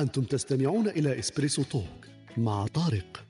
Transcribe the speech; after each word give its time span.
أنتم 0.00 0.22
تستمعون 0.22 0.88
إلى 0.88 1.18
Espresso 1.18 1.62
Talk 1.62 2.06
مع 2.36 2.66
طارق. 2.66 3.24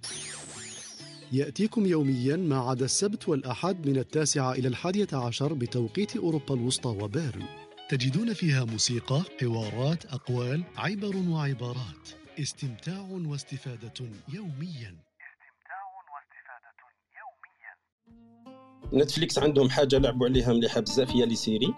يأتيكم 1.32 1.86
يوميا 1.86 2.36
ما 2.36 2.58
عدا 2.58 2.84
السبت 2.84 3.28
والأحد 3.28 3.86
من 3.86 3.96
التاسعة 3.96 4.52
إلى 4.52 4.68
الحادية 4.68 5.08
عشر 5.12 5.52
بتوقيت 5.52 6.16
أوروبا 6.16 6.54
الوسطى 6.54 6.88
وبيرن. 6.88 7.44
تجدون 7.88 8.32
فيها 8.32 8.64
موسيقى، 8.64 9.22
حوارات، 9.40 10.06
أقوال، 10.06 10.64
عبر 10.76 11.16
وعبارات. 11.16 12.08
استمتاع 12.40 13.00
واستفادة 13.10 13.92
يوميا. 14.32 14.96
نتفليكس 18.92 19.38
عندهم 19.38 19.70
حاجة 19.70 19.98
لعبوا 19.98 20.26
عليها 20.26 20.52
مليحة 20.52 20.80
بزاف 20.80 21.10
هي 21.10 21.26
les 21.26 21.34
séries. 21.34 21.74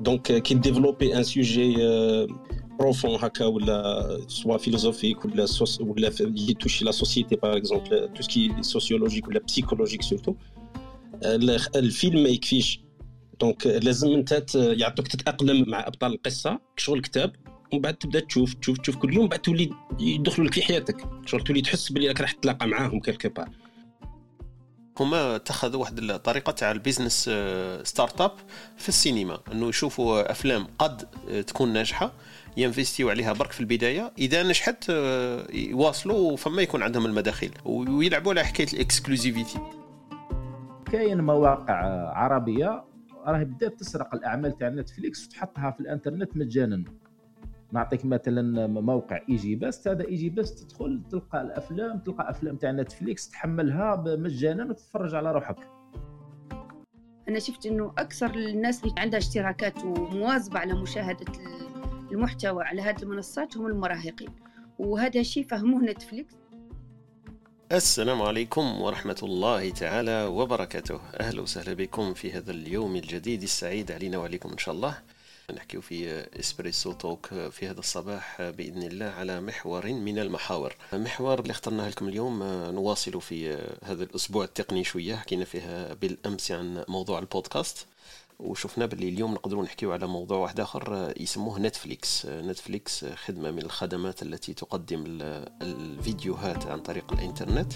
donc 0.00 0.42
كي 0.42 0.54
développer 0.54 1.16
un 1.16 1.22
sujet 1.22 1.76
profond 2.78 3.10
هكا 3.20 3.44
ولا 3.44 4.20
soit 4.28 4.56
philosophique 4.56 5.24
ولا 5.24 5.46
soc 5.46 5.80
ولا 5.80 6.12
يتوشي 6.20 6.84
la 6.84 6.90
société 6.90 7.36
par 7.36 7.56
exemple 7.56 8.12
tout 8.14 8.22
ce 8.22 8.34
qui 8.34 8.52
sociologique 8.60 9.28
ولا 9.28 9.40
psychologique 9.40 10.02
surtout 10.02 10.34
الفيلم 11.76 12.22
ما 12.22 12.28
يكفيش 12.28 12.80
donc 13.40 13.66
لازم 13.66 14.12
انت 14.12 14.54
يعطوك 14.54 15.08
تتأقلم 15.08 15.70
مع 15.70 15.86
أبطال 15.86 16.12
القصة. 16.12 16.60
كشغل 16.76 17.00
كتاب 17.00 17.32
ومن 17.72 17.82
بعد 17.82 17.94
تبدأ 17.94 18.20
تشوف 18.20 18.54
تشوف 18.54 18.78
تشوف 18.78 18.96
كل 18.96 19.14
يوم 19.14 19.28
بعد 19.28 19.38
تولي 19.38 19.70
يدخلوا 20.00 20.46
لك 20.46 20.54
في 20.54 20.62
حياتك. 20.62 20.96
شغل 21.26 21.40
تولي 21.40 21.60
تحس 21.60 21.92
بلي 21.92 22.08
راك 22.08 22.20
راح 22.20 22.32
تتلاقى 22.32 22.66
معاهم 22.66 23.00
quelque 23.00 23.28
part 23.28 23.48
هما 25.00 25.36
اتخذوا 25.36 25.80
واحد 25.80 25.98
الطريقة 25.98 26.52
تاع 26.52 26.70
ال 26.70 26.77
business 26.77 27.30
start-up 27.88 28.32
في 28.76 28.88
السينما 28.88 29.40
إنه 29.52 29.68
يشوفوا 29.68 30.30
أفلام 30.30 30.66
قد 30.78 31.08
تكون 31.46 31.72
ناجحة. 31.72 32.12
ينفستيو 32.56 33.10
عليها 33.10 33.32
برك 33.32 33.52
في 33.52 33.60
البداية. 33.60 34.12
إذا 34.18 34.42
نجحت 34.42 34.90
آه، 34.90 35.46
يواصلوا 35.52 36.36
فما 36.36 36.62
يكون 36.62 36.82
عندهم 36.82 37.06
المداخيل. 37.06 37.52
ويلعبوا 37.64 38.32
على 38.32 38.44
حكاية 38.44 38.68
ال 38.72 38.79
exclusivité. 38.79 39.58
كاين 40.92 41.20
مواقع 41.20 41.74
عربية 42.10 42.84
راهي 43.26 43.44
بدات 43.44 43.80
تسرق 43.80 44.14
الأعمال 44.14 44.58
تاع 44.58 44.68
نتفليكس 44.68 45.26
وتحطها 45.26 45.70
في 45.70 45.80
الإنترنت 45.80 46.36
مجانا. 46.36 46.84
نعطيك 47.72 48.04
مثلا 48.04 48.66
موقع 48.66 49.20
EgyBest 49.28 49.88
هذا 49.88 50.04
EgyBest 50.04 50.54
تدخل 50.54 51.02
تلقى 51.10 51.40
الأفلام 51.40 51.98
تلقى 51.98 52.30
أفلام 52.30 52.56
تاع 52.56 52.70
نتفليكس 52.70 53.30
تحملها 53.30 54.04
مجانا 54.06 54.64
وتتفرج 54.64 55.14
على 55.14 55.32
روحك. 55.32 55.56
أنا 57.28 57.38
شفت 57.38 57.66
إنه 57.66 57.92
أكثر 57.98 58.34
الناس 58.34 58.84
اللي 58.84 58.94
عندها 58.98 59.18
اشتراكات 59.18 59.84
ومواظبة 59.84 60.58
على 60.58 60.74
مشاهدة 60.74 61.32
المحتوى 62.12 62.64
على 62.64 62.82
هذه 62.82 63.02
المنصات 63.02 63.56
هم 63.56 63.66
المراهقين. 63.66 64.28
وهذا 64.78 65.22
شيء 65.22 65.46
فهموه 65.46 65.82
نتفليكس؟ 65.82 66.34
السلام 67.72 68.22
عليكم 68.22 68.80
ورحمة 68.80 69.16
الله 69.22 69.70
تعالى 69.70 70.24
وبركاته. 70.24 71.00
أهلا 71.20 71.40
وسهلا 71.42 71.74
بكم 71.74 72.14
في 72.14 72.32
هذا 72.32 72.50
اليوم 72.50 72.96
الجديد 72.96 73.42
السعيد 73.42 73.92
علينا 73.92 74.18
وعليكم 74.18 74.50
إن 74.50 74.58
شاء 74.58 74.74
الله. 74.74 74.98
نحكي 75.54 75.80
في 75.80 76.26
إسبريسو 76.40 76.92
توك 76.92 77.26
في 77.26 77.68
هذا 77.68 77.78
الصباح 77.78 78.42
بإذن 78.42 78.82
الله 78.82 79.06
على 79.06 79.40
محور 79.40 79.86
من 79.86 80.18
المحاور. 80.18 80.76
محور 80.92 81.40
اللي 81.40 81.50
اخترناه 81.50 81.88
لكم 81.88 82.08
اليوم 82.08 82.42
نواصل 82.74 83.20
في 83.20 83.54
هذا 83.84 84.02
الأسبوع 84.04 84.44
التقني 84.44 84.84
شوية. 84.84 85.14
حكينا 85.14 85.44
فيها 85.44 85.94
بالأمس 85.94 86.52
عن 86.52 86.84
موضوع 86.88 87.18
البودكاست. 87.18 87.86
وشفنا 88.38 88.86
باللي 88.86 89.08
اليوم 89.08 89.34
نقدروا 89.34 89.64
نحكيو 89.64 89.92
على 89.92 90.06
موضوع 90.06 90.38
واحد 90.38 90.60
آخر 90.60 91.12
يسموه 91.20 91.58
نتفليكس. 91.58 92.26
نتفليكس 92.26 93.04
خدمة 93.04 93.50
من 93.50 93.62
الخدمات 93.62 94.22
التي 94.22 94.54
تقدم 94.54 95.04
الفيديوهات 95.62 96.66
عن 96.66 96.80
طريق 96.80 97.12
الإنترنت. 97.12 97.72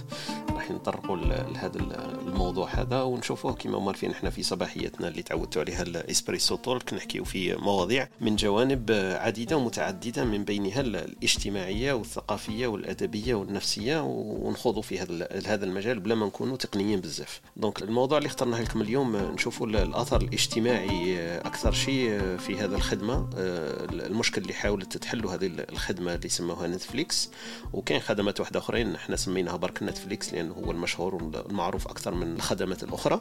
راح 0.50 0.70
نطرقوا 0.70 1.16
لهذا 1.16 1.78
الموضوع 2.26 2.69
هذا 2.69 3.03
ونشوفوه 3.03 3.53
كما 3.53 3.87
عارفين 3.87 4.10
إحنا 4.10 4.31
في 4.31 4.43
صباحيتنا 4.43 5.09
اللي 5.09 5.22
تعودتوا 5.22 5.62
عليها 5.62 5.82
ال 5.82 5.91
Espresso 5.91 6.56
Talk 6.56 6.94
نحكيو 6.94 7.25
في 7.25 7.54
مواضيع 7.54 8.09
من 8.20 8.37
جوانب 8.37 8.91
عديدة 9.20 9.56
ومتعددة 9.56 10.25
من 10.25 10.44
بينها 10.44 10.81
الاجتماعية 10.81 11.93
والثقافية 11.93 12.66
والأدبية 12.66 13.34
والنفسية 13.34 14.03
ونخوضوا 14.04 14.82
في 14.82 14.99
هذا 14.99 15.28
هذا 15.47 15.65
المجال 15.65 16.00
بلا 16.00 16.15
ما 16.15 16.26
نكونوا 16.26 16.56
تقنيين 16.56 17.00
بزاف. 17.00 17.41
donc 17.56 17.82
الموضوع 17.82 18.19
اللي 18.19 18.26
اخترناه 18.26 18.62
لكم 18.62 18.81
اليوم 18.81 19.16
نشوفوا 19.16 19.66
الأثر 19.66 20.20
الاجتماعي 20.20 20.50
اجتماعي 20.50 21.38
أكثر 21.38 21.72
شيء 21.72 22.37
في 22.37 22.56
هذا 22.59 22.77
الخدمة 22.77 23.31
المشكل 23.93 24.43
اللي 24.43 24.53
حاولت 24.53 24.97
تحل 24.97 25.27
هذه 25.27 25.47
الخدمة 25.47 26.15
اللي 26.15 26.28
سموها 26.28 26.69
نتفليكس. 26.69 27.31
وكاين 27.72 28.00
خدمات 28.00 28.41
واحدة 28.41 28.59
أخرين 28.59 28.94
إحنا 28.94 29.16
سميناها 29.16 29.56
برك 29.56 29.83
نتفليكس 29.83 30.34
لأنه 30.34 30.55
هو 30.55 30.71
المشهور 30.71 31.15
والمعروف 31.15 31.88
أكثر 31.88 32.15
من 32.15 32.33
الخدمات 32.33 32.83
الأخرى. 32.83 33.21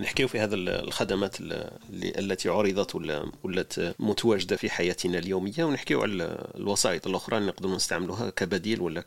نحكيو 0.00 0.28
في 0.28 0.40
هذا 0.40 0.54
الخدمات 0.54 1.36
التي 1.92 2.48
عرضت 2.48 2.94
ولا 2.94 3.32
ولات 3.42 3.74
متواجدة 3.98 4.56
في 4.56 4.70
حياتنا 4.70 5.18
اليومية 5.18 5.64
ونحكيو 5.64 6.02
على 6.02 6.48
الوسائط 6.54 7.06
الأخرى 7.06 7.38
اللي 7.38 7.48
نقدروا 7.48 7.76
نستعملوها 7.76 8.30
كبديل 8.30 8.80
ولا 8.80 9.00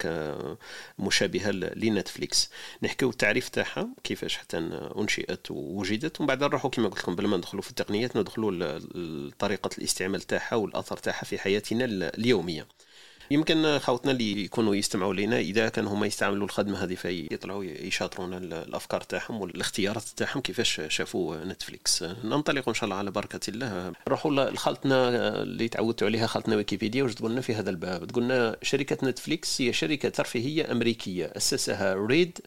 كمشابهة 0.99 1.51
لنتفليكس. 1.51 2.49
نحكيو 2.83 3.09
التعريف 3.09 3.49
تاعها 3.49 3.89
كيفاش 4.03 4.37
حتى 4.37 4.57
أنشئت 4.97 5.51
ووجدت 5.51 6.19
ومن 6.19 6.27
بعد 6.27 6.43
نروحوا 6.43 6.69
كما 6.69 6.87
قلت 6.87 6.99
لكم 6.99 7.15
بلا 7.15 7.27
ما 7.27 7.37
ندخلوا 7.37 7.61
في 7.61 7.69
التقنيات 7.69 8.17
ندخلوا 8.17 8.79
طريقة 9.39 9.69
الاستعمال 9.77 10.21
تاعها 10.21 10.55
والأثر 10.55 10.97
تاعها 10.97 11.23
في 11.23 11.37
حياتنا 11.37 11.85
اليومية. 11.85 12.67
يمكن 13.31 13.79
خوتنا 13.79 14.11
اللي 14.11 14.45
يكونوا 14.45 14.75
يستمعوا 14.75 15.13
لنا 15.13 15.39
إذا 15.39 15.69
كانوا 15.69 15.93
هما 15.93 16.07
يستعملوا 16.07 16.45
الخدمة 16.45 16.83
هذه 16.83 16.95
فيطلعوا 16.95 17.63
يشاطرونا 17.63 18.37
الأفكار 18.37 19.01
تاعهم 19.01 19.41
والاختيارات 19.41 20.03
تاعهم 20.03 20.41
كيفاش 20.41 20.81
شافوا 20.87 21.43
نتفليكس 21.45 22.03
ننطلق 22.03 22.67
إن 22.69 22.73
شاء 22.73 22.83
الله 22.83 22.95
على 22.95 23.11
بركة 23.11 23.39
الله. 23.49 23.93
نروحوا 24.07 24.31
لخالتنا 24.31 25.09
اللي 25.41 25.67
تعودتوا 25.67 26.07
عليها 26.07 26.27
خالتنا 26.27 26.55
ويكيبيديا 26.55 27.03
واش 27.03 27.15
تقول 27.15 27.31
لنا 27.31 27.41
في 27.41 27.53
هذا 27.55 27.69
الباب؟ 27.69 28.07
تقولنا 28.07 28.57
شركة 28.61 29.07
نتفليكس 29.07 29.61
هي 29.61 29.73
شركة 29.73 30.09
ترفيهية 30.09 30.71
أمريكية 30.71 31.25
اسسها 31.25 31.93
ريد 31.93 32.39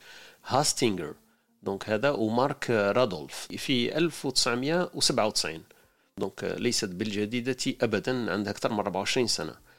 هاستينجز 0.47 1.15
donc 1.63 1.91
هذا 1.91 2.11
ومارك 2.11 2.71
راندولف. 2.71 3.49
في 3.57 3.99
1997 3.99 5.63
donc 6.19 6.55
ليست 6.59 6.89
بالجديدة 6.89 7.57
أبدا 7.83 8.33
عندها 8.33 8.53
أكثر 8.53 8.73
من 8.73 8.79
24 8.79 9.27
سنة. 9.27 9.70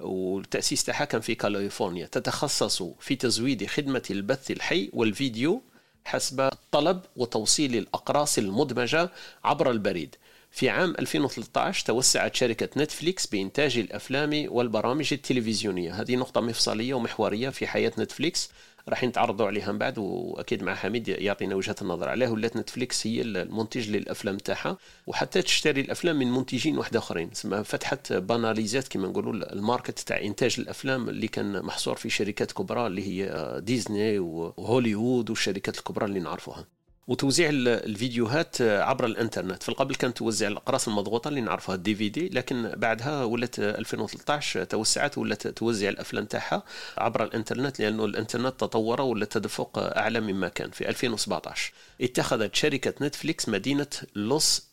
والتأسيس 0.00 0.84
تاعها 0.84 1.04
كان 1.04 1.20
في 1.20 1.34
كاليفورنيا. 1.34 2.06
تتخصص 2.06 2.82
في 3.00 3.16
تزويد 3.16 3.66
خدمة 3.66 4.02
البث 4.10 4.50
الحي 4.50 4.90
والفيديو 4.92 5.62
حسب 6.04 6.40
الطلب 6.40 7.00
وتوصيل 7.16 7.76
الأقراص 7.76 8.38
المدمجة 8.38 9.10
عبر 9.44 9.70
البريد. 9.70 10.16
في 10.50 10.68
عام 10.68 10.94
2013 10.98 11.86
توسعت 11.86 12.34
شركة 12.34 12.68
نتفليكس 12.76 13.26
بإنتاج 13.26 13.78
الأفلام 13.78 14.46
والبرامج 14.48 15.12
التلفزيونية. 15.12 16.00
هذه 16.00 16.16
نقطة 16.16 16.40
مفصلية 16.40 16.94
ومحورية 16.94 17.48
في 17.48 17.66
حياة 17.66 17.92
نتفليكس. 17.98 18.50
راح 18.88 19.04
نتعرضوا 19.04 19.46
عليها 19.46 19.72
من 19.72 19.78
بعد 19.78 19.98
وأكيد 19.98 20.62
مع 20.62 20.74
حميد 20.74 21.08
يعطينا 21.08 21.54
وجهة 21.54 21.76
النظر 21.82 22.08
عليه 22.08 22.28
ولات 22.28 22.56
نتفليكس 22.56 23.06
هي 23.06 23.22
المنتج 23.22 23.90
للأفلام 23.90 24.36
تاعها 24.36 24.78
وحتى 25.06 25.42
تشتري 25.42 25.80
الأفلام 25.80 26.16
من 26.16 26.32
منتجين 26.32 26.78
واحد 26.78 26.96
آخرين. 26.96 27.30
تسمى 27.30 27.64
فتحت 27.64 28.12
باناليزات 28.12 28.88
كما 28.88 29.08
نقولوا 29.08 29.52
ال 29.52 29.59
market 29.59 29.98
تاع 29.98 30.20
إنتاج 30.20 30.56
الأفلام 30.58 31.08
اللي 31.08 31.28
كان 31.28 31.62
محصور 31.62 31.96
في 31.96 32.10
شركات 32.10 32.52
كبرى 32.52 32.86
اللي 32.86 33.02
هي 33.06 33.54
ديزني 33.60 34.18
وهوليوود 34.18 35.30
والشركات 35.30 35.78
الكبرى 35.78 36.06
اللي 36.06 36.20
نعرفوها. 36.20 36.79
وتوزيع 37.08 37.48
الفيديوهات 37.52 38.62
عبر 38.62 39.06
الإنترنت. 39.06 39.62
في 39.62 39.68
القبل 39.68 39.94
كانت 39.94 40.16
توزع 40.16 40.48
الأقراص 40.48 40.88
المضغوطة 40.88 41.28
اللي 41.28 41.40
نعرفها 41.40 41.74
ال 41.74 41.94
DVD 41.94 42.28
لكن 42.28 42.72
بعدها 42.76 43.24
ولات 43.24 43.58
2013 43.58 44.64
توسعت 44.64 45.18
ولات 45.18 45.46
توزع 45.46 45.88
الأفلام 45.88 46.24
تاعها 46.24 46.62
عبر 46.98 47.24
الإنترنت 47.24 47.80
لأنه 47.80 48.04
الإنترنت 48.04 48.60
تطور 48.60 49.00
ولا 49.00 49.24
تدفق 49.24 49.78
أعلى 49.78 50.20
مما 50.20 50.48
كان 50.48 50.70
في 50.70 50.88
2017 50.88 51.72
اتخذت 52.00 52.54
شركة 52.54 53.06
نتفليكس 53.06 53.48
مدينة 53.48 53.86
لوس 54.14 54.66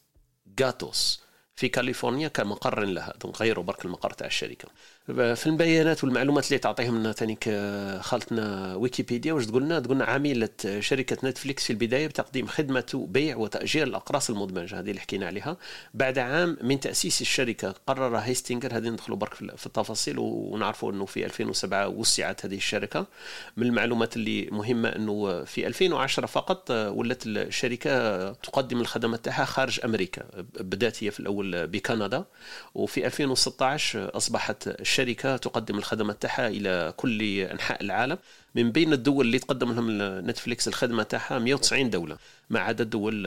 جاتوس 0.58 1.22
في 1.56 1.70
كاليفورنيا 1.70 2.28
كمقر 2.28 2.84
لها 2.84 3.14
غيروا 3.42 3.64
برك 3.64 3.86
المقر 3.86 4.10
تاع 4.12 4.28
الشركة. 4.28 4.68
في 5.08 5.48
البيانات 5.48 6.04
والمعلومات 6.04 6.48
اللي 6.48 6.58
تعطيهم 6.58 7.00
لنا 7.00 7.12
ثاني 7.12 7.38
خالتنا 8.02 8.76
ويكيبيديا 8.76 9.34
واش 9.34 9.46
تقولنا؟ 9.46 9.80
تقولنا 9.80 10.06
عملت 10.06 10.50
شركة 10.80 11.18
نتفليكس 11.30 11.64
في 11.64 11.70
البداية 11.70 12.08
بتقديم 12.08 12.48
خدمة 12.48 13.06
بيع 13.10 13.36
وتأجير 13.38 13.88
الأقراص 13.88 14.30
المدمجة 14.30 14.80
هذه 14.80 14.90
اللي 14.90 15.02
حكينا 15.02 15.28
عليها. 15.28 15.58
بعد 15.94 16.20
عام 16.20 16.58
من 16.62 16.80
تأسيس 16.80 17.22
الشركة 17.22 17.76
قرر 17.88 18.18
هيستينجز 18.18 18.78
هذه 18.78 18.90
ندخلوا 18.90 19.18
برك 19.18 19.34
في 19.34 19.66
التفاصيل 19.66 20.16
ونعرفوا 20.20 20.92
إنه 20.92 21.06
في 21.06 21.26
2007 21.26 21.88
وسعت 21.88 22.46
هذه 22.46 22.56
الشركة. 22.56 23.06
من 23.58 23.68
المعلومات 23.68 24.16
اللي 24.16 24.50
مهمة 24.52 24.90
إنه 24.90 25.44
في 25.44 25.68
2010 25.68 26.26
فقط 26.26 26.72
ولت 26.72 27.24
الشركة 27.26 28.32
تقدم 28.32 28.82
الخدمات 28.82 29.26
تاعها 29.26 29.46
خارج 29.46 29.80
أمريكا 29.86 30.24
بدأت 30.60 31.04
هي 31.04 31.12
في 31.12 31.20
الأول 31.20 31.68
بكندا. 31.68 32.26
وفي 32.76 33.08
2016 33.08 34.18
أصبحت 34.18 34.70
الشركة 35.00 35.38
تقدم 35.38 35.78
الخدمات 35.78 36.22
تاعها 36.22 36.48
إلى 36.48 36.94
كل 36.98 37.22
أنحاء 37.40 37.84
العالم. 37.84 38.18
من 38.56 38.72
بين 38.72 38.94
الدول 38.94 39.26
اللي 39.26 39.40
تقدم 39.40 39.72
لهم 39.72 39.88
نتفليكس 40.30 40.68
الخدمة 40.68 41.04
تاعها 41.04 41.40
190 41.40 41.90
دولة 41.90 42.18
ما 42.50 42.60
عدا 42.60 42.84
الدول 42.84 43.26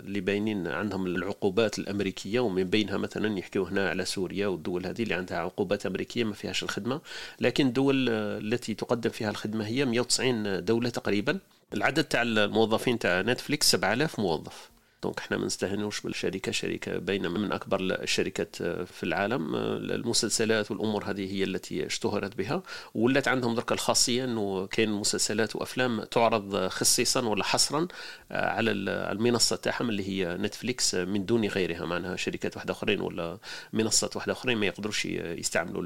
اللي 0.00 0.20
باينين 0.20 0.66
عندهم 0.66 1.06
العقوبات 1.06 1.78
الأمريكية 1.78 2.40
ومن 2.40 2.64
بينها 2.64 2.96
مثلا 2.96 3.38
يحكيو 3.38 3.64
هنا 3.64 3.90
على 3.90 4.04
سوريا 4.04 4.46
والدول 4.46 4.86
هذه 4.86 5.02
اللي 5.02 5.14
عندها 5.14 5.38
عقوبات 5.38 5.86
أمريكية 5.86 6.24
ما 6.24 6.34
فيهاش 6.34 6.62
الخدمة. 6.62 7.00
لكن 7.40 7.66
الدول 7.66 8.08
التي 8.08 8.74
تقدم 8.74 9.10
فيها 9.10 9.30
الخدمة 9.30 9.66
هي 9.66 9.84
190 9.84 10.64
دولة 10.64 10.90
تقريبا. 10.90 11.38
العدد 11.74 12.04
تاع 12.04 12.22
الموظفين 12.22 12.98
تاع 12.98 13.20
نتفليكس 13.20 13.70
7000 13.70 14.18
موظف. 14.20 14.71
donc 15.02 15.18
إحنا 15.18 15.36
ما 15.36 15.46
نستهنوش 15.46 16.00
بالشركة. 16.00 16.52
شركة 16.52 16.98
بين 16.98 17.30
من 17.30 17.52
أكبر 17.52 17.80
الشركات 17.80 18.56
في 18.86 19.02
العالم. 19.02 19.54
المسلسلات 19.54 20.70
والأمور 20.70 21.04
هذه 21.04 21.32
هي 21.32 21.44
التي 21.44 21.86
اشتهرت 21.86 22.36
بها. 22.36 22.62
ولات 22.94 23.28
عندهم 23.28 23.54
درك 23.54 23.72
الخاصية 23.72 24.24
إنه 24.24 24.66
كاين 24.66 24.90
مسلسلات 24.90 25.56
وأفلام 25.56 26.04
تعرض 26.04 26.68
خصيصا 26.68 27.20
ولا 27.20 27.44
حصرا 27.44 27.88
على 28.30 28.70
المنصة 28.70 29.56
تاعهم 29.56 29.88
اللي 29.90 30.08
هي 30.08 30.36
نتفليكس 30.36 30.94
من 30.94 31.26
دون 31.26 31.44
غيرها. 31.44 31.86
معناها 31.86 32.16
شركات 32.16 32.56
واحدة 32.56 32.72
أخرين 32.72 33.00
ولا 33.00 33.38
منصات 33.72 34.16
واحدة 34.16 34.32
أخرين 34.32 34.58
ما 34.58 34.66
يقدروش 34.66 35.04
يستعملوا 35.04 35.82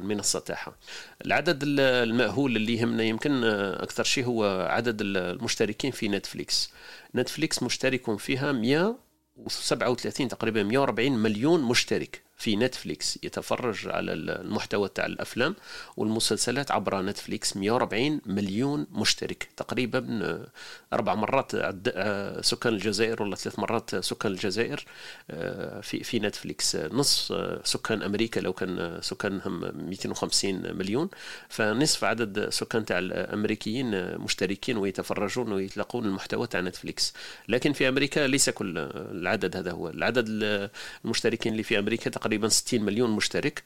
المنصة 0.00 0.38
تاعها. 0.38 0.76
العدد 1.26 1.58
المهول 1.66 2.56
اللي 2.56 2.74
يهمنا 2.74 3.02
يمكن 3.02 3.44
أكثر 3.44 4.04
شيء 4.04 4.24
هو 4.24 4.68
عدد 4.70 4.98
المشتركين 5.00 5.90
في 5.90 6.08
نتفليكس. 6.08 6.70
نتفليكس 7.16 7.62
مشترك 7.62 8.16
فيها 8.16 8.52
137 8.52 10.28
تقريبا 10.28 10.62
140 10.62 11.12
مليون 11.12 11.62
مشترك. 11.62 12.25
في 12.36 12.56
نتفليكس 12.56 13.18
يتفرج 13.22 13.88
على 13.88 14.12
المحتوى 14.12 14.88
تاع 14.88 15.06
الأفلام 15.06 15.54
والمسلسلات 15.96 16.70
عبر 16.70 17.02
نتفليكس 17.02 17.56
140 17.56 18.20
مليون 18.26 18.86
مشترك. 18.92 19.48
تقريبا 19.56 20.46
أربع 20.92 21.14
مرات 21.14 21.52
سكان 22.44 22.72
الجزائر 22.72 23.22
ولا 23.22 23.36
ثلاث 23.36 23.58
مرات 23.58 23.96
سكان 23.96 24.32
الجزائر 24.32 24.84
في 25.82 26.04
في 26.04 26.18
نتفليكس 26.18 26.76
نصف 26.76 27.34
سكان 27.64 28.02
أمريكا 28.02 28.40
لو 28.40 28.52
كان 28.52 28.98
سكانهم 29.02 29.60
250 29.88 30.76
مليون. 30.76 31.08
فنصف 31.48 32.04
عدد 32.04 32.48
سكان 32.48 32.84
تاع 32.84 32.98
الأمريكيين 32.98 34.18
مشتركين 34.18 34.76
ويتفرجون 34.76 35.52
ويتلقون 35.52 36.04
المحتوى 36.04 36.46
تاع 36.46 36.60
نتفليكس 36.60 37.14
لكن 37.48 37.72
في 37.72 37.88
أمريكا 37.88 38.26
ليس 38.26 38.50
كل 38.50 38.78
العدد 38.96 39.56
هذا 39.56 39.70
هو. 39.70 39.88
العدد 39.88 40.24
المشتركين 41.04 41.52
اللي 41.52 41.62
في 41.62 41.78
أمريكا 41.78 42.10
تقريبا 42.26 42.48
60 42.48 42.82
مليون 42.82 43.10
مشترك. 43.10 43.62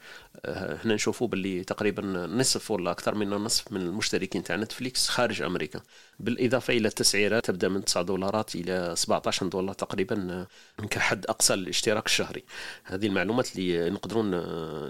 هنا 0.47 0.94
نشوفوا 0.94 1.29
باللي 1.29 1.65
تقريبا 1.65 2.03
نصف 2.27 2.71
ولا 2.71 2.91
أكثر 2.91 3.15
من 3.15 3.32
النصف 3.32 3.73
من 3.73 3.81
المشتركين 3.81 4.43
تاع 4.43 4.56
نتفليكس 4.56 5.09
خارج 5.09 5.43
أمريكا. 5.43 5.81
بالإضافة 6.21 6.75
إلى 6.77 6.88
التسعيرات 6.88 7.47
تبدأ 7.47 7.69
من 7.69 7.85
9 7.85 8.03
دولارات 8.03 8.55
إلى 8.55 8.94
17 8.97 9.47
دولار 9.47 9.75
تقريبا 9.75 10.47
كحد 10.91 11.27
أقصى 11.27 11.55
الاشتراك 11.55 12.06
الشهري. 12.06 12.44
هذه 12.85 13.06
المعلومات 13.06 13.56
اللي 13.56 13.91
نقدرون 13.91 14.31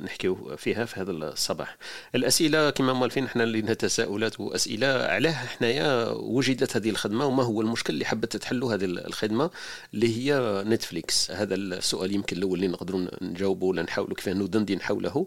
نحكيو 0.04 0.56
فيها 0.56 0.84
في 0.84 1.00
هذا 1.00 1.10
الصباح. 1.10 1.76
الأسئلة 2.14 2.70
كما 2.70 2.92
موالفين 2.92 3.24
إحنا 3.24 3.42
لنا 3.42 3.74
تساؤلات 3.74 4.40
وأسئلة 4.40 4.86
علاه 4.86 5.32
حنايا 5.32 6.10
وجدت 6.10 6.76
هذه 6.76 6.90
الخدمة 6.90 7.26
وما 7.26 7.42
هو 7.42 7.60
المشكل 7.60 7.94
اللي 7.94 8.04
حبت 8.04 8.36
تحلوا 8.36 8.74
هذه 8.74 8.84
الخدمة 8.84 9.50
اللي 9.94 10.16
هي 10.16 10.62
نتفليكس؟ 10.66 11.30
هذا 11.30 11.54
السؤال 11.54 12.14
يمكن 12.14 12.36
الأول 12.36 12.54
اللي 12.54 12.68
نقدرون 12.68 13.08
نجاوبه 13.22 13.66
ولا 13.66 13.82
نحاولوا 13.82 14.16
كيف 14.16 14.28
ندندن 14.28 14.80
حوله. 14.80 15.26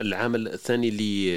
العامل 0.00 0.48
الثاني 0.48 0.88
اللي 0.88 1.36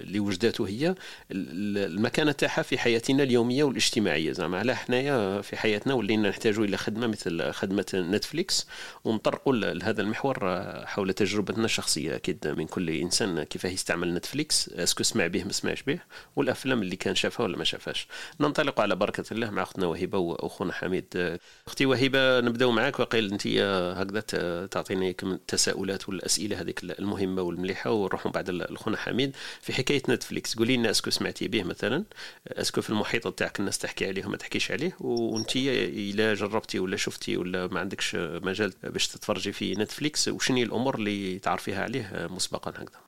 اللي 0.00 0.20
وجدته 0.20 0.68
هي 0.68 0.94
المكانه 1.30 2.32
تاعها 2.32 2.62
في 2.62 2.78
حياتنا 2.78 3.22
اليومية 3.22 3.64
والاجتماعية. 3.64 4.32
زعما 4.32 4.58
على 4.58 4.76
حنايا 4.76 5.40
في 5.40 5.56
حياتنا 5.56 5.94
ولينا 5.94 6.28
نحتاجوا 6.28 6.64
إلى 6.64 6.76
خدمة 6.76 7.06
مثل 7.06 7.52
خدمة 7.52 7.86
نتفليكس 7.94 8.66
ونطرقوا 9.04 9.52
لهذا 9.54 10.02
المحور 10.02 10.64
حول 10.86 11.12
تجربتنا 11.12 11.64
الشخصية. 11.64 12.16
أكيد 12.16 12.48
من 12.48 12.66
كل 12.66 12.90
إنسان 12.90 13.42
كيف 13.42 13.64
يستعمل 13.64 14.14
نتفليكس 14.14 14.68
est-ce 14.68 14.91
que 14.91 15.02
سمع 15.02 15.26
به 15.26 15.44
ما 15.44 15.52
سمعش 15.52 15.82
به 15.82 15.98
والأفلام 16.36 16.82
اللي 16.82 16.96
كان 16.96 17.14
شافها 17.14 17.44
ولا 17.44 17.58
ما 17.58 17.64
شافهاش. 17.64 18.06
ننطلق 18.40 18.80
على 18.80 18.96
بركة 18.96 19.24
الله 19.32 19.50
مع 19.50 19.62
أختنا 19.62 19.86
وهبة 19.86 20.18
وأخونا 20.18 20.72
حميد. 20.72 21.38
أختي 21.66 21.86
وهبة 21.86 22.40
نبداو 22.40 22.70
معك 22.70 23.00
وقيل 23.00 23.32
أنت 23.32 23.46
هكذا 23.46 24.20
تعطيني 24.66 25.16
التساؤلات 25.22 26.08
والأسئلة 26.08 26.60
هذيك 26.60 26.82
المهمة 26.82 27.42
والمليحة 27.42 27.99
ونروحوا 28.00 28.30
بعد 28.32 28.48
الاخونا 28.48 28.96
حميد 28.96 29.36
في 29.60 29.72
حكاية 29.72 30.02
نتفليكس. 30.08 30.56
قولي 30.56 30.76
لنا 30.76 30.90
est-ce 30.90 31.03
que 31.03 31.10
سمعتي 31.10 31.48
به 31.48 31.62
مثلا؟ 31.62 32.04
est-ce 32.48 32.69
que 32.69 32.80
في 32.80 32.90
المحيط 32.90 33.28
تاعك 33.28 33.60
الناس 33.60 33.78
تحكي 33.78 34.06
عليه 34.06 34.26
وما 34.26 34.36
تحكيش 34.36 34.70
عليه؟ 34.70 34.96
وانت 35.00 35.56
إلا 35.56 36.34
جربتي 36.34 36.78
ولا 36.78 36.96
شفتي 36.96 37.36
ولا 37.36 37.66
ما 37.66 37.80
عندكش 37.80 38.16
مجال 38.16 38.72
باش 38.82 39.08
تتفرجي 39.08 39.52
في 39.52 39.74
نتفليكس؟ 39.74 40.28
وشنو 40.28 40.58
الأمور 40.58 40.94
اللي 40.94 41.38
تعرفيها 41.38 41.82
عليه 41.82 42.28
مسبقا 42.30 42.70
هكذا؟ 42.70 43.00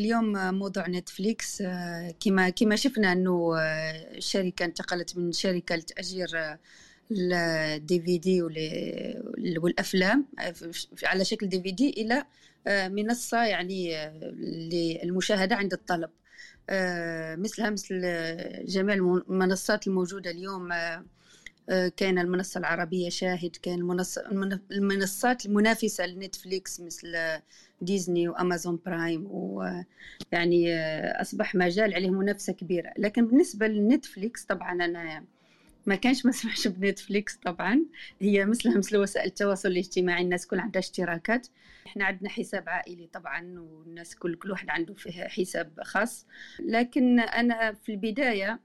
اليوم 0.00 0.54
موضوع 0.54 0.88
نتفليكس 0.88 1.62
كما 2.20 2.50
كما 2.50 2.76
شفنا 2.76 3.12
أنه 3.12 3.54
الشركة 4.16 4.64
انتقلت 4.64 5.16
من 5.16 5.32
شركة 5.32 5.76
لتأجير 5.76 6.28
ال 7.10 8.00
DVD 8.00 8.42
والأفلام 9.58 10.26
على 11.04 11.24
شكل 11.24 11.48
DVD 11.48 11.90
إلى 11.90 12.24
منصة 12.68 13.44
يعني 13.44 14.10
للمشاهدة 15.02 15.56
عند 15.56 15.72
الطلب. 15.72 16.10
مثلها 17.38 17.70
مثل 17.70 18.00
جميع 18.66 18.94
المنصات 18.94 19.86
الموجودة 19.86 20.30
اليوم 20.30 20.68
كان 21.96 22.18
المنصة 22.18 22.58
العربية 22.58 23.08
شاهد 23.08 23.56
كان 23.62 23.78
المنصات 24.70 25.46
المنافسة 25.46 26.06
لنتفليكس 26.06 26.80
مثل 26.80 27.16
ديزني 27.80 28.28
وأمازون 28.28 28.78
برايم 28.86 29.26
ويعني 29.30 30.80
أصبح 31.20 31.54
مجال 31.54 31.94
عليه 31.94 32.10
منافسة 32.10 32.52
كبيرة. 32.52 32.92
لكن 32.98 33.26
بالنسبة 33.26 33.66
لنتفليكس 33.66 34.44
طبعا 34.44 34.72
أنا 34.72 35.24
ما 35.86 35.94
كانش 35.94 36.26
ما 36.26 36.32
سمعش 36.32 36.68
بنتفليكس 36.68 37.36
طبعا. 37.36 37.84
هي 38.20 38.46
مثلها 38.46 38.78
مثل 38.78 38.96
وسائل 38.96 39.26
التواصل 39.26 39.68
الاجتماعي 39.68 40.22
الناس 40.22 40.46
كل 40.46 40.58
عندها 40.58 40.80
اشتراكات. 40.80 41.46
إحنا 41.86 42.04
عندنا 42.04 42.28
حساب 42.28 42.68
عائلي 42.68 43.08
طبعا 43.12 43.58
والناس 43.58 44.16
كل 44.16 44.34
كل 44.34 44.50
واحد 44.50 44.70
عنده 44.70 44.94
فيه 44.94 45.12
حساب 45.12 45.80
خاص. 45.82 46.26
لكن 46.60 47.20
أنا 47.20 47.72
في 47.72 47.92
البداية 47.92 48.60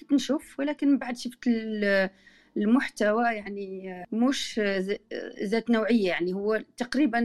كنت 0.00 0.12
نشوف 0.12 0.58
ولكن 0.60 0.98
بعد 0.98 1.16
شفت 1.16 1.48
المحتوى 2.56 3.24
يعني 3.24 3.94
مش 4.12 4.60
ذات 5.42 5.70
نوعية. 5.70 6.08
يعني 6.08 6.34
هو 6.34 6.64
تقريبا 6.76 7.18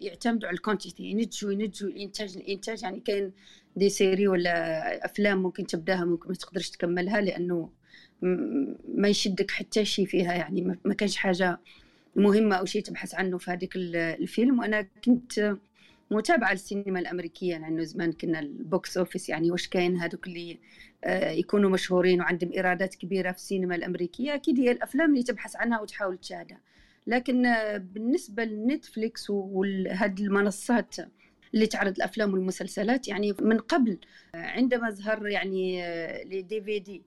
يعتمد 0.00 0.44
على 0.44 0.54
ال 0.54 0.59
quantité 0.59 1.02
ينتجوا 1.02 1.52
ينتجوا 1.52 1.88
الإنتاج 1.90 2.36
الإنتاج 2.36 2.82
يعني 2.82 3.00
كاين 3.00 3.32
des 3.76 3.88
séries 3.88 4.28
ولا 4.28 5.04
أفلام 5.04 5.42
ممكن 5.42 5.66
تبدأها 5.66 6.04
ممكن 6.04 6.28
ما 6.28 6.34
تقدرش 6.34 6.70
تكملها 6.70 7.20
لأنه 7.20 7.70
ما 8.94 9.08
يشدك 9.08 9.50
حتى 9.50 9.84
شيء 9.84 10.06
فيها 10.06 10.34
يعني 10.34 10.78
ما 10.84 10.94
كانش 10.94 11.16
حاجة 11.16 11.58
مهمة 12.16 12.56
أو 12.56 12.64
شيء 12.64 12.82
تبحث 12.82 13.14
عنه 13.14 13.38
في 13.38 13.50
هذيك 13.50 13.72
الفيلم. 13.76 14.58
وأنا 14.58 14.86
كنت 15.04 15.56
متابعة 16.10 16.52
للسينما 16.52 17.00
الأمريكية 17.00 17.58
لأنه 17.58 17.82
زمان 17.82 18.12
كنا 18.12 18.40
ال 18.40 18.54
box 18.54 18.96
office 18.98 19.28
يعني 19.28 19.50
واش 19.50 19.68
كاين 19.68 19.96
هذوك 19.96 20.26
اللي 20.26 20.58
يكونوا 21.38 21.70
مشهورين 21.70 22.20
وعندهم 22.20 22.52
إيرادات 22.52 22.94
كبيرة 22.94 23.32
في 23.32 23.38
السينما 23.38 23.74
الأمريكية. 23.74 24.34
أكيد 24.34 24.60
هي 24.60 24.70
الأفلام 24.70 25.10
اللي 25.10 25.22
تبحث 25.22 25.56
عنها 25.56 25.80
وتحاول 25.80 26.18
تشاهدها. 26.18 26.60
لكن 27.06 27.42
بالنسبة 27.78 28.44
لنتفليكس 28.44 29.30
وهذه 29.30 30.20
المنصات 30.20 30.96
اللي 31.54 31.66
تعرض 31.66 31.96
الأفلام 31.96 32.32
والمسلسلات 32.32 33.08
يعني 33.08 33.34
من 33.40 33.58
قبل 33.58 33.98
عندما 34.34 34.90
ظهر 34.90 35.28
يعني 35.28 35.82
les 36.24 36.60
DVD 36.60 37.02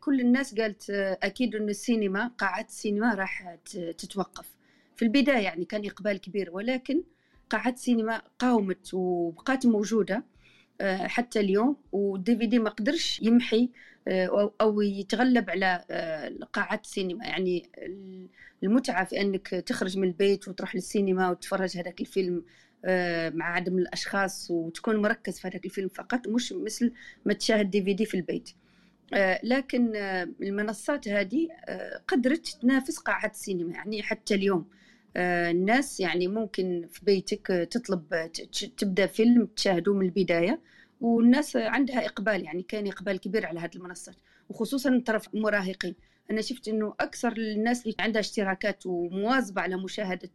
كل 0.00 0.20
الناس 0.20 0.54
قالت 0.54 0.90
أكيد 1.22 1.54
أن 1.54 1.68
السينما 1.68 2.28
قاعات 2.38 2.68
السينما 2.68 3.14
راح 3.14 3.56
تتوقف. 3.98 4.50
في 4.96 5.04
البداية 5.04 5.38
يعني 5.38 5.64
كان 5.64 5.86
إقبال 5.86 6.20
كبير 6.20 6.50
ولكن 6.52 7.02
قاعات 7.50 7.74
السينما 7.74 8.22
قاومت 8.38 8.94
وبقات 8.94 9.66
موجودة 9.66 10.24
حتى 10.82 11.40
اليوم. 11.40 11.76
والدي 11.92 12.36
في 12.36 12.46
دي 12.46 12.58
ما 12.58 12.70
قدرش 12.70 13.20
يمحي 13.22 13.70
أو 14.60 14.80
يتغلب 14.80 15.50
على 15.50 15.84
قاعات 16.52 16.84
السينما. 16.84 17.24
يعني 17.24 17.70
المتعة 18.62 19.04
في 19.04 19.20
إنك 19.20 19.48
تخرج 19.48 19.98
من 19.98 20.08
البيت 20.08 20.48
وتروح 20.48 20.74
للسينما 20.74 21.30
وتتفرج 21.30 21.76
هذاك 21.78 22.00
الفيلم 22.00 22.44
مع 23.36 23.54
عدم 23.54 23.78
الأشخاص 23.78 24.50
وتكون 24.50 24.96
مركز 24.96 25.38
في 25.38 25.48
هذاك 25.48 25.64
الفيلم 25.64 25.88
فقط 25.88 26.28
مش 26.28 26.52
مثل 26.52 26.92
ما 27.24 27.32
تشاهد 27.32 27.70
دي 27.70 27.82
في 27.82 27.94
دي 27.94 28.04
في 28.04 28.16
البيت. 28.16 28.50
لكن 29.42 29.92
المنصات 30.42 31.08
هذه 31.08 31.48
قدرت 32.08 32.48
تنافس 32.48 32.98
قاعات 32.98 33.34
السينما 33.34 33.72
يعني 33.72 34.02
حتى 34.02 34.34
اليوم. 34.34 34.68
آه، 35.16 35.50
الناس 35.50 36.00
يعني 36.00 36.28
ممكن 36.28 36.88
في 36.92 37.04
بيتك 37.04 37.46
تطلب 37.70 38.30
تبدأ 38.76 39.06
فيلم 39.06 39.46
تشاهده 39.46 39.94
من 39.94 40.06
البداية 40.06 40.60
والناس 41.00 41.56
عندها 41.56 42.06
إقبال 42.06 42.44
يعني 42.44 42.62
كان 42.62 42.86
إقبال 42.86 43.20
كبير 43.20 43.46
على 43.46 43.60
هذه 43.60 43.76
المنصات 43.76 44.14
وخصوصا 44.48 45.02
طرف 45.06 45.34
المراهقين. 45.34 45.94
أنا 46.30 46.40
شفت 46.40 46.68
إنه 46.68 46.94
أكثر 47.00 47.32
الناس 47.32 47.82
اللي 47.82 47.96
عندها 48.00 48.20
اشتراكات 48.20 48.86
ومواظبة 48.86 49.62
على 49.62 49.76
مشاهدة 49.76 50.30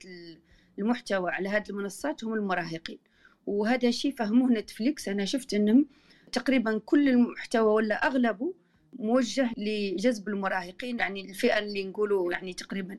المحتوى 0.80 1.32
على 1.32 1.50
هذه 1.50 1.70
المنصات 1.70 2.24
هم 2.24 2.34
المراهقين. 2.34 3.00
وهذا 3.46 3.92
شيء 3.92 4.16
فهموه 4.16 4.52
نتفليكس. 4.52 5.08
أنا 5.08 5.26
شفت 5.26 5.54
إنهم 5.54 5.86
تقريبا 6.32 6.82
كل 6.86 7.10
المحتوى 7.10 7.74
ولا 7.74 8.08
أغلبه 8.08 8.54
موجه 8.94 9.50
لجذب 9.58 10.28
المراهقين 10.28 11.00
يعني 11.00 11.30
الفئة 11.30 11.60
اللي 11.60 11.84
نقولوا 11.84 12.32
يعني 12.32 12.54
تقريبا 12.54 12.98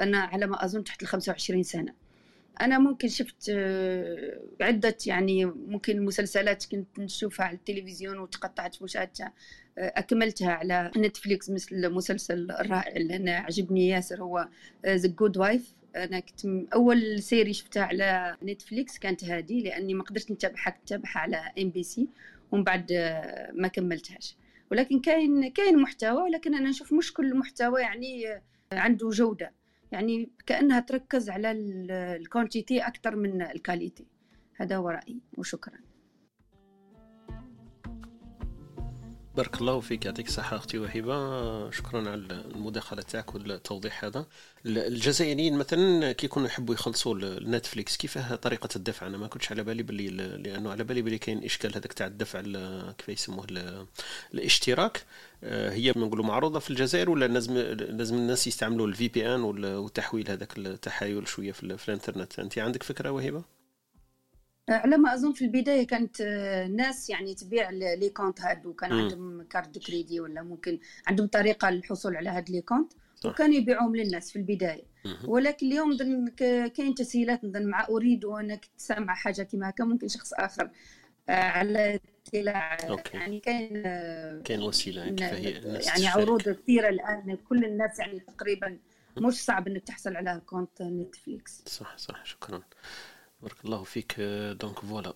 أنا 0.00 0.18
على 0.18 0.46
ما 0.46 0.64
أظن 0.64 0.84
تحت 0.84 1.02
ال 1.02 1.06
25 1.06 1.62
سنة. 1.62 1.94
أنا 2.60 2.78
ممكن 2.78 3.08
شفت 3.08 3.50
آه، 3.50 4.40
عدة 4.60 4.96
يعني 5.06 5.44
ممكن 5.44 6.04
مسلسلات 6.04 6.64
كنت 6.66 6.98
نشوفها 6.98 7.46
على 7.46 7.56
التلفزيون 7.56 8.18
وتقطعت 8.18 8.82
مشاهدتها 8.82 9.32
آه، 9.78 9.92
أكملتها 9.96 10.52
على 10.52 10.90
نتفليكس 10.96 11.50
مثل 11.50 11.90
مسلسل 11.90 12.50
الرائع 12.50 12.96
اللي 12.96 13.16
أنا 13.16 13.36
عجبني 13.36 13.88
ياسر 13.88 14.22
هو 14.22 14.48
The 14.86 15.08
Good 15.08 15.36
Wife 15.36 15.74
أنا 15.96 16.20
كنت 16.20 16.72
أول 16.74 17.22
série 17.22 17.52
شفتها 17.52 17.82
على 17.82 18.36
نتفليكس 18.42 18.98
كانت 18.98 19.24
هذه 19.24 19.60
لأني 19.60 19.94
ما 19.94 20.04
قدرت 20.04 20.30
نتابعها 20.30 20.70
كنت 20.70 20.82
نتابعها 20.82 21.18
على 21.18 21.52
MBC. 21.58 22.08
ومن 22.52 22.64
بعد 22.64 22.92
آه، 22.92 23.52
ما 23.54 23.68
كملتهاش. 23.68 24.36
ولكن 24.70 25.00
كاين 25.00 25.48
كاين 25.50 25.78
محتوى 25.78 26.22
ولكن 26.22 26.54
أنا 26.54 26.68
نشوف 26.70 26.92
مش 26.92 27.12
كل 27.12 27.26
المحتوى 27.26 27.80
يعني 27.80 28.40
عنده 28.72 29.08
جودة. 29.10 29.52
يعني 29.92 30.30
كأنها 30.46 30.80
تركز 30.80 31.30
على 31.30 31.50
ال 32.16 32.23
quantité 32.23 32.80
أكثر 32.80 33.16
من 33.16 33.42
ال 33.42 33.50
qualité 33.50 34.06
هذا 34.56 34.76
هو 34.76 34.88
رأيي 34.88 35.20
وشكرا. 35.38 35.78
بارك 39.36 39.60
الله 39.60 39.80
فيك 39.80 40.06
يعطيك 40.06 40.28
الصحة 40.28 40.56
أختي 40.56 40.78
وهبة. 40.78 41.70
شكرا 41.70 42.10
على 42.10 42.14
المداخلة 42.54 43.02
تاعك 43.02 43.34
والتوضيح 43.34 44.04
هذا. 44.04 44.26
الجزائريين 44.66 45.58
مثلا 45.58 46.12
كي 46.12 46.26
يكونوا 46.26 46.48
يحبوا 46.48 46.74
يخلصوا 46.74 47.14
النتفليكس. 47.14 47.96
كيفاه 47.96 48.34
طريقة 48.34 48.68
الدفع؟ 48.76 49.06
أنا 49.06 49.18
ما 49.18 49.26
كنتش 49.26 49.52
على 49.52 49.64
بالي 49.64 49.82
باللي 49.82 50.08
لأنه 50.36 50.70
على 50.70 50.84
بالي 50.84 51.02
باللي 51.02 51.18
كاين 51.18 51.44
إشكال 51.44 51.74
هذاك 51.76 51.92
تاع 51.92 52.06
الدفع 52.06 52.40
كيف 52.98 53.08
يسموه 53.08 53.46
الاشتراك. 54.34 55.04
آه، 55.44 55.70
هي 55.72 55.92
نقولوا 55.96 56.24
معروضة 56.24 56.58
في 56.58 56.70
الجزائر 56.70 57.10
ولا 57.10 57.26
لازم 57.26 57.54
لازم 57.58 58.16
الناس 58.16 58.46
يستعملوا 58.46 58.86
ال 58.86 59.08
VPN 59.08 59.40
والتحويل 59.40 60.30
هذاك 60.30 60.58
التحايل 60.58 61.28
شوية 61.28 61.52
في 61.52 61.62
الإنترنت؟ 61.88 62.38
أنت 62.38 62.58
عندك 62.58 62.82
فكرة 62.82 63.10
وهبة؟ 63.10 63.59
على 64.70 64.96
ما 64.96 65.14
أظن 65.14 65.32
في 65.32 65.44
البداية 65.44 65.86
كانت 65.86 66.22
ناس 66.70 67.10
يعني 67.10 67.34
تبيع 67.34 67.70
les 67.70 68.08
comptes 68.08 68.40
هاد 68.40 68.66
وكان 68.66 68.92
عندهم 68.92 69.42
carte 69.42 69.78
crédit 69.78 70.20
ولا 70.20 70.42
ممكن 70.42 70.78
عندهم 71.06 71.26
طريقة 71.26 71.70
للحصول 71.70 72.16
على 72.16 72.30
هاد 72.30 72.50
les 72.50 72.60
comptes 72.60 72.92
وكانوا 73.24 73.54
يبيعوهم 73.54 73.96
للناس 73.96 74.30
في 74.30 74.36
البداية. 74.36 74.82
ولكن 75.24 75.66
اليوم 75.66 76.28
كاين 76.68 76.94
تسهيلات 76.94 77.40
مع 77.44 77.86
أريد 77.88 78.24
وأنا 78.24 78.54
كنت 78.54 78.70
سامعه 78.76 79.16
حاجة 79.16 79.42
كما 79.42 79.68
هكا 79.70 79.84
ممكن 79.84 80.08
شخص 80.08 80.32
آخر 80.32 80.70
آه، 81.28 81.32
على 81.32 82.00
اطلاع. 82.34 82.78
يعني 83.14 83.40
كاين 83.40 83.82
كاين 84.42 84.62
وسيلة 84.62 85.02
يعني, 85.02 85.50
يعني 85.86 86.06
عروض 86.06 86.42
كثيرة 86.42 86.88
الآن. 86.88 87.36
كل 87.48 87.64
الناس 87.64 87.98
يعني 87.98 88.20
تقريبا 88.20 88.78
مش 89.16 89.44
صعب 89.44 89.68
إنك 89.68 89.84
تحصل 89.84 90.16
على 90.16 90.42
compte 90.46 90.82
Netflix. 90.82 91.62
صح 91.66 91.98
صح. 91.98 92.24
شكرا. 92.24 92.62
بارك 93.42 93.56
الله 93.64 93.82
فيك. 93.82 94.20
donc 94.60 94.78
voilà 94.78 95.14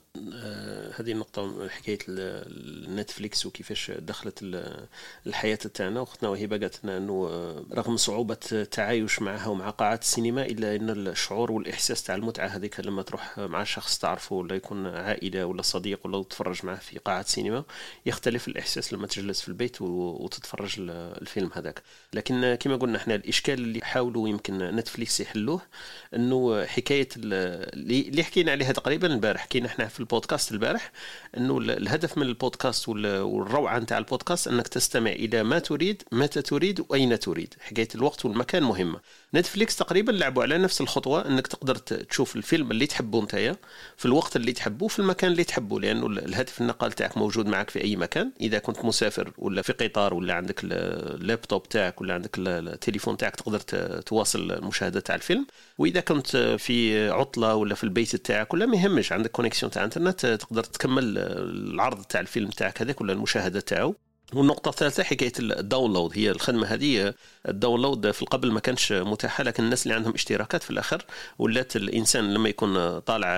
هذه 0.99 1.13
النقطة 1.13 1.69
حكاية 1.69 1.99
ال 2.09 2.26
Netflix 2.26 3.47
وكيفاش 3.47 3.91
دخلت 3.91 4.39
الحياة 5.27 5.55
تاعنا. 5.57 6.01
وختنا 6.01 6.29
وهبة 6.29 6.59
قالت 6.59 6.85
لنا 6.85 6.97
إنه 6.97 7.29
آه، 7.31 7.65
رغم 7.75 7.97
صعوبة 7.97 8.37
التعايش 8.53 9.23
معها 9.23 9.47
ومع 9.49 9.71
قاعات 9.71 10.03
السينما 10.03 10.47
إلا 10.47 10.77
إن 10.77 10.91
الشعور 10.91 11.53
والإحساس 11.53 12.03
تاع 12.03 12.15
المتعة 12.15 12.47
هذيك 12.47 12.81
لما 12.81 13.03
تروح 13.03 13.39
مع 13.39 13.65
شخص 13.65 13.99
تعرفه 13.99 14.37
ولا 14.37 14.57
يكون 14.57 14.87
عائلة 14.87 15.45
ولا 15.45 15.63
صديق 15.63 16.01
ولا 16.07 16.23
تتفرج 16.23 16.67
معه 16.67 16.79
في 16.79 16.99
قاعة 16.99 17.23
سينما 17.23 17.65
يختلف 18.07 18.49
الإحساس 18.49 18.93
لما 18.93 19.07
تجلس 19.07 19.41
في 19.41 19.49
البيت 19.49 19.83
وتتفرج 19.83 20.75
الفيلم 20.81 21.51
هذاك. 21.55 21.83
لكن 22.13 22.55
كما 22.61 22.77
قلنا 22.77 22.99
إحنا 22.99 23.15
الإشكال 23.15 23.55
اللي 23.55 23.81
حاولوا 23.85 24.29
يمكن 24.29 24.59
Netflix 24.59 25.21
يحلوه 25.21 25.61
إنه 26.15 26.65
حكاية 26.65 27.09
اللي 27.17 28.14
حكينا 28.23 28.53
عليها 28.53 28.73
تقريبا 28.73 29.07
البارح 29.07 29.41
حكينا 29.41 29.67
إحنا 29.67 29.87
في 29.87 30.01
البودكاست 30.01 30.53
البارح 30.53 30.93
إنه 31.37 31.59
الهدف 31.59 32.19
من 32.19 32.27
البودكاست 32.27 32.89
والروعة 32.89 33.79
نتاع 33.79 33.99
البودكاست 33.99 34.49
إنك 34.49 34.69
تستمع 34.69 35.11
إلى 35.11 35.43
ما 35.43 35.59
تريد 35.59 36.03
متى 36.13 36.43
تريد 36.43 36.85
وأين 36.89 37.19
تريد. 37.19 37.55
حكاية 37.61 37.89
الوقت 37.95 38.25
والمكان 38.25 38.63
مهمة. 38.63 39.01
Netflix 39.35 39.77
تقريبا 39.77 40.13
لعبوا 40.13 40.43
على 40.43 40.59
نفس 40.59 40.81
الخطوة 40.81 41.27
إنك 41.29 41.47
تقدر 41.47 41.77
تشوف 41.77 42.37
الفيلم 42.37 42.71
اللي 42.71 42.87
تحبه 42.87 43.23
نتايا 43.23 43.57
في 43.97 44.07
الوقت 44.07 44.37
اللي 44.37 44.53
تحبه 44.53 44.89
في 44.89 44.99
المكان 44.99 45.33
اللي 45.33 45.45
تحبه 45.45 45.81
لأنه 45.81 46.07
الهاتف 46.07 46.61
النقال 46.61 46.93
تاعك 46.93 47.19
موجود 47.19 47.47
معك 47.47 47.71
في 47.71 47.85
أي 47.85 47.97
مكان. 47.97 48.33
إذا 48.41 48.59
كنت 48.59 48.85
مسافر 48.85 49.33
ولا 49.39 49.63
في 49.63 49.73
قطار 49.73 50.15
ولا 50.15 50.35
عندك 50.35 50.61
اللابتوب 50.65 51.69
تاعك 51.69 52.01
ولا 52.01 52.15
عندك 52.15 52.39
التليفون 52.39 53.17
تاعك 53.17 53.37
تقدر 53.37 53.61
تواصل 54.01 54.53
المشاهده 54.53 55.01
تاع 55.01 55.15
الفيلم. 55.15 55.47
وإذا 55.79 56.01
كنت 56.01 56.37
في 56.37 57.09
عطلة 57.11 57.55
ولا 57.55 57.75
في 57.75 57.85
البيت 57.85 58.17
تاعك 58.17 58.55
ولا 58.55 58.67
ما 58.67 58.77
يهمش 58.77 59.13
عندك 59.13 59.31
connexion 59.31 59.73
تاع 59.73 59.85
انترنت 59.85 60.27
تقدر 60.27 60.65
تكمل 60.65 61.19
العرض 61.19 62.03
تاع 62.05 62.21
الفيلم 62.21 62.51
تاعك 62.51 62.83
هذاك 62.83 63.01
ولا 63.01 63.13
المشاهدة 63.13 63.61
تاعو. 63.61 63.95
والنقطة 64.33 64.69
الثالثة 64.69 65.03
حكاية 65.03 65.33
ال 65.41 65.49
download 65.49 66.13
هي 66.15 66.31
الخدمة 66.31 66.67
هذه 66.67 67.15
ال 67.49 67.56
download 67.56 68.11
في 68.11 68.23
القبل 68.23 68.53
ما 68.53 68.61
كانش 68.61 68.93
متاحة 68.93 69.45
لكن 69.45 69.65
الناس 69.65 69.83
اللي 69.83 69.95
عندهم 69.95 70.15
اشتراكات 70.15 70.63
في 70.63 70.71
الآخر 70.71 71.05
ولات 71.39 71.77
الإنسان 71.77 72.35
لما 72.35 72.49
يكون 72.49 72.99
طالع 72.99 73.29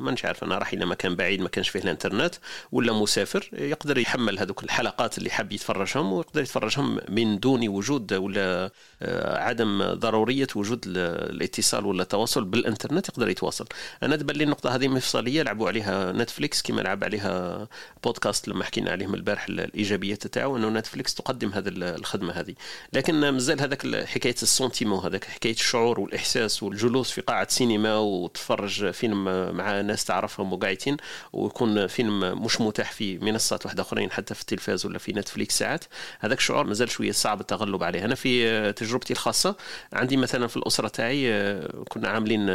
ما 0.00 0.10
نش 0.12 0.24
عارف 0.24 0.44
أنا 0.44 0.58
راح 0.58 0.72
إلى 0.72 0.86
مكان 0.86 1.16
بعيد 1.16 1.40
ما 1.40 1.48
كانش 1.48 1.68
فيه 1.68 1.80
الإنترنت 1.80 2.34
ولا 2.72 2.92
مسافر 2.92 3.48
يقدر 3.52 3.98
يحمل 3.98 4.38
هذوك 4.38 4.64
الحلقات 4.64 5.18
اللي 5.18 5.30
حاب 5.30 5.52
يتفرجهم 5.52 6.12
ويقدر 6.12 6.42
يتفرجهم 6.42 7.00
من 7.08 7.38
دون 7.38 7.68
وجود 7.68 8.12
ولا 8.12 8.70
آه، 9.02 9.38
عدم 9.38 9.82
ضرورية 9.92 10.46
وجود 10.56 10.84
الاتصال 10.86 11.86
ولا 11.86 12.02
التواصل 12.02 12.44
بالإنترنت 12.44 13.08
يقدر 13.08 13.28
يتواصل. 13.28 13.66
أنا 14.02 14.16
تبان 14.16 14.36
لي 14.36 14.44
النقطة 14.44 14.74
هذه 14.74 14.88
مفصلية 14.88 15.42
لعبوا 15.42 15.68
عليها 15.68 16.12
نتفليكس 16.12 16.62
كما 16.62 16.80
لعب 16.80 17.04
عليها 17.04 17.68
بودكاست 18.04 18.48
لما 18.48 18.64
حكينا 18.64 18.90
عليهم 18.90 19.14
البارح 19.14 19.46
الإيجابيات 19.48 20.25
تاعو 20.26 20.56
انه 20.56 20.68
نتفليكس 20.68 21.14
تقدم 21.14 21.52
هذه 21.52 21.68
الخدمة 21.68 22.32
هذه. 22.32 22.54
لكن 22.92 23.28
مازال 23.28 23.60
هذاك 23.60 24.04
حكاية 24.04 24.34
ال 24.42 24.48
sentiment 24.48 25.04
هذاك 25.04 25.24
حكاية 25.24 25.52
الشعور 25.52 26.00
والإحساس 26.00 26.62
والجلوس 26.62 27.10
في 27.10 27.20
قاعة 27.20 27.48
سينما 27.50 27.96
وتفرج 27.96 28.90
فيلم 28.90 29.24
مع 29.56 29.80
ناس 29.80 30.04
تعرفهم 30.04 30.52
وقاعدين 30.52 30.96
ويكون 31.32 31.86
فيلم 31.86 32.44
مش 32.44 32.60
متاح 32.60 32.92
في 32.92 33.18
منصات 33.18 33.66
واحدة 33.66 33.82
أخرين 33.82 34.10
حتى 34.10 34.34
في 34.34 34.40
التلفاز 34.40 34.86
ولا 34.86 34.98
في 34.98 35.12
Netflix 35.12 35.58
ساعات. 35.58 35.84
هذاك 36.20 36.38
الشعور 36.38 36.66
مازال 36.66 36.90
شوية 36.90 37.12
صعب 37.12 37.40
التغلب 37.40 37.82
عليه. 37.82 38.04
أنا 38.04 38.14
في 38.14 38.72
تجربتي 38.72 39.12
الخاصة 39.12 39.56
عندي 39.92 40.16
مثلا 40.16 40.46
في 40.46 40.56
الأسرة 40.56 40.88
تاعي 40.88 41.60
كنا 41.88 42.08
عاملين 42.08 42.46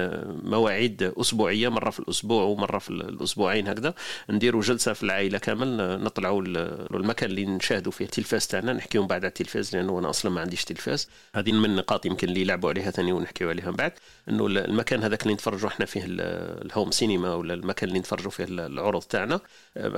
مواعيد 0.44 1.14
أسبوعية 1.18 1.70
مرة 1.70 1.90
في 1.90 2.00
الأسبوع 2.00 2.44
ومرة 2.44 2.80
في 2.80 2.90
الأسبوعين 2.90 3.68
هكذا. 3.68 3.94
نديروا 4.30 4.62
جلسة 4.62 4.94
في 4.94 5.04
العائلة 5.04 5.38
كامل 5.38 6.02
نطلعوا 6.04 6.42
المكان 6.42 7.30
اللي 7.30 7.46
نشاهدوا 7.62 7.92
فيه 7.92 8.06
التلفاز 8.06 8.48
تاعنا 8.48 8.74
نحكيو 8.74 9.06
بعد 9.06 9.22
على 9.22 9.30
التلفاز 9.30 9.76
لأنه 9.76 10.00
أنا 10.00 10.10
أصلا 10.10 10.32
ما 10.32 10.42
عنديش 10.42 10.64
تلفاز. 10.66 11.10
هذه 11.36 11.52
من 11.52 11.66
النقاط 11.66 12.06
يمكن 12.06 12.30
اللي 12.30 12.42
يلعبوا 12.42 12.70
عليها 12.70 12.92
ثاني 12.92 13.12
ونحكيو 13.12 13.50
عليها 13.50 13.72
بعد. 13.72 13.92
إنه 14.30 14.46
المكان 14.48 15.04
هذاك 15.04 15.24
اللي 15.24 15.34
نتفرجوا 15.34 15.70
إحنا 15.70 15.86
فيه 15.86 16.02
الهوم 16.08 16.92
سينما 16.92 17.34
ولا 17.36 17.54
المكان 17.54 17.90
اللي 17.90 18.00
نتفرجوا 18.00 18.32
فيه 18.32 18.44
العروض 18.44 19.04
تاعنا 19.04 19.40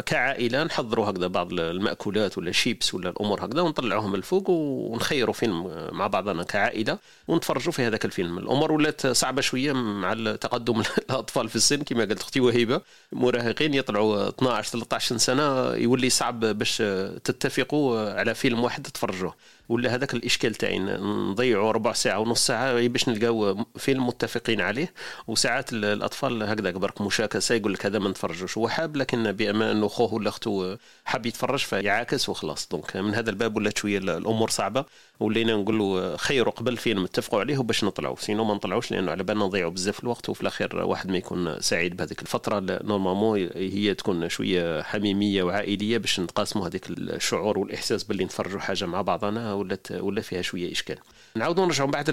كعائلة 0.05 0.63
نحضروا 0.63 1.09
هكذا 1.09 1.27
بعض 1.27 1.53
المأكولات 1.53 2.37
ولا 2.37 2.51
شيبس 2.51 2.93
ولا 2.93 3.09
الأمور 3.09 3.45
هكذا 3.45 3.61
ونطلعوهم 3.61 4.15
الفوق 4.15 4.49
ونخيروا 4.49 5.33
فيلم 5.33 5.87
مع 5.91 6.07
بعضنا 6.07 6.43
كعائلة 6.43 6.97
ونتفرجوا 7.27 7.71
في 7.71 7.81
هذاك 7.81 8.05
الفيلم. 8.05 8.37
الأمور 8.37 8.71
ولات 8.71 9.07
صعبة 9.07 9.41
شوية 9.41 9.73
مع 9.73 10.13
تقدم 10.13 10.83
الأطفال 11.09 11.49
في 11.49 11.55
السن 11.55 11.83
كما 11.83 11.99
قالت 11.99 12.21
أختي 12.21 12.39
وهيبة 12.39 12.81
مراهقين 13.11 13.73
يطلعوا 13.73 14.29
12 14.29 14.69
13 14.71 15.17
سنة 15.17 15.73
يولي 15.73 16.09
صعب 16.09 16.39
باش 16.39 16.77
تتفق 17.23 17.63
نتفقوا 17.63 18.19
على 18.19 18.35
فيلم 18.35 18.63
واحد 18.63 18.83
تفرجوه 18.83 19.35
ولا 19.69 19.95
هذاك 19.95 20.13
الإشكال 20.13 20.55
تاعي 20.55 20.79
نضيعوا 20.79 21.71
ربع 21.71 21.93
ساعة 21.93 22.19
ونص 22.19 22.47
ساعة 22.47 22.87
باش 22.87 23.09
نلقاو 23.09 23.65
فيلم 23.77 24.07
متفقين 24.07 24.61
عليه. 24.61 24.93
وساعات 25.27 25.73
الأطفال 25.73 26.43
هكذا 26.43 26.71
برك 26.71 27.01
مشاكسه 27.01 27.55
يقول 27.55 27.73
لك 27.73 27.85
هذا 27.85 27.99
ما 27.99 28.09
نتفرجوش. 28.09 28.57
هو 28.57 28.67
حاب 28.67 28.95
لكن 28.95 29.31
بما 29.31 29.71
أنه 29.71 29.87
خوه 29.87 30.13
ولا 30.13 30.29
أخته 30.29 30.77
حاب 31.05 31.25
يتفرج 31.25 31.59
فيعاكس 31.59 32.29
وخلاص. 32.29 32.67
donc 32.67 32.97
من 32.97 33.15
هذا 33.15 33.29
الباب 33.29 33.55
ولات 33.57 33.77
شوية 33.77 33.97
الأمور 33.97 34.49
صعبة. 34.49 34.85
ولينا 35.19 35.55
نقول 35.55 35.79
له 35.79 36.17
خير 36.17 36.49
قبل 36.49 36.77
فيلم 36.77 37.03
اتفقوا 37.03 37.39
عليه 37.39 37.57
باش 37.57 37.83
نطلعوا. 37.83 38.15
sinon 38.19 38.43
ما 38.43 38.53
نطلعوش 38.53 38.91
لأنه 38.91 39.11
على 39.11 39.23
بالنا 39.23 39.45
نضيعوا 39.45 39.71
بزاف 39.71 40.03
الوقت 40.03 40.29
وفي 40.29 40.41
الأخير 40.41 40.75
واحد 40.75 41.11
ما 41.11 41.17
يكون 41.17 41.61
سعيد 41.61 41.97
بهذيك 41.97 42.21
الفترة. 42.21 42.59
normalement 42.59 43.49
هي 43.55 43.93
تكون 43.93 44.29
شوية 44.29 44.81
حميمية 44.81 45.43
وعائلية 45.43 45.97
باش 45.97 46.19
نتقاسموا 46.19 46.67
هذيك 46.67 46.89
الشعور 46.89 47.59
والإحساس 47.59 48.03
باللي 48.03 48.25
نتفرجوا 48.25 48.59
حاجة 48.59 48.85
مع 48.85 49.01
بعضنا. 49.01 49.52
ولات 49.53 49.91
ولا 49.91 50.21
فيها 50.21 50.41
شوية 50.41 50.71
إشكال. 50.71 50.97
نعاودوا 51.35 51.65
نرجعوا 51.65 51.89
بعد 51.89 52.09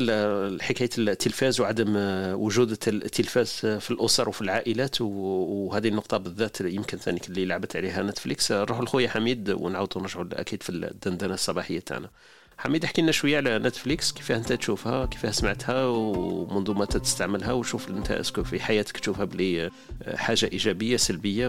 حكايه 0.61 0.91
التلفاز 0.99 1.61
وعدم 1.61 1.93
وجود 2.41 2.71
التلفاز 2.71 3.49
في 3.51 3.91
الأسر 3.91 4.29
وفي 4.29 4.43
العائلات 4.43 5.01
وهذه 5.01 5.89
النقطة 5.89 6.17
بالذات 6.17 6.61
يمكن 6.61 6.99
ثاني 6.99 7.21
اللي 7.29 7.45
لعبت 7.45 7.77
عليها 7.77 8.03
Netflix. 8.03 8.53
نروحوا 8.53 8.85
لخويا 8.85 9.09
حميد 9.09 9.51
ونعاودوا 9.51 10.03
نرجعوا 10.03 10.27
أكيد 10.33 10.63
في 10.63 10.71
الدندنة 10.71 11.35
الصباحية 11.35 11.81
تاعنا. 11.81 12.11
حميد 12.59 12.85
احكي 12.85 13.03
لنا 13.03 13.13
شوية 13.13 13.37
على 13.37 13.59
Netflix 13.59 14.13
كيف 14.13 14.33
انت 14.33 14.53
تشوفها 14.53 15.07
كيف 15.07 15.35
سمعتها 15.35 15.85
ومنذ 15.85 16.71
متى 16.71 16.99
تستعملها 16.99 17.53
وشوف 17.53 17.91
انت 17.91 18.11
est-ce 18.11 18.34
que 18.34 18.45
في 18.45 18.61
حياتك 18.61 18.99
تشوفها 18.99 19.25
بلي 19.25 19.71
حاجة 20.15 20.49
إيجابية 20.53 20.97
سلبية 20.97 21.49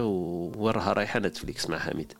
وراها 0.56 0.92
رايحة 0.92 1.20
Netflix 1.20 1.70
مع 1.70 1.78
حميد. 1.78 2.12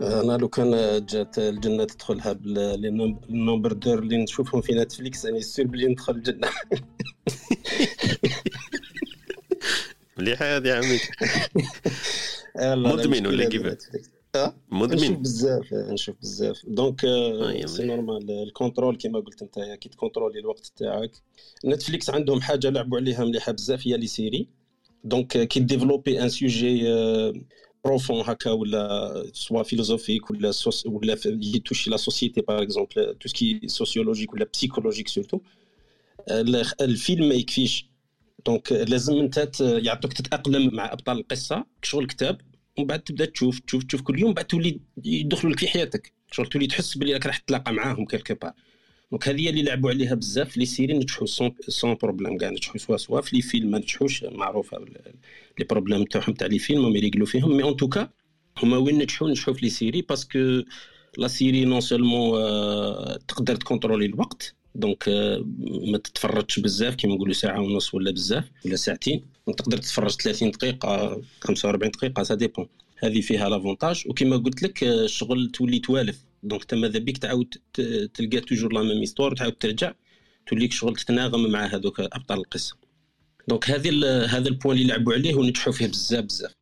أنا 0.00 0.36
لو 0.36 0.48
كان 0.48 1.04
جات 1.06 1.38
الجنة 1.38 1.84
تدخلها 1.84 2.32
بال 2.32 2.67
nombre 2.67 3.72
d'heures 3.72 3.98
اللي 3.98 4.22
نشوفهم 4.22 4.60
في 4.60 4.74
Netflix 4.74 5.26
راني 5.26 5.40
sûr 5.42 5.66
بلي 5.66 5.86
ندخل 5.86 6.14
الجنة. 6.14 6.48
مليحه 10.18 10.56
هذه 10.56 10.72
عمي. 10.72 10.98
مدمن 12.92 13.26
ولا 13.26 13.48
كيف 13.48 13.62
مدمن. 14.72 14.96
نشوف 14.96 15.18
بزاف 15.18 15.72
نشوف 15.72 16.16
بزاف. 16.20 16.62
donc 16.66 17.00
c'est 17.66 17.84
normal 17.84 18.30
ال 18.30 18.37
contrôle 18.37 18.96
كيما 18.96 19.20
قلت 19.20 19.42
أنت 19.42 19.60
كي 19.80 19.88
ت 19.88 19.93
contrôler 19.93 20.38
الوقت 20.38 20.72
تاعك. 20.76 21.12
Netflix 21.64 22.10
عندهم 22.10 22.40
حاجة 22.40 22.70
لعبوا 22.70 22.98
عليها 22.98 23.24
مليحة 23.24 23.52
بزاف 23.52 23.86
هي 23.86 23.96
les 23.96 24.06
séries. 24.06 24.48
donc 25.04 25.38
qui 25.48 25.60
développent 25.60 26.22
un 26.22 26.28
sujet 26.28 26.84
profond 27.88 28.22
هكا 28.26 28.50
ولا 28.50 29.24
soit 29.32 29.62
philosophique 29.62 30.30
ولا 30.30 30.50
soit 30.50 30.86
ولا 30.86 31.16
ي 31.26 31.34
toucher 31.34 31.90
la 31.90 31.96
société 31.96 32.40
par 32.40 32.62
exemple 32.62 33.14
tout 33.20 33.28
ce 33.28 33.41
qui 33.41 33.60
sociologique 33.66 34.32
ولا 34.34 34.46
psychologique 34.52 35.08
surtout 35.08 35.40
الفيلم 36.80 37.28
ما 37.28 37.34
يكفيش 37.34 37.86
donc 38.46 38.72
لازم 38.72 39.16
انت 39.16 39.60
يعطوك 39.60 40.12
تتاقلم 40.12 40.74
مع 40.74 40.92
ابطال 40.92 41.18
القصة 41.18 41.64
شغل 41.82 42.06
كتاب 42.06 42.40
ومن 42.78 42.86
بعد 42.86 43.00
تبدا 43.00 43.24
تشوف 43.24 43.58
تشوف 43.58 43.84
تشوف 43.84 44.02
كل 44.02 44.18
يوم 44.18 44.34
بعد 44.34 44.44
تولي 44.44 44.80
يدخلوا 45.04 45.52
لك 45.52 45.58
في 45.58 45.68
حياتك 45.68 46.12
شغل 46.32 46.46
تولي 46.46 46.66
تحس 46.66 46.98
بلي 46.98 47.12
راك 47.12 47.26
راح 47.26 47.38
تتلاقى 47.38 47.72
معاهم 47.72 48.06
quelque 48.06 48.34
part 48.34 48.52
donc 49.10 49.28
هذه 49.28 49.50
اللي 49.50 49.62
لعبوا 49.62 49.90
عليها 49.90 50.14
بزاف 50.14 50.56
les 50.56 50.66
séries 50.66 50.94
نجحوا 50.94 51.26
sans 51.68 51.96
problème 52.02 52.38
كاع 52.38 52.50
نجحوا 52.50 52.76
soit 52.78 52.96
soit 52.96 53.20
في 53.20 53.36
les 53.36 53.42
films 53.42 53.70
ما 53.70 53.78
نجحوش 53.78 54.24
معروفة 54.24 54.78
les 55.58 55.64
problèmes 55.70 56.04
تاعهم 56.04 56.32
تاع 56.32 56.46
les 56.46 56.58
films 56.58 56.84
هما 56.84 56.98
يريقلوا 56.98 57.26
فيهم 57.26 57.56
mais 57.56 57.62
en 57.62 57.76
tout 57.76 57.95
cas 57.95 58.10
هما 58.62 58.76
وين 58.76 58.98
نجحوا 58.98 59.28
نجحوا 59.30 59.54
في 59.54 59.60
les 59.62 59.70
séries 59.70 60.02
parce 60.02 60.40
que 60.40 60.62
la 61.18 61.28
série 61.28 61.64
non 61.64 61.80
seulement 61.80 62.38
تقدر 63.28 63.56
ت 63.56 63.61
contrôler 63.61 64.06
الوقت 64.06 64.54
donc 64.74 65.08
ما 65.92 65.98
تتفرجش 65.98 66.58
بزاف 66.60 66.94
كيما 66.94 67.14
نقولوا 67.14 67.34
ساعة 67.34 67.60
ونص 67.60 67.94
ولا 67.94 68.10
بزاف 68.10 68.50
ولا 68.66 68.76
ساعتين 68.76 69.24
تقدر 69.56 69.76
تتفرج 69.76 70.10
30 70.10 70.50
دقيقة 70.50 71.22
45 71.40 71.90
دقيقة 71.90 72.22
ça 72.22 72.34
dépend 72.34 72.68
هذه 72.98 73.20
فيها 73.20 73.48
l'avantage 73.48 74.04
وكما 74.06 74.36
قلت 74.36 74.62
لك 74.62 74.84
الشغل 74.84 75.50
تولي 75.50 75.78
توالف. 75.78 76.24
donc 76.42 76.62
انت 76.62 76.74
ماذا 76.74 76.98
بيك 76.98 77.18
تعاود 77.18 77.54
تلقى 78.14 78.40
toujours 78.40 78.72
la 78.72 78.82
même 78.82 78.98
histoire 78.98 79.32
وتعاود 79.32 79.52
ترجع 79.52 79.94
توليك 80.46 80.72
شغل 80.72 80.96
تتناغم 80.96 81.50
مع 81.50 81.66
هذوك 81.66 82.00
أبطال 82.00 82.38
القصة 82.38 82.76
donc 83.48 83.70
هذه 83.70 83.90
هذا 84.24 84.48
ال 84.48 84.53
point 84.53 84.76
اللي 84.76 84.88
لعبوا 84.88 85.12
عليه 85.12 85.34
ونجحوا 85.34 85.72
فيه 85.72 85.86
بزاف 85.86 86.24
بزاف. 86.24 86.52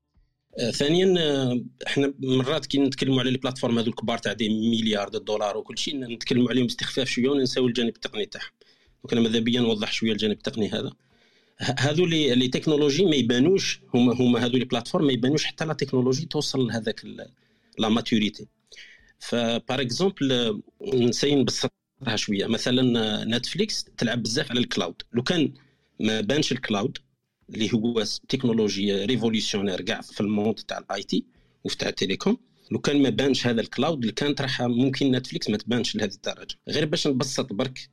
آه 0.59 0.71
ثانيا 0.71 1.15
آه 1.19 1.61
إحنا 1.87 2.15
مرات 2.19 2.67
كي 2.67 2.79
نتكلموا 2.79 3.21
على 3.21 3.31
les 3.31 3.39
plateformes 3.39 3.79
هذو 3.79 3.89
الكبار 3.91 4.19
تاع 4.19 4.33
des 4.33 4.49
milliards 4.49 5.09
dollars 5.09 5.57
وكل 5.57 5.79
شيء 5.79 5.97
نتكلموا 5.97 6.51
عليهم 6.51 6.67
باستخفاف 6.67 7.09
شوية 7.09 7.29
وننساو 7.29 7.67
الجانب 7.67 7.89
التقني 7.97 8.27
تاعهم. 8.27 8.51
donc 9.03 9.13
أنا 9.13 9.21
ماذا 9.21 9.39
بيا 9.39 9.61
نوضح 9.61 9.93
شوية 9.93 10.13
الجانب 10.13 10.37
التقني 10.37 10.69
هذا. 10.69 10.93
هذو 11.59 12.07
les 12.07 12.35
les 12.35 12.49
technologies 12.49 13.05
ما 13.05 13.17
يبانوش 13.17 13.81
هما 13.95 14.15
هما 14.15 14.45
هذو 14.45 14.59
les 14.59 14.65
plateformes 14.65 15.07
ما 15.07 15.13
يبانوش 15.13 15.45
حتى 15.45 15.65
la 15.65 15.73
technologie 15.73 16.27
توصل 16.27 16.67
لهذاك 16.67 17.05
la 17.79 17.89
maturité 17.89 18.47
ف 19.19 19.34
par 19.34 19.81
exemple 19.81 20.63
نسي 20.95 21.35
نبسطها 21.35 21.71
شوية. 22.17 22.47
مثلا 22.47 23.25
Netflix 23.25 23.85
تلعب 23.85 24.23
بزاف 24.23 24.51
على 24.51 24.61
ال 24.61 24.67
cloud. 24.67 25.03
لو 25.13 25.23
كان 25.23 25.53
ما 26.01 26.21
بانش 26.21 26.53
ال 26.53 26.61
cloud 26.61 26.99
اللي 27.51 27.75
هو 27.75 28.05
تكنولوجيا 28.29 29.05
révolutionnaire 29.05 29.81
كاع 29.81 30.01
في 30.01 30.21
ال 30.21 30.27
monde 30.27 30.55
تاع 30.55 30.79
ال 30.79 31.03
IT 31.03 31.25
وفي 31.65 31.77
تاع 31.77 31.89
ال 31.89 31.95
télécom 31.95 32.37
لو 32.71 32.79
كان 32.79 33.03
ما 33.03 33.09
بانش 33.09 33.47
هذا 33.47 33.61
ال 33.61 33.68
cloud 33.68 34.01
اللي 34.01 34.13
كانت 34.13 34.41
راح 34.41 34.63
ممكن 34.63 35.11
Netflix 35.11 35.51
ما 35.51 35.57
تبانش 35.57 35.97
لهذه 35.97 36.15
الدرجة. 36.15 36.57
غير 36.69 36.85
باش 36.85 37.07
نبسط 37.07 37.53
برك 37.53 37.89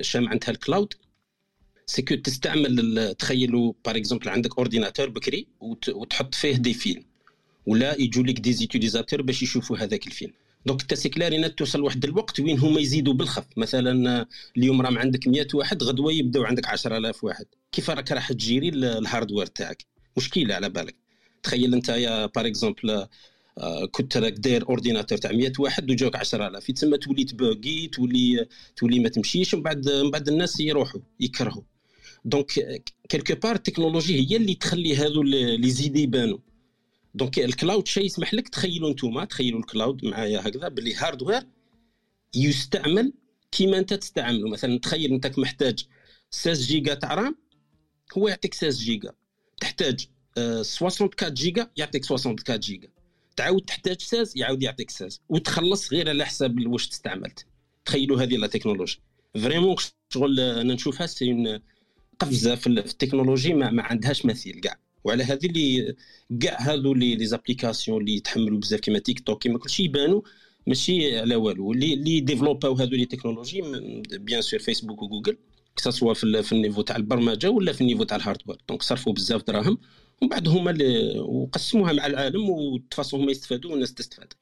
شا 0.00 0.28
معنتها 0.28 0.50
ال 0.50 0.57
cloud 0.57 0.94
c'est 1.86 2.04
que 2.04 2.14
تستعمل 2.14 3.14
تخيلوا 3.18 3.72
par 3.84 3.96
exemple 3.96 4.28
عندك 4.28 4.58
ordinateur 4.58 5.08
بكري 5.08 5.46
وتحط 5.88 6.34
فيه 6.34 6.56
des 6.56 6.74
films 6.74 7.04
ولا 7.66 8.00
يجوا 8.00 8.24
لك 8.24 8.40
des 8.40 8.52
utilisateurs 8.52 9.22
باش 9.22 9.42
يشوفوا 9.42 9.78
هذاك 9.78 10.06
الفيلم. 10.06 10.32
donc 10.66 10.80
انت 10.80 10.94
c'est 10.94 11.08
clair 11.08 11.48
توصل 11.48 11.80
واحد 11.80 12.04
الوقت 12.04 12.40
وين 12.40 12.58
هما 12.58 12.80
يزيدوا 12.80 13.14
بالخف. 13.14 13.46
مثلا 13.56 14.26
اليوم 14.56 14.82
راهم 14.82 14.98
عندك 14.98 15.28
100 15.28 15.46
واحد 15.54 15.82
غدوة 15.82 16.12
يبداو 16.12 16.44
عندك 16.44 16.66
10000 16.66 17.24
واحد. 17.24 17.46
كيف 17.72 17.90
راك 17.90 18.12
راح 18.12 18.32
تجيري 18.32 18.68
ال 18.68 18.77
hardware 18.77 19.46
تاعك؟ 19.46 19.84
مشكلة 20.16 20.54
على 20.54 20.68
بالك. 20.68 20.96
تخيل 21.42 21.74
انت 21.74 21.88
يا 21.88 22.26
par 22.26 22.46
exemple 22.46 23.06
كنت 23.90 24.16
راك 24.16 24.32
داير 24.32 24.68
ordinateur 24.68 25.18
تاع 25.18 25.32
100 25.32 25.52
واحد 25.58 25.90
وجاوك 25.90 26.16
10000 26.16 26.70
تسمى 26.70 26.98
تولي 26.98 27.24
تبوغي 27.24 27.86
تولي 27.86 28.46
تولي 28.76 28.98
ما 28.98 29.08
تمشيش 29.08 29.54
ومن 29.54 29.62
بعد 29.62 29.88
من 29.88 30.10
بعد 30.10 30.28
الناس 30.28 30.60
يروحوا 30.60 31.00
يكرهوا. 31.20 31.62
donc 32.24 32.82
quelque 33.08 33.34
part 33.34 33.54
ال 33.54 33.60
technologie 33.60 34.30
هي 34.30 34.36
اللي 34.36 34.54
تخلي 34.54 34.96
هذو 34.96 35.22
les 35.22 35.70
idées 35.70 36.02
يبانوا. 36.02 36.38
donc 37.18 37.38
ال 37.38 37.46
cloud 37.46 37.88
شيء 37.88 38.04
يسمح 38.04 38.34
لك 38.34 38.48
تخيلوا 38.48 38.90
أنتم 38.90 39.24
تخيلوا 39.24 39.60
ال 39.60 39.67
cloud 39.67 40.04
معايا 40.04 40.40
هكذا 40.48 40.68
باللي 40.68 40.94
hardware 40.94 41.42
يستعمل 42.34 43.12
كيما 43.52 43.78
انت 43.78 43.94
تستعمله 43.94 44.48
مثلا 44.48 44.78
تخيل 44.78 45.12
انت 45.12 45.38
محتاج 45.38 45.86
16 46.30 46.62
جيجا 46.62 46.94
تاع 46.94 47.14
RAM 47.14 47.36
هو 48.18 48.28
يعطيك 48.28 48.54
16 48.54 48.78
جيجا. 48.78 49.12
تحتاج 49.60 50.08
64 50.38 51.34
جيجا 51.34 51.70
يعطيك 51.76 52.04
64 52.04 52.60
جيجا. 52.60 52.88
تعاود 53.36 53.62
تحتاج 53.62 54.00
16 54.00 54.32
يعاود 54.36 54.62
يعطيك 54.62 54.90
16 54.90 55.20
وتخلص 55.28 55.92
غير 55.92 56.08
على 56.08 56.24
حساب 56.24 56.66
واش 56.66 56.88
تستعملت 56.88 57.46
تخيلوا 57.84 58.22
هذه 58.22 58.36
la 58.36 58.46
technologie. 58.46 59.00
vraiment 59.34 59.76
شغل 60.14 60.40
أنا 60.40 60.74
نشوفها 60.74 61.06
c'est 61.06 61.60
قفزة 62.18 62.54
في 62.54 62.66
التكنولوجي 62.66 63.54
ما, 63.54 63.70
ما 63.70 63.82
عندهاش 63.82 64.26
مثيل 64.26 64.60
كاع. 64.60 64.87
وعلى 65.04 65.24
هذه 65.24 65.46
اللي 65.46 65.94
كاع 66.40 66.60
هذو 66.60 66.94
les 66.94 67.14
les 67.14 67.26
applications 67.26 68.00
اللي 68.00 68.16
يتحملوا 68.16 68.58
بزاف 68.58 68.80
كيما 68.80 68.98
تيك 68.98 69.20
توك 69.20 69.42
كيما 69.42 69.58
كلشي 69.58 69.82
يبانوا 69.82 70.22
ماشي 70.66 71.18
على 71.18 71.36
والو. 71.36 71.72
اللي 71.72 71.94
اللي 71.94 72.20
ديفلوباو 72.20 72.74
هذو 72.74 72.96
les 72.96 73.04
technologies 73.06 73.62
bien 74.18 74.42
sûr 74.42 74.60
فيسبوك 74.60 75.02
وجوجل 75.02 75.36
que 75.76 75.89
ce 75.89 75.97
soit 75.97 76.14
في, 76.14 76.42
في 76.42 76.52
ال 76.52 76.56
niveau 76.56 76.82
تاع 76.82 76.96
البرمجة 76.96 77.50
ولا 77.50 77.72
في 77.72 77.80
ال 77.80 77.83
niveau 77.83 78.04
تاع 78.04 78.16
ال 78.16 78.21
hardware 78.21 78.58
donc 78.68 78.82
صرفوا 78.82 79.12
بزاف 79.12 79.42
دراهم 79.46 79.78
ومن 80.22 80.28
بعد 80.28 80.48
هما 80.48 80.78
وقسموها 81.18 81.92
مع 81.92 82.06
العالم 82.06 82.50
وتفاصوا 82.50 83.18
هما 83.18 83.30
يستفادوا 83.30 83.70
والناس 83.70 83.94
تستفاد. 83.94 84.32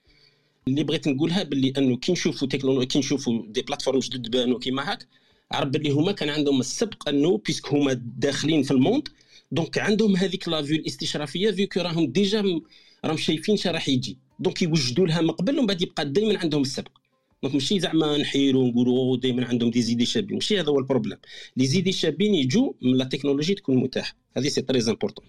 اللي 0.68 0.84
بغيت 0.84 1.08
نقولها 1.08 1.42
باللي 1.42 1.72
أنه 1.78 1.96
كي 1.96 2.12
نشوفوا 2.12 2.48
تكنولوجي 2.48 2.86
كي 2.86 2.98
نشوفوا 2.98 3.42
des 3.48 3.62
plateformes 3.62 3.98
جدد 3.98 4.30
بانوا 4.30 4.58
كيما 4.58 4.92
هاك 4.92 5.06
عرف 5.52 5.68
باللي 5.68 5.90
هما 5.90 6.12
كان 6.12 6.28
عندهم 6.28 6.60
السبق 6.60 7.08
أنه 7.08 7.38
parce 7.46 7.63
que 7.63 7.72
هما 7.72 7.92
داخلين 7.92 8.62
في 8.62 8.70
ال 8.70 8.77
monde 8.77 9.08
donc 9.52 9.78
عندهم 9.78 10.16
هذيك 10.16 10.48
la 10.48 10.60
vue 10.60 10.76
الاستشرافية 10.76 11.50
vu 11.50 11.62
que 11.62 11.80
راهم 11.80 12.06
déjà 12.06 12.60
راهم 13.04 13.16
شايفين 13.16 13.56
شا 13.56 13.70
راح 13.70 13.88
يجي. 13.88 14.18
donc 14.38 14.62
يوجدوا 14.62 15.06
لها 15.06 15.20
من 15.20 15.30
قبل 15.30 15.58
ومن 15.58 15.66
بعد 15.66 15.82
يبقى 15.82 16.12
دائما 16.12 16.38
عندهم 16.38 16.62
السبق. 16.62 16.98
donc 17.42 17.54
ماشي 17.54 17.80
زعما 17.80 18.16
نحيروا 18.16 18.64
ونقولوا 18.64 19.16
دائما 19.16 19.46
عندهم 19.46 19.70
des 19.70 19.82
idées 19.82 20.06
شابين. 20.06 20.34
ماشي 20.34 20.60
هذا 20.60 20.68
هو 20.68 20.78
ال 20.78 20.83
problème 20.83 21.18
les 21.56 21.66
idées 21.66 21.92
شابين 21.92 22.34
يجوا 22.34 22.72
من 22.82 22.96
la 22.96 23.04
technologie 23.04 23.54
تكون 23.54 23.76
متاحة. 23.76 24.16
هذه 24.36 24.48
c'est 24.48 24.62
très 24.62 24.80
important 24.88 25.26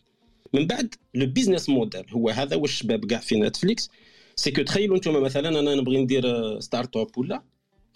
من 0.53 0.67
بعد 0.67 0.95
le 1.13 1.25
business 1.25 1.69
model 1.69 2.03
هو 2.11 2.29
هذا 2.29 2.55
والشباب 2.55 3.05
كاع 3.05 3.19
في 3.19 3.35
نتفليكس 3.39 3.89
c'est 4.35 4.51
que 4.51 4.61
تخيلوا 4.61 4.95
أنتم 4.95 5.23
مثلا 5.23 5.59
أنا 5.59 5.75
نبغي 5.75 5.97
ندير 5.97 6.59
startup 6.59 7.17
ولا؟ 7.17 7.43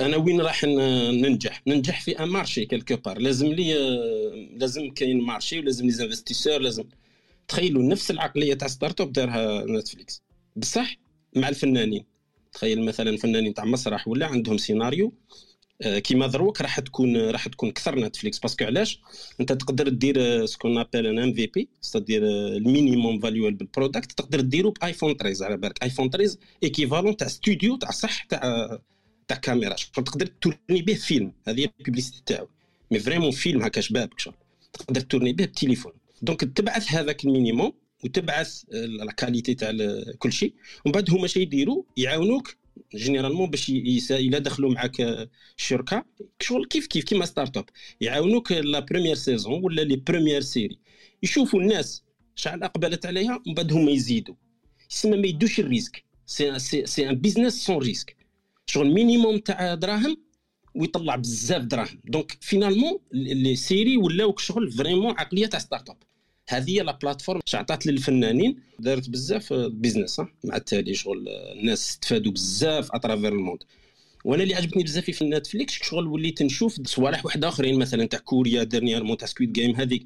أنا 0.02 0.18
وين 0.18 0.42
راح 0.42 0.64
ننجح؟ 0.64 1.62
ننجح 1.68 2.02
في 2.02 2.20
un 2.20 2.30
marché 2.30 2.66
quelque 2.66 2.96
part 2.96 3.20
لازم 3.20 3.48
لي 3.48 3.74
لازم 4.58 4.90
كاين 4.90 5.22
marché 5.22 5.60
ولازم 5.60 5.88
les 5.90 6.04
investisseurs 6.04 6.60
لازم. 6.60 6.84
تخيلوا 7.48 7.84
نفس 7.84 8.12
العقلية 8.12 8.54
تاع 8.54 8.68
startup 8.68 9.12
دارها 9.14 9.66
نتفليكس. 9.66 10.24
بصح؟ 10.56 10.98
مع 11.36 11.50
الفنانين. 11.50 12.06
تخيل 12.54 12.86
مثلا 12.86 13.18
فنانين 13.18 13.54
تاع 13.54 13.66
مسرح 13.66 14.08
ولا 14.08 14.28
عندهم 14.28 14.58
سيناريو 14.58 15.14
آه، 15.82 16.00
كيما 16.00 16.28
دروك 16.28 16.62
راح 16.62 16.80
تكون 16.80 17.18
راح 17.30 17.48
تكون 17.48 17.70
أكثر 17.70 18.00
نتفليكس. 18.00 18.40
parce 18.40 18.56
que 18.56 18.66
علاش؟ 18.66 19.00
أنت 19.40 19.54
تقدر 19.54 19.90
دير 19.90 20.46
ce 20.46 20.78
qu'on 20.78 21.08
appelle 21.08 21.20
un 21.20 21.34
MVP 21.34 21.48
c'est-à-dire 21.48 21.70
ال 21.82 22.24
minimum 22.28 23.20
viable 23.20 23.68
product 23.78 24.12
تقدر 24.12 24.42
ديرو 24.42 24.72
بآيفون 24.72 25.14
13 25.14 25.46
على 25.46 25.58
بالك. 25.58 25.84
آيفون 25.84 26.10
13 26.10 26.38
équivalent 26.64 27.18
تاع 27.18 27.28
ستوديو 27.28 27.76
تاع 27.76 27.92
صح 27.92 28.24
تاع 28.24 28.80
تاع 29.32 29.40
كاميرا. 29.40 29.76
تقدر 29.94 30.26
تورني 30.26 30.82
به 30.82 30.94
فيلم؟ 30.94 31.34
هذه 31.48 31.70
ال 31.80 31.84
publicité 31.84 32.22
تاعو. 32.26 32.48
mais 32.92 33.00
vraiment 33.00 33.32
فيلم 33.32 33.62
هكا 33.62 33.82
شبابك 33.82 34.20
شغل 34.20 34.34
تقدر 34.74 35.02
تورني 35.02 35.34
به 35.34 35.46
بالتليفون 35.46 35.92
donc 36.22 36.42
تبعث 36.42 36.92
هذاك 36.92 37.26
ال 37.26 37.32
minimum 37.32 37.74
وتبعث 38.04 38.64
la 38.72 39.12
qualité 39.12 39.54
تاع 39.54 39.72
كل 40.20 40.34
شيء. 40.34 40.54
ومن 40.86 40.92
بعد 40.92 41.12
هما 41.12 41.28
شي 41.28 41.42
يديروا 41.42 41.84
يعاونوك 41.98 42.56
généralement 42.96 43.50
باش 43.50 43.70
إلا 44.12 44.40
دخلوا 44.40 44.72
معك 44.72 45.28
الشركة. 45.58 46.06
شغل 46.40 46.66
كيف 46.66 46.88
كيف؟ 46.88 47.04
كيما 47.04 47.26
startup 47.26 47.66
يعاونوك 48.02 48.52
la 48.52 48.80
première 48.80 49.16
saison 49.16 49.64
ولا 49.64 49.82
les 49.82 49.96
premières 49.96 50.42
séries 50.42 50.80
يشوفوا 51.24 51.62
الناس 51.62 52.04
شحال 52.36 52.64
أقبلت 52.64 53.06
عليها 53.06 53.42
ومن 53.46 53.56
بعد 53.56 53.74
هما 53.74 53.92
يزيدوا. 53.92 54.36
يسمى 54.92 55.18
ما 55.18 55.28
يدوش 55.28 55.60
ال 55.60 55.65
risque. 55.65 56.04
c'est 56.26 56.60
c'est 56.86 57.10
un 57.10 57.16
business 57.16 57.66
sans 57.66 57.78
risque 57.78 58.21
شغل 58.72 58.94
minimum 58.94 59.38
تاع 59.38 59.74
دراهم 59.74 60.18
ويطلع 60.76 61.16
بزاف 61.16 61.62
دراهم. 61.62 62.00
donc 62.06 62.38
finalement 62.42 63.00
les 63.14 63.56
séries 63.56 63.98
ولاو 63.98 64.38
شغل 64.38 64.72
vraiment 64.72 65.12
عقلية 65.18 65.46
تاع 65.46 65.60
startup 65.60 65.98
هذه 66.50 66.72
هي 66.72 66.84
la 66.84 66.92
plateforme 67.02 67.42
عطات 67.54 67.88
للفنانين. 67.88 68.60
دارت 68.80 69.10
بزاف 69.10 69.54
business 69.54 70.20
مع 70.44 70.56
التالي 70.56 70.94
شغل 70.94 71.30
الناس 71.30 71.90
استفادوا 71.90 72.32
بزاف 72.32 72.92
à 72.92 72.97
travers 72.97 73.34
le 73.34 73.42
monde 73.42 73.64
وأنا 74.26 74.44
اللي 74.44 74.56
عجبتني 74.56 74.84
بزاف 74.84 75.12
في 75.12 75.26
نتفليكس 75.26 75.74
شغل 75.74 76.08
وليت 76.08 76.42
نشوف 76.42 76.88
صوالح 76.88 77.26
واحد 77.26 77.46
آخرين 77.46 77.80
مثلا 77.80 78.06
تاع 78.06 78.20
كوريا 78.20 78.64
dernièrement 78.64 79.18
تاع 79.18 79.28
Squid 79.28 79.54
Game 79.54 79.76
هذيك. 79.76 80.06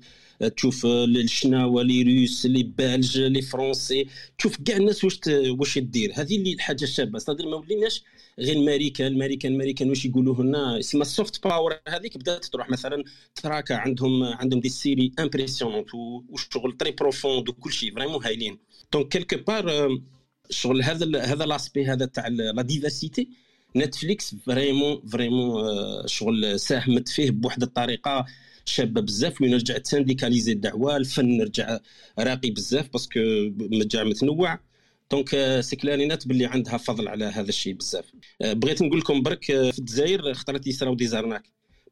تشوف 0.56 0.86
الشناوة 0.86 1.84
les 1.84 2.03
Russes 2.03 2.45
les 2.45 2.63
Belges 2.63 3.19
les 3.19 3.41
Français 3.41 4.08
تشوف 4.38 4.58
كاع 4.65 4.78
الناس 4.78 5.04
واش 5.04 5.19
واش 5.28 5.78
دير 5.78 6.12
هذه 6.15 6.36
اللي 6.36 6.54
الحاجة 6.54 6.84
الشابه 6.84 7.19
صدر 7.19 7.49
ما 7.49 7.56
وليناش 7.56 8.04
غير 8.39 8.56
الماريكان 8.56 9.08
الماريكان 9.08 9.52
الماريكان 9.52 9.89
واش 9.89 10.06
يقولوا 10.06 10.43
لنا 10.43 10.80
اسمها 10.80 11.02
ال 11.01 11.10
soft 11.10 11.43
power 11.43 11.79
هذيك 11.88 12.17
بدات 12.17 12.45
تروح 12.45 12.69
مثلا 12.69 13.04
تراكا 13.36 13.76
عندهم 13.76 14.24
عندهم 14.24 14.60
des 14.60 14.69
séries 14.69 15.12
impressionnantes 15.19 15.93
وشغل 16.30 16.78
très 16.77 16.91
profondes 16.91 17.49
وكل 17.50 17.71
شيء 17.74 17.95
vraiment 17.95 18.25
هايلين. 18.26 18.58
donc 18.93 19.08
quelque 19.08 19.38
part 19.47 19.89
شغل 20.50 20.84
هذا 20.84 21.21
هذا 21.21 21.45
l'aspect 21.45 21.86
هذا 21.86 22.06
تاع 22.06 22.28
la 22.27 22.62
diversité 22.62 23.29
نتفليكس 23.76 24.36
vraiment 24.36 25.01
vraiment 25.08 25.63
شغل 26.08 26.60
ساهمت 26.60 27.10
فيه 27.10 27.32
بواحد 27.32 27.63
الطريقة 27.63 28.26
شابة 28.65 29.02
بزاف 29.02 29.41
وين 29.41 29.54
رجعت 29.54 29.82
تسانديكاليزي 29.82 30.52
الدعوة 30.52 30.98
الفن 30.98 31.41
رجع 31.41 31.80
راقي 32.19 32.50
بزاف 32.52 32.89
parce 32.93 33.10
que 33.10 33.19
رجع 33.74 34.04
متنوع 34.04 34.60
donc 35.12 35.60
c'est 35.60 35.75
clair 35.75 36.01
et 36.01 36.12
net 36.12 36.27
باللي 36.27 36.45
عندها 36.45 36.77
فضل 36.77 37.07
على 37.07 37.25
هذا 37.25 37.49
الشيء 37.49 37.73
بزاف. 37.73 38.05
بغيت 38.41 38.81
نقول 38.81 38.99
لكم 38.99 39.21
برك 39.21 39.45
في 39.45 39.79
الجزائر 39.79 40.33
خطرات 40.33 40.67
يصراو 40.67 40.95
des 40.95 41.08
arnaques. 41.08 41.43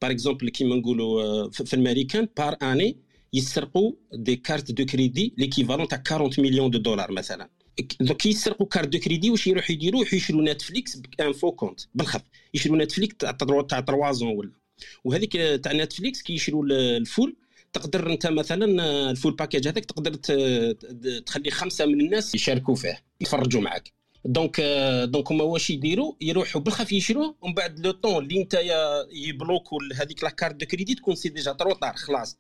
par 0.02 0.12
exemple 0.12 0.50
كيما 0.50 0.76
نقولوا 0.76 1.50
في 1.50 1.74
الامريكان 1.74 2.28
par 2.38 2.58
année 2.62 2.98
يسرقوا 3.34 3.92
des 4.14 4.36
cartes 4.36 4.72
de 4.72 4.86
crédit 4.86 5.34
l'équivalent 5.38 5.88
تاع 5.88 6.04
40 6.12 6.32
مليون 6.38 6.72
de 6.72 6.80
dollars 6.80 7.12
مثلا. 7.12 7.50
دوك 8.00 8.26
يسرقوا 8.26 8.68
carte 8.68 8.88
de 8.88 9.00
crédit 9.00 9.30
واش 9.30 9.48
يروحوا 9.48 9.72
يديروا؟ 9.72 10.06
يشروا 10.14 10.44
نتفليكس 10.44 10.98
ب 11.18 11.23
un 11.23 11.32
faux 11.32 11.52
compte 11.52 11.80
بالخف. 11.96 12.22
يشروا 12.54 12.78
نتفليكس 12.78 13.16
تاع 13.18 13.32
تاع 13.70 13.82
3 13.82 14.12
زون 14.12 14.38
ولا. 14.38 14.52
وهذيك 15.04 15.32
تاع 15.38 15.74
نتفليكس 15.74 16.22
كيشروا 16.22 16.66
ال 16.98 17.05
full 17.05 17.36
تقدر 17.74 18.12
انت 18.12 18.28
مثلا 18.28 18.66
ال 19.12 19.16
full 19.16 19.36
package 19.36 19.68
هذاك 19.68 19.86
تقدر 19.86 20.14
تخلي 21.20 21.52
خمسة 21.52 21.86
من 21.86 22.02
الناس 22.02 22.36
يشاركوا 22.36 22.76
فيه 22.76 23.04
يتفرجوا 23.22 23.62
معك 23.62 23.92
donc 24.26 24.62
donc 25.06 25.32
هما 25.32 25.44
واش 25.44 25.70
يديروا؟ 25.70 26.14
يروحوا 26.22 26.62
بالخف 26.62 26.92
يشروه 26.92 27.36
ومن 27.42 27.54
بعد 27.54 27.80
le 27.80 27.92
temps 27.92 28.24
اللي 28.24 28.42
انت 28.42 28.62
يبلوكوا 29.12 29.80
هذيك 29.96 30.24
la 30.24 30.30
carte 30.30 30.56
de 30.56 30.66
crédit 30.66 30.98
تكون 30.98 31.16
c'est 31.16 31.30
déjà 31.30 31.52
طار 31.52 31.94
خلاص. 31.96 32.38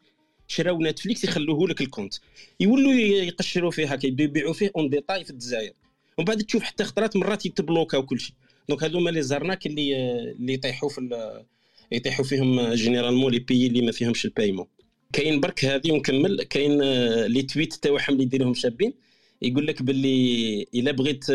شراو 0.47 0.83
نتفليكس 0.83 1.23
يخلوه 1.23 1.67
لك 1.67 1.81
ال 1.81 1.85
compte. 1.85 2.13
يولوا 2.59 2.93
يقشروا 2.93 3.71
فيه 3.71 3.93
هكا 3.93 4.07
يبيعوا 4.07 4.53
فيه 4.53 4.71
en 4.75 4.89
détail 4.89 5.23
في 5.23 5.29
الجزائر. 5.29 5.73
ومن 6.17 6.25
بعد 6.25 6.37
تشوف 6.37 6.63
حتى 6.63 6.83
خطرات 6.83 7.15
مرات 7.15 7.45
يتبلوكا 7.45 7.97
وكل 7.97 8.19
شيء. 8.19 8.35
donc 8.69 8.83
هذوما 8.83 9.09
les 9.09 9.21
arnaques 9.21 9.65
اللي 9.65 9.95
اللي 10.31 10.53
يطيحوا 10.53 10.89
في 10.89 11.43
يطيحوا 11.91 12.25
فيهم 12.25 12.73
généralement 12.73 13.31
les 13.31 13.39
pays 13.39 13.67
اللي 13.67 13.81
ما 13.81 13.91
فيهمش 13.91 14.25
ال 14.25 14.30
paiement 14.30 14.65
كاين 15.13 15.39
برك 15.39 15.65
هذه 15.65 15.91
ونكمل. 15.91 16.43
كاين 16.43 16.81
les 17.25 17.41
tweets 17.41 17.73
تاعهم 17.73 18.13
اللي 18.13 18.23
يديروهم 18.23 18.53
شابين. 18.53 18.93
يقول 19.41 19.67
لك 19.67 19.81
باللي 19.81 20.65
إلا 20.75 20.91
بغيت 20.91 21.25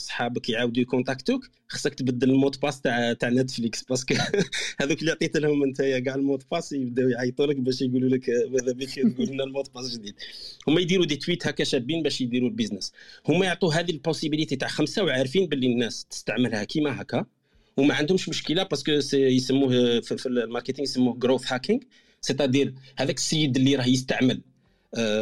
صحابك 0.00 0.48
يعاودوا 0.48 0.82
يكونتاكتوك 0.82 1.50
خصك 1.68 1.94
تبدل 1.94 2.30
ال 2.30 2.34
mot 2.34 2.47
de 2.47 2.56
passe 2.62 2.80
تاع 2.80 3.12
تاع 3.12 3.28
نتفليكس. 3.28 3.82
parce 3.82 4.02
que 4.02 4.14
هذوك 4.80 5.00
اللي 5.00 5.10
عطيت 5.10 5.36
لهم 5.36 5.62
انت 5.62 5.82
كاع 5.82 6.14
ال 6.14 6.19
mot 6.19 6.33
de 6.33 6.42
passe 6.50 6.72
يبداو 6.72 7.08
يعيطوا 7.08 7.46
لك 7.46 7.56
باش 7.56 7.82
يقولوا 7.82 8.08
لك 8.08 8.30
ماذا 8.50 8.72
بك؟ 8.72 9.14
تقول 9.14 9.28
لنا 9.28 9.44
ال 9.48 9.51
mot 9.51 9.61
de 9.61 9.68
passe 9.74 9.96
جديد. 9.96 10.14
هما 10.68 10.80
يديروا 10.80 11.06
دي 11.06 11.16
تويت 11.16 11.46
هكا 11.46 11.64
شابين 11.64 12.02
باش 12.02 12.20
يديروا 12.20 12.48
ال 12.48 12.52
business. 12.52 12.92
هما 13.28 13.46
يعطوا 13.46 13.74
هذه 13.74 13.90
ال 13.90 13.95
possibilité 13.95 14.56
تاع 14.56 14.68
خمسة 14.68 15.04
وعارفين 15.04 15.46
باللي 15.46 15.66
الناس 15.66 16.04
تستعملها 16.04 16.64
كيما 16.64 17.02
هكا 17.02 17.24
وما 17.76 17.94
عندهمش 17.94 18.28
مشكلة 18.28 18.62
parce 18.62 18.81
que 18.81 18.92
يسموه 19.14 20.00
في 20.00 20.26
ال 20.26 20.32
marketing 20.32 20.82
يسموه 20.82 21.18
growth 21.18 21.52
hacking 21.52 21.80
c'est-à-dire 22.20 22.74
هذاك 22.96 23.16
السيد 23.16 23.56
اللي 23.56 23.76
راه 23.76 23.86
يستعمل 23.86 24.40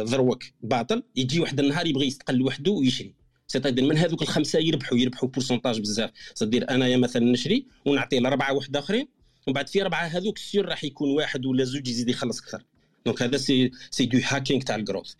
ذروك 0.03 0.43
باطل 0.61 1.03
يجي 1.15 1.39
واحد 1.39 1.59
النهار 1.59 1.87
يبغي 1.87 2.07
يستقل 2.07 2.41
وحده 2.41 2.71
ويشري 2.71 3.13
c'est-à-dire 3.47 3.85
من 3.85 3.97
هذوك 3.97 4.21
الخمسه 4.21 4.59
يربحوا 4.59 4.97
يربحوا 4.97 5.29
pourcentage 5.29 5.79
بزاف 5.79 6.11
c'est-à-dire 6.33 6.69
انايا 6.69 6.97
مثلا 6.97 7.31
نشري 7.31 7.65
ونعطي 7.85 8.19
لاربعه 8.19 8.53
واحد 8.53 8.77
اخرين 8.77 9.07
ومن 9.47 9.53
بعد 9.53 9.69
في 9.69 9.81
اربعه 9.81 10.05
هذوك 10.05 10.37
sûr 10.37 10.65
راح 10.65 10.83
يكون 10.83 11.09
واحد 11.09 11.45
ولا 11.45 11.63
زوج 11.63 11.87
يزيد 11.87 12.09
يخلص 12.09 12.41
أكثر 12.41 12.63
donc 13.05 13.21
هذا 13.21 13.37
c'est 13.37 13.71
ça 13.91 14.05
do 14.05 14.19
hacking 14.23 14.61
تاع 14.61 14.75
ال 14.75 14.80
growth 14.80 15.13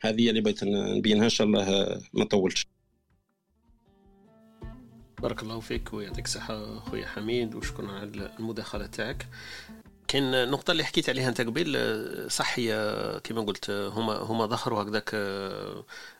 هذه 0.00 0.28
اللي 0.30 0.40
بغيت 0.40 0.64
نبينها 0.64 1.24
ان 1.24 1.30
شاء 1.30 1.46
الله 1.46 2.00
ما 2.12 2.24
طولتش 2.24 2.66
بارك 5.22 5.42
الله 5.42 5.60
فيك 5.60 5.92
ويعطيك 5.92 6.24
الصحة 6.24 6.78
خويا 6.80 7.06
حميد 7.06 7.54
وشكرا 7.54 7.92
على 7.92 8.30
المداخلة 8.38 8.86
تاعك 8.86 9.26
كاين 10.08 10.34
النقطة 10.34 10.70
اللي 10.70 10.84
حكيت 10.84 11.08
عليها 11.08 11.28
أنت 11.28 11.40
قبل 11.40 12.26
صح 12.30 12.58
هي 12.58 12.72
كما 13.24 13.40
قلت 13.42 13.70
هما 13.70 14.14
هما 14.16 14.46
ظهروا 14.46 14.82
هكذاك 14.82 15.10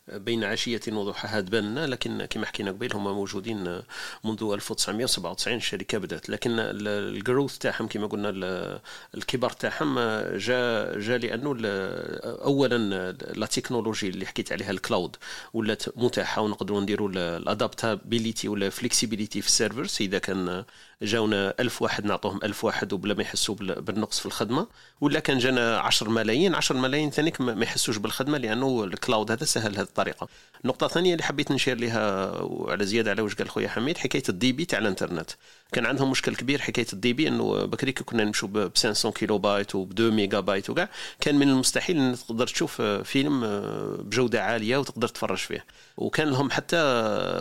بين 0.07 0.43
عشية 0.43 0.81
وضحاها 0.87 1.41
تبان. 1.41 1.79
لكن 1.79 2.25
كما 2.25 2.45
حكينا 2.45 2.71
قبل 2.71 2.93
هما 2.93 3.13
موجودين 3.13 3.81
منذ 4.23 4.43
1997 4.53 5.57
الشركة 5.57 5.97
بدأت. 5.97 6.29
لكن 6.29 6.51
ال 6.59 6.73
growth 6.73 7.57
تاعهم 7.57 7.87
كما 7.87 8.07
قلنا 8.07 8.29
الكبر 9.15 9.49
تاعهم 9.49 9.99
جاء 10.37 10.99
جاء 10.99 11.17
لأنه 11.17 11.55
أولا 12.23 13.11
la 13.11 13.45
technologie 13.45 14.09
اللي 14.09 14.25
حكيت 14.25 14.51
عليها 14.51 14.71
ال 14.71 14.78
cloud 14.78 15.15
ولات 15.53 15.97
متاحة 15.97 16.41
ونقدروا 16.41 16.81
نديروا 16.81 17.09
ال 17.09 17.20
adaptabilité 17.20 18.47
ولا 18.47 18.69
flexibilité 18.69 19.41
في 19.41 19.47
ال 19.47 19.53
servers 19.53 19.97
إذا 20.01 20.17
كان 20.19 20.63
جاونا 21.01 21.53
ألف 21.59 21.81
واحد 21.81 22.05
نعطوهم 22.05 22.39
ألف 22.43 22.65
واحد 22.65 22.93
وبلا 22.93 23.13
ما 23.13 23.21
يحسوا 23.21 23.55
بالنقص 23.55 24.19
في 24.19 24.25
الخدمة. 24.25 24.67
ولا 25.01 25.19
كان 25.19 25.37
جانا 25.37 25.77
10 25.79 26.09
ملايين 26.09 26.55
10 26.55 26.77
ملايين 26.77 27.09
ثانيك 27.09 27.41
ما 27.41 27.63
يحسوش 27.63 27.97
بالخدمة 27.97 28.37
لأنه 28.37 28.83
ال 28.83 28.91
cloud 28.91 29.31
هذا 29.31 29.45
سهل 29.45 29.75
هذه 29.75 29.92
الطريقة 29.93 30.27
النقطه 30.63 30.85
الثانية 30.85 31.13
اللي 31.13 31.23
حبيت 31.23 31.51
نشير 31.51 31.77
لها 31.77 32.31
وعلى 32.41 32.85
زيادة 32.85 33.11
على 33.11 33.21
واش 33.21 33.35
قال 33.35 33.49
خويا 33.49 33.67
حميد 33.69 33.97
حكاية 33.97 34.23
ال 34.29 34.51
débit 34.51 34.65
تاع 34.65 34.79
الإنترنت. 34.79 35.31
كان 35.73 35.85
عندهم 35.85 36.11
مشكل 36.11 36.35
كبير 36.35 36.61
حكاية 36.61 36.85
ال 36.93 37.13
débit 37.13 37.27
إنه 37.27 37.65
بكري 37.65 37.91
كنا 37.91 38.23
نمشوا 38.23 38.47
ب 38.47 38.71
500 38.77 39.13
كيلو 39.13 39.37
بايت 39.37 39.75
و 39.75 39.83
2 39.83 40.11
ميجا 40.11 40.39
بايت 40.39 40.69
وكاع 40.69 40.89
كان 41.19 41.35
من 41.35 41.49
المستحيل 41.49 41.97
إن 41.97 42.15
تقدر 42.27 42.47
تشوف 42.47 42.81
فيلم 42.81 43.41
بجودة 43.99 44.43
عالية 44.43 44.77
وتقدر 44.77 45.07
تفرج 45.07 45.37
فيه. 45.37 45.65
وكان 45.97 46.29
لهم 46.29 46.51
حتى 46.51 46.77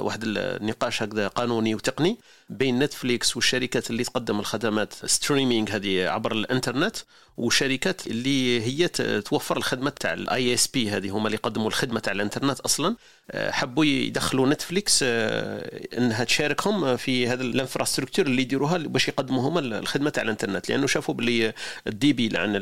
واحد 0.01 0.25
النقاش 0.25 1.03
هكذا 1.03 1.29
قانوني 1.29 1.75
وتقني 1.75 2.19
بين 2.49 2.79
نتفليكس 2.79 3.37
والشركات 3.37 3.91
اللي 3.91 4.05
تقدم 4.05 4.41
الخدمات 4.41 4.95
streaming 5.07 5.71
هذه 5.71 6.09
عبر 6.09 6.33
الإنترنت 6.33 6.97
وشركات 7.37 8.07
اللي 8.07 8.63
هي 8.63 8.89
توفر 9.21 9.57
الخدمه 9.57 9.91
تاع 9.91 10.13
ال 10.13 10.55
ISP 10.55 10.91
هذه 10.91 11.11
هما 11.11 11.27
اللي 11.27 11.37
يقدموا 11.37 11.69
الخدمة 11.69 12.01
تاع 12.01 12.13
الإنترنت 12.13 12.61
أصلا. 12.61 12.97
آه، 13.31 13.51
حبوا 13.51 13.85
يدخلوا 13.85 14.49
نتفليكس 14.49 15.01
آه، 15.03 15.99
إنها 15.99 16.25
تشاركهم 16.25 16.97
في 16.97 17.29
هذا 17.29 17.43
ال 17.43 17.48
infrastructure 17.48 18.22
اللي 18.27 18.43
يديروها 18.43 18.79
باش 18.79 19.09
يقدموا 19.09 19.49
هما 19.49 19.61
الخدمة 19.61 20.11
تاع 20.11 20.23
الانترنت 20.23 20.69
لأنه 20.69 20.87
شافوا 20.87 21.15
باللي 21.15 21.53
ال 21.87 22.13
débit 22.13 22.57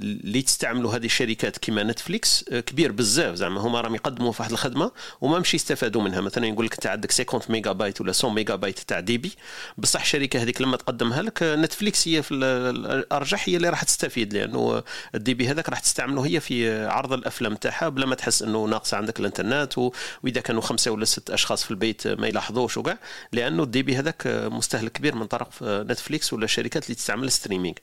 اللي 0.00 0.42
تستعملوا 0.42 0.94
هذه 0.94 1.06
الشركات 1.06 1.58
كيما 1.58 1.82
نتفليكس 1.82 2.44
آه، 2.52 2.60
كبير 2.60 2.92
بزاف. 2.92 3.34
زعما 3.34 3.60
هما 3.60 3.80
راهم 3.80 3.94
يقدموا 3.94 4.32
في 4.32 4.42
واحد 4.42 4.52
الخدمة 4.52 4.90
وما 5.20 5.38
مشي 5.38 5.56
يستفادوا 5.56 6.02
منها. 6.02 6.20
مثلا 6.20 6.46
يقول 6.46 6.66
لك 6.66 6.72
أنت 6.74 6.86
عندك 6.86 7.12
50 7.12 7.40
ميجا 7.48 7.72
بايت 7.72 8.00
ولا 8.00 8.12
100 8.24 8.32
ميجا 8.32 8.54
بايت 8.54 8.78
تاع 8.78 9.00
débit. 9.00 9.32
بصح 9.78 10.00
الشركة 10.00 10.42
هذيك 10.42 10.62
لما 10.62 10.76
تقدمها 10.76 11.22
لك 11.22 11.38
نتفليكس 11.42 12.08
هي 12.08 12.22
في 12.22 12.34
الأرجح 12.34 13.48
هي 13.48 13.56
اللي 13.56 13.68
راح 13.68 13.82
تستفيد 13.82 14.34
لأنه 14.34 14.82
ال 15.14 15.34
débit 15.34 15.48
هذاك 15.48 15.68
راح 15.68 15.80
تستعمله 15.80 16.26
هي 16.26 16.40
في 16.40 16.86
عرض 16.86 17.12
الأفلام 17.12 17.54
تاعها 17.54 17.88
بلا 17.88 18.06
ما 18.06 18.14
تحس 18.14 18.42
إنه 18.42 18.64
ناقصة 18.64 18.96
عندك 18.96 19.20
الانترنت 19.20 19.78
وإذا 19.78 20.40
كانوا 20.40 20.62
خمسة 20.62 20.90
ولا 20.90 21.04
ست 21.04 21.30
أشخاص 21.30 21.64
في 21.64 21.70
البيت 21.70 22.08
ما 22.08 22.26
يلاحظوش 22.26 22.76
وكاع. 22.76 22.98
لأنه 23.32 23.62
ال 23.62 23.82
débit 23.82 23.96
هذاك 23.96 24.26
مستهلك 24.66 24.92
كبير 24.92 25.14
من 25.14 25.26
طرف 25.26 25.62
نتفليكس 25.62 26.32
ولا 26.32 26.44
الشركات 26.44 26.84
اللي 26.84 26.94
تستعمل 26.94 27.30
streaming 27.32 27.74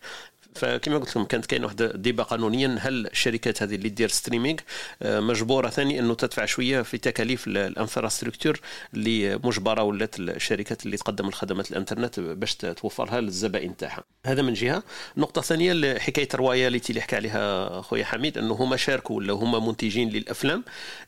فكما 0.56 0.98
قلت 0.98 1.10
لكم 1.10 1.24
كانت 1.24 1.46
كاين 1.46 1.64
واحد 1.64 1.82
ال 1.82 1.89
débat 1.89 2.24
قانونيا 2.24 2.78
هل 2.80 3.08
الشركات 3.08 3.64
هذه 3.64 3.76
اللي 3.76 3.90
دير 3.90 4.10
streaming 4.10 4.60
آه، 5.02 5.20
مجبورة 5.20 5.70
ثاني 5.70 6.00
أنه 6.00 6.14
تدفع 6.14 6.46
شوية 6.46 6.82
في 6.82 6.98
تكاليف 6.98 7.48
ال 7.48 7.55
infrastructure 7.55 8.60
اللي 8.94 9.40
مجبره 9.44 9.84
ولات 9.84 10.20
الشركات 10.20 10.86
اللي 10.86 10.98
تقدم 10.98 11.28
الخدمات 11.28 11.72
الإنترنت 11.72 12.20
باش 12.20 12.56
توفرها 12.56 13.22
للزبائن 13.22 13.78
تاعها. 13.78 14.04
هذا 14.26 14.42
من 14.42 14.54
جهة. 14.54 14.84
نقطة 15.18 15.42
ثانية 15.42 16.00
حكايه 16.00 16.28
ال 16.34 16.41
royalty 16.41 16.90
اللي 16.90 17.02
حكى 17.02 17.16
عليها 17.16 17.82
خويا 17.82 18.06
حميد 18.06 18.38
أنه 18.38 18.54
هما 18.54 18.78
شاركوا 18.78 19.16
ولا 19.16 19.34
هما 19.34 19.60
منتجين 19.60 20.10
للأفلام 20.10 20.64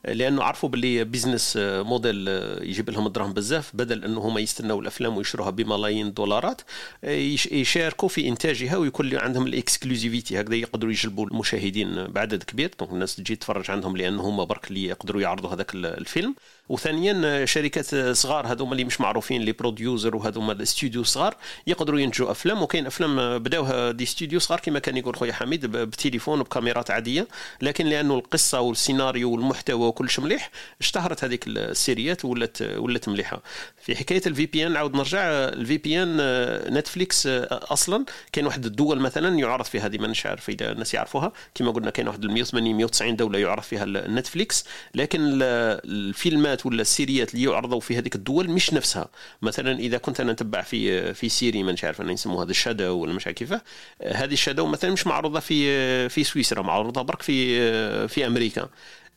لأنه 0.05 0.43
عرفوا 0.43 0.69
باللي 0.69 1.03
business 1.03 1.53
model 1.61 2.27
يجيب 2.61 2.89
لهم 2.89 3.07
الدراهم 3.07 3.33
بزاف 3.33 3.71
بدل 3.73 4.03
أنه 4.03 4.19
هما 4.19 4.39
يستناو 4.39 4.79
الأفلام 4.79 5.17
ويشروها 5.17 5.49
بملايين 5.49 6.07
الدولارات 6.07 6.61
يشاركوا 7.51 8.09
في 8.09 8.27
إنتاجها 8.27 8.77
ويكون 8.77 9.05
عندهم 9.35 9.53
ال 9.53 9.60
exclusivité 9.60 10.41
هكذا 10.41 10.55
يقدروا 10.55 10.91
يجلبوا 10.91 11.27
المشاهدين 11.27 12.07
بعدد 12.07 12.43
كبير. 12.43 12.71
donc 12.79 12.91
الناس 12.91 13.15
تجي 13.15 13.35
تتفرج 13.35 13.71
عندهم 13.71 13.97
لأن 13.97 14.19
هما 14.19 14.43
برك 14.43 14.67
اللي 14.67 14.83
يقدروا 14.83 15.21
يعرضوا 15.21 15.49
هذاك 15.53 15.75
الفيلم. 15.75 16.35
وثانيا 16.69 17.45
شركات 17.45 17.95
صغار 17.95 18.47
هذوما 18.47 18.71
اللي 18.71 18.83
مش 18.83 19.01
معروفين 19.01 19.41
les 19.41 19.51
producers 19.51 20.15
وهذوما 20.15 20.53
الاستوديو 20.53 21.03
صغار 21.03 21.35
يقدروا 21.67 21.99
ينتجوا 21.99 22.31
أفلام. 22.31 22.61
وكاين 22.61 22.85
أفلام 22.85 23.39
بداوها 23.39 23.91
des 23.91 24.03
studios 24.03 24.39
صغار 24.39 24.59
كما 24.59 24.79
كان 24.79 24.97
يقول 24.97 25.15
خويا 25.15 25.33
حميد 25.33 25.65
بتليفون 25.65 26.39
وبكاميرات 26.39 26.91
عادية. 26.91 27.27
لكن 27.61 27.85
لأنه 27.85 28.15
القصة 28.15 28.59
والسيناريو 28.59 29.31
والمحتوى 29.31 29.87
وكلش 29.87 30.19
مليح 30.19 30.51
اشتهرت 30.81 31.23
هذيك 31.23 31.47
ال 31.47 31.58
série 31.58 32.14
ات 32.14 32.25
ولات 32.25 32.61
ولات 32.61 33.09
مليحة. 33.09 33.41
في 33.81 33.95
حكاية 33.95 34.21
ال 34.27 34.45
VPN 34.45 34.71
نعاود 34.71 34.95
نرجع. 34.95 35.19
ال 35.23 35.77
VPN 35.77 36.17
نتفليكس 36.77 37.27
أصلا 37.51 38.05
كاين 38.31 38.45
واحد 38.45 38.65
الدول 38.65 38.99
مثلا 38.99 39.39
يعرض 39.39 39.65
فيها 39.65 39.85
هذه 39.85 39.97
مانيش 39.97 40.25
عارف 40.25 40.49
اذا 40.49 40.71
الناس 40.71 40.93
يعرفوها. 40.93 41.31
كما 41.55 41.71
قلنا 41.71 41.89
كاين 41.89 42.07
واحد 42.07 42.25
180 42.25 42.75
190 42.75 43.15
دولة 43.15 43.39
يعرض 43.39 43.63
فيها 43.63 43.85
نتفليكس 43.85 44.65
لكن 44.95 45.19
الفيلمات 45.41 46.54
الفيلمات 46.55 46.65
ولا 46.65 46.81
السيريات 46.81 47.33
اللي 47.33 47.45
يعرضوا 47.45 47.79
في 47.79 47.97
هذيك 47.97 48.15
الدول 48.15 48.49
مش 48.49 48.73
نفسها. 48.73 49.07
مثلا 49.41 49.79
إذا 49.79 49.97
كنت 49.97 50.19
أنا 50.19 50.31
نتبع 50.33 50.61
في 50.61 51.13
في 51.13 51.29
série 51.29 51.63
ما 51.63 51.75
عارف 51.83 52.01
أنا 52.01 52.11
يسموها 52.11 52.43
هذا 52.43 52.51
الشادو 52.51 52.97
ولا 52.97 53.13
مش 53.13 53.27
عارف 53.27 53.37
كيفاه 53.37 53.61
هذه 54.01 54.33
الشادو 54.33 54.65
مثلا 54.65 54.91
مش 54.91 55.07
معروضة 55.07 55.39
في 55.39 56.09
في 56.09 56.23
سويسرا 56.23 56.61
معروضة 56.61 57.01
برك 57.01 57.21
في 57.21 58.07
في 58.07 58.25
أمريكا. 58.27 58.69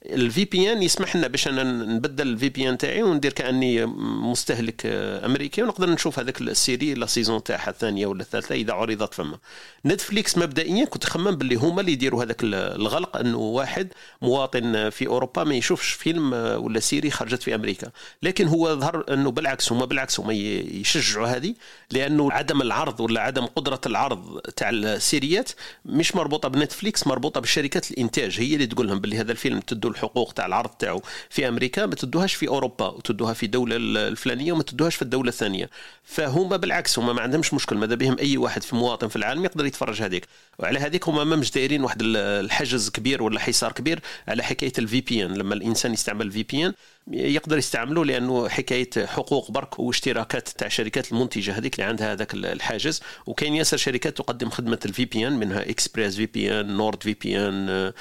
ال 0.06 0.44
VPN 0.44 0.82
يسمح 0.82 1.16
لنا 1.16 1.26
باش 1.26 1.48
أنا 1.48 1.62
نبدل 1.62 2.28
ال 2.28 2.48
VPN 2.48 2.78
تاعي 2.78 3.02
وندير 3.02 3.32
كأني 3.32 3.86
مستهلك 4.30 4.82
أمريكي 5.24 5.62
ونقدر 5.62 5.90
نشوف 5.90 6.18
هذاك 6.18 6.40
ال 6.40 6.49
série 6.49 6.94
la 6.94 7.06
saison 7.06 7.42
تاعها 7.42 7.70
الثانية 7.70 8.06
ولا 8.06 8.22
الثالثة 8.22 8.54
إذا 8.54 8.72
عرضت 8.72 9.14
فما. 9.14 9.38
نتفليكس 9.86 10.38
مبدئيا 10.38 10.84
كنت 10.84 11.04
خمم 11.04 11.30
باللي 11.30 11.54
هما 11.54 11.80
اللي 11.80 11.92
يديروا 11.92 12.24
هذاك 12.24 12.36
الغلق 12.42 13.16
إنه 13.16 13.38
واحد 13.38 13.88
مواطن 14.22 14.90
في 14.90 15.06
أوروبا 15.06 15.44
ما 15.44 15.54
يشوفش 15.54 15.90
فيلم 15.90 16.32
ولا 16.32 16.80
série 16.80 17.10
خرجت 17.10 17.42
في 17.42 17.54
أمريكا. 17.54 17.90
لكن 18.22 18.48
هو 18.48 18.76
ظهر 18.76 19.04
إنه 19.12 19.30
بالعكس 19.30 19.72
هما 19.72 19.84
بالعكس 19.84 20.20
هما 20.20 20.32
يشجعوا 20.32 21.26
هذه 21.26 21.54
لأنه 21.90 22.32
عدم 22.32 22.62
العرض 22.62 23.00
ولا 23.00 23.20
عدم 23.20 23.46
قدرة 23.46 23.80
العرض 23.86 24.40
تاع 24.40 24.70
ال 24.70 24.82
série 24.82 25.39
ات 25.39 25.50
مش 25.84 26.16
مربوطة 26.16 26.48
بنتفليكس 26.48 27.06
مربوطة 27.06 27.40
بشركات 27.40 27.90
الإنتاج. 27.90 28.40
هي 28.40 28.54
اللي 28.54 28.66
تقول 28.66 28.88
لهم 28.88 28.98
باللي 28.98 29.18
هذا 29.18 29.32
الفيلم 29.32 29.60
تدوا 29.88 29.96
الحقوق 29.96 30.32
تاع 30.32 30.46
العرض 30.46 30.70
تاعو 30.70 31.02
في 31.30 31.48
أمريكا 31.48 31.86
ما 31.86 31.94
تدوهاش 31.94 32.34
في 32.34 32.48
أوروبا 32.48 32.86
وتدوها 32.86 33.32
في 33.34 33.46
الدولة 33.46 33.76
الفلانية 33.76 34.52
وما 34.52 34.62
تدوهاش 34.62 34.96
في 34.96 35.02
الدولة 35.02 35.28
الثانية. 35.28 35.70
فهما 36.04 36.56
بالعكس 36.56 36.98
هما 36.98 37.12
ما 37.12 37.20
عندهمش 37.20 37.54
مشكل 37.54 37.76
ماذا 37.76 37.94
بهم 37.94 38.16
أي 38.18 38.36
واحد 38.36 38.62
في 38.62 38.76
مواطن 38.76 39.08
في 39.08 39.16
العالم 39.16 39.44
يقدر 39.44 39.66
يتفرج 39.66 40.02
هذيك. 40.02 40.26
وعلى 40.58 40.78
هذيك 40.78 41.08
هما 41.08 41.24
ما 41.24 41.36
مش 41.36 41.50
دايرين 41.50 41.84
واحد 41.84 42.02
الحجز 42.16 42.90
كبير 42.90 43.22
ولا 43.22 43.40
حصار 43.40 43.72
كبير 43.72 44.00
على 44.28 44.42
حكاية 44.42 44.72
ال 44.78 45.00
VPN 45.00 45.34
لما 45.34 45.54
الإنسان 45.54 45.92
يستعمل 45.92 46.26
ال 46.26 46.42
VPN 46.42 46.72
يقدر 47.12 47.58
يستعمله 47.58 48.04
لأنه 48.04 48.48
حكاية 48.48 48.90
حقوق 49.06 49.50
برك 49.50 49.78
واشتراكات 49.78 50.48
تاع 50.48 50.66
الشركات 50.66 51.12
المنتجة 51.12 51.58
هذيك 51.58 51.74
اللي 51.74 51.84
عندها 51.84 52.12
هذاك 52.12 52.34
الحاجز. 52.34 53.00
وكاين 53.26 53.54
ياسر 53.54 53.76
شركات 53.76 54.16
تقدم 54.16 54.50
خدمة 54.50 54.78
ال 54.84 55.04
VPN 55.04 55.32
منها 55.32 55.70
اكسبريس 55.70 56.16
في 56.16 56.26
بي 56.26 56.60
ان 56.60 56.76
نورد 56.76 57.02
في 57.02 57.14
بي 57.14 57.38
ان 57.38 57.92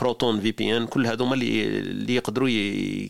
بروتون 0.00 0.40
في 0.40 0.52
بي 0.52 0.76
ان 0.76 0.86
كل 0.86 1.06
هذوما 1.06 1.34
اللي 1.34 1.66
اللي 1.78 2.14
يقدروا 2.14 2.48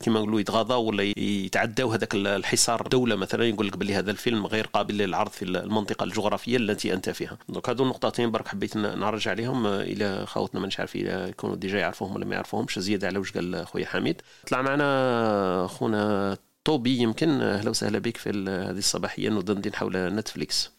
كما 0.05 0.20
نقولوا 0.20 0.40
يتغاضوا 0.40 0.77
ولا 0.77 1.12
يتعداو 1.16 1.92
هذاك 1.92 2.14
الحصار. 2.14 2.83
دولة 2.83 3.16
مثلا 3.16 3.44
يقول 3.44 3.66
لك 3.66 3.77
باللي 3.77 3.94
هذا 3.94 4.11
الفيلم 4.11 4.46
غير 4.46 4.66
قابل 4.66 4.99
للعرض 4.99 5.31
في 5.31 5.44
المنطقة 5.44 6.05
الجغرافية 6.05 6.57
التي 6.57 6.92
أنت 6.92 7.11
فيها. 7.11 7.38
donc 7.49 7.69
هذو 7.68 7.85
النقطتين 7.85 8.31
برك. 8.31 8.50
حبيت 8.51 8.77
نعرج 8.77 9.29
عليهم 9.29 9.67
إلى 9.67 10.27
خوتنا 10.27 10.61
ما 10.61 10.69
نعرف 10.79 10.97
اذا 10.97 11.29
يكونوا 11.29 11.57
déjà 11.57 11.79
يعرفوهم 11.79 12.15
ولا 12.15 12.25
ما 12.25 12.35
يعرفوهمش. 12.35 12.79
زياده 12.79 13.07
على 13.07 13.19
واش 13.19 13.33
قال 13.33 13.67
خويا 13.67 13.87
حميد. 13.87 14.23
طلع 14.49 14.63
معنا 14.63 15.67
خونا 15.67 16.37
طوبي 16.65 16.97
يمكن. 16.97 17.29
أهلا 17.29 17.71
وسهلا 17.71 17.99
بك 17.99 18.17
في 18.17 18.31
هذه 18.49 18.79
الصباحية 18.79 19.29
ندندن 19.31 19.75
حول 19.75 20.15
نتفليكس. 20.15 20.71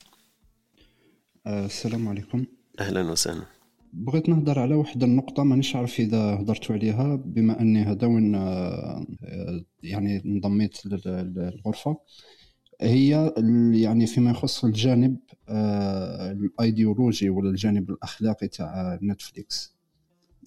آه، 1.47 1.65
السلام 1.65 2.07
عليكم. 2.07 2.45
أهلا 2.79 3.11
وسهلا. 3.11 3.43
بغيت 3.93 4.29
نهضر 4.29 4.59
على 4.59 4.75
واحد 4.75 5.03
النقطة 5.03 5.43
مانيش 5.43 5.75
عارف 5.75 5.99
إذا 5.99 6.35
هضرتوا 6.35 6.75
عليها 6.75 7.15
بما 7.25 7.61
أني 7.61 7.83
هذا 7.83 8.07
وين 8.07 8.35
آه، 8.35 9.05
يعني 9.83 10.21
انضميت 10.25 10.85
للغرفة. 10.85 11.97
هي 12.81 13.33
يعني 13.73 14.07
فيما 14.07 14.31
يخص 14.31 14.65
الجانب 14.65 15.17
آه، 15.49 16.31
الايديولوجي 16.31 17.29
ولا 17.29 17.49
الجانب 17.49 17.89
الأخلاقي 17.89 18.47
تاع 18.47 18.99
نتفليكس. 19.03 19.75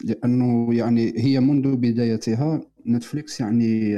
لأنه 0.05 0.75
يعني 0.75 1.13
هي 1.17 1.41
منذ 1.41 1.77
بدايتها 1.77 2.61
نتفليكس 2.87 3.41
يعني 3.41 3.91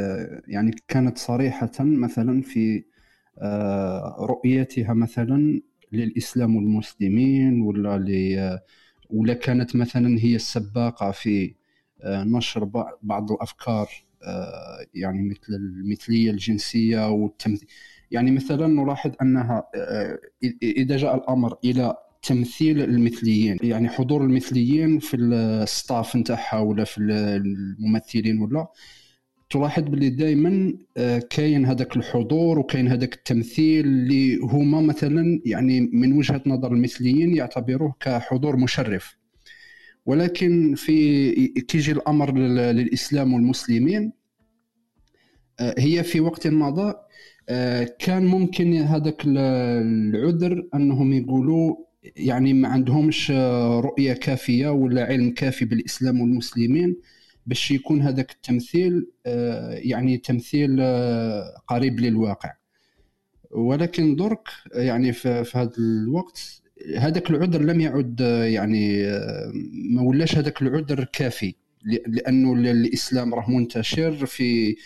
يعني 0.49 0.71
كانت 0.89 1.19
صريحة 1.19 1.71
مثلا 1.81 2.43
في 2.43 2.85
آه، 3.39 4.17
رؤيتها 4.21 4.95
مثلا 4.95 5.61
للإسلام 5.93 6.57
والمسلمين 6.57 7.61
ولا 7.61 7.97
ولا 9.11 9.35
كانت 9.35 9.77
مثلا 9.77 10.19
هي 10.19 10.37
السباقة 10.37 11.11
في 11.11 11.55
آه، 12.03 12.25
نشر 12.25 12.65
بعض 13.03 13.33
الأفكار 13.33 13.89
آه، 14.23 14.87
يعني 14.95 15.23
مثل 15.23 15.55
المثلية 15.55 16.31
الجنسية 16.31 17.09
والتمثيل. 17.11 17.69
يعني 18.11 18.31
مثلا 18.31 18.67
نلاحظ 18.67 19.11
أنها 19.23 19.69
إذا 20.63 20.97
جاء 20.97 21.17
الأمر 21.17 21.57
إلى 21.65 21.95
تمثيل 22.23 22.81
المثليين 22.81 23.59
يعني 23.63 23.89
حضور 23.89 24.23
المثليين 24.23 24.99
في 24.99 25.17
الستاف 25.17 26.17
نتاعها 26.17 26.59
ولا 26.59 26.85
في 26.85 26.99
الممثلين 26.99 28.41
ولا 28.41 28.67
تلاحظ 29.51 29.83
باللي 29.83 30.11
دائما 30.11 30.75
آه، 30.97 31.19
كاين 31.19 31.67
هذاك 31.67 31.97
الحضور 31.97 32.59
وكاين 32.59 32.89
هذاك 32.89 33.15
التمثيل 33.15 33.87
اللي 33.87 34.37
هما 34.37 34.81
مثلا 34.81 35.41
يعني 35.45 35.81
من 35.81 36.13
وجهة 36.19 36.43
نظر 36.47 36.73
المثليين 36.73 37.37
يعتبروه 37.37 37.95
كحضور 38.01 38.57
مشرف. 38.57 39.17
ولكن 40.07 40.75
في 40.75 41.33
كيجي 41.49 41.93
الأمر 41.93 42.39
للإسلام 42.39 43.35
والمسلمين 43.35 44.13
آه، 45.61 45.75
هي 45.79 46.03
في 46.03 46.21
وقت 46.21 46.47
مضى 46.47 46.83
آه، 46.83 47.06
كان 47.99 48.27
ممكن 48.27 48.75
هذاك 48.75 49.23
العذر 49.27 50.69
أنهم 50.75 51.13
يقولوا 51.13 51.77
يعني 52.17 52.53
ما 52.53 52.69
عندهمش 52.69 53.31
رؤية 53.81 54.13
كافية 54.13 54.69
ولا 54.69 55.05
علم 55.05 55.31
كافي 55.31 55.65
بالإسلام 55.65 56.21
والمسلمين 56.21 56.97
باش 57.47 57.71
يكون 57.71 58.03
هذاك 58.03 58.33
التمثيل 58.33 59.07
آه، 59.27 59.71
يعني 59.71 60.17
تمثيل 60.19 60.77
آه، 60.81 61.63
قريب 61.69 62.01
للواقع. 62.01 62.53
ولكن 63.51 64.17
درك 64.17 64.49
يعني 64.75 65.13
في 65.13 65.45
هذا 65.55 65.73
الوقت 65.79 66.63
هذاك 66.99 67.31
العذر 67.31 67.63
لم 67.63 67.81
يعد 67.81 68.21
يعني 68.45 69.07
ما 69.73 70.03
ولاش 70.03 70.37
هذاك 70.37 70.63
العذر 70.63 71.05
كافي 71.05 71.55
لأنه 72.07 72.53
الاسلام 72.53 73.35
راه 73.35 73.51
منتشر 73.51 74.27
في 74.27 74.77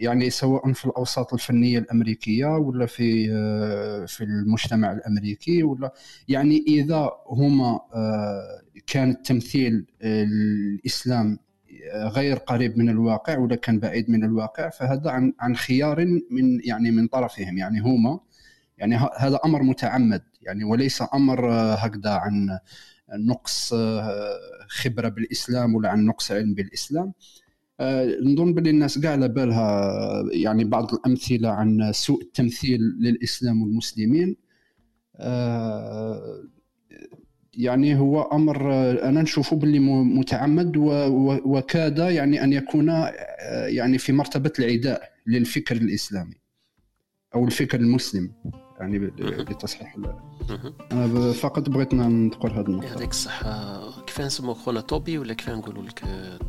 يعني 0.00 0.30
سواء 0.30 0.72
في 0.72 0.84
الأوساط 0.84 1.34
الفنية 1.34 1.78
الأمريكية 1.78 2.46
ولا 2.46 2.86
في 2.86 3.26
في 4.06 4.24
المجتمع 4.24 4.92
الأمريكي 4.92 5.62
ولا 5.62 5.92
يعني 6.28 6.64
إذا 6.68 7.10
هما 7.26 7.80
كان 8.86 9.10
التمثيل 9.10 9.86
الإسلام 10.02 11.38
غير 11.94 12.36
قريب 12.36 12.78
من 12.78 12.88
الواقع 12.88 13.38
ولا 13.38 13.56
كان 13.56 13.78
بعيد 13.80 14.10
من 14.10 14.24
الواقع 14.24 14.68
فهذا 14.68 15.10
عن 15.10 15.32
عن 15.40 15.56
خيار 15.56 16.04
من 16.30 16.60
يعني 16.64 16.90
من 16.90 17.06
طرفهم 17.06 17.58
يعني 17.58 17.80
هما 17.80 18.20
يعني 18.78 18.96
هذا 19.18 19.40
أمر 19.44 19.62
متعمد 19.62 20.22
يعني 20.42 20.64
وليس 20.64 21.02
أمر 21.14 21.50
هكذا 21.52 22.10
عن 22.10 22.58
نقص 23.12 23.74
خبرة 24.68 25.08
بالإسلام 25.08 25.74
ولا 25.74 25.88
عن 25.88 26.04
نقص 26.04 26.32
علم 26.32 26.54
بالإسلام. 26.54 27.12
نظن 28.22 28.54
باللي 28.54 28.70
الناس 28.70 28.98
كاع 28.98 29.12
على 29.12 29.28
بالها 29.28 30.24
يعني 30.32 30.64
بعض 30.64 30.94
الأمثلة 30.94 31.48
عن 31.48 31.92
سوء 31.92 32.22
التمثيل 32.22 32.80
للإسلام 32.80 33.62
والمسلمين. 33.62 34.36
يعني 37.54 37.98
هو 37.98 38.22
أمر 38.22 38.72
أنا 39.02 39.22
نشوفه 39.22 39.56
باللي 39.56 39.78
متعمد 40.04 40.76
وكاد 41.46 41.98
يعني 41.98 42.44
أن 42.44 42.52
يكون 42.52 42.88
يعني 43.66 43.98
في 43.98 44.12
مرتبة 44.12 44.52
العداء 44.58 45.02
للفكر 45.26 45.76
الإسلامي 45.76 46.34
أو 47.34 47.44
الفكر 47.44 47.80
المسلم. 47.80 48.32
يعني 48.80 48.98
بتصحيح 48.98 49.96
أنا 50.92 51.32
فقط 51.32 51.68
بغيت 51.68 51.94
نذكر 51.94 52.52
هذا 52.52 52.68
النقطة. 52.68 52.86
يعطيك 52.86 53.10
الصحة. 53.10 54.04
كيف 54.06 54.20
نسموك 54.20 54.56
خونا 54.56 54.80
توبي 54.80 55.18
ولا 55.18 55.34
كيف 55.34 55.50
نقولوا 55.50 55.82
لك؟ 55.82 56.02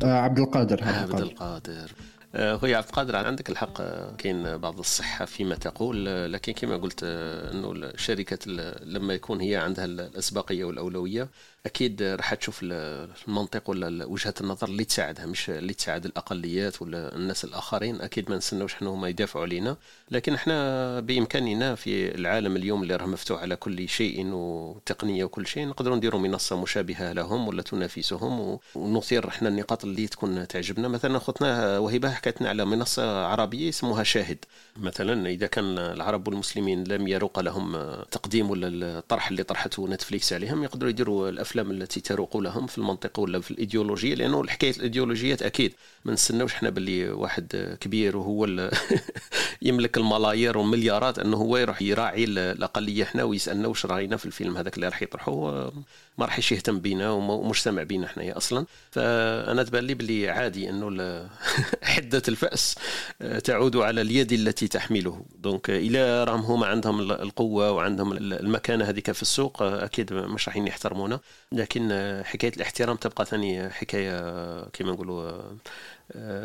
آه 0.04 0.18
عبد 0.20 0.38
القادر 0.38 0.84
عبد 0.84 1.20
القادر. 1.20 1.92
آه، 2.34 2.56
خويا 2.56 2.76
عبد 2.76 2.86
القادر 2.86 3.16
عندك 3.16 3.50
الحق. 3.50 3.80
آه، 3.80 4.16
كاين 4.16 4.56
بعض 4.58 4.78
الصحة 4.78 5.24
فيما 5.24 5.54
تقول 5.54 6.08
آه، 6.08 6.26
لكن 6.26 6.52
كما 6.52 6.76
قلت 6.76 7.02
أنه 7.02 7.72
الشركة 7.72 8.50
لما 8.84 9.14
يكون 9.14 9.40
هي 9.40 9.56
عندها 9.56 9.84
الأسبقية 9.84 10.64
والأولوية 10.64 11.28
أكيد 11.66 12.02
راح 12.02 12.34
تشوف 12.34 12.60
المنطق 12.62 13.70
ولا 13.70 14.04
وجهة 14.04 14.34
النظر 14.40 14.68
اللي 14.68 14.84
تساعدها 14.84 15.26
مش 15.26 15.50
اللي 15.50 15.74
تساعد 15.74 16.04
الأقليات 16.04 16.82
ولا 16.82 17.16
الناس 17.16 17.44
الآخرين. 17.44 18.00
أكيد 18.00 18.30
ما 18.30 18.36
نستناوش 18.36 18.74
حنا 18.74 18.90
هما 18.90 19.08
يدافعوا 19.08 19.44
علينا. 19.44 19.76
لكن 20.10 20.34
إحنا 20.34 21.00
بإمكاننا 21.00 21.74
في 21.74 22.14
العالم 22.14 22.56
اليوم 22.56 22.82
اللي 22.82 22.96
راه 22.96 23.06
مفتوح 23.06 23.40
على 23.40 23.56
كل 23.56 23.88
شيء 23.88 24.26
وتقنية 24.26 25.24
وكل 25.24 25.46
شيء 25.46 25.66
نقدروا 25.66 25.96
نديروا 25.96 26.20
منصة 26.20 26.62
مشابهة 26.62 27.12
لهم 27.12 27.48
ولا 27.48 27.62
تنافسهم. 27.62 28.58
ونثير 28.74 29.28
إحنا 29.28 29.48
النقاط 29.48 29.84
اللي 29.84 30.06
تكون 30.06 30.48
تعجبنا. 30.48 30.88
مثلا 30.88 31.16
أخوتنا 31.16 31.78
وهبه 31.78 32.10
حكت 32.10 32.42
على 32.42 32.64
منصة 32.64 33.26
عربية 33.26 33.68
اسمها 33.68 34.02
شاهد. 34.02 34.44
مثلا 34.76 35.28
إذا 35.28 35.46
كان 35.46 35.78
العرب 35.78 36.28
والمسلمين 36.28 36.84
لم 36.84 37.08
يروق 37.08 37.40
لهم 37.40 37.72
تقديم 38.10 38.50
ولا 38.50 38.98
الطرح 38.98 39.28
اللي 39.28 39.42
طرحته 39.42 39.88
نتفليكس 39.88 40.32
عليهم 40.32 40.64
يقدروا 40.64 40.90
يديروا 40.90 41.28
الأفلام 41.28 41.51
التي 41.60 42.00
تروق 42.00 42.36
لهم 42.36 42.66
في 42.66 42.78
المنطقة 42.78 43.20
ولا 43.20 43.40
في 43.40 43.50
الإيديولوجية؟ 43.50 44.14
لأنه 44.14 44.40
الحكاية 44.40 44.70
الايديولوجيات 44.76 45.42
أكيد 45.42 45.74
ما 46.04 46.12
نستناوش 46.12 46.52
إحنا 46.54 46.70
باللي 46.70 47.10
واحد 47.10 47.76
كبير 47.80 48.16
وهو 48.16 48.70
يملك 49.62 49.96
الملايير 49.96 50.58
والمليارات 50.58 51.18
أنه 51.18 51.36
هو 51.36 51.56
يروح 51.56 51.82
يراعي 51.82 52.24
الأقلية 52.24 53.02
إحنا 53.02 53.22
ويسألنا 53.22 53.68
واش 53.68 53.86
رأينا 53.86 54.16
في 54.16 54.26
الفيلم 54.26 54.56
هذاك 54.56 54.76
اللي 54.76 54.88
راح 54.88 55.02
يطرحه. 55.02 55.72
ما 56.18 56.24
راح 56.26 56.52
يهتم 56.52 56.80
بينا 56.80 57.10
ومش 57.10 57.62
سامع 57.62 57.82
بينا 57.82 58.06
حنايا 58.08 58.36
أصلا. 58.36 58.66
فأنا 58.90 59.62
تبان 59.62 59.84
لي 59.84 59.94
باللي 59.94 60.30
عادي 60.30 60.70
إنه 60.70 61.28
حدة 61.82 62.22
الفأس 62.28 62.74
آه، 63.22 63.38
تعود 63.38 63.76
على 63.76 64.00
اليد 64.00 64.32
التي 64.32 64.68
تحمله. 64.68 65.24
donc 65.38 65.70
إلى 65.70 66.24
راهم 66.24 66.40
هما 66.40 66.66
عندهم 66.66 67.00
القوة 67.00 67.70
وعندهم 67.70 68.12
المكانة 68.12 68.84
هذيك 68.84 69.12
في 69.12 69.22
السوق 69.22 69.62
آه، 69.62 69.84
أكيد 69.84 70.12
مش 70.12 70.48
راح 70.48 70.56
يحترمونا. 70.56 71.20
لكن 71.52 71.88
آه، 71.92 72.22
حكاية 72.22 72.52
الاحترام 72.56 72.96
تبقى 72.96 73.26
ثاني 73.26 73.70
حكاية 73.70 74.20
كما 74.68 74.92
نقولوا 74.92 75.42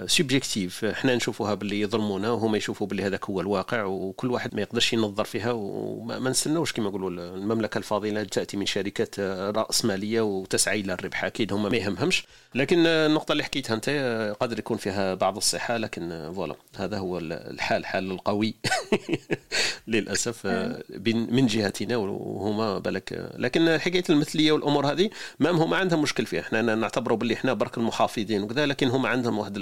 subjectif 0.05 0.85
حنا 0.85 1.15
نشوفوها 1.15 1.53
باللي 1.53 1.81
يظلمونا 1.81 2.31
وهما 2.31 2.57
يشوفوا 2.57 2.87
باللي 2.87 3.03
هذاك 3.03 3.25
هو 3.25 3.41
الواقع 3.41 3.83
وكل 3.83 4.31
واحد 4.31 4.55
ما 4.55 4.61
يقدرش 4.61 4.93
ينظر 4.93 5.23
فيها 5.23 5.51
وما 5.51 6.29
نستناوش 6.29 6.73
كما 6.73 6.89
نقولوا 6.89 7.09
المملكة 7.09 7.77
الفاضلة 7.77 8.23
تأتي 8.23 8.57
من 8.57 8.65
شركات 8.65 9.19
راسماليه 9.19 10.21
وتسعى 10.21 10.79
إلى 10.79 10.93
الربح. 10.93 11.23
أكيد 11.23 11.53
هما 11.53 11.69
ما 11.69 11.77
يهمهمش. 11.77 12.25
لكن 12.55 12.85
النقطة 12.85 13.31
اللي 13.31 13.43
حكيتها 13.43 13.73
أنت 13.73 13.89
قادر 14.39 14.59
يكون 14.59 14.77
فيها 14.77 15.13
بعض 15.13 15.37
الصحة 15.37 15.77
لكن 15.77 16.31
فوالا 16.35 16.55
هذا 16.77 16.97
هو 16.97 17.17
الحال 17.17 17.85
حال 17.85 18.11
القوي. 18.11 18.55
للأسف 19.87 20.47
من 21.05 21.47
جهتنا 21.47 21.97
وهما 21.97 22.79
بالك. 22.79 23.31
لكن 23.37 23.77
حكاية 23.77 24.03
المثلية 24.09 24.51
والأمور 24.51 24.91
هذه 24.91 25.09
ما 25.39 25.49
هما 25.49 25.77
عندهم 25.77 26.01
مشكل 26.01 26.25
فيها. 26.25 26.41
إحنا 26.41 26.75
نعتبروا 26.75 27.17
باللي 27.17 27.33
إحنا 27.33 27.53
برك 27.53 27.77
المحافظين 27.77 28.43
وكذا 28.43 28.65
لكن 28.65 28.87
هما 28.87 29.09
عندهم 29.09 29.37
واحد 29.39 29.56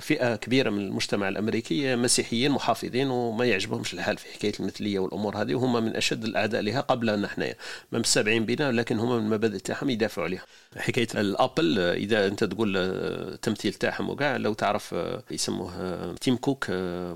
فئة 0.00 0.36
كبيرة 0.36 0.70
من 0.70 0.80
المجتمع 0.80 1.28
الأمريكي 1.28 1.96
مسيحيين 1.96 2.50
محافظين 2.50 3.10
وما 3.10 3.44
يعجبهمش 3.44 3.94
الحال 3.94 4.18
في 4.18 4.32
حكاية 4.32 4.52
المثلية 4.60 4.98
والأمور 4.98 5.36
هذه 5.36 5.54
وهم 5.54 5.84
من 5.84 5.96
أشد 5.96 6.24
الأعداء 6.24 6.60
لها 6.62 6.80
قبل 6.80 7.26
حنايا 7.26 7.54
ما 7.92 7.98
مستبعين 7.98 8.46
بنا 8.46 8.72
لكن 8.72 8.98
هما 8.98 9.18
من 9.18 9.24
المبادئ 9.24 9.58
تاعهم 9.58 9.90
يدافعوا 9.90 10.26
عليها. 10.26 10.42
حكاية 10.76 11.08
الأبل 11.14 11.78
إذا 11.78 12.26
أنت 12.26 12.44
تقول 12.44 12.76
التمثيل 12.76 13.74
تاعهم 13.74 14.10
وكاع 14.10 14.36
لو 14.36 14.54
تعرف 14.54 14.94
يسموه 15.30 16.14
تيم 16.14 16.36
كوك 16.36 16.64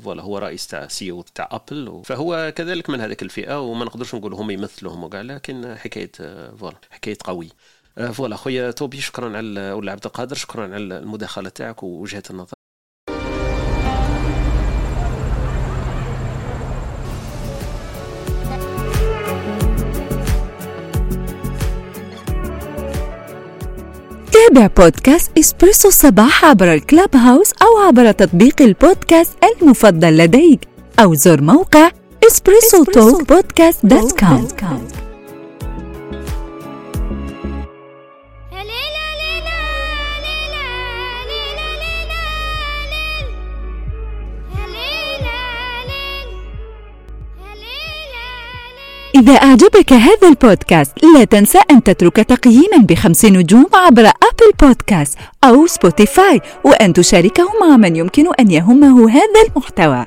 voilà 0.02 0.22
هو 0.22 0.38
رئيس 0.38 0.66
تاع 0.66 0.88
سي 0.88 1.22
تاع 1.34 1.48
أبل 1.52 2.02
فهو 2.04 2.52
كذلك 2.56 2.90
من 2.90 3.00
هذيك 3.00 3.22
الفئة 3.22 3.60
وما 3.60 3.84
نقدرش 3.84 4.14
نقول 4.14 4.34
هم 4.34 4.50
يمثلوهم 4.50 5.04
وكاع 5.04 5.20
لكن 5.20 5.76
حكاية 5.76 6.12
voilà 6.58 6.76
حكاية 6.90 7.18
قوي. 7.24 7.48
voilà 8.12 8.36
خويا 8.36 8.70
توبي 8.70 9.00
شكرا 9.00 9.36
على 9.36 9.72
ولا 9.72 9.92
عبد 9.92 10.06
القادر 10.06 10.36
شكرا 10.36 10.64
على 10.64 10.76
المداخلة 10.76 11.48
تاعك 11.48 11.82
ووجهة 11.82 12.22
النظر. 12.30 12.52
تابع 24.32 24.66
بودكاست 24.66 25.38
إسبريسو 25.38 25.88
الصباح 25.88 26.44
عبر 26.44 26.74
ال 26.74 27.16
Clubhouse 27.16 27.52
أو 27.62 27.86
عبر 27.86 28.12
تطبيق 28.12 28.62
البودكاست 28.62 29.38
المفضل 29.44 30.16
لديك 30.16 30.68
أو 30.98 31.14
زر 31.14 31.40
موقع 31.40 31.90
EspressoTalk 32.26 33.28
podcast 33.28 33.86
dot 33.86 34.20
com. 34.20 34.48
إذا 49.22 49.32
أعجبك 49.32 49.92
هذا 49.92 50.28
البودكاست 50.28 50.92
لا 51.14 51.24
تنسى 51.24 51.58
أن 51.70 51.82
تترك 51.82 52.16
تقييما 52.16 52.78
بخمس 52.78 53.24
نجوم 53.24 53.66
عبر 53.74 54.06
أبل 54.06 54.52
بودكاست 54.62 55.18
أو 55.44 55.66
سبوتيفاي 55.66 56.40
وأن 56.64 56.92
تشاركه 56.92 57.44
مع 57.60 57.76
من 57.76 57.96
يمكن 57.96 58.24
أن 58.40 58.50
يهمه 58.50 59.10
هذا 59.10 59.42
المحتوى. 59.48 60.06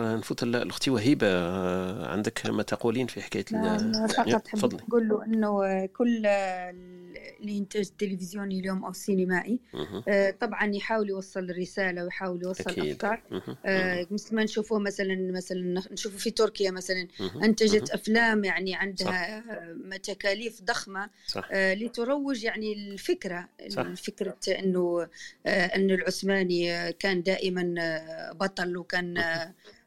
نفوت 0.00 0.42
الأختي 0.42 0.90
وهيبة 0.90 1.26
آه، 1.26 2.06
عندك 2.12 2.46
ما 2.46 2.62
تقولين 2.62 3.06
في 3.06 3.22
حكاية 3.22 3.44
فقط 4.08 4.48
حبيت 4.48 4.74
نقول 4.74 5.08
له 5.08 5.24
إنه 5.24 5.86
كل 5.86 6.26
الانتاج 7.40 7.88
التلفزيوني 7.92 8.60
اليوم 8.60 8.84
أو 8.84 8.90
السينمائي 8.90 9.60
آه، 10.08 10.30
طبعا 10.30 10.74
يحاول 10.74 11.08
يوصل 11.08 11.50
رساله 11.58 12.04
ويحاول 12.04 12.42
يوصل 12.42 12.70
أكيد. 12.70 12.90
أفكار. 12.90 13.22
آه، 13.66 14.06
مثل 14.10 14.34
ما 14.34 14.44
نشوفه 14.44 14.78
مثلا 14.78 15.32
مثلا 15.32 15.82
نشوفه 15.92 16.18
في 16.18 16.30
تركيا 16.30 16.70
مثلا. 16.70 17.08
أنتجت 17.42 17.90
أفلام 17.90 18.44
يعني 18.44 18.74
عندها 18.74 19.44
تكاليف 20.02 20.62
ضخمة 20.62 21.10
صح. 21.26 21.48
لتروج 21.54 22.44
يعني 22.44 22.72
الفكرة 22.72 23.48
صح. 23.68 23.92
فكره 23.94 24.36
إنه 24.48 25.08
إن 25.46 25.90
العثماني 25.90 26.92
كان 26.92 27.22
دائما 27.22 27.74
بطل 28.32 28.76
وكان 28.76 29.24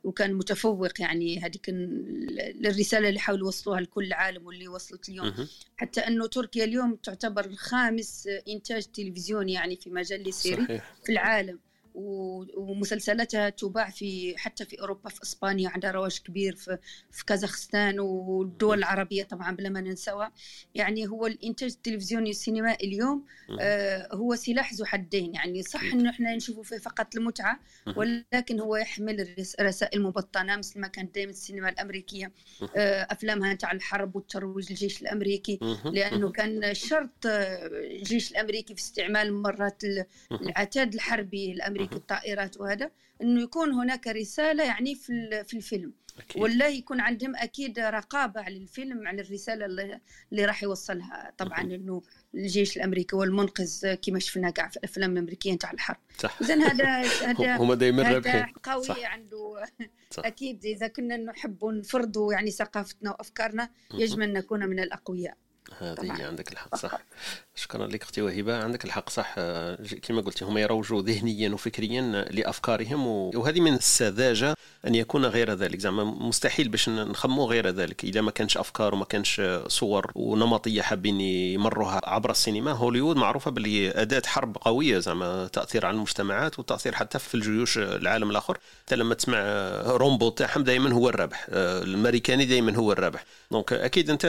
وكان 0.03 0.33
متفوق 0.33 1.01
يعني. 1.01 1.39
هذيك 1.39 1.65
الرسالة 1.69 3.09
اللي 3.09 3.19
حاولوا 3.19 3.45
يوصلوها 3.45 3.81
لكل 3.81 4.05
العالم 4.05 4.45
واللي 4.45 4.67
وصلت 4.67 5.09
اليوم. 5.09 5.33
حتى 5.77 6.01
إنه 6.01 6.27
تركيا 6.27 6.63
اليوم 6.63 6.95
تعتبر 6.95 7.30
خامس 7.55 8.29
إنتاج 8.47 8.85
تلفزيوني 8.85 9.53
يعني 9.53 9.75
في 9.75 9.89
مجال 9.89 10.27
السيري 10.27 10.81
في 11.03 11.11
العالم. 11.11 11.59
ومسلسلاتها 11.93 13.49
تباع 13.49 13.89
في 13.89 14.37
حتى 14.37 14.65
في 14.65 14.81
أوروبا 14.81 15.09
في 15.09 15.23
إسبانيا 15.23 15.69
عندها 15.69 15.91
رواج 15.91 16.19
كبير 16.19 16.55
في, 16.55 16.77
في 17.11 17.25
كازاخستان 17.25 17.99
والدول 17.99 18.77
العربية 18.77 19.23
طبعا 19.23 19.55
بلا 19.55 19.69
ما 19.69 19.81
ننسوها 19.81 20.31
يعني 20.75 21.07
هو 21.07 21.27
الانتاج 21.27 21.71
التلفزيوني 21.71 22.29
السينمائي 22.29 22.87
اليوم 22.87 23.25
آه 23.59 24.09
هو 24.15 24.35
سلاح 24.35 24.73
ذو 24.73 24.85
حدين. 24.85 25.35
يعني 25.35 25.63
صح 25.63 25.83
إنه 25.83 26.09
إحنا 26.09 26.35
نشوفه 26.35 26.61
فيه 26.61 26.77
فقط 26.77 27.15
المتعة 27.15 27.59
ولكن 27.95 28.59
هو 28.59 28.75
يحمل 28.75 29.35
رسائل 29.61 30.01
مبطنة 30.01 30.55
مثل 30.57 30.79
ما 30.79 30.87
كانت 30.87 31.15
دائما 31.15 31.31
السينما 31.31 31.69
الأمريكية. 31.69 32.31
آه 32.75 33.07
أفلامها 33.09 33.53
تاع 33.53 33.71
الحرب 33.71 34.15
والترويج 34.15 34.69
للجيش 34.69 35.01
الأمريكي. 35.01 35.59
لأنه 35.85 36.31
كان 36.31 36.73
شرط 36.73 37.25
آه، 37.25 37.67
الجيش 37.67 38.31
الأمريكي 38.31 38.75
في 38.75 38.81
استعمال 38.81 39.33
مرات 39.33 39.83
العتاد 40.31 40.93
الحربي 40.93 41.51
الأمريكي. 41.51 41.80
أمريكا 41.81 41.95
الطائرات 41.95 42.57
وهذا 42.57 42.91
إنه 43.21 43.41
يكون 43.41 43.71
هناك 43.71 44.07
رسالة 44.07 44.63
يعني 44.63 44.95
في 44.95 45.43
في 45.47 45.57
الفيلم. 45.57 45.93
أكيد. 46.19 46.41
ولا 46.41 46.67
يكون 46.67 47.01
عندهم 47.01 47.35
أكيد 47.35 47.79
رقابة 47.79 48.41
على 48.41 48.57
الفيلم 48.57 49.07
على 49.07 49.21
الرسالة 49.21 49.65
اللي, 49.65 49.99
اللي 50.31 50.45
راح 50.45 50.63
يوصلها. 50.63 51.33
طبعا 51.37 51.61
إنه 51.61 52.01
الجيش 52.35 52.77
الأمريكي 52.77 53.15
هو 53.15 53.23
المنقذ 53.23 53.93
كما 53.93 54.19
شفنا 54.19 54.49
كاع 54.49 54.67
في 54.67 54.77
الافلام 54.77 55.13
الامريكيه 55.13 55.57
تاع 55.57 55.71
الحرب. 55.71 55.97
صح. 56.17 56.37
اذا 56.41 56.55
هذا 56.55 56.85
هذا 57.29 57.57
هما 57.57 57.75
دائما 57.75 58.03
رابحين 58.03 58.45
قوي 58.63 58.83
صح. 58.83 59.05
عنده. 59.05 59.65
صح. 60.11 60.25
أكيد 60.25 60.65
إذا 60.65 60.87
كنا 60.87 61.17
نحب 61.17 61.65
نفرضوا 61.65 62.33
يعني 62.33 62.51
ثقافتنا 62.51 63.11
وأفكارنا 63.11 63.69
يجب 63.93 64.21
أن 64.21 64.33
نكون 64.33 64.65
من 64.69 64.79
الأقوياء. 64.79 65.37
هذه 65.77 66.27
عندك 66.27 66.51
الحق 66.51 66.75
صح. 66.75 67.01
شكرا 67.55 67.87
لك 67.87 68.03
أختي 68.03 68.21
وهبة. 68.21 68.63
عندك 68.63 68.85
الحق 68.85 69.09
صح 69.09 69.35
آه، 69.37 69.77
كما 70.01 70.21
قلت 70.21 70.43
هم 70.43 70.57
يروجوا 70.57 71.01
ذهنيا 71.01 71.49
وفكريا 71.49 72.01
لأفكارهم 72.31 73.07
وهذه 73.07 73.59
من 73.59 73.73
السذاجة 73.73 74.55
أن 74.87 74.95
يكون 74.95 75.25
غير 75.25 75.53
ذلك. 75.53 75.79
زعما 75.79 76.03
مستحيل 76.03 76.69
باش 76.69 76.89
نخمو 76.89 77.45
غير 77.45 77.69
ذلك. 77.69 78.03
إذا 78.03 78.21
ما 78.21 78.31
كانش 78.31 78.57
أفكار 78.57 78.93
وما 78.95 79.05
كانش 79.05 79.41
صور 79.67 80.11
ونمطية 80.15 80.81
حابين 80.81 81.21
يمروها 81.21 82.01
عبر 82.03 82.31
السينما 82.31 82.71
هوليوود 82.71 83.15
معروفة 83.15 83.51
باللي 83.51 83.91
أداة 83.91 84.21
حرب 84.25 84.57
قوية 84.61 84.99
زعما 84.99 85.47
تأثير 85.47 85.85
على 85.85 85.95
المجتمعات 85.95 86.59
وتأثير 86.59 86.95
حتى 86.95 87.19
في 87.19 87.35
الجيوش 87.35 87.77
العالم 87.77 88.29
الآخر. 88.31 88.57
انت 88.81 88.93
لما 88.93 89.13
تسمع 89.15 89.39
رامبو 89.85 90.29
تاعهم 90.29 90.63
دائما 90.63 90.93
هو 90.93 91.09
الرابح 91.09 91.47
آه، 91.49 91.83
الأمريكاني 91.83 92.45
دائما 92.45 92.75
هو 92.75 92.91
الرابح 92.91 93.25
donc 93.51 93.73
أكيد 93.73 94.09
أنت 94.09 94.25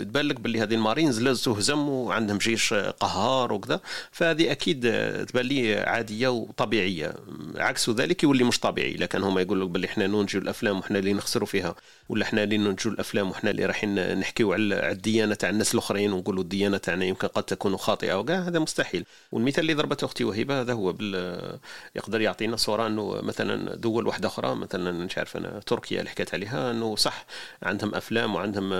تبان 0.00 0.26
لك 0.28 0.40
باللي 0.40 0.60
هذه 0.60 0.74
المارينز 0.74 1.22
لاز 1.22 1.42
تهزم 1.44 1.88
وعندهم 1.88 2.33
جيش 2.38 2.74
قهار 2.74 3.52
وكذا 3.52 3.80
فهذه 4.12 4.52
أكيد 4.52 4.80
تبان 5.26 5.46
لي 5.46 5.76
عادية 5.76 6.28
وطبيعية. 6.28 7.14
عكس 7.56 7.90
ذلك 7.90 8.22
يولي 8.22 8.44
مش 8.44 8.60
طبيعي 8.60 8.94
اذا 8.94 9.06
كان 9.06 9.22
هما 9.22 9.40
يقول 9.40 9.60
لك 9.60 9.68
باللي 9.68 9.86
إحنا 9.86 10.06
ننتجوا 10.06 10.40
الأفلام 10.42 10.78
وحنا 10.78 10.98
اللي 10.98 11.12
نخسروا 11.12 11.46
فيها 11.46 11.74
ولا 12.08 12.24
إحنا 12.24 12.42
اللي 12.42 12.58
ننتجوا 12.58 12.92
الأفلام 12.92 13.30
وحنا 13.30 13.50
اللي 13.50 13.66
رايحين 13.66 14.18
نحكيو 14.18 14.52
على 14.52 14.90
الديانة 14.92 15.34
تاع 15.34 15.50
الناس 15.50 15.74
الأخرين 15.74 16.12
ونقولوا 16.12 16.42
الديانة 16.42 16.76
تاعنا 16.76 17.04
يمكن 17.04 17.28
قد 17.28 17.42
تكون 17.42 17.76
خاطئة 17.76 18.14
وكاع 18.14 18.38
هذا 18.40 18.58
مستحيل. 18.58 19.04
والمثال 19.32 19.60
اللي 19.60 19.74
ضربته 19.74 20.04
أختي 20.04 20.24
وهبه 20.24 20.60
هذا 20.60 20.72
هو 20.72 20.92
بال 20.92 21.58
يقدر 21.96 22.20
يعطينا 22.20 22.56
صورة 22.56 22.86
إنه 22.86 23.20
مثلا 23.22 23.74
دول 23.74 24.06
واحدة 24.06 24.28
أخرى 24.28 24.54
مثلا 24.54 24.92
مش 24.92 25.18
عارف 25.18 25.36
أنا 25.36 25.60
تركيا 25.66 25.98
اللي 25.98 26.10
حكيت 26.10 26.34
عليها 26.34 26.70
إنه 26.70 26.96
صح 26.96 27.26
عندهم 27.62 27.94
أفلام 27.94 28.34
وعندهم 28.34 28.74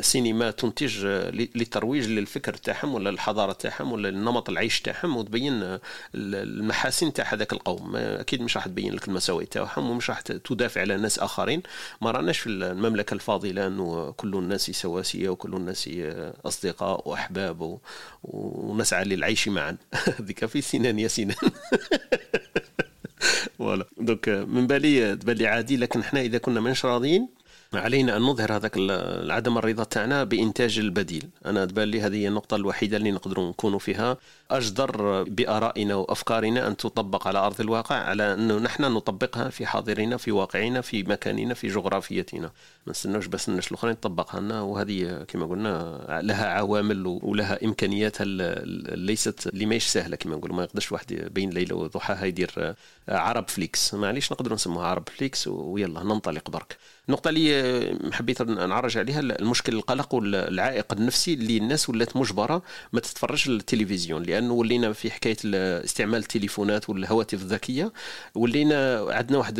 سينما 0.00 0.50
تنتج 0.50 1.06
للترويج 1.54 2.06
للفكر 2.08 2.54
تاعهم 2.68 2.94
ولا 2.94 3.10
الحضارة 3.10 3.52
تاعهم 3.52 3.92
ولا 3.92 4.08
النمط 4.08 4.48
العيش 4.48 4.80
تاعهم 4.80 5.16
وتبين 5.16 5.78
المحاسن 6.14 7.12
تاع 7.12 7.34
هذاك 7.34 7.52
القوم. 7.52 7.96
أكيد 7.96 8.42
مش 8.42 8.56
راح 8.56 8.66
تبين 8.66 8.94
لك 8.94 9.08
المساوئ 9.08 9.44
تاعهم 9.44 9.90
ومش 9.90 10.10
راح 10.10 10.20
تدافع 10.20 10.80
على 10.80 10.96
ناس 10.96 11.18
آخرين. 11.18 11.62
ما 12.02 12.10
راناش 12.10 12.38
في 12.38 12.48
المملكة 12.48 13.14
الفاضلة 13.14 13.66
أنه 13.66 14.10
كل 14.10 14.34
الناس 14.36 14.70
سواسية 14.70 15.28
وكل 15.28 15.54
الناس 15.54 15.90
أصدقاء 16.44 17.08
وأحباب 17.08 17.78
ونسعى 18.24 19.04
للعيش 19.04 19.48
معا. 19.48 19.76
هذيك 20.18 20.44
في 20.46 20.60
سنان 20.60 20.98
يا 20.98 21.08
سنان 21.08 21.36
voilà. 23.58 23.84
donc 23.98 24.28
من 24.28 24.66
بالي 24.66 25.16
تبان 25.16 25.36
لي 25.36 25.46
عادي 25.46 25.76
لكن 25.76 26.00
إحنا 26.00 26.20
إذا 26.20 26.38
كنا 26.38 26.60
ماناش 26.60 26.84
راضيين 26.84 27.37
علينا 27.74 28.16
أن 28.16 28.22
نظهر 28.22 28.56
هذاك 28.56 28.76
عدم 29.30 29.58
الرضا 29.58 29.84
تاعنا 29.84 30.24
بإنتاج 30.24 30.78
البديل. 30.78 31.28
أنا 31.46 31.64
تبان 31.64 31.88
لي 31.88 32.00
هذه 32.00 32.16
هي 32.16 32.28
النقطة 32.28 32.56
الوحيدة 32.56 32.96
اللي 32.96 33.10
نقدروا 33.10 33.48
نكونوا 33.48 33.78
فيها. 33.78 34.16
أجدر 34.50 35.22
بآرائنا 35.22 35.94
وأفكارنا 35.94 36.66
أن 36.66 36.76
تطبق 36.76 37.28
على 37.28 37.38
أرض 37.38 37.60
الواقع 37.60 37.96
على 37.96 38.34
انه 38.34 38.58
نحن 38.58 38.82
نطبقها 38.82 39.48
في 39.48 39.66
حاضرنا 39.66 40.16
في 40.16 40.32
واقعنا 40.32 40.80
في 40.80 41.02
مكاننا 41.02 41.54
في 41.54 41.68
جغرافيتنا. 41.68 42.50
ما 42.86 42.90
نستناوش 42.90 43.26
بس 43.26 43.48
الناس 43.48 43.68
الأخرين 43.68 44.00
تطبقها 44.00 44.40
لنا 44.40 44.60
وهذه 44.60 45.24
كما 45.28 45.46
قلنا 45.46 46.00
لها 46.22 46.46
عوامل 46.46 47.06
ولها 47.06 47.64
امكانيات 47.64 48.16
ليست 48.20 49.46
اللي 49.46 49.66
ماهيش 49.66 49.86
سهلة 49.86 50.16
كما 50.16 50.36
نقولوا. 50.36 50.56
ما 50.56 50.62
يقدرش 50.62 50.92
واحد 50.92 51.28
بين 51.34 51.50
ليلة 51.50 51.76
وضحاها 51.76 52.24
يدير 52.24 52.74
عرب 53.08 53.48
فليكس. 53.48 53.94
معليش 53.94 54.32
نقدروا 54.32 54.54
نسموها 54.54 54.86
عرب 54.86 55.08
فليكس 55.08 55.48
ويلا 55.48 56.02
ننطلق 56.02 56.50
برك. 56.50 56.76
النقطة 57.08 57.28
اللي 57.28 58.12
حبيت 58.12 58.42
نعرج 58.42 58.98
عليها 58.98 59.20
المشكل 59.20 59.74
القلق 59.74 60.14
والعائق 60.14 60.92
النفسي 60.92 61.34
اللي 61.34 61.56
الناس 61.56 61.88
ولات 61.88 62.16
مجبرة 62.16 62.62
ما 62.92 63.00
تتفرجش 63.00 63.48
التلفزيون 63.48 64.22
لأنه 64.22 64.52
ولينا 64.52 64.92
في 64.92 65.10
حكاية 65.10 65.36
استعمال 65.84 66.18
التليفونات 66.18 66.90
والهواتف 66.90 67.42
الذكية 67.42 67.92
ولينا 68.34 69.06
عندنا 69.08 69.38
واحد 69.38 69.58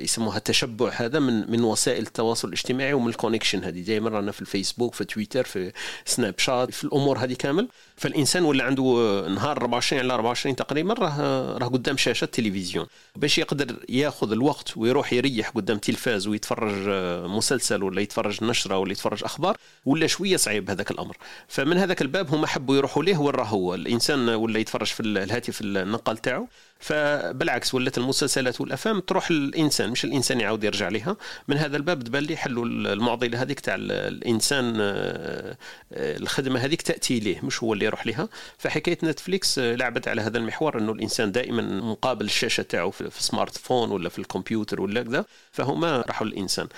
يسموها 0.00 0.36
التشبع 0.36 0.92
هذا 0.96 1.18
من 1.18 1.50
من 1.50 1.64
وسائل 1.64 2.02
التواصل 2.02 2.48
الاجتماعي 2.48 2.92
ومن 2.92 3.08
ال 3.08 3.13
connection 3.13 3.64
هذه. 3.64 3.80
دائما 3.80 4.10
رانا 4.10 4.32
في 4.32 4.40
الفيسبوك 4.40 4.94
في 4.94 5.04
تويتر 5.04 5.44
في 5.44 5.72
سناب 6.04 6.38
شات 6.38 6.74
في 6.74 6.84
الأمور 6.84 7.18
هذه 7.18 7.34
كامل. 7.34 7.68
فالإنسان 7.96 8.44
ولا 8.44 8.64
عنده 8.64 8.82
نهار 9.28 9.56
24 9.56 10.02
على 10.02 10.14
24 10.14 10.56
تقريبا 10.56 10.94
راه 10.94 11.18
راه 11.58 11.66
قدام 11.66 11.96
شاشة 11.96 12.24
التلفزيون. 12.24 12.86
باش 13.16 13.38
يقدر 13.38 13.76
ياخذ 13.88 14.32
الوقت 14.32 14.76
ويروح 14.76 15.12
يريح 15.12 15.50
قدام 15.50 15.78
تلفاز 15.78 16.26
ويتفرج 16.26 16.49
يتفرج 16.50 16.84
آه، 16.88 17.26
مسلسل 17.26 17.82
ولا 17.82 18.00
يتفرج 18.00 18.44
نشرة 18.44 18.78
ولا 18.78 18.92
يتفرج 18.92 19.24
أخبار 19.24 19.56
ولا 19.84 20.06
شوية 20.06 20.36
صعيب 20.36 20.70
هذاك 20.70 20.90
الأمر. 20.90 21.16
فمن 21.48 21.76
هذاك 21.76 22.02
الباب 22.02 22.34
هم 22.34 22.46
حبوا 22.46 22.76
يروحوا 22.76 23.02
ليه 23.02 23.16
وين 23.16 23.40
هو؟ 23.40 23.74
الإنسان 23.74 24.28
ولا 24.28 24.58
يتفرج 24.58 24.86
في 24.86 25.00
الهاتف 25.00 25.60
النقال 25.60 26.18
تاعو. 26.18 26.48
فبالعكس 26.80 27.74
ولات 27.74 27.98
المسلسلات 27.98 28.60
والأفلام 28.60 29.00
تروح 29.00 29.30
للإنسان 29.30 29.90
مش 29.90 30.04
الإنسان 30.04 30.40
يعاود 30.40 30.64
يرجع 30.64 30.88
لها 30.88 31.16
من 31.48 31.56
هذا 31.56 31.76
الباب 31.76 32.02
تبان 32.02 32.22
لي 32.22 32.36
حلوا 32.36 32.66
المعضلة 32.66 33.42
هذيك 33.42 33.60
تاع 33.60 33.74
الإنسان 33.78 34.76
آه، 34.80 35.56
آه، 35.92 36.16
الخدمة 36.16 36.60
هذيك 36.60 36.82
تأتي 36.82 37.20
ليه 37.20 37.40
مش 37.44 37.62
هو 37.62 37.72
اللي 37.72 37.84
يروح 37.84 38.06
لها 38.06 38.28
فحكاية 38.58 38.98
نتفليكس 39.04 39.58
لعبت 39.58 40.08
على 40.08 40.22
هذا 40.22 40.38
المحور 40.38 40.78
إنه 40.78 40.92
الإنسان 40.92 41.32
دائما 41.32 41.62
مقابل 41.62 42.24
الشاشة 42.24 42.62
تاعو 42.62 42.90
في 42.90 43.18
ال 43.18 43.58
smartphone 43.58 43.90
ولا 43.90 44.08
في 44.08 44.18
الكمبيوتر 44.18 44.80
ولا 44.80 45.02
كذا 45.02 45.24
فهما 45.52 46.00
راحوا 46.00 46.26
للإنسان. 46.26 46.68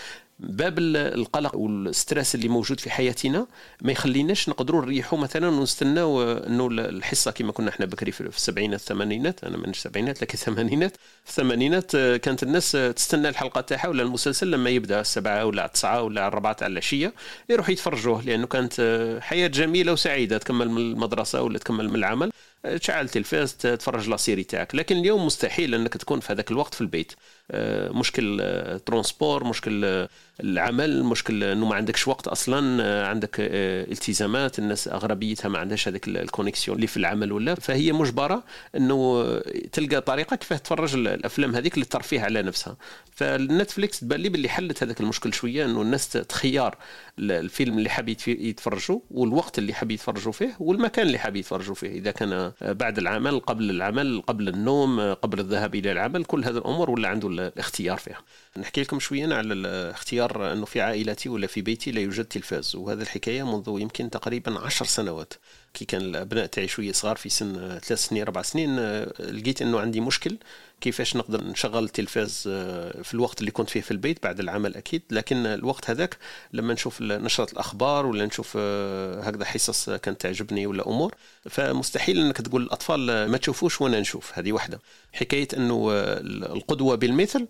باب 0.43 0.79
القلق 0.79 1.57
وال 1.57 1.76
stress 1.76 2.35
اللي 2.35 2.49
موجود 2.49 2.81
في 2.81 2.91
حياتنا 2.91 3.47
ما 3.83 3.93
يخليناش 3.93 4.49
نقدروا 4.49 4.83
نريحوا 4.83 5.19
مثلا 5.19 5.49
ونستناو 5.49 6.23
إنه 6.23 6.67
الحصة 6.71 7.31
كما 7.31 7.53
كنا 7.53 7.69
إحنا 7.69 7.87
بكري 7.87 8.13
في 8.13 8.21
السبعينات 8.21 8.81
الثمانينات 8.81 9.45
أنا 9.45 9.57
من 9.57 9.69
السبعينات 9.71 10.23
لكن 10.23 10.35
الثمانينات 10.35 10.97
في 11.25 11.31
الثمانينات 11.31 11.97
كانت 11.97 12.43
الناس 12.43 12.73
تستنى 12.97 13.29
الحلقة 13.29 13.61
تاعها 13.61 13.89
ولا 13.89 14.03
المسلسل 14.03 14.51
لما 14.51 14.71
يبدأ 14.71 15.01
السبعة 15.01 15.45
ولا 15.45 15.65
التسعة 15.67 16.03
ولا 16.03 16.29
الربعه 16.29 16.53
تاع 16.53 16.67
العشية 16.67 17.13
يروح 17.51 17.69
يتفرجوه 17.69 18.23
لأنه 18.23 18.47
كانت 18.47 18.81
حياة 19.23 19.47
جميلة 19.49 19.93
وسعيدة 19.93 20.39
تكمل 20.39 20.71
من 20.71 20.81
المدرسة 20.93 21.43
ولا 21.43 21.59
تكمل 21.59 21.89
من 21.89 21.95
العمل. 21.95 22.31
تشعل 22.63 23.09
تلفاز 23.09 23.55
تتفرج 23.55 24.09
la 24.09 24.17
série 24.17 24.45
تاعك. 24.45 24.75
لكن 24.75 24.97
اليوم 24.97 25.27
مستحيل 25.27 25.75
إنك 25.75 25.97
تكون 25.97 26.21
في 26.21 26.33
هذاك 26.33 26.51
الوقت 26.51 26.75
في 26.75 26.81
البيت. 26.81 27.13
آه، 27.51 27.91
مشكل 27.91 28.43
transport 28.87 29.45
مشكل 29.45 30.07
العمل 30.41 31.05
مشكل 31.05 31.45
إنه 31.45 31.67
ما 31.67 31.75
عندكش 31.75 32.09
وقت 32.09 32.29
أصلا 32.29 32.83
آه، 32.83 33.07
عندك 33.07 33.37
آه، 33.41 33.85
التزامات 33.93 34.59
الناس 34.59 34.89
اغلبيتها 34.89 35.49
ما 35.49 35.59
عندهاش 35.59 35.89
هذاك 35.89 36.09
ال 36.09 36.15
connexion 36.15 36.77
اللي 36.77 36.87
في 36.87 36.97
العمل 36.97 37.33
ولا. 37.33 37.55
فهي 37.55 37.93
مجبرة 37.93 38.45
إنه 38.77 39.25
تلقى 39.73 40.01
طريقة 40.01 40.37
كيف 40.37 40.53
تفرج 40.53 40.95
الأفلام 40.95 41.55
هذيك 41.57 41.79
للترفيه 41.79 42.21
على 42.21 42.43
نفسها. 42.43 42.77
فالنتفليكس 43.15 44.01
تبان 44.01 44.21
لي 44.21 44.29
باللي 44.29 44.49
حلت 44.49 44.83
هذاك 44.83 45.01
المشكل 45.01 45.35
شوية 45.35 45.65
إنه 45.65 45.83
الناس 45.83 46.09
تخيار 46.09 46.77
الفيلم 47.19 47.79
اللي 47.79 47.91
حاب 47.91 48.09
يتفرجوا 48.27 49.01
والوقت 49.11 49.59
اللي 49.59 49.75
حاب 49.75 49.91
يتفرجوا 49.91 50.33
فيه 50.33 50.57
والمكان 50.61 51.07
اللي 51.07 51.19
حاب 51.19 51.37
يتفرجوا 51.37 51.75
فيه. 51.75 51.89
إذا 51.89 52.11
كان 52.11 52.53
بعد 52.61 52.99
العمل 52.99 53.41
قبل 53.41 53.71
العمل 53.71 54.23
قبل 54.27 54.49
النوم 54.49 55.01
قبل 55.01 55.41
الذهاب 55.41 55.75
إلى 55.75 55.93
العمل 55.93 56.25
كل 56.25 56.45
هذه 56.45 56.59
الأمور 56.59 56.91
ولا 56.91 57.09
عنده 57.09 57.29
الاختيار 57.29 57.97
فيها. 57.97 58.21
نحكي 58.57 58.83
لكم 58.83 59.01
شوية 59.01 59.35
على 59.35 59.55
الاختيار 59.55 60.53
أنه 60.53 60.65
في 60.65 60.81
عائلتي 60.81 61.29
ولا 61.29 61.47
في 61.47 61.63
بيتي 61.63 61.91
لا 61.91 62.01
يوجد 62.01 62.25
تلفاز. 62.25 62.77
وهذه 62.77 63.03
الحكاية 63.03 63.43
منذ 63.43 63.81
يمكن 63.81 64.11
تقريبا 64.11 64.61
عشر 64.61 64.85
سنوات. 64.85 65.35
كي 65.75 65.85
كان 65.85 66.01
الأبناء 66.03 66.47
تاعي 66.47 66.69
شوية 66.69 66.93
صغار 66.93 67.17
في 67.17 67.29
سن 67.29 67.79
ثلاث 67.79 68.07
سنين 68.07 68.23
أربع 68.23 68.43
سنين 68.43 68.77
لقيت 69.19 69.63
إنه 69.63 69.81
عندي 69.81 70.01
مشكل 70.01 70.39
كيفاش 70.83 71.17
نقدر 71.17 71.45
نشغل 71.45 71.85
التلفاز 71.85 72.45
آه، 72.49 73.03
في 73.03 73.15
الوقت 73.15 73.41
اللي 73.41 73.51
كنت 73.51 73.71
فيه 73.71 73.81
في 73.81 73.91
البيت 73.91 74.23
بعد 74.23 74.41
العمل 74.41 74.77
أكيد. 74.77 75.03
لكن 75.11 75.47
الوقت 75.47 75.91
هذاك 75.91 76.17
لما 76.53 76.75
نشوف 76.75 77.03
نشرة 77.03 77.53
الأخبار 77.53 78.07
ولا 78.07 78.27
نشوف 78.27 78.55
آه، 78.57 79.21
هكذا 79.21 79.45
حصص 79.45 79.91
كانت 79.91 80.21
تعجبني 80.21 80.67
ولا 80.67 80.89
أمور 80.89 81.15
فمستحيل 81.51 82.19
إنك 82.19 82.37
تقول 82.37 82.63
الأطفال 82.63 83.31
ما 83.31 83.39
تشوفوش 83.39 83.81
وأنا 83.81 84.01
نشوف. 84.01 84.39
هذه 84.39 84.53
واحدة 84.53 84.81
حكاية 85.13 85.49
إنه 85.57 85.89
آه، 85.93 86.21
القدوة 86.57 86.95
بالمثل 86.95 87.47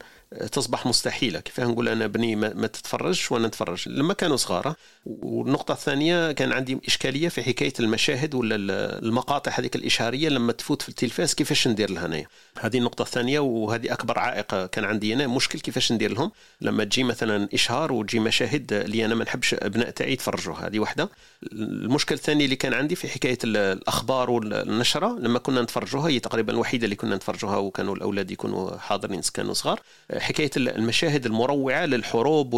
تصبح 0.52 0.86
مستحيلة. 0.86 1.40
كيف 1.40 1.60
نقول 1.60 1.88
أنا 1.88 2.06
بني 2.06 2.36
ما 2.36 2.66
تتفرجش 2.66 3.32
وأنا 3.32 3.48
نتفرج. 3.48 3.88
لما 3.88 4.14
كانوا 4.14 4.36
صغار 4.36 4.74
والنقطة 5.06 5.72
الثانية 5.72 6.32
كان 6.32 6.52
عندي 6.52 6.78
إشكالية 6.86 7.28
في 7.28 7.42
حكاية 7.42 7.72
المشاهد 7.80 8.34
ولا 8.34 8.56
المقاطع 8.98 9.52
هذيك 9.58 9.76
الاشاريه 9.76 10.28
لما 10.28 10.52
تفوت 10.52 10.82
في 10.82 10.88
التلفاز 10.88 11.34
كيفاش 11.34 11.68
ندير 11.68 11.90
لها 11.90 12.06
أنا 12.06 12.24
هذه 12.60 12.78
النقطة 12.78 13.02
الثانية 13.02 13.40
وهذه 13.40 13.92
أكبر 13.92 14.18
عائق 14.18 14.66
كان 14.66 14.84
عندي 14.84 15.14
أنا. 15.14 15.26
مشكل 15.26 15.60
كيفاش 15.60 15.92
ندير 15.92 16.12
لهم؟ 16.12 16.32
لما 16.60 16.84
تجي 16.84 17.04
مثلا 17.04 17.48
إشهار 17.54 17.92
وتجي 17.92 18.20
مشاهد 18.20 18.72
اللي 18.72 19.04
أنا 19.04 19.14
ما 19.14 19.24
نحبش 19.24 19.54
أبناء 19.54 19.90
تاعي 19.90 20.12
يتفرجوها 20.12 20.66
هذه 20.66 20.78
واحدة 20.78 21.08
المشكل 21.52 22.14
الثاني 22.14 22.44
اللي 22.44 22.56
كان 22.56 22.74
عندي 22.74 22.94
في 22.94 23.08
حكاية 23.08 23.38
الأخبار 23.44 24.30
والنشرة 24.30 25.18
لما 25.18 25.38
كنا 25.38 25.62
نتفرجوها 25.62 26.08
هي 26.08 26.20
تقريبا 26.20 26.52
الوحيدة 26.52 26.84
اللي 26.84 26.96
كنا 26.96 27.16
نتفرجوها 27.16 27.56
وكانوا 27.56 27.94
الأولاد 27.94 28.30
يكونوا 28.30 28.76
حاضرين 28.76 29.20
كانوا 29.34 29.54
صغار. 29.54 29.80
حكاية 30.22 30.50
المشاهد 30.56 31.26
المروعة 31.26 31.86
للحروب 31.86 32.54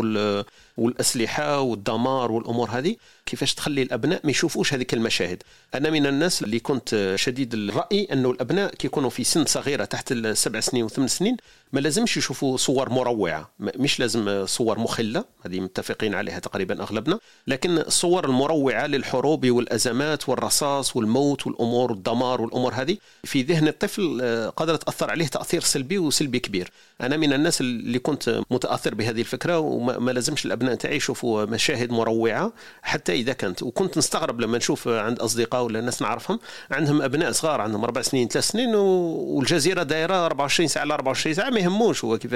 والأسلحة 0.77 1.61
والدمار 1.61 2.33
والأمور 2.33 2.71
هذه 2.71 2.97
كيفاش 3.27 3.55
تخلي 3.55 3.83
الأبناء 3.83 4.21
ما 4.25 4.31
يشوفوش 4.31 4.75
هذيك 4.75 4.95
المشاهد؟ 4.95 5.43
أنا 5.75 5.91
من 5.91 6.07
الناس 6.07 6.43
اللي 6.43 6.61
كنت 6.61 7.15
شديد 7.17 7.55
الرأي 7.55 8.09
أنه 8.13 8.31
الأبناء 8.31 8.75
كي 8.75 8.87
يكونوا 8.87 9.11
في 9.11 9.25
سن 9.25 9.45
صغيرة 9.45 9.85
تحت 9.85 10.13
السبع 10.13 10.61
سنين 10.61 10.85
وثمان 10.85 11.09
سنين 11.09 11.37
ما 11.75 11.81
لازمش 11.81 12.17
يشوفوا 12.17 12.57
صور 12.57 12.91
مروعة. 12.91 13.51
مش 13.59 14.01
لازم 14.01 14.47
صور 14.47 14.79
مخلة 14.79 15.25
هذه 15.47 15.61
متفقين 15.61 16.15
عليها 16.15 16.39
تقريبا 16.39 16.83
أغلبنا. 16.83 17.19
لكن 17.47 17.79
الصور 17.79 18.25
المروعة 18.25 18.87
للحروب 18.87 19.51
والأزمات 19.51 20.29
والرصاص 20.29 20.97
والموت 20.97 21.47
والأمور 21.47 21.93
والدمار 21.93 22.41
والأمور 22.41 22.75
هذه 22.75 22.97
في 23.25 23.43
ذهن 23.43 23.69
الطفل 23.69 24.21
آه، 24.23 24.49
قادرة 24.49 24.77
تأثر 24.77 25.11
عليه 25.11 25.27
تأثير 25.27 25.61
سلبي 25.61 25.99
وسلبي 25.99 26.39
كبير. 26.39 26.71
أنا 27.01 27.17
من 27.17 27.33
الناس 27.33 27.61
اللي 27.61 27.99
كنت 27.99 28.41
متأثر 28.51 28.95
بهذه 28.95 29.21
الفكرة 29.21 29.59
وما 29.59 30.13
لازمش 30.13 30.47
الأبناء 30.47 30.75
تاعي 30.75 30.97
يشوفوا 30.97 31.45
مشاهد 31.45 31.91
مروعة 31.91 32.53
حتى 32.83 33.13
إذا 33.13 33.33
كانت. 33.33 33.63
وكنت 33.63 33.99
نستغرب 33.99 34.41
لما 34.41 34.59
نشوف 34.59 34.89
عند 34.89 35.19
أصدقاء 35.19 35.63
ولا 35.63 35.81
ناس 35.81 36.03
نعرفهم 36.03 36.39
عندهم 36.71 37.03
أبناء 37.03 37.33
صغار 37.33 37.61
عندهم 37.61 37.85
أربع 37.85 38.03
سنين 38.03 38.29
ثلاث 38.29 38.49
سنين 38.49 38.75
والجزيرة 38.75 39.83
دايرة 39.83 40.27
24 40.27 40.69
ساعة 40.69 40.83
على 40.83 40.95
24 40.95 41.35
ساعة 41.35 41.64
يهموش 41.65 42.05
هو 42.05 42.19
كيف 42.19 42.35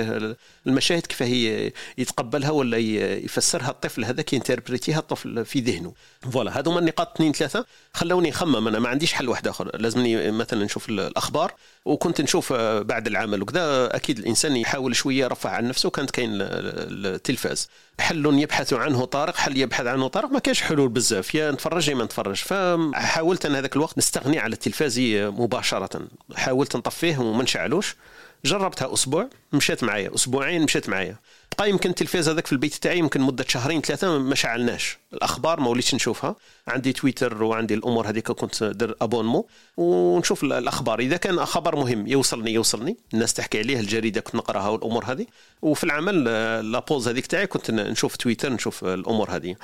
المشاهد 0.66 1.06
كيف 1.06 1.22
هي 1.22 1.72
يتقبلها 1.98 2.50
ولا 2.50 2.76
يفسرها 2.78 3.70
الطفل 3.70 4.04
هذا 4.04 4.24
ينتربريتيها 4.32 4.98
الطفل 4.98 5.44
في 5.44 5.60
ذهنه. 5.60 5.92
فوالا 6.32 6.58
هذوما 6.58 6.78
النقاط 6.78 7.14
اثنين 7.14 7.32
ثلاثة. 7.32 7.66
خلوني 7.92 8.28
نخمم 8.28 8.68
أنا 8.68 8.78
ما 8.78 8.88
عنديش 8.88 9.12
حل 9.12 9.28
واحد 9.28 9.48
آخر. 9.48 9.76
لازمني 9.76 10.30
مثلا 10.30 10.64
نشوف 10.64 10.88
الأخبار 10.88 11.54
وكنت 11.84 12.20
نشوف 12.20 12.52
بعد 12.52 13.06
العمل 13.06 13.42
وكذا 13.42 13.96
أكيد 13.96 14.18
الإنسان 14.18 14.56
يحاول 14.56 14.96
شوية 14.96 15.24
يرفع 15.24 15.50
عن 15.50 15.68
نفسه 15.68 15.90
كانت 15.90 16.10
كاين 16.10 16.30
التلفاز. 16.32 17.68
حل 18.00 18.38
يبحث 18.38 18.72
عنه 18.72 19.04
طارق 19.04 19.36
حل 19.36 19.56
يبحث 19.56 19.86
عنه 19.86 20.08
طارق. 20.08 20.30
ما 20.30 20.38
كاينش 20.38 20.62
حلول 20.62 20.88
بزاف 20.88 21.34
يا 21.34 21.50
نتفرج 21.50 21.88
يا 21.88 21.94
ما 21.94 22.04
نتفرج 22.04 22.36
فحاولت 22.36 23.46
أنا 23.46 23.58
هذاك 23.58 23.76
الوقت 23.76 23.98
نستغني 23.98 24.38
على 24.38 24.52
التلفاز 24.52 25.00
مباشرة. 25.00 26.08
حاولت 26.34 26.76
نطفيه 26.76 27.18
وما 27.18 27.42
نشعلوش. 27.42 27.96
جربتها 28.44 28.94
أسبوع 28.94 29.28
مشات 29.52 29.84
معايا 29.84 30.14
أسبوعين 30.14 30.62
مشات 30.62 30.88
معايا. 30.88 31.16
بقى 31.58 31.70
يمكن 31.70 31.90
التلفاز 31.90 32.28
هذاك 32.28 32.46
في 32.46 32.52
البيت 32.52 32.74
تاعي 32.74 32.98
يمكن 32.98 33.20
مدة 33.20 33.44
شهرين 33.48 33.80
ثلاثة 33.80 34.18
ما 34.18 34.34
شعلناش. 34.34 34.98
الأخبار 35.12 35.60
ما 35.60 35.68
وليتش 35.68 35.94
نشوفها. 35.94 36.36
عندي 36.68 36.92
تويتر 36.92 37.42
وعندي 37.42 37.74
الأمور 37.74 38.08
هذيك 38.08 38.32
كنت 38.32 38.64
ندير 38.64 38.96
أبونمو. 39.00 39.48
ونشوف 39.76 40.44
الأخبار. 40.44 41.00
إذا 41.00 41.16
كان 41.16 41.44
خبر 41.44 41.76
مهم 41.76 42.06
يوصلني 42.06 42.52
يوصلني. 42.52 42.96
الناس 43.14 43.34
تحكي 43.34 43.58
عليه 43.58 43.80
الجريدة 43.80 44.20
كنت 44.20 44.34
نقراها 44.34 44.68
والأمور 44.68 45.04
هذه. 45.04 45.26
وفي 45.62 45.84
العمل 45.84 46.24
لابوز 46.72 47.08
هذيك 47.08 47.26
تاعي 47.26 47.46
كنت 47.46 47.70
نشوف 47.70 48.16
تويتر 48.16 48.52
نشوف 48.52 48.84
الأمور 48.84 49.30
هذه. 49.30 49.56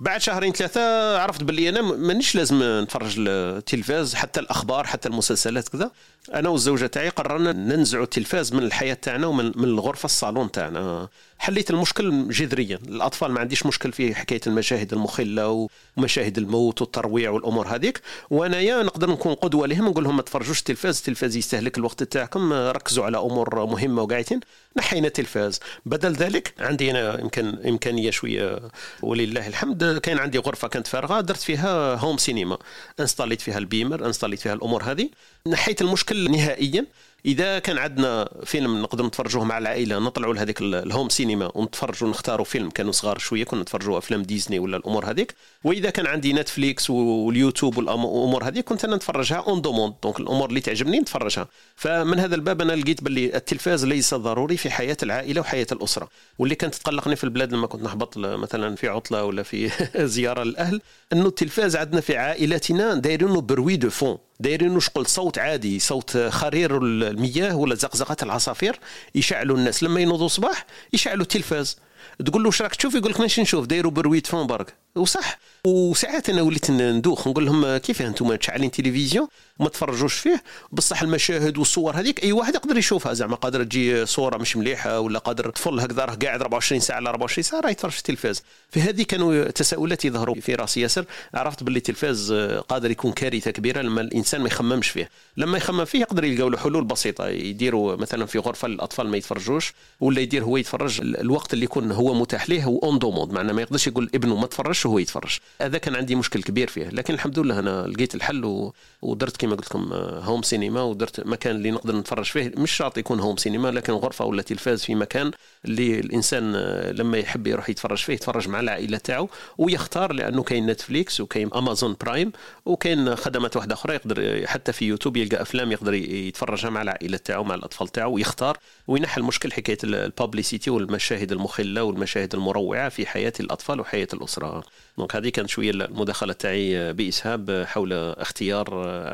بعد 0.00 0.20
شهرين 0.20 0.52
ثلاثة 0.52 1.18
عرفت 1.18 1.42
باللي 1.42 1.68
أنا 1.68 1.82
مانيش 1.82 2.34
لازم 2.34 2.62
نتفرج 2.62 3.14
التلفاز 3.18 4.14
حتى 4.14 4.40
الأخبار 4.40 4.86
حتى 4.86 5.08
المسلسلات 5.08 5.68
كذا. 5.68 5.90
أنا 6.34 6.48
والزوجة 6.48 6.86
تاعي 6.86 7.08
قررنا 7.08 7.52
ننزعوا 7.52 8.04
التلفاز 8.04 8.52
من 8.52 8.62
الحياة 8.62 8.94
تاعنا 8.94 9.26
ومن 9.26 9.52
من 9.56 9.64
الغرفة 9.64 10.04
الصالون 10.04 10.50
تاعنا. 10.50 11.08
حليت 11.38 11.70
المشكل 11.70 12.28
جذريا. 12.28 12.78
الأطفال 12.88 13.32
ما 13.32 13.40
عنديش 13.40 13.66
مشكل 13.66 13.92
في 13.92 14.14
حكاية 14.14 14.40
المشاهد 14.46 14.92
المخلة 14.92 15.68
ومشاهد 15.96 16.38
الموت 16.38 16.80
والترويع 16.80 17.30
والأمور 17.30 17.68
هذيك. 17.68 18.00
وأنايا 18.30 18.82
نقدر 18.82 19.10
نكون 19.10 19.34
قدوة 19.34 19.66
لهم 19.66 19.88
نقول 19.88 20.04
لهم 20.04 20.16
ما 20.16 20.22
تفرجوش 20.22 20.58
التلفاز 20.58 20.98
التلفاز 20.98 21.36
يستهلك 21.36 21.78
الوقت 21.78 22.02
تاعكم. 22.02 22.52
ركزوا 22.52 23.04
على 23.04 23.18
أمور 23.18 23.66
مهمة 23.66 24.02
وقاعدين 24.02 24.40
نحينا 24.76 25.06
التلفاز. 25.06 25.60
بدل 25.86 26.12
ذلك 26.12 26.54
عندي 26.58 26.90
أنا 26.90 27.20
يمكن 27.20 27.46
إمكانية 27.66 28.10
شوية 28.10 28.60
ولله 29.02 29.46
الحمد 29.46 29.98
كان 29.98 30.18
عندي 30.18 30.38
غرفة 30.38 30.68
كانت 30.68 30.86
فارغة 30.86 31.20
درت 31.20 31.40
فيها 31.40 31.94
home 31.94 32.16
cinéma 32.16 32.58
installيت 33.00 33.40
فيها 33.40 33.58
ال 33.58 33.65
beamer 33.65 34.06
installيت 34.06 34.40
فيها 34.40 34.54
الأمور 34.54 34.82
هذه. 34.82 35.08
نحيت 35.46 35.82
المشكل 35.82 36.30
نهائيا. 36.30 36.86
إذا 37.26 37.58
كان 37.58 37.78
عندنا 37.78 38.28
فيلم 38.44 38.82
نقدر 38.82 39.06
نتفرجوه 39.06 39.44
مع 39.44 39.58
العائلة 39.58 39.98
نطلعوا 39.98 40.34
لهذيك 40.34 40.60
ال 40.60 40.70
home 40.70 41.08
cinéma 41.08 41.50
ونتفرجوا 41.54 42.08
نختاروا 42.08 42.44
فيلم 42.44 42.70
كانوا 42.70 42.92
صغار 42.92 43.18
شوية 43.18 43.44
كنا 43.44 43.62
نتفرجوا 43.62 43.98
أفلام 43.98 44.22
ديزني 44.22 44.58
ولا 44.58 44.76
الأمور 44.76 45.10
هذيك. 45.10 45.34
وإذا 45.64 45.90
كان 45.90 46.06
عندي 46.06 46.32
نتفليكس 46.32 46.90
واليوتيوب 46.90 47.76
والامور 47.78 48.44
هذه 48.44 48.60
كنت 48.60 48.84
أنا 48.84 48.96
نتفرجها 48.96 49.36
en 49.36 49.60
demande 49.60 49.94
donc 50.02 50.20
الأمور 50.20 50.48
اللي 50.48 50.60
تعجبني 50.60 50.98
نتفرجها. 51.00 51.48
فمن 51.76 52.18
هذا 52.18 52.34
الباب 52.34 52.62
أنا 52.62 52.72
لقيت 52.72 53.04
باللي 53.04 53.36
التلفاز 53.36 53.84
ليس 53.84 54.14
ضروري 54.14 54.56
في 54.56 54.70
حياة 54.70 54.96
العائلة 55.02 55.40
وحياة 55.40 55.66
الأسرة. 55.72 56.08
واللي 56.38 56.54
كانت 56.54 56.74
تقلقني 56.74 57.16
في 57.16 57.24
البلاد 57.24 57.52
لما 57.52 57.66
كنت 57.66 57.82
نهبط 57.82 58.18
مثلا 58.18 58.76
في 58.76 58.88
عطلة 58.88 59.24
ولا 59.24 59.42
في 59.42 59.70
زيارة 60.14 60.42
للأهل 60.42 60.80
أنه 61.12 61.26
التلفاز 61.26 61.76
عندنا 61.76 62.00
في 62.00 62.16
عائلتنا 62.16 62.94
دايرينه 62.94 63.40
bruit 63.40 63.76
de 63.76 63.90
fond. 63.90 64.27
دايرين 64.40 64.80
شغل 64.80 65.06
صوت 65.06 65.38
عادي 65.38 65.78
صوت 65.78 66.16
خرير 66.16 66.78
المياه 66.82 67.56
ولا 67.56 67.74
زقزقة 67.74 68.16
العصافير 68.22 68.80
يشعلوا 69.14 69.56
الناس. 69.56 69.82
لما 69.82 70.00
ينوضوا 70.00 70.28
صباح 70.28 70.66
يشعلوا 70.92 71.22
التلفاز. 71.22 71.78
تقول 72.26 72.42
له 72.42 72.46
واش 72.46 72.62
راك 72.62 72.74
تشوف؟ 72.74 72.94
يقول 72.94 73.10
لك 73.12 73.20
ماشي 73.20 73.42
نشوف. 73.42 73.66
دايرينه 73.66 73.92
bruit 73.92 74.16
de 74.16 74.26
fond 74.26 74.46
برك 74.46 74.74
وصح. 74.98 75.38
وساعات 75.66 76.30
أنا 76.30 76.42
وليت 76.42 76.70
ندوخ 76.70 77.28
نقول 77.28 77.46
لهم 77.46 77.76
كيف 77.76 78.02
أنتم 78.02 78.34
تشعلين 78.34 78.70
تلفزيون؟ 78.70 79.28
وما 79.58 79.68
تفرجوش 79.68 80.14
فيه. 80.14 80.42
بصح 80.72 81.02
المشاهد 81.02 81.58
والصور 81.58 81.96
هذيك 81.96 82.24
أي 82.24 82.32
واحد 82.32 82.54
يقدر 82.54 82.78
يشوفها. 82.78 83.12
زعما 83.12 83.36
قادر 83.36 83.64
تجي 83.64 84.06
صورة 84.06 84.36
مش 84.36 84.56
مليحة 84.56 85.00
ولا 85.00 85.18
قادر 85.18 85.50
طفل 85.50 85.80
هكذا 85.80 86.04
راه 86.04 86.14
قاعد 86.14 86.40
24 86.40 86.80
ساعة 86.80 86.96
على 86.96 87.08
24 87.08 87.42
ساعة 87.42 87.60
راه 87.60 87.70
يتفرج 87.70 87.90
في 87.90 87.98
التلفاز. 87.98 88.42
فهذه 88.70 89.02
كانوا 89.02 89.44
تساؤلات 89.44 90.04
يظهروا 90.04 90.34
في 90.34 90.54
راسي 90.54 90.80
ياسر. 90.80 91.04
عرفت 91.34 91.62
باللي 91.62 91.76
التلفاز 91.76 92.32
قادر 92.68 92.90
يكون 92.90 93.12
كارثة 93.12 93.50
كبيرة 93.50 93.82
لما 93.82 94.00
الإنسان 94.00 94.40
ما 94.40 94.46
يخممش 94.46 94.88
فيه. 94.88 95.10
لما 95.36 95.58
يخمم 95.58 95.84
فيه 95.84 96.00
يقدر 96.00 96.24
يلقاو 96.24 96.48
له 96.48 96.58
حلول 96.58 96.84
بسيطة 96.84 97.28
يديروا 97.28 97.96
مثلا 97.96 98.26
في 98.26 98.38
غرفة 98.38 98.68
للأطفال 98.68 99.08
ما 99.08 99.16
يتفرجوش 99.16 99.72
ولا 100.00 100.20
يدير 100.20 100.44
هو 100.44 100.56
يتفرج 100.56 101.00
الوقت 101.00 101.54
اللي 101.54 101.64
يكون 101.64 101.92
هو 101.92 102.14
متاح 102.14 102.48
ليه 102.48 102.64
هو 102.64 102.78
en 102.78 102.98
demande 102.98 103.32
معناه 103.32 103.52
ما 103.52 103.62
يقدرش 103.62 103.86
يقول 103.86 104.10
ابنه 104.14 104.36
ما 104.36 104.46
تفرجش 104.46 104.86
وهو 104.88 104.98
يتفرج. 104.98 105.38
هذا 105.62 105.78
كان 105.78 105.96
عندي 105.96 106.14
مشكل 106.14 106.42
كبير 106.42 106.68
فيه. 106.68 106.88
لكن 106.88 107.14
الحمد 107.14 107.38
لله 107.38 107.58
أنا 107.58 107.86
لقيت 107.86 108.14
الحل 108.14 108.44
و... 108.44 108.74
ودرت 109.02 109.36
كما 109.36 109.54
قلت 109.54 109.66
لكم 109.66 109.92
home 109.92 110.42
cinéma 110.42 110.82
ودرت 110.82 111.26
مكان 111.26 111.56
اللي 111.56 111.70
نقدر 111.70 111.96
نتفرج 111.96 112.24
فيه. 112.24 112.52
مش 112.56 112.72
شرط 112.72 112.98
يكون 112.98 113.20
home 113.20 113.36
cinéma 113.36 113.68
لكن 113.68 113.92
غرفة 113.92 114.24
ولا 114.24 114.42
تلفاز 114.42 114.84
في 114.84 114.94
مكان 114.94 115.30
اللي 115.64 116.00
الإنسان 116.00 116.52
لما 116.90 117.18
يحب 117.18 117.46
يروح 117.46 117.70
يتفرج 117.70 117.98
فيه 117.98 118.12
يتفرج 118.12 118.48
مع 118.48 118.60
العائلة 118.60 118.98
تاعو. 118.98 119.28
ويختار 119.58 120.12
لأنه 120.12 120.42
كاين 120.42 120.66
نتفليكس 120.66 121.20
وكاين 121.20 121.50
امازون 121.54 121.96
برايم 122.00 122.32
وكاين 122.66 123.16
خدمات 123.16 123.56
واحدة 123.56 123.74
أخرى 123.74 123.94
يقدر 123.94 124.46
حتى 124.46 124.72
في 124.72 124.84
يوتيوب 124.84 125.16
يلقى 125.16 125.42
أفلام 125.42 125.72
يقدر 125.72 125.94
يتفرجها 125.94 126.70
مع 126.70 126.82
العائلة 126.82 127.16
تاعو 127.16 127.44
مع 127.44 127.54
الأطفال 127.54 127.88
تاعو 127.88 128.12
ويختار. 128.12 128.58
وينحى 128.88 129.20
المشكل 129.20 129.52
حكاية 129.52 129.78
ال 129.84 129.93
publicité 129.93 130.70
والمشاهد 130.70 131.32
المخلة 131.32 131.82
والمشاهد 131.82 132.34
المروعة 132.34 132.88
في 132.88 133.06
حياة 133.06 133.32
الأطفال 133.40 133.80
وحياة 133.80 134.08
الأسرة. 134.14 134.64
donc 134.98 135.16
هذه 135.16 135.28
كانت 135.28 135.48
شوية 135.48 135.70
المداخلة 135.70 136.32
تاعي 136.32 136.92
بإسهاب 136.92 137.64
حول 137.68 137.92
اختيار 137.92 138.68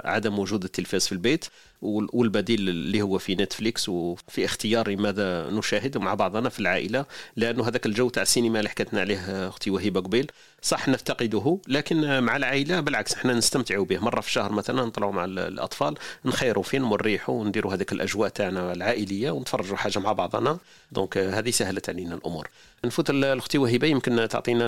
عدم 0.05 0.39
وجود 0.39 0.65
التلفاز 0.65 1.07
في 1.07 1.13
البيت. 1.13 1.45
والبديل 1.83 2.69
اللي 2.69 3.03
هو 3.03 3.19
في 3.19 3.35
نتفليكس 3.35 3.89
وفي 3.89 4.45
اختيار 4.45 4.97
ماذا 4.97 5.51
نشاهد 5.51 5.99
مع 5.99 6.15
بعضنا 6.15 6.49
في 6.49 6.61
العائلة 6.61 7.05
لأنه 7.37 7.69
هذاك 7.69 7.87
الجو 7.87 8.09
تاع 8.09 8.23
السينما 8.23 8.59
اللي 8.59 8.69
حكات 8.71 8.89
لنا 8.89 9.01
عليه 9.01 9.49
أختي 9.49 9.71
وهبه 9.71 10.01
قبيل 10.01 10.31
صح 10.63 10.89
نفتقده 10.89 11.59
لكن 11.69 12.23
مع 12.23 12.37
العائلة 12.37 12.81
بالعكس 12.81 13.15
إحنا 13.15 13.35
نستمتعوا 13.35 13.85
به. 13.85 13.99
مرة 13.99 14.21
في 14.21 14.29
الشهر 14.29 14.53
مثلا 14.53 14.85
نطلعوا 14.85 15.13
مع 15.13 15.25
الأطفال 15.25 15.95
نخيروا 16.25 16.63
فيلم 16.63 16.93
ونريحوا 16.93 17.41
ونديروا 17.41 17.75
هذيك 17.75 17.93
الأجواء 17.93 18.29
تاعنا 18.29 18.73
العائلية 18.73 19.31
ونتفرجوا 19.31 19.77
حاجة 19.77 19.99
مع 19.99 20.13
بعضنا. 20.13 20.59
donc 20.93 21.19
هذه 21.19 21.51
سهلت 21.51 21.89
علينا 21.89 22.15
الأمور. 22.15 22.49
نفوت 22.85 23.11
لأختي 23.11 23.59
وهبه 23.59 23.87
يمكن 23.89 24.29
تعطينا 24.29 24.67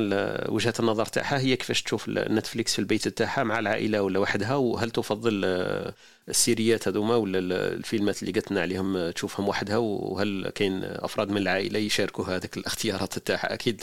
وجهة 0.49 0.75
النظر 0.81 1.07
تاعها. 1.07 1.39
هي 1.39 1.57
كيفاش 1.57 1.83
تشوف 1.83 2.09
نتفليكس 2.09 2.73
في 2.73 2.79
البيت 2.79 3.09
تاعها 3.09 3.45
مع 3.45 3.59
العائلة 3.59 4.03
ولا 4.03 4.19
وحدها؟ 4.19 4.55
وهل 4.55 4.91
تفضل 4.91 5.45
les 6.29 6.49
séries 6.49 6.89
هذوما 6.89 7.17
ولا 7.17 7.39
les 7.73 7.91
films 7.91 8.23
اللي 8.23 8.33
قلت 8.33 8.53
لنا 8.53 8.61
عليهم 8.61 9.11
تشوفهم 9.11 9.49
وحدها 9.49 9.77
وهل 9.77 10.51
كاين 10.55 10.85
أفراد 10.85 11.31
من 11.31 11.37
العائلة 11.37 11.79
يشاركوا 11.79 12.25
هذيك 12.25 12.57
الاختيارات 12.57 13.19
تاعها؟ 13.19 13.53
أكيد 13.55 13.83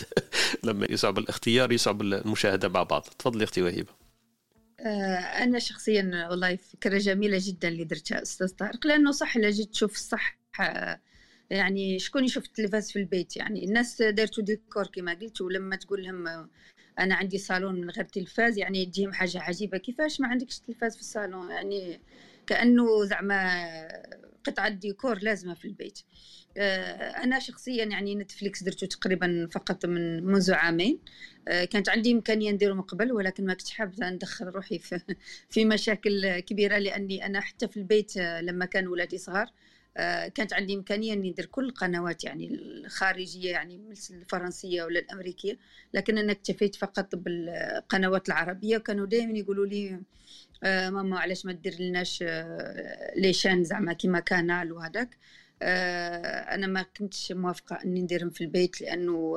لما 0.64 0.88
يصعب 0.90 1.18
الاختيار 1.18 1.72
يصعب 1.72 2.02
المشاهدة 2.02 2.70
مع 2.70 2.84
بعض. 2.84 3.02
تفضلي 3.20 3.44
أختي 3.44 3.62
وهيبة. 3.62 3.92
آه، 4.80 5.18
أنا 5.18 5.60
شخصيا 5.60 6.28
والله 6.30 6.56
فكرة 6.56 6.98
جميلة 6.98 7.38
جدا 7.42 7.68
اللي 7.68 7.84
درتها 7.84 8.22
أستاذ 8.22 8.48
طارق 8.48 8.88
لأنه 8.88 9.12
صح 9.12 9.36
إلا 9.36 9.50
جيت 9.50 9.70
تشوف 9.70 9.96
الصح 9.96 10.40
يعني 11.50 12.00
شكون 12.00 12.24
يشوف 12.24 12.46
التلفاز 12.46 12.92
في 12.92 13.00
البيت؟ 13.00 13.38
يعني 13.38 13.66
الناس 13.66 14.02
دارتوا 14.02 14.44
ديكور 14.44 14.88
كما 14.88 15.14
قلت 15.14 15.42
ولما 15.42 15.76
تقول 15.76 16.04
لهم 16.04 16.50
أنا 17.00 17.16
عندي 17.16 17.38
صالون 17.38 17.82
من 17.82 17.90
غير 17.90 18.06
تلفاز 18.06 18.58
يعني 18.58 18.86
تجيهم 18.86 19.14
حاجة 19.14 19.42
عجيبة 19.42 19.78
كيفاش 19.78 20.22
ما 20.22 20.28
عندكش 20.28 20.60
تلفاز 20.60 20.96
في 20.96 21.02
الصالون؟ 21.02 21.52
يعني 21.52 22.00
كأنه 22.48 23.06
زعما 23.06 23.64
قطعة 24.44 24.70
ديكور 24.70 25.20
لازمة 25.20 25.54
في 25.54 25.66
البيت. 25.66 26.00
آه، 26.58 27.24
أنا 27.24 27.40
شخصيا 27.40 27.86
يعني 27.86 28.16
نتفليكس 28.16 28.64
درته 28.64 28.88
تقريبا 28.88 29.48
فقط 29.52 29.86
من 29.86 30.24
منذ 30.24 30.54
عامين. 30.54 31.00
آه، 31.48 31.66
كانت 31.66 31.90
عندي 31.90 32.12
إمكانية 32.12 32.52
نديره 32.52 32.74
من 32.74 32.82
قبل 32.82 33.12
ولكن 33.12 33.46
ما 33.46 33.54
كنتش 33.54 33.72
حابة 33.72 34.10
ندخل 34.10 34.46
روحي 34.46 34.80
في 34.80 35.00
في 35.50 35.66
مشاكل 35.66 36.40
كبيرة 36.40 36.78
لأني 36.78 37.26
أنا 37.26 37.42
حتى 37.42 37.68
في 37.68 37.78
البيت 37.78 38.18
آه، 38.18 38.42
لما 38.42 38.66
كان 38.66 38.88
ولادي 38.88 39.18
صغار 39.18 39.48
كانت 40.36 40.54
عندي 40.54 40.76
إمكانية 40.76 41.14
إني 41.14 41.30
ندير 41.30 41.46
كل 41.46 41.66
القنوات 41.66 42.24
يعني 42.24 42.48
الخارجية 42.54 43.52
يعني 43.52 43.78
مثل 43.78 44.14
الفرنسية 44.16 44.84
ولا 44.84 45.00
الأمريكية 45.00 45.58
لكن 45.94 46.18
أنا 46.18 46.32
اكتفيت 46.32 46.76
فقط 46.76 47.16
بالقنوات 47.16 48.28
العربية. 48.28 48.78
وكانوا 48.78 49.06
دائما 49.06 49.38
يقولوا 49.38 49.66
لي 49.66 50.00
آه، 50.64 50.90
ماما 50.90 51.20
علاش 51.20 51.46
ما 51.46 51.52
دير 51.52 51.82
لناش 51.82 52.24
آه، 52.28 53.14
les 53.16 53.30
chaînes 53.30 53.64
زعما 53.64 53.94
كيما 53.94 54.20
Canal 54.20 54.72
وهذاك 54.72 55.18
آه، 55.62 56.56
أنا 56.56 56.68
ما 56.68 56.84
كنتش 56.98 57.32
موافقة 57.32 57.80
إني 57.86 58.02
نديرهم 58.02 58.30
في 58.30 58.42
البيت 58.42 58.82
لأنه 58.82 59.36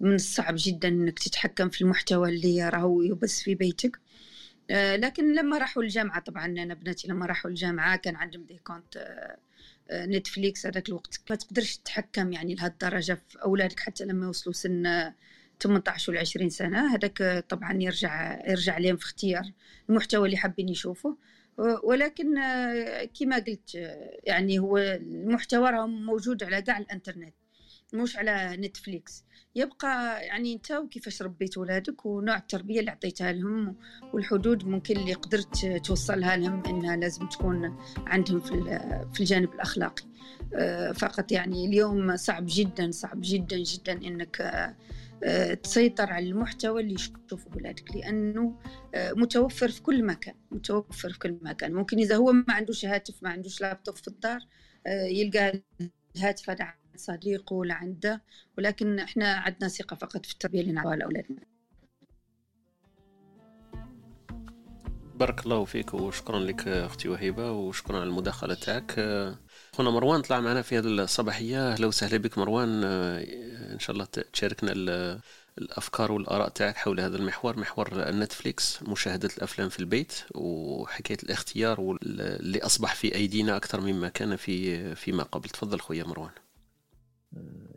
من 0.00 0.14
الصعب 0.14 0.54
جدا 0.58 0.88
إنك 0.88 1.18
تتحكم 1.18 1.68
في 1.68 1.80
المحتوى 1.80 2.28
اللي 2.28 2.68
راهو 2.68 3.02
يبث 3.02 3.38
في 3.40 3.54
بيتك. 3.54 3.98
لكن 4.70 5.34
لما 5.34 5.58
راحوا 5.58 5.82
الجامعة 5.82 6.20
طبعا 6.20 6.46
أنا 6.46 6.74
بناتي 6.74 7.08
لما 7.08 7.26
راحوا 7.26 7.50
الجامعة 7.50 7.96
كان 7.96 8.16
عندهم 8.16 8.44
des 8.44 8.60
comptes 8.64 9.06
نتفليكس 9.92 10.66
هذاك 10.66 10.88
الوقت. 10.88 11.20
ما 11.30 11.36
تقدرش 11.36 11.76
تتحكم 11.76 12.32
يعني 12.32 12.54
لهالدرجة 12.54 13.22
في 13.28 13.42
أولادك 13.42 13.80
حتى 13.80 14.04
لما 14.04 14.26
يوصلوا 14.26 14.54
سن 14.54 15.12
18 15.60 16.12
ولا 16.12 16.20
20 16.20 16.50
سنة. 16.50 16.94
هذاك 16.94 17.44
طبعا 17.48 17.82
يرجع 17.82 18.40
يرجع 18.50 18.78
لهم 18.78 18.96
في 18.96 19.04
اختيار 19.04 19.52
المحتوى 19.88 20.26
اللي 20.26 20.36
حابين 20.36 20.68
يشوفوه. 20.68 21.18
ولكن 21.84 22.34
كما 23.20 23.36
قلت 23.36 23.74
يعني 24.24 24.58
هو 24.58 24.78
المحتوى 24.78 25.70
راه 25.70 25.86
موجود 25.86 26.44
على 26.44 26.62
كاع 26.62 26.78
الإنترنت. 26.78 27.34
مش 27.92 28.16
على 28.16 28.56
نتفليكس. 28.56 29.24
يبقى 29.54 30.24
يعني 30.26 30.52
انت 30.54 30.70
وكيفاش 30.70 31.22
ربيت 31.22 31.58
ولادك 31.58 32.06
ونوع 32.06 32.36
التربية 32.36 32.80
اللي 32.80 32.90
عطيتها 32.90 33.32
لهم 33.32 33.76
والحدود 34.12 34.64
ممكن 34.64 34.96
اللي 34.96 35.12
قدرت 35.12 35.66
توصلها 35.66 36.36
لهم 36.36 36.62
إنها 36.66 36.96
لازم 36.96 37.28
تكون 37.28 37.76
عندهم 38.06 38.40
في 38.40 38.80
في 39.14 39.20
الجانب 39.20 39.52
الأخلاقي. 39.54 40.04
فقط 40.94 41.32
يعني 41.32 41.66
اليوم 41.66 42.16
صعب 42.16 42.44
جدا 42.48 42.90
صعب 42.90 43.18
جدا 43.22 43.56
جدا 43.56 43.92
إنك 43.92 44.40
آه، 45.24 45.54
تسيطر 45.54 46.12
على 46.12 46.28
المحتوى 46.28 46.82
اللي 46.82 46.94
يشوفه 46.94 47.50
ولادك 47.56 47.96
لأنه 47.96 48.58
آه، 48.94 49.12
متوفر 49.12 49.68
في 49.68 49.82
كل 49.82 50.04
مكان 50.04 50.34
متوفر 50.50 51.12
في 51.12 51.18
كل 51.18 51.38
مكان. 51.42 51.74
ممكن 51.74 51.98
إذا 51.98 52.16
هو 52.16 52.32
ما 52.32 52.44
عندوش 52.54 52.84
هاتف 52.84 53.22
ما 53.22 53.30
عندوش 53.30 53.60
لابتوب 53.60 53.96
في 53.96 54.08
الدار 54.08 54.40
آه، 54.86 55.04
يلقى 55.04 55.62
الهاتف 56.16 56.50
هذا 56.50 56.74
صديقه 57.02 57.62
عنده 57.72 58.22
ولكن 58.58 58.98
إحنا 58.98 59.34
عندنا 59.34 59.68
ثقة 59.68 59.96
فقط 59.96 60.26
في 60.26 60.32
التربية 60.32 60.60
اللي 60.60 60.72
نعطيها 60.72 60.96
لأولادنا 60.96 61.38
بارك 65.14 65.44
الله 65.44 65.64
فيك 65.64 65.94
وشكرا 65.94 66.38
لك 66.38 66.68
أختي 66.68 67.08
وهيبة 67.08 67.52
وشكرا 67.52 67.96
على 67.96 68.08
المداخلة 68.08 68.54
تاعك. 68.54 68.92
خونا 69.72 69.90
مروان 69.90 70.22
طلع 70.22 70.40
معنا 70.40 70.62
في 70.62 70.78
هذه 70.78 70.86
الصباحية. 70.86 71.72
أهلا 71.72 71.86
وسهلا 71.86 72.16
بك 72.16 72.38
مروان. 72.38 72.84
إن 72.84 73.78
شاء 73.78 73.94
الله 73.94 74.04
تشاركنا 74.32 74.72
الأفكار 75.58 76.12
والآراء 76.12 76.48
تاعك 76.48 76.76
حول 76.76 77.00
هذا 77.00 77.16
المحور 77.16 77.60
محور 77.60 78.10
نتفليكس 78.10 78.82
مشاهدة 78.82 79.28
الأفلام 79.36 79.68
في 79.68 79.80
البيت 79.80 80.12
وحكاية 80.34 81.18
الاختيار 81.22 81.98
اللي 82.02 82.58
أصبح 82.58 82.94
في 82.94 83.14
أيدينا 83.14 83.56
أكثر 83.56 83.80
مما 83.80 84.08
كان 84.08 84.36
في 84.36 84.94
فيما 84.94 85.22
قبل. 85.22 85.48
تفضل 85.48 85.80
خويا 85.80 86.04
مروان. 86.04 86.30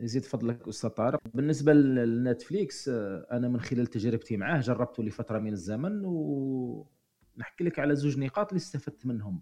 يزيد 0.01 0.26
فضلك 0.26 0.68
أستاذ 0.68 0.89
طارق. 0.89 1.20
بالنسبة 1.34 1.74
لنتفليكس 1.74 2.89
آه، 2.89 3.28
أنا 3.32 3.47
من 3.47 3.60
خلال 3.60 3.88
تجربتي 3.88 4.38
معاه 4.38 4.62
جربته 4.62 5.03
لفترة 5.03 5.39
من 5.39 5.53
الزمن 5.53 6.01
ونحكي 6.06 7.64
لك 7.64 7.80
على 7.80 7.95
زوج 7.95 8.20
نقاط 8.20 8.47
اللي 8.47 8.58
استفدت 8.58 9.06
منهم. 9.06 9.41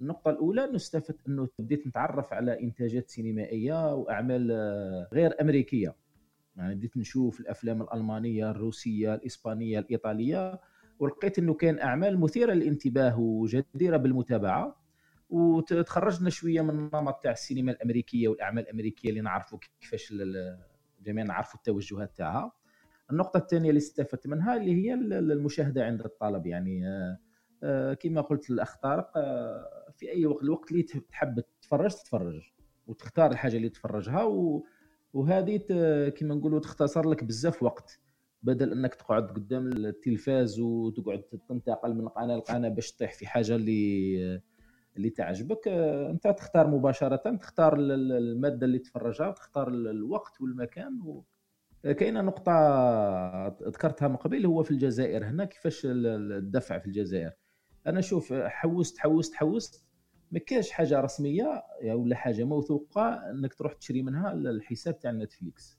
النقطة 0.00 0.30
الأولى 0.30 0.64
أنه 0.64 0.76
استفدت 0.76 1.28
أنه 1.28 1.48
بديت 1.58 1.86
نتعرف 1.86 2.32
على 2.32 2.60
إنتاجات 2.60 3.10
سينمائية 3.10 3.94
وأعمال 3.94 4.48
آه، 4.52 5.08
غير 5.12 5.40
أمريكية. 5.40 5.96
يعني 6.56 6.74
بديت 6.74 6.96
نشوف 6.96 7.40
الأفلام 7.40 7.82
الألمانية 7.82 8.50
الروسية 8.50 9.14
الإسبانية 9.14 9.78
الإيطالية 9.78 10.60
ولقيت 10.98 11.38
أنه 11.38 11.54
كان 11.54 11.78
أعمال 11.78 12.20
مثيرة 12.20 12.52
للانتباه 12.52 13.20
وجديرة 13.20 13.96
بالمتابعة. 13.96 14.87
وتخرجنا 15.28 16.30
شوية 16.30 16.60
من 16.62 16.70
النمط 16.70 17.22
تاع 17.22 17.32
السينما 17.32 17.72
الأمريكية 17.72 18.28
والأعمال 18.28 18.62
الأمريكية 18.64 19.10
اللي 19.10 19.20
نعرفوا 19.20 19.58
كيفاش 19.80 20.14
جميعا 21.02 21.26
نعرفوا 21.26 21.56
التوجهات 21.56 22.16
تاعها. 22.16 22.52
النقطة 23.10 23.38
الثانية 23.38 23.68
اللي 23.68 23.78
استفدت 23.78 24.26
منها 24.26 24.56
اللي 24.56 24.74
هي 24.74 24.94
المشاهدة 24.94 25.86
عند 25.86 26.00
الطلب. 26.00 26.46
يعني 26.46 26.88
آه، 26.88 27.18
آه، 27.62 27.94
كما 27.94 28.20
قلت 28.20 28.50
الأخ 28.50 28.76
طارق 28.76 29.12
في 29.96 30.10
أي 30.10 30.26
وقت 30.26 30.42
الوقت 30.42 30.70
اللي 30.72 30.82
تحب 30.82 31.40
تتفرج 31.40 31.90
تتفرج 31.94 32.52
وتختار 32.86 33.30
الحاجة 33.30 33.56
اللي 33.56 33.68
تفرجها 33.68 34.22
و... 34.22 34.64
وهذه 35.12 35.56
كما 36.16 36.34
نقولوا 36.34 36.60
تختصر 36.60 37.08
لك 37.10 37.24
بزاف 37.24 37.62
وقت. 37.62 38.00
بدل 38.42 38.72
إنك 38.72 38.94
تقعد 38.94 39.30
قدام 39.30 39.66
التلفاز 39.66 40.60
وتقعد 40.60 41.22
تنتقل 41.48 41.94
من 41.94 42.08
قناة 42.08 42.36
لقناة 42.36 42.68
باش 42.68 42.92
تطيح 42.92 43.14
في 43.14 43.26
حاجة 43.26 43.56
اللي 43.56 44.40
اللي 44.96 45.10
تعجبك 45.10 45.68
أنت 46.10 46.28
تختار 46.28 46.66
مباشرة 46.66 47.36
تختار 47.36 47.74
المادة 47.78 48.66
اللي 48.66 48.78
تفرجها 48.78 49.28
وتختار 49.28 49.68
الوقت 49.68 50.40
والمكان 50.40 51.00
و... 51.00 51.24
كاينة 51.82 52.20
نقطة 52.20 52.52
ذكرتها 53.48 54.08
من 54.08 54.16
قبل 54.16 54.46
هو 54.46 54.62
في 54.62 54.70
الجزائر. 54.70 55.24
هنا 55.24 55.44
كيفاش 55.44 55.82
الدفع 55.84 56.78
في 56.78 56.86
الجزائر؟ 56.86 57.32
أنا 57.86 58.00
شوف 58.00 58.32
حوست 58.32 58.98
حوست 58.98 59.34
حوست 59.34 59.84
ما 60.32 60.38
كاينش 60.38 60.70
حاجة 60.70 61.00
رسمية 61.00 61.62
ولا 61.84 62.16
حاجة 62.16 62.44
موثوقة 62.44 63.30
إنك 63.30 63.54
تروح 63.54 63.72
تشري 63.72 64.02
منها 64.02 64.32
الحساب 64.32 64.98
تاع 64.98 65.10
نتفليكس. 65.10 65.77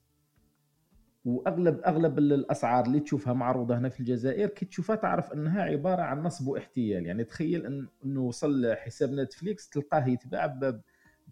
واغلب 1.24 1.80
أغلب 1.86 2.18
الأسعار 2.18 2.86
اللي 2.86 3.00
تشوفها 3.00 3.32
معروضة 3.32 3.78
هنا 3.78 3.88
في 3.88 4.00
الجزائر 4.00 4.48
كي 4.48 4.66
تشوفها 4.66 4.96
تعرف 4.96 5.32
أنها 5.32 5.62
عبارة 5.62 6.02
عن 6.02 6.22
نصب 6.22 6.48
واحتيال. 6.48 7.06
يعني 7.06 7.24
تخيل 7.24 7.86
أنه 8.04 8.20
وصل 8.20 8.74
حساب 8.74 9.12
نتفليكس 9.12 9.68
تلقاه 9.68 10.08
يتباع 10.08 10.46
ب 10.46 10.80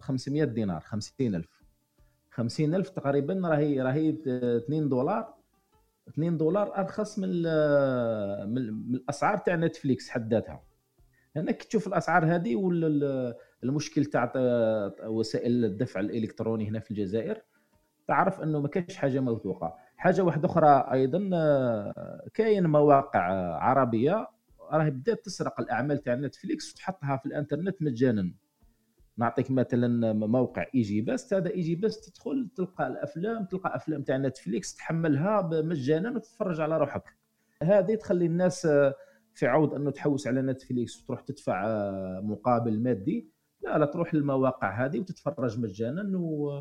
500 0.00 0.44
دينار 0.44 0.80
50000 0.80 1.62
50000 2.30 2.88
تقريبا 2.90 3.48
راهي 3.48 3.80
راهي 3.82 4.16
2 4.26 4.88
دولار. 4.88 5.34
2 6.08 6.36
دولار 6.36 6.76
أرخص 6.78 7.18
من 7.18 7.28
من 8.52 8.94
الأسعار 8.94 9.38
تاع 9.38 9.56
نتفليكس 9.56 10.08
حد 10.08 10.34
ذاتها. 10.34 10.62
هناك 11.36 11.62
تشوف 11.62 11.88
الأسعار 11.88 12.34
هذه 12.34 12.56
والمشكل 12.56 14.04
تاع 14.04 14.32
وسائل 15.04 15.64
الدفع 15.64 16.00
الإلكتروني 16.00 16.68
هنا 16.68 16.78
في 16.80 16.90
الجزائر 16.90 17.42
تعرف 18.08 18.40
إنه 18.40 18.60
ما 18.60 18.68
كانش 18.68 18.96
حاجة 18.96 19.20
موثوقة. 19.20 19.74
حاجة 19.96 20.22
واحدة 20.22 20.46
أخرى 20.48 20.92
أيضا 20.92 21.18
كاين 22.34 22.66
مواقع 22.66 23.20
عربية 23.56 24.28
راهي 24.72 24.90
بدات 24.90 25.24
تسرق 25.24 25.60
الأعمال 25.60 25.98
تاع 25.98 26.14
نتفليكس 26.14 26.72
وتحطها 26.72 27.16
في 27.16 27.26
الإنترنت 27.26 27.82
مجانا. 27.82 28.32
نعطيك 29.16 29.50
مثلا 29.50 30.12
موقع 30.12 30.66
ايجي 30.74 31.02
بست 31.02 31.34
هذا 31.34 31.50
ايجي 31.50 31.76
بست 31.76 32.10
تدخل 32.10 32.48
تلقى 32.56 32.86
الأفلام 32.86 33.44
تلقى 33.44 33.76
أفلام 33.76 34.02
تاع 34.02 34.16
نتفليكس 34.16 34.74
تحملها 34.74 35.42
مجانا 35.52 36.10
وتتفرج 36.10 36.60
على 36.60 36.78
روحك. 36.78 37.16
هذه 37.62 37.94
تخلي 37.94 38.26
الناس 38.26 38.66
في 39.34 39.46
عوض 39.46 39.74
إنه 39.74 39.90
تحوس 39.90 40.26
على 40.26 40.42
نتفليكس 40.42 41.02
وتروح 41.02 41.20
تدفع 41.20 41.64
مقابل 42.20 42.80
مادي. 42.80 43.30
لا 43.60 43.78
لا 43.78 43.86
تروح 43.86 44.14
للمواقع 44.14 44.84
هذه 44.84 44.98
وتتفرج 45.00 45.60
مجانا 45.60 46.18
وهذا 46.18 46.60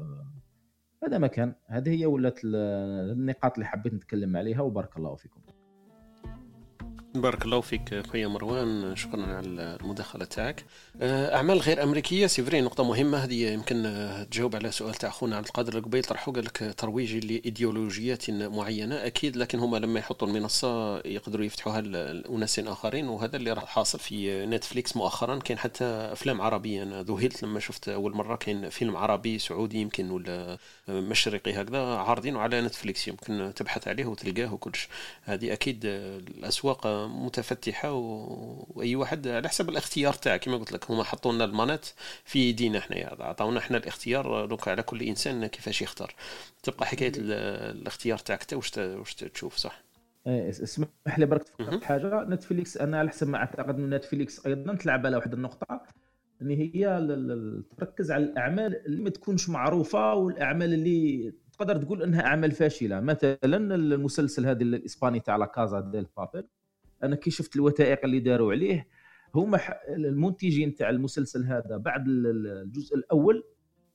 ما 1.04 1.18
كان. 1.18 1.56
هذه 1.68 2.00
هي 2.00 2.06
ولات 2.06 2.40
النقاط 2.44 3.54
اللي 3.54 3.66
حبيت 3.66 3.94
نتكلم 3.94 4.38
عليها 4.38 4.62
وبارك 4.62 4.98
الله 4.98 5.16
فيكم. 5.16 5.42
بارك 7.22 7.46
الله 7.46 7.62
فيك 7.62 8.08
خويا 8.08 8.28
مروان 8.28 8.96
شكرا 8.96 9.26
على 9.26 9.78
المداخلة 9.82 10.26
تاعك. 10.26 10.66
آه، 11.02 11.36
أعمال 11.36 11.58
غير 11.58 11.84
أمريكية 11.84 12.28
c'est 12.28 12.62
نقطة 12.62 12.84
مهمة. 12.84 13.18
هذه 13.18 13.54
يمكن 13.54 14.26
تجاوب 14.32 14.56
على 14.56 14.72
سؤال 14.72 14.94
تاع 14.94 15.10
خونا 15.10 15.38
عبد 15.38 15.46
القادر 15.46 15.78
قبيل. 15.78 16.04
طرحوا 16.04 16.34
قال 16.34 16.46
لك 16.46 16.76
ترويج 16.78 17.26
لإيديولوجيات 17.26 18.30
معينة. 18.30 18.96
أكيد 18.96 19.38
لكن 19.38 19.60
هما 19.60 19.78
لما 19.78 20.00
يحطوا 20.00 20.28
المنصة 20.28 20.98
يقدروا 20.98 21.46
يفتحوها 21.46 21.82
لأناس 21.82 22.60
آخرين 22.60 23.08
وهذا 23.08 23.38
اللي 23.38 23.54
راه 23.54 23.66
حاصل 23.66 24.00
في 24.00 24.46
نتفليكس 24.46 24.98
مؤخرا. 24.98 25.40
كاين 25.40 25.60
حتى 25.60 25.86
أفلام 25.86 26.42
عربية. 26.42 26.84
أنا 26.84 27.04
ذهلت 27.04 27.44
لما 27.44 27.60
شفت 27.60 27.90
أول 27.90 28.16
مرة 28.16 28.36
كاين 28.36 28.70
فيلم 28.70 28.98
عربي 28.98 29.40
سعودي 29.40 29.82
يمكن 29.82 30.12
ولا 30.12 30.58
مشرقي 30.90 31.62
هكذا 31.62 31.80
عارضينه 31.80 32.40
على 32.40 32.62
نتفليكس. 32.62 33.08
يمكن 33.08 33.52
تبحث 33.56 33.88
عليه 33.88 34.06
وتلقاه 34.06 34.54
وكلش. 34.54 34.88
هذه 35.24 35.54
أكيد 35.54 35.82
الأسواق 35.86 36.88
متفتحة 37.08 37.92
وأي 37.92 38.96
واحد 38.96 39.28
على 39.28 39.50
حسب 39.50 39.70
الاختيار 39.70 40.14
تاعك 40.14 40.40
كما 40.40 40.58
قلت 40.58 40.72
لك 40.72 40.92
هما 40.92 41.04
حطوا 41.04 41.34
لنا 41.34 41.46
la 41.46 41.55
manette 41.55 41.86
في 42.24 42.50
يدينا 42.50 42.80
حنايا. 42.80 43.24
عطاونا 43.24 43.60
إحنا 43.60 43.78
الاختيار 43.78 44.46
donc 44.46 44.68
على 44.68 44.84
كل 44.84 45.02
إنسان 45.02 45.48
كيفاش 45.48 45.82
يختار. 45.82 46.14
تبقى 46.64 46.86
حكاية 46.86 47.12
الاختيار 47.18 48.18
تاعك 48.18 48.42
انت 48.42 48.54
واش 48.54 48.78
واش 48.78 49.16
تشوف 49.16 49.56
صح؟ 49.56 49.82
إيه، 50.28 50.50
اسمح 50.50 50.88
لي 51.18 51.26
برك 51.26 51.44
تفكرت 51.44 51.84
حاجة. 51.84 52.24
نتفليكس 52.24 52.78
أنا 52.78 53.00
على 53.00 53.10
حسب 53.10 53.28
ما 53.28 53.38
أعتقد 53.38 53.76
إن 53.80 53.90
نتفليكس 53.90 54.46
أيضا 54.46 54.76
تلعب 54.76 55.06
على 55.06 55.18
واحد 55.18 55.34
النقطة 55.34 55.82
ان 56.42 56.50
هي 56.50 57.08
تركز 57.78 58.12
على 58.12 58.24
الأعمال 58.24 58.86
اللي 58.86 59.02
ما 59.02 59.10
تكونش 59.10 59.50
معروفة 59.50 60.14
والأعمال 60.14 60.74
اللي 60.74 61.34
تقدر 61.54 61.84
تقول 61.84 62.04
إنها 62.04 62.26
أعمال 62.26 62.52
فاشلة. 62.52 63.00
مثلا 63.00 63.38
المسلسل 63.46 64.46
هذا 64.46 64.62
الإسباني 64.62 65.20
تاع 65.20 65.36
La 65.36 65.46
Casa 65.46 65.80
de 65.80 66.08
Papel. 66.18 66.44
أنا 67.04 67.16
كي 67.16 67.32
شفت 67.32 67.56
الوثائق 67.56 68.00
اللي 68.06 68.20
داروا 68.20 68.52
عليه 68.52 68.88
هما 69.36 69.60
المنتجين 69.90 70.76
تاع 70.76 70.90
المسلسل 70.90 71.46
هذا 71.46 71.78
بعد 71.78 72.04
الجزء 72.08 72.96
الأول 72.96 73.44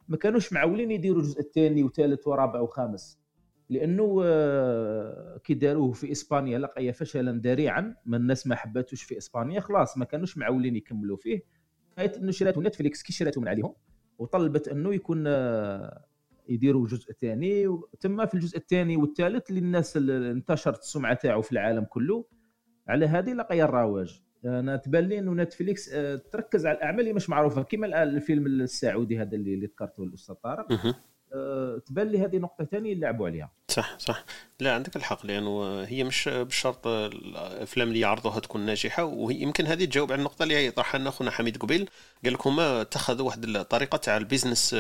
ما 0.09 0.17
كانوش 0.17 0.53
معولين 0.53 0.91
يديروا 0.91 1.21
الجزء 1.21 1.41
الثاني 1.41 1.85
وثالث 1.85 2.29
ورابع 2.29 2.61
وخامس 2.61 3.23
لأنه 3.73 4.21
آه، 4.25 5.39
كي 5.45 5.55
داروه 5.55 5.93
في 5.93 6.13
إسبانيا 6.13 6.59
لقي 6.59 6.93
فشلا 6.93 7.41
ذريعا 7.45 7.97
ما 8.07 8.17
الناس 8.17 8.47
ما 8.47 8.55
حباتوش 8.57 9.03
في 9.03 9.19
إسبانيا 9.19 9.61
خلاص 9.61 9.99
ما 9.99 10.05
كانوش 10.05 10.39
معولين 10.39 10.77
يكملوا 10.77 11.17
فيه. 11.17 11.43
حيث 11.97 12.17
إنه 12.17 12.31
شراتو 12.31 12.63
نتفليكس 12.63 13.03
كي 13.03 13.13
شراتو 13.13 13.41
من 13.41 13.49
عندهم؟ 13.49 13.75
وطلبت 14.19 14.69
إنه 14.69 14.95
يكون 14.95 15.25
آه، 15.27 16.05
يديروا 16.49 16.87
جزء 16.87 17.13
ثاني 17.13 17.79
تم 18.01 18.27
في 18.27 18.35
الجزء 18.35 18.59
الثاني 18.59 18.97
والثالث 18.97 19.51
للناس 19.51 19.97
انتشرت 19.97 20.79
السمعة 20.79 21.15
تاعو 21.15 21.43
في 21.43 21.53
العالم 21.53 21.85
كله. 21.85 22.25
على 22.89 23.07
هذه 23.07 23.33
لقي 23.33 23.63
الرواج. 23.63 24.21
أنا 24.45 24.77
تبان 24.77 25.05
لي 25.05 25.19
إنه 25.19 25.33
نتفليكس 25.33 25.91
آه، 25.93 26.21
تركز 26.33 26.67
على 26.67 26.77
الأعمال 26.79 27.01
اللي 27.01 27.13
مش 27.13 27.31
معروفة 27.31 27.63
كما 27.63 28.03
الفيلم 28.03 28.47
السعودي 28.47 29.19
هذا 29.19 29.35
اللي, 29.35 29.55
اللي 29.55 29.67
ذكرته 29.67 30.03
الأستاذ 30.03 30.35
طارق. 30.35 30.67
أه 31.35 31.83
تبان 31.87 32.09
لي 32.09 32.19
هذه 32.19 32.37
نقطه 32.37 32.65
ثانية 32.65 32.93
اللي 32.93 33.03
لعبوا 33.03 33.27
عليها. 33.27 33.53
صح 33.69 33.99
صح. 33.99 34.25
لا 34.61 34.75
عندك 34.75 34.97
الحق 34.97 35.27
لأنه 35.27 35.83
هي 35.83 36.05
مش 36.05 36.29
بالشرط 36.29 36.87
الأفلام 36.87 37.89
اللي 37.89 38.01
يعرضوها 38.01 38.41
تكون 38.41 38.67
ناجحة 38.67 39.05
ويمكن 39.05 39.67
هذه 39.67 39.85
تجاوب 39.85 40.13
على 40.13 40.19
النقطة 40.19 40.43
اللي 40.43 40.71
طرحها 40.71 40.99
لنا 40.99 41.11
خونا 41.11 41.31
حميد 41.31 41.57
قبيل. 41.57 41.91
قال 42.25 42.33
لك 42.33 42.47
هما 42.47 42.81
اتخذوا 42.81 43.27
واحد 43.27 43.45
الطريقة 43.45 43.97
تاع 43.97 44.17
ال 44.17 44.77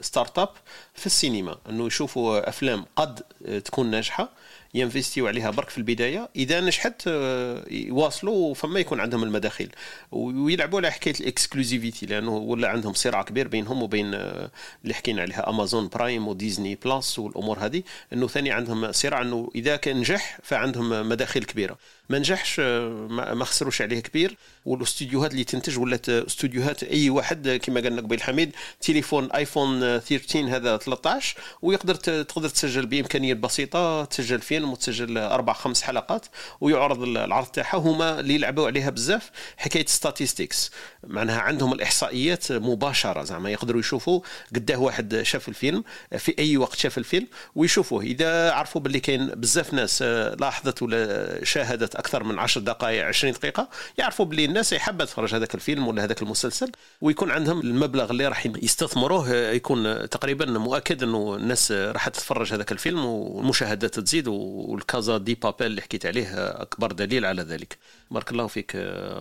business 0.00 0.38
startup 0.38 0.48
في 0.94 1.06
السينما 1.06 1.56
إنه 1.70 1.86
يشوفوا 1.86 2.48
أفلام 2.48 2.84
قد 2.96 3.20
تكون 3.64 3.90
ناجحة 3.90 4.28
ينفستيو 4.74 5.26
عليها 5.26 5.50
برك 5.50 5.68
في 5.68 5.78
البداية. 5.78 6.28
إذا 6.36 6.60
نجحت 6.60 7.02
آه، 7.06 7.64
يواصلوا 7.70 8.54
فما 8.54 8.80
يكون 8.80 9.00
عندهم 9.00 9.22
المداخيل. 9.22 9.70
ويلعبوا 10.12 10.78
على 10.78 10.90
حكاية 10.90 11.14
l'exclusivité 11.20 12.06
لأنه 12.06 12.36
ولا 12.36 12.68
عندهم 12.68 12.92
صراع 12.92 13.22
كبير 13.22 13.48
بينهم 13.48 13.82
وبين 13.82 14.14
آه، 14.14 14.50
اللي 14.82 14.94
حكينا 14.94 15.22
عليها 15.22 15.50
Amazon 15.50 15.88
Prime 15.88 16.28
و 16.28 16.35
Disney 16.35 16.74
Plus 16.84 17.18
والأمور 17.18 17.58
هذه. 17.58 17.82
إنه 18.12 18.28
ثاني 18.28 18.50
عندهم 18.50 18.92
صراع 18.92 19.22
إنه 19.22 19.50
إذا 19.54 19.76
كان 19.76 19.96
نجح 19.96 20.38
فعندهم 20.42 21.08
مداخيل 21.08 21.44
كبيرة. 21.44 21.78
ما 22.08 22.18
نجحش 22.18 22.60
ما 22.60 23.44
خسروش 23.44 23.82
عليه 23.82 24.00
كبير. 24.00 24.36
والاستوديوهات 24.64 25.32
اللي 25.32 25.44
تنتج 25.44 25.78
ولات 25.78 26.08
استوديوهات 26.08 26.82
أي 26.82 27.10
واحد 27.10 27.60
كما 27.62 27.80
قال 27.80 28.00
قبيل 28.00 28.22
حميد 28.22 28.52
تليفون 28.80 29.30
آيفون 29.30 29.98
13 29.98 30.56
هذا 30.56 30.76
13 30.76 31.36
ويقدر 31.62 31.94
تقدر 31.94 32.48
تسجل 32.48 32.86
بإمكانيات 32.86 33.36
بسيطة 33.36 34.04
تسجل 34.04 34.40
فيلم 34.40 34.72
وتسجل 34.72 35.18
أربع 35.18 35.52
خمس 35.52 35.82
حلقات 35.82 36.26
ويعرض 36.60 37.02
العرض 37.02 37.46
تاعها. 37.46 37.76
هما 37.76 38.20
اللي 38.20 38.34
يلعبوا 38.34 38.66
عليها 38.66 38.90
بزاف 38.90 39.30
حكاية 39.56 39.86
ستاتيستكس 39.86 40.70
معناها 41.06 41.40
عندهم 41.40 41.72
الإحصائيات 41.72 42.52
مباشرة 42.52 43.24
زعما 43.24 43.50
يقدروا 43.50 43.80
يشوفوا 43.80 44.20
قداه 44.54 44.76
واحد 44.76 45.22
شاف 45.22 45.48
الفيلم 45.48 45.84
في 46.18 46.34
أي 46.38 46.56
وقت 46.56 46.76
شاف 46.78 46.98
الفيلم 46.98 47.26
ويشوفوه. 47.54 48.02
إذا 48.02 48.52
عرفوا 48.52 48.80
باللي 48.80 49.00
كاين 49.00 49.26
بزاف 49.26 49.74
ناس 49.74 50.02
لاحظت 50.02 50.82
ولا 50.82 51.44
شاهدت 51.44 51.93
أكثر 51.96 52.24
من 52.24 52.38
10 52.38 52.60
دقائق 52.60 53.04
20 53.06 53.32
دقيقة. 53.32 53.68
يعرفوا 53.98 54.24
بلي 54.24 54.44
الناس 54.44 54.72
يحب 54.72 55.04
تفرج 55.04 55.34
هذاك 55.34 55.54
الفيلم 55.54 55.88
ولا 55.88 56.04
هذاك 56.04 56.22
المسلسل 56.22 56.72
ويكون 57.00 57.30
عندهم 57.30 57.60
المبلغ 57.60 58.10
اللي 58.10 58.28
راح 58.28 58.46
يستثمروه 58.46 59.30
يكون 59.34 60.08
تقريبا 60.08 60.46
مؤكد 60.46 61.02
إنه 61.02 61.36
الناس 61.36 61.72
راح 61.72 62.08
تتفرج 62.08 62.52
هذاك 62.52 62.72
الفيلم 62.72 63.04
والمشاهدات 63.04 63.98
تزيد 64.00 64.28
والكازا 64.28 65.18
دي 65.18 65.34
بابيل 65.34 65.66
اللي 65.66 65.82
حكيت 65.82 66.06
عليه 66.06 66.26
أكبر 66.62 66.92
دليل 66.92 67.24
على 67.24 67.42
ذلك. 67.42 67.78
بارك 68.14 68.32
الله 68.32 68.46
فيك 68.46 68.76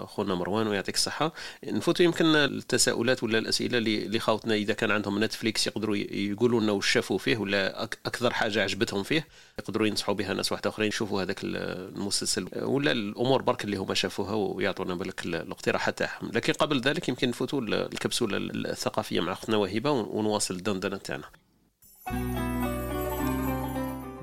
خونا 0.05 0.35
مروان 0.35 0.67
ويعطيك 0.67 0.95
الصحة. 0.95 1.33
نفوت 1.65 1.99
يمكن 1.99 2.25
التساؤلات 2.25 3.23
ولا 3.23 3.37
الأسئلة 3.37 3.77
اللي 3.77 4.19
خاوتنا 4.19 4.53
إذا 4.53 4.73
كان 4.73 4.91
عندهم 4.91 5.23
نتفليكس 5.23 5.67
يقدروا 5.67 5.95
يقولوا 5.95 6.61
لنا 6.61 6.71
واش 6.71 6.91
شافوا 6.91 7.17
فيه 7.17 7.37
ولا 7.37 7.83
أكثر 7.83 8.33
حاجة 8.33 8.63
عجبتهم 8.63 9.03
فيه 9.03 9.27
يقدروا 9.59 9.87
ينصحوا 9.87 10.15
بها 10.15 10.33
ناس 10.33 10.51
واحد 10.51 10.67
أخرين. 10.67 10.87
يشوفوا 10.87 11.21
هذاك 11.21 11.39
المسلسل 11.43 12.47
ولا 12.63 12.91
الأمور 12.91 13.41
برك 13.41 13.63
اللي 13.63 13.77
هما 13.77 13.93
شافوها 13.93 14.33
ويعطونا 14.33 14.95
بالك 14.95 15.25
الاقتراحات 15.25 15.97
تاعهم 15.97 16.31
لكن 16.33 16.53
قبل 16.53 16.81
ذلك 16.81 17.09
يمكن 17.09 17.29
نفوتوا 17.29 17.61
الكبسولة 17.61 18.37
الثقافية 18.37 19.21
مع 19.21 19.31
أختنا 19.31 19.57
وهبه 19.57 19.91
ونواصل 19.91 20.55
الدندنه 20.55 20.97
تاعنا. 20.97 21.25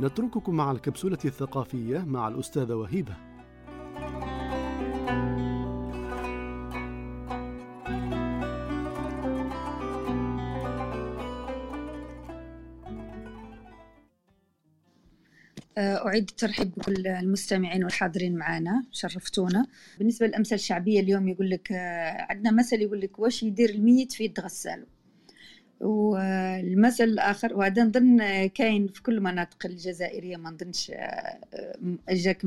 نترككم 0.00 0.54
مع 0.54 0.70
الكبسولة 0.70 1.18
الثقافية 1.24 1.98
مع 1.98 2.28
الأستاذة 2.28 2.74
وهيبة. 2.74 3.14
أعيد 15.78 16.28
الترحيب 16.28 16.70
بكل 16.76 17.06
المستمعين 17.06 17.84
والحاضرين 17.84 18.36
معنا 18.36 18.84
شرفتونا. 18.92 19.66
بالنسبة 19.98 20.26
للأمثال 20.26 20.54
الشعبية 20.54 21.00
اليوم 21.00 21.28
يقول 21.28 21.50
لك 21.50 21.72
آه، 21.72 22.26
عندنا 22.30 22.50
مثل 22.50 22.80
يقول 22.82 23.00
لك 23.00 23.18
واش 23.18 23.42
يدير 23.42 23.70
الميت 23.70 24.12
في 24.12 24.24
يد 24.24 24.38
والمثل 25.80 27.04
الآخر 27.04 27.54
وهذا 27.54 27.84
نظن 27.84 28.46
كاين 28.46 28.88
في 28.88 29.02
كل 29.02 29.14
المناطق 29.14 29.66
الجزائرية 29.66 30.36
ما 30.36 30.50
نظنش 30.50 30.90
آه، 30.94 31.38
جاك 32.10 32.44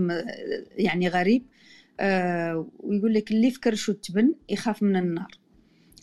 يعني 0.78 1.08
غريب. 1.08 1.44
ويقول 2.80 3.14
لك 3.14 3.32
اللي 3.32 3.52
فكر 3.52 3.76
شو 3.76 3.94
تبن 3.94 4.34
يخاف 4.50 4.84
من 4.84 4.96
النار. 4.96 5.32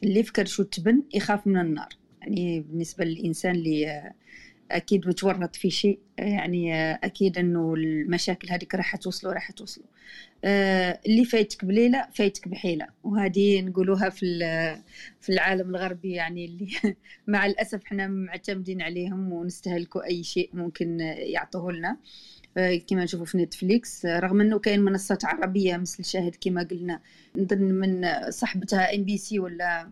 اللي 0.03 0.23
فكر 0.23 0.45
شو 0.45 0.63
تبن 0.63 1.03
يخاف 1.15 1.47
من 1.47 1.61
النار. 1.61 1.89
يعني 2.21 2.61
بالنسبة 2.61 3.05
للإنسان 3.05 3.55
اللي 3.55 4.13
أكيد 4.77 5.09
متورط 5.09 5.57
في 5.57 5.71
شيء 5.71 5.99
يعني 6.19 6.95
أكيد 6.95 7.39
إنه 7.39 7.75
المشاكل 7.75 8.49
هذيك 8.51 8.75
راح 8.75 8.97
توصلوا 8.97 9.33
راح 9.33 9.51
توصلوا 9.51 9.87
اللي 11.07 11.25
فايتك 11.25 11.65
بليلة 11.65 12.07
فايتك 12.15 12.49
بحيلة. 12.49 12.87
وهذه 13.05 13.63
نقولوها 13.63 14.09
في 14.11 14.39
في 15.21 15.33
العالم 15.33 15.71
الغربي 15.71 16.13
يعني 16.13 16.45
اللي 16.45 16.69
مع 17.27 17.47
الأسف 17.47 17.83
إحنا 17.85 18.07
معتمدين 18.07 18.83
عليهم 18.83 19.33
ونستهلكوا 19.33 20.05
أي 20.05 20.23
شيء 20.23 20.51
ممكن 20.53 21.01
يعطوه 21.01 21.73
لنا. 21.73 21.97
كما 22.89 23.05
نشوفوا 23.05 23.27
في 23.27 23.39
نتفليكس 23.39 24.07
رغم 24.07 24.41
إنه 24.41 24.59
كاين 24.59 24.81
منصات 24.81 25.25
عربية 25.25 25.77
مثل 25.77 26.05
شاهد 26.05 26.37
كما 26.41 26.63
قلنا 26.63 27.01
نظن 27.37 27.63
من 27.63 28.07
صاحبتها 28.31 28.95
إم 28.95 29.05
بي 29.05 29.17
سي 29.19 29.39
ولا 29.39 29.91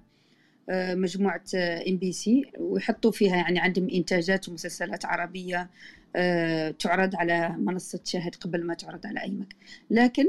مجموعة 0.71 1.45
ام 1.55 1.97
بي 1.97 2.12
سي 2.12 2.53
ويحطوا 2.59 3.11
فيها 3.11 3.37
يعني 3.37 3.59
عندهم 3.59 3.89
إنتاجات 3.91 4.49
ومسلسلات 4.49 5.05
عربية 5.05 5.71
تعرض 6.79 7.16
على 7.16 7.49
منصة 7.59 8.01
شاهد 8.05 8.35
قبل 8.35 8.66
ما 8.66 8.75
تعرض 8.75 9.07
على 9.07 9.23
أي 9.23 9.31
مكان 9.31 9.59
لكن 9.91 10.27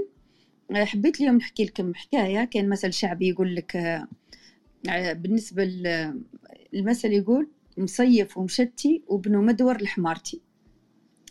حبيت 0.74 1.22
اليوم 1.22 1.36
نحكي 1.36 1.66
لكم 1.66 1.96
حكاية. 1.96 2.44
كان 2.44 2.70
مثل 2.70 2.94
شعبي 2.94 3.30
يقول 3.30 3.56
لك 3.56 4.02
بالنسبة 5.16 5.64
المثل 6.74 7.12
يقول 7.12 7.50
مصيف 7.78 8.38
ومشتي 8.38 9.04
وابنه 9.08 9.42
مدور 9.42 9.82
لحمارتي. 9.82 10.42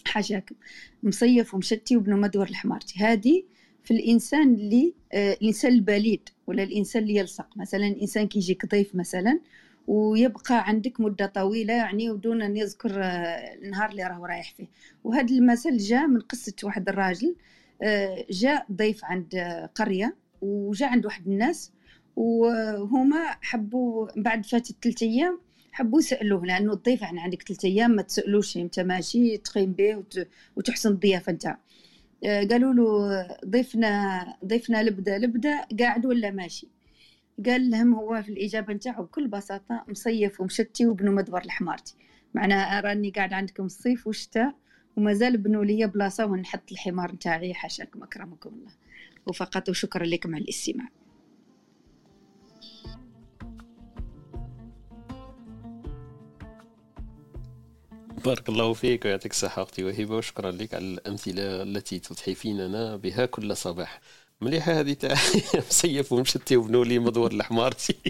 حاجاكم 0.07 0.55
مصيف 1.03 1.55
ومشتي 1.55 1.97
وابنه 1.97 2.17
مدور 2.17 2.51
لحمارتي. 2.51 2.99
هذه 2.99 3.43
في 3.89 3.95
الإنسان 3.95 4.55
اللي 4.55 4.95
آه 5.13 5.33
الإنسان 5.33 5.73
البليد 5.73 6.29
ولا 6.47 6.63
الإنسان 6.63 7.03
اللي 7.03 7.15
يلصق. 7.17 7.47
مثلا 7.57 7.87
إنسان 7.87 8.27
كيجيك 8.29 8.67
ضيف 8.67 8.95
مثلا 8.95 9.41
ويبقى 9.87 10.69
عندك 10.69 11.01
مدة 11.01 11.27
طويلة 11.27 11.75
يعني 11.75 12.11
ودون 12.11 12.43
أن 12.43 12.57
يذكر 12.57 12.91
آه 13.03 13.55
النهار 13.55 13.91
اللي 13.91 14.03
راهو 14.03 14.27
رايح 14.27 14.55
فيه. 14.57 14.67
وهذا 15.05 15.35
المثل 15.35 15.77
جاء 15.77 16.07
من 16.07 16.21
قصة 16.21 16.53
واحد 16.63 16.89
الراجل 16.89 17.37
آه 17.83 18.25
جاء 18.31 18.67
ضيف 18.73 19.05
عند 19.05 19.35
قرية 19.75 20.17
وجاء 20.43 20.89
عند 20.89 21.05
واحد 21.07 21.27
الناس 21.29 21.73
وهما 22.17 23.37
حبوا 23.43 24.09
بعد 24.17 24.47
فاتت 24.47 24.77
ثلاثة 24.83 25.07
أيام 25.07 25.41
حبوا 25.73 25.99
يسألوه 25.99 26.47
لأنه 26.47 26.73
الضيف 26.73 27.03
يعني 27.03 27.21
عندك 27.21 27.43
ثلاثة 27.43 27.69
أيام 27.69 27.91
ما 27.91 28.03
تسألوش 28.03 28.57
أنت 28.57 28.81
ماشي 28.81 29.37
تقيم 29.37 29.73
به 29.73 30.05
وتحسن 30.57 30.91
الضيافة 30.91 31.33
نتاعو 31.33 31.57
قالوا 32.25 32.75
له 32.75 33.27
ضيفنا 33.47 34.25
ضيفنا 34.45 34.83
لبدا 34.83 35.19
لبدا 35.19 35.67
قاعد 35.81 36.07
ولا 36.07 36.31
ماشي؟ 36.31 36.69
قال 37.47 37.71
لهم 37.71 37.95
هو 37.95 38.23
في 38.23 38.29
الإجابة 38.29 38.75
نتاعو 38.75 39.05
بكل 39.05 39.29
بساطة 39.29 39.85
مصيف 39.89 40.41
ومشتي 40.41 40.87
وبنو 40.87 41.13
مدبر 41.13 41.47
لحمارتي 41.47 41.95
معناها 42.35 42.81
راني 42.81 43.11
قاعد 43.11 43.33
عندكم 43.33 43.65
الصيف 43.65 44.07
والشتاء 44.07 44.55
ومازال 44.97 45.37
بنوا 45.37 45.65
لي 45.65 45.87
بلاصة 45.87 46.27
ونحط 46.27 46.73
الحمار 46.73 47.13
نتاعي 47.13 47.55
حاشاكم 47.55 48.03
أكرمكم 48.03 48.51
الله. 48.51 48.73
وفقط 49.27 49.69
وشكرا 49.69 50.07
لكم 50.07 50.35
على 50.35 50.45
الاستماع. 50.45 50.89
بارك 58.29 58.49
الله 58.49 58.73
فيك 58.73 59.05
ويعطيك 59.05 59.33
الصحة 59.33 59.63
أختي 59.63 59.85
وهبة 59.85 60.17
وشكرا 60.17 60.51
لك 60.51 60.75
على 60.75 60.85
الأمثلة 60.85 61.63
التي 61.63 61.99
تتحفيننا 61.99 62.97
بها 62.97 63.27
كل 63.27 63.57
صباح. 63.57 64.01
مليحة 64.41 64.81
هذه 64.81 64.93
تاع 64.93 65.15
مصيف 65.71 66.13
ومشتي 66.13 66.57
وبنوا 66.57 66.85
لي 66.85 66.99
مدور 66.99 67.33
لحمارتي 67.33 67.95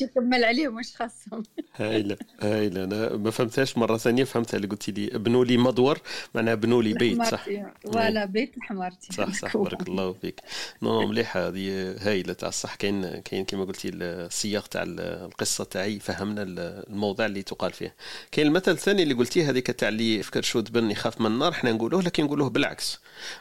شو 0.00 0.06
كمل 0.14 0.44
عليهم 0.44 0.76
واش 0.76 0.94
خاصهم. 0.96 1.42
هايلة 1.76 2.16
هايلة. 2.40 2.84
أنا 2.84 3.16
ما 3.16 3.30
فهمتهاش 3.30 3.78
مرة 3.78 3.96
ثانية 3.96 4.24
فهمتها 4.24 4.56
اللي 4.56 4.68
قلتي 4.68 4.92
لي. 4.92 5.06
بنوا 5.06 5.44
لي 5.44 5.56
مدور 5.56 5.98
معناها 6.34 6.54
بنوا 6.54 6.82
لي 6.82 6.92
بيت 6.92 7.22
صح؟ 7.22 7.46
ولا 7.84 8.24
بيت 8.24 8.58
لحمارتي 8.58 9.12
صح 9.12 9.34
صح. 9.34 9.56
بارك 9.56 9.82
الله 9.88 10.12
فيك. 10.12 10.40
نو 10.82 11.06
مليحة 11.06 11.48
هذه 11.48 11.96
هايلة 12.00 12.32
تاع 12.32 12.48
الصح. 12.48 12.74
كاين 12.74 13.20
كاين 13.20 13.44
كما 13.44 13.64
قلتي 13.64 13.88
السياق 13.94 14.66
تاع 14.66 14.82
القصة 14.86 15.64
تاعي 15.64 15.98
فهمنا 15.98 16.42
الموضوع 16.88 17.26
اللي 17.26 17.42
تقال 17.42 17.72
فيه. 17.72 17.94
كاين 18.32 18.46
المثل 18.46 18.70
الثاني 18.72 19.02
اللي 19.02 19.14
قلتيه 19.14 19.50
هذيك 19.50 19.70
تاع 19.70 19.88
اللي 19.88 20.18
يفكر 20.18 20.42
شو 20.42 20.60
تبن 20.60 20.90
يخاف 20.90 21.20
من 21.20 21.26
النار 21.26 21.52
إحنا 21.52 21.72
نقولوه 21.72 22.02
لكن 22.02 22.24
نقولوه 22.24 22.50
بالعكس. 22.50 23.00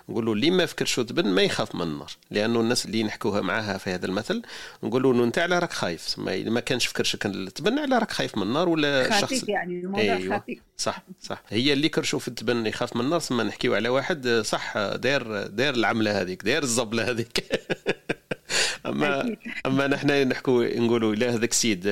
نقولوا 0.10 0.36
اللي 0.36 0.53
ما 0.54 0.64
يفكر 0.64 0.86
شو 0.86 1.02
تبن 1.02 1.28
ما 1.28 1.42
يخاف 1.42 1.76
من 1.76 1.82
النار 1.82 2.12
لأنه 2.32 2.60
الناس 2.60 2.86
اللي 2.86 3.04
نحكوها 3.04 3.42
معاها 3.42 3.78
في 3.78 3.90
هذا 3.90 4.06
المثل 4.06 4.42
نقولوا 4.84 5.14
انه 5.14 5.24
أنت 5.24 5.40
على 5.40 5.60
راك 5.60 5.74
خايف 5.74 6.20
ما, 6.20 6.44
ما 6.44 6.60
كانش 6.60 6.88
فكرش 6.88 7.16
كان 7.16 7.54
تبن 7.54 7.80
على 7.80 7.98
راك 7.98 8.12
خايف 8.12 8.38
من 8.38 8.44
النار 8.44 8.70
ولا 8.70 9.22
خفيف 9.22 9.50
يعني 9.50 9.80
الموضوع 9.80 10.02
أيوة. 10.02 10.44
صح 10.78 11.04
صح. 11.22 11.44
هي 11.50 11.74
اللي 11.74 11.90
كرشوا 11.90 12.20
في 12.20 12.28
التبن 12.28 12.66
يخاف 12.66 12.96
من 12.96 13.02
النار 13.02 13.20
ثم 13.20 13.42
نحكيو 13.42 13.76
على 13.76 13.90
واحد 13.90 14.28
صح 14.28 14.78
داير 14.78 15.48
داير 15.48 15.74
العملة 15.74 16.22
هذيك 16.22 16.44
داير 16.44 16.64
الزبلة 16.64 17.10
هذيك. 17.10 17.44
أما 18.86 19.36
أما 19.66 19.88
نحن 19.88 20.28
نحكوا 20.28 20.80
نقولوا 20.80 21.16
لا 21.16 21.30
هذاك 21.30 21.52
السيد 21.52 21.88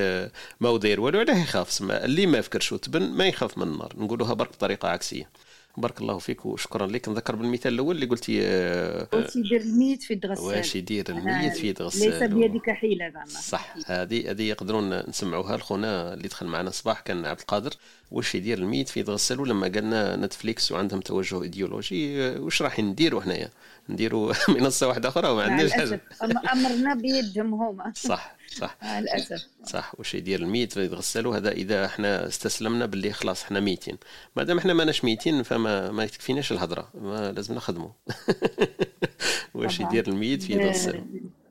ما 0.60 0.78
داير 0.78 1.00
والو 1.00 1.18
علاه 1.18 1.42
يخاف 1.42 1.72
سما 1.72 2.04
اللي 2.04 2.26
ما 2.26 2.40
فكرش 2.40 2.74
تبن 2.74 3.02
ما 3.02 3.26
يخاف 3.26 3.58
من 3.58 3.68
النار 3.68 3.92
نقولوها 3.96 4.34
برك 4.34 4.52
بطريقة 4.52 4.88
عكسية. 4.88 5.28
بارك 5.76 6.00
الله 6.00 6.18
فيك 6.18 6.46
وشكرا 6.46 6.86
لك. 6.86 7.08
نذكر 7.08 7.36
بالمثال 7.36 7.74
الأول 7.74 7.94
اللي 7.94 8.06
قلتي 8.06 8.40
واش 9.12 9.36
يدير 9.36 9.60
الميت 9.60 10.02
في 10.02 10.14
يد 10.14 10.24
غسالو 10.24 10.44
واش 10.44 10.76
يدير 10.76 11.04
الميت 11.08 11.56
في 11.56 11.80
يد 11.80 11.90
غسالو 11.90 12.10
ليس 12.10 12.22
بيدك 12.22 12.70
حيلة 12.70 13.08
زعما. 13.10 13.26
صح 13.26 13.74
هذه 13.86 14.30
هذه 14.30 14.42
يقدرون 14.42 15.08
نسمعوها. 15.08 15.56
لخونا 15.56 16.14
اللي 16.14 16.28
دخل 16.28 16.46
معنا 16.46 16.68
الصباح 16.68 17.00
كان 17.00 17.26
عبد 17.26 17.40
القادر. 17.40 17.72
واش 18.10 18.34
يدير 18.34 18.58
الميت 18.58 18.88
في 18.88 19.00
يد 19.00 19.13
غسالو 19.13 19.40
ولما 19.40 19.68
قالنا 19.68 20.16
نتفليكس 20.16 20.72
وعندهم 20.72 21.00
توجه 21.00 21.42
إيديولوجي 21.42 22.28
واش 22.38 22.62
راح 22.62 22.80
نديروا 22.80 23.22
هنايا؟ 23.22 23.50
نديروا 23.88 24.32
منصة 24.60 24.88
واحدة 24.88 25.08
أخرى 25.08 25.28
وما 25.28 25.42
عندناش 25.42 25.98
أمرنا 26.52 26.94
بيدهم 26.94 27.54
هما. 27.54 27.92
صح 27.96 28.36
صح. 28.56 28.76
للأسف. 28.98 29.46
صح 29.64 29.92
واش 29.98 30.14
يدير 30.14 30.40
الميت 30.40 30.76
في 30.76 30.91
يد 30.91 31.06
غسالو 31.06 31.36
هذا 31.36 31.52
إذا 31.52 31.84
إحنا 31.84 32.26
استسلمنا 32.26 32.86
باللي 32.86 33.12
خلاص 33.12 33.42
إحنا 33.42 33.60
ميتين. 33.60 33.98
ما 34.36 34.42
دام 34.42 34.58
إحنا 34.58 34.74
ماناش 34.74 35.04
ميتين 35.04 35.42
فما 35.42 35.90
ما 35.90 36.06
تكفيناش 36.06 36.52
الهضرة. 36.52 36.90
ما 36.94 37.32
لازم 37.32 37.54
نخدموا 37.54 37.90
واش 39.54 39.80
يدير 39.80 40.08
الميت 40.08 40.42
في 40.42 40.52
يتغسل 40.52 41.02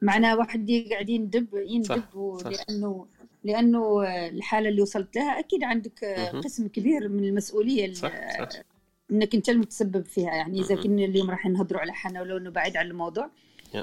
معناها 0.02 0.36
واحد 0.36 0.72
قاعد 0.92 1.10
يندب 1.10 1.48
يندب 1.54 2.04
لأنه 2.46 3.06
لأنه 3.44 4.04
الحالة 4.28 4.70
اللي 4.70 4.82
وصلت 4.82 5.16
لها 5.16 5.40
أكيد 5.40 5.64
عندك 5.64 6.04
قسم 6.44 6.68
كبير 6.68 7.10
من 7.10 7.24
المسؤولية 7.24 7.94
صح 7.94 8.12
صح. 8.40 8.62
إنك 9.12 9.36
أنت 9.36 9.50
المتسبب 9.50 10.06
فيها 10.06 10.32
يعني 10.32 10.62
إذا 10.62 10.76
كنا 10.76 11.06
اليوم 11.06 11.30
راح 11.32 11.46
نهضروا 11.46 11.82
على 11.82 11.94
حنا 11.94 12.22
ولو 12.22 12.38
إنه 12.38 12.50
بعيد 12.50 12.78
عن 12.78 12.86
الموضوع. 12.86 13.30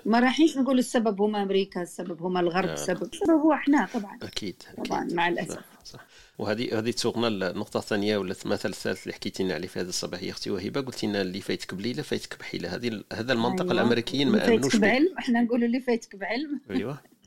ما 0.06 0.20
رايحينش 0.20 0.56
نقول 0.56 0.78
السبب 0.78 1.20
هما 1.20 1.42
أمريكا 1.42 1.82
السبب 1.82 2.22
هما 2.22 2.40
الغرب 2.40 2.68
السبب 2.68 3.02
السبب 3.02 3.30
هو 3.30 3.52
إحنا 3.52 3.88
طبعا. 3.94 4.18
أكيد 4.22 4.62
طبعا 4.86 5.04
أكيد. 5.04 5.14
مع 5.14 5.28
الأسف. 5.28 5.54
صح, 5.54 5.64
صح. 5.84 6.06
وهذه 6.38 6.78
هذه 6.78 6.90
تسوقنا 6.90 7.28
النقطة 7.28 7.78
الثانية 7.78 8.16
ولا 8.16 8.34
المثل 8.44 8.68
الثالث 8.68 9.02
اللي 9.02 9.14
حكيتي 9.14 9.42
لنا 9.42 9.54
عليه 9.54 9.68
في 9.68 9.80
هذا 9.80 9.88
الصباح. 9.88 10.22
يا 10.22 10.30
أختي 10.30 10.50
وهبة 10.50 10.80
قلتي 10.80 11.06
لنا 11.06 11.22
اللي 11.22 11.40
فايتك 11.40 11.74
بليلة 11.74 12.02
فايتك 12.02 12.38
بحيلة. 12.38 12.74
هذه 12.74 13.02
هذا 13.12 13.32
المنطق 13.32 13.62
أيوة. 13.62 13.72
الأمريكيين 13.72 14.28
ما 14.28 14.48
أمنوش 14.48 14.60
فايتك 14.60 14.80
بعلم 14.80 15.18
إحنا 15.18 15.42
نقولوا 15.42 15.66
اللي 15.66 15.80
فايتك 15.80 16.16
بعلم. 16.16 16.60
أيوه. 16.70 16.98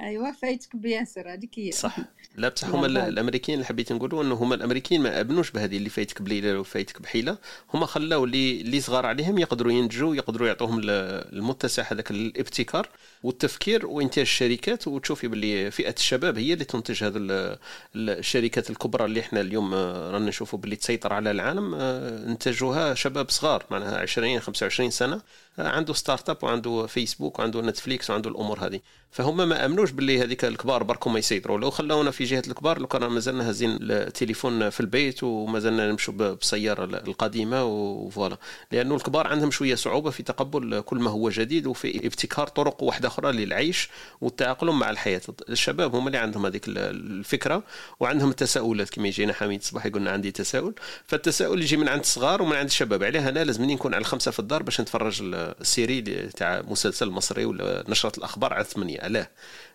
أيوه 0.00 0.32
فايتك 0.32 0.76
بياسر 0.76 1.32
هذيك 1.32 1.58
هي. 1.58 1.72
صح. 1.72 1.96
لا 2.36 2.48
بصح 2.48 2.68
هما 2.68 2.86
الأمريكيين 2.86 3.58
اللي 3.58 3.66
حبيت 3.66 3.92
نقولوا 3.92 4.22
إنه 4.22 4.34
هما 4.34 4.54
الأمريكيين 4.54 5.00
ما 5.02 5.20
امنوش 5.20 5.50
بهذه 5.50 5.76
اللي 5.76 5.88
فايتك 5.88 6.22
بليلة 6.22 6.60
وفايتك 6.60 7.02
بحيلة. 7.02 7.38
هما 7.74 7.86
خلاو 7.86 8.24
اللي 8.24 8.60
اللي 8.60 8.80
صغار 8.80 9.06
عليهم 9.06 9.38
يقدروا 9.38 9.72
ينتجوا 9.72 10.14
يقدروا 10.16 10.48
يعطوهم 10.48 10.80
المتسع 10.84 11.82
هذاك 11.92 12.10
الابتكار 12.10 12.88
والتفكير. 13.22 13.86
وانتاج 13.86 14.18
الشركات 14.22 14.88
وتشوفي 14.88 15.28
باللي 15.28 15.70
فئة 15.70 15.94
الشباب 15.98 16.38
هي 16.38 16.52
اللي 16.52 16.64
تنتج 16.64 17.04
هذه 17.04 17.58
الشركات 17.96 18.70
الكبرى 18.70 19.04
اللي 19.04 19.20
إحنا 19.20 19.40
اليوم 19.40 19.74
رانا 19.74 20.26
نشوفوا 20.28 20.58
باللي 20.58 20.76
تسيطر 20.76 21.12
على 21.12 21.30
العالم 21.30 21.74
انتجوها 21.74 22.94
شباب 22.94 23.30
صغار 23.30 23.64
معناها 23.70 23.98
20 23.98 24.40
25 24.40 24.90
سنة. 24.90 25.20
عنده 25.58 25.94
startup 25.94 26.38
وعنده 26.42 26.86
فيسبوك 26.86 27.38
وعنده 27.38 27.62
نتفليكس 27.62 28.10
وعنده 28.10 28.30
الأمور 28.30 28.66
هذه. 28.66 28.80
فهم 29.10 29.48
ما 29.48 29.64
أمنوش 29.64 29.90
باللي 29.90 30.22
هذيك 30.22 30.44
الكبار 30.44 30.82
بركم 30.82 31.16
يسيطروا. 31.16 31.58
لو 31.58 31.70
خلونا 31.70 32.10
في 32.10 32.24
جهة 32.24 32.42
الكبار 32.48 32.78
لو 32.78 32.86
كان 32.86 33.06
مازلنا 33.06 33.48
هازين 33.48 33.78
التليفون 33.80 34.70
في 34.70 34.80
البيت 34.80 35.22
ومازلنا 35.22 35.90
نمشوا 35.90 36.14
بالسياره 36.14 36.84
القديمة 36.84 37.64
و 37.64 37.75
voilà. 37.75 38.38
لأنه 38.72 38.94
الكبار 38.94 39.26
عندهم 39.26 39.50
شوية 39.50 39.74
صعوبة 39.74 40.10
في 40.10 40.22
تقبل 40.22 40.80
كل 40.80 40.96
ما 40.96 41.10
هو 41.10 41.30
جديد 41.30 41.66
وفي 41.66 42.06
ابتكار 42.06 42.46
طرق 42.46 42.82
واحدة 42.82 43.08
أخرى 43.08 43.32
للعيش 43.32 43.88
والتاقلم 44.20 44.78
مع 44.78 44.90
الحياة. 44.90 45.20
الشباب 45.48 45.94
هم 45.94 46.06
اللي 46.06 46.18
عندهم 46.18 46.46
هذيك 46.46 46.64
الفكرة 46.68 47.62
وعندهم 48.00 48.30
التساؤلات. 48.30 48.90
كما 48.90 49.08
يجينا 49.08 49.32
حميد 49.32 49.60
الصباح 49.60 49.86
يقولنا 49.86 50.10
عندي 50.10 50.30
تساؤل. 50.30 50.74
فالتساؤل 51.06 51.62
يجي 51.62 51.76
من 51.76 51.88
عند 51.88 52.00
الصغار 52.00 52.42
ومن 52.42 52.56
عند 52.56 52.68
الشباب. 52.68 53.04
عليه 53.04 53.28
أنا 53.28 53.44
لازم 53.44 53.64
نكون 53.64 53.94
على 53.94 54.00
الخمسة 54.00 54.30
في 54.30 54.38
الدار 54.38 54.62
باش 54.62 54.80
نتفرج 54.80 55.22
السيري 55.60 56.00
تاع 56.28 56.62
مسلسل 56.62 57.10
مصري 57.10 57.44
ولا 57.44 57.84
نشرة 57.88 58.18
الأخبار 58.18 58.52
على 58.52 58.64
ثمانيه 58.64 59.00
علاه 59.00 59.28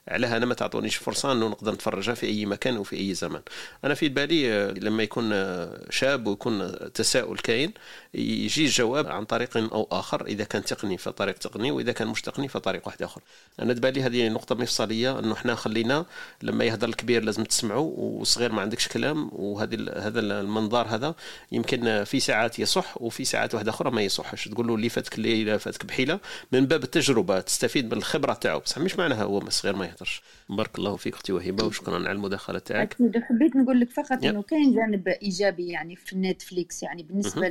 علاه 0.08 0.38
أنا 0.38 0.46
ما 0.46 0.54
تعطونيش 0.54 0.96
فرصة 0.96 1.32
أنه 1.32 1.48
نقدر 1.48 1.74
نتفرجها 1.74 2.14
في 2.14 2.26
أي 2.26 2.46
مكان 2.46 2.78
وفي 2.78 2.96
أي 2.96 3.14
زمان 3.14 3.42
أنا 3.86 3.94
في 3.94 4.10
بالي 4.10 4.54
آه، 4.54 4.72
لما 4.72 5.04
يكون 5.04 5.30
آه، 5.34 5.86
شاب 5.90 6.28
ويكون 6.28 6.72
تساؤل 6.94 7.38
كاين 7.38 7.74
يجي 8.14 8.66
الجواب 8.66 9.08
عن 9.08 9.26
طريق 9.26 9.58
أو 9.58 9.88
آخر 9.92 10.26
إذا 10.26 10.44
كان 10.44 10.64
تقني 10.64 10.98
فطريق 10.98 11.36
تقني 11.36 11.72
وإذا 11.72 11.92
كان 11.92 12.08
مش 12.08 12.22
تقني 12.22 12.48
فطريق 12.48 12.88
واحد 12.88 13.04
آخر. 13.04 13.22
أنا 13.60 13.74
تبالي 13.74 14.04
هذه 14.04 14.30
نقطة 14.30 14.56
مفصلية 14.56 15.20
أنه 15.20 15.34
إحنا 15.34 15.56
خلينا 15.56 16.06
لما 16.42 16.66
يهضر 16.66 16.90
الكبير 16.90 17.24
لازم 17.24 17.44
تسمعوا 17.44 17.92
والصغير 17.96 18.52
ما 18.52 18.62
عندكش 18.62 18.88
كلام 18.88 19.30
وهذه 19.34 19.78
هذا 19.98 20.20
المنظار 20.20 20.88
هذا 20.88 21.16
يمكن 21.52 22.04
في 22.04 22.20
ساعات 22.20 22.60
يصح 22.60 23.02
وفي 23.02 23.26
ساعات 23.26 23.54
واحدة 23.54 23.70
أخرى 23.72 23.92
ما 23.92 24.02
يصحش. 24.02 24.48
تقول 24.48 24.68
له 24.68 24.76
اللي 24.76 24.90
فاتك 24.90 25.16
الليلة 25.18 25.58
فاتك 25.58 25.86
بحيلة 25.86 26.20
من 26.52 26.66
باب 26.66 26.84
التجربة 26.84 27.40
تستفيد 27.40 27.86
من 27.86 27.98
الخبرة 27.98 28.34
تاعو. 28.34 28.60
بصح 28.60 28.78
مش 28.78 28.96
معناها 28.96 29.24
هو 29.24 29.50
صغير 29.50 29.76
ما 29.76 29.91
يهدرش 29.92 30.22
بارك 30.50 30.78
الله 30.80 30.96
فيك 30.96 31.14
أختي 31.14 31.34
وهبه 31.34 31.64
وشكرا 31.64 31.96
على 31.96 32.12
المداخلة 32.12 32.60
تاعك. 32.60 32.94
أكيد 32.94 33.24
حبيت 33.24 33.56
نقول 33.56 33.80
لك 33.80 33.90
فقط 33.90 34.26
إنه 34.26 34.42
كاين 34.42 34.76
جانب 34.76 35.08
إيجابي 35.08 35.68
يعني 35.68 35.96
في 35.96 36.16
نتفليكس 36.16 36.84
يعني 36.84 37.04
بالنسبة 37.04 37.48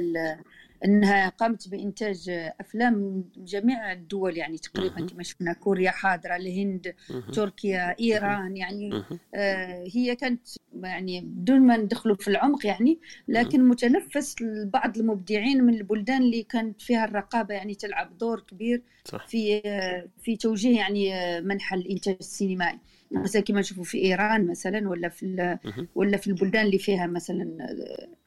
إنها 0.85 1.28
قامت 1.28 1.68
بإنتاج 1.68 2.31
أفلام 2.61 3.24
جميع 3.37 3.93
الدول 3.93 4.37
يعني 4.37 4.59
تقريبا 4.59 5.07
كما 5.07 5.22
شفنا 5.22 5.53
كوريا 5.53 5.91
حاضرة 5.91 6.37
الهند 6.37 6.95
تركيا 7.33 7.97
إيران 8.01 8.57
يعني 8.57 9.03
آه 9.35 9.85
هي 9.95 10.16
كانت 10.16 10.49
يعني 10.83 11.20
بدون 11.20 11.61
ما 11.61 11.76
ندخلوا 11.76 12.16
في 12.16 12.28
العمق 12.28 12.66
يعني 12.66 12.99
لكن 13.28 13.68
متنفس 13.68 14.43
لبعض 14.43 14.99
المبدعين 14.99 15.64
من 15.64 15.74
البلدان 15.74 16.22
اللي 16.22 16.43
كانت 16.43 16.83
فيها 16.83 17.05
الرقابة 17.05 17.55
يعني 17.55 17.74
تلعب 17.74 18.18
دور 18.18 18.41
كبير. 18.41 18.83
في 19.26 19.62
آه، 19.64 20.09
في 20.22 20.37
توجيه 20.37 20.76
يعني 20.78 21.14
آه، 21.14 21.41
منحى 21.41 21.76
الإنتاج 21.76 22.16
السينمائي. 22.20 22.78
مثلا 23.13 23.43
كما 23.43 23.61
نشوفوا 23.61 23.85
في 23.85 23.99
إيران 23.99 24.47
مثلا 24.47 24.89
ولا 24.89 25.09
في 25.09 25.59
ولا 25.95 26.17
في 26.17 26.27
البلدان 26.27 26.67
اللي 26.67 26.79
فيها 26.79 27.07
مثلا 27.07 27.77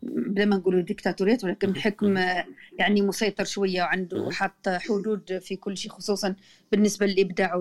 بلا 0.04 0.46
ما 0.46 0.56
نقولوا 0.56 0.82
ديكتاتوريات 0.82 1.44
ولكن 1.44 1.76
حكم 1.76 2.18
يعني 2.80 3.02
مسيطر 3.02 3.44
شوية 3.44 3.82
وعنده 3.82 4.30
حاط 4.32 4.70
حدود 4.70 5.38
في 5.38 5.56
كل 5.56 5.78
شيء 5.78 5.92
خصوصا 5.92 6.36
بالنسبة 6.72 7.06
للإبداع 7.06 7.56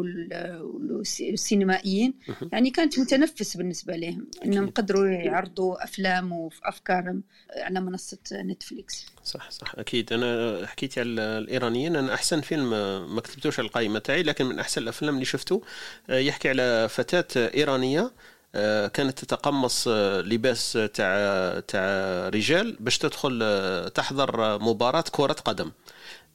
والسينمائيين. 0.91 2.15
يعني 2.53 2.71
كانت 2.71 2.99
متنفس 2.99 3.57
بالنسبة 3.57 3.97
لهم 3.97 4.27
إنهم 4.45 4.71
قدروا 4.71 5.07
يعرضوا 5.07 5.85
أفلام 5.85 6.33
وافكارهم 6.33 7.23
على 7.57 7.81
منصة 7.81 8.19
نتفليكس. 8.33 9.07
صح 9.25 9.51
صح 9.51 9.73
أكيد. 9.79 10.13
أنا 10.13 10.67
حكيت 10.67 10.99
على 10.99 11.11
الإيرانيين 11.11 11.97
أنا 11.97 12.15
أحسن 12.15 12.41
فيلم 12.41 12.71
ما 13.15 13.21
كتبتوش 13.21 13.59
على 13.59 13.67
القائمة 13.67 13.99
تاعي 13.99 14.23
لكن 14.23 14.47
من 14.47 14.59
أحسن 14.59 14.83
الأفلام 14.83 15.15
اللي 15.15 15.25
شفته 15.25 15.63
يحكي 16.09 16.49
على 16.49 16.89
فتاة 16.89 17.51
إيرانية 17.55 18.13
آه، 18.55 18.87
كانت 18.89 19.19
تتقمص 19.19 19.89
آه، 19.89 20.21
لباس 20.21 20.73
تاع 20.95 21.61
تاع 21.61 22.29
رجال 22.29 22.77
باش 22.81 22.99
تدخل 22.99 23.41
آه، 23.43 23.89
تحضر 23.89 24.59
مباراة 24.59 25.05
كرة 25.13 25.33
قدم. 25.33 25.71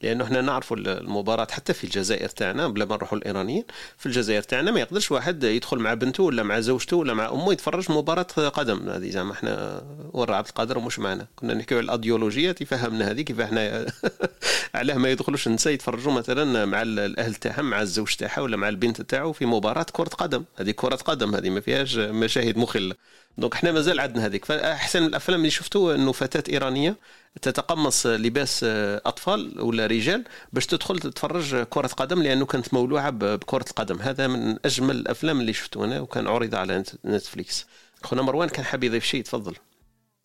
لأنه 0.02 0.24
إحنا 0.24 0.40
نعرفوا 0.40 0.76
المباراة 0.76 1.46
حتى 1.50 1.74
في 1.74 1.84
الجزائر 1.84 2.28
تاعنا 2.28 2.68
بلا 2.68 2.84
ما 2.84 2.96
نروحوا 2.96 3.18
الإيرانيين 3.18 3.64
في 3.98 4.06
الجزائر 4.06 4.42
تاعنا 4.42 4.70
ما 4.70 4.80
يقدرش 4.80 5.12
واحد 5.12 5.44
يدخل 5.44 5.78
مع 5.78 5.94
بنته 5.94 6.22
ولا 6.22 6.42
مع 6.42 6.60
زوجته 6.60 6.96
ولا 6.96 7.14
مع 7.14 7.28
أمه 7.28 7.52
يتفرج 7.52 7.92
مباراة 7.92 8.22
قدم. 8.22 8.88
هذه 8.88 9.10
زعما 9.10 9.32
إحنا 9.32 9.82
ورا 10.12 10.36
عبد 10.36 10.48
القادر 10.48 10.78
ومش 10.78 10.98
معنا. 10.98 11.26
كنا 11.36 11.54
نحكيو 11.54 11.78
على 11.78 11.84
الايديولوجيات 11.84 12.60
يفهمنا 12.60 13.10
هذه 13.10 13.22
كيف 13.22 13.40
إحنا 13.40 13.86
علاه 14.74 14.94
ما 14.94 15.08
يدخلوش 15.10 15.46
النساء 15.46 15.72
يتفرجوا 15.72 16.12
مثلا 16.12 16.64
مع 16.64 16.82
الأهل 16.82 17.34
تاعهم 17.34 17.70
مع 17.70 17.82
الزوج 17.82 18.14
تاعها 18.14 18.40
ولا 18.40 18.56
مع 18.56 18.68
البنت 18.68 19.02
تاعو 19.02 19.32
في 19.32 19.46
مباراة 19.46 19.86
كرة 19.92 20.08
قدم. 20.08 20.44
هذه 20.56 20.70
كرة 20.70 20.96
قدم 20.96 21.34
هذه 21.34 21.50
ما 21.50 21.60
فيهاش 21.60 21.96
مشاهد 21.96 22.58
مخلة. 22.58 22.94
donc 23.38 23.54
إحنا 23.54 23.72
مازال 23.72 24.00
عندنا 24.00 24.26
هذيك. 24.26 24.44
فأحسن 24.44 25.04
الأفلام 25.04 25.38
اللي 25.40 25.50
شفتوا 25.50 25.94
إنه 25.94 26.12
فتاة 26.12 26.52
إيرانية 26.52 26.96
تتقمص 27.42 28.06
لباس 28.06 28.64
أطفال 29.06 29.60
ولا 29.60 29.86
رجال 29.86 30.24
باش 30.52 30.66
تدخل 30.66 30.98
تتفرج 30.98 31.62
كرة 31.62 31.86
قدم 31.86 32.22
لأنه 32.22 32.46
كانت 32.46 32.74
مولوعة 32.74 33.10
بكرة 33.10 33.64
القدم. 33.70 33.98
هذا 33.98 34.26
من 34.26 34.56
أجمل 34.64 34.96
الأفلام 34.96 35.40
اللي 35.40 35.52
شفتو 35.52 35.84
أنا 35.84 36.00
وكان 36.00 36.26
عرض 36.26 36.54
على 36.54 36.84
نتفليكس. 37.04 37.66
خونا 38.02 38.22
مروان 38.22 38.48
كان 38.48 38.64
حاب 38.64 38.84
يضيف 38.84 39.04
شيء 39.04 39.22
تفضل. 39.22 39.54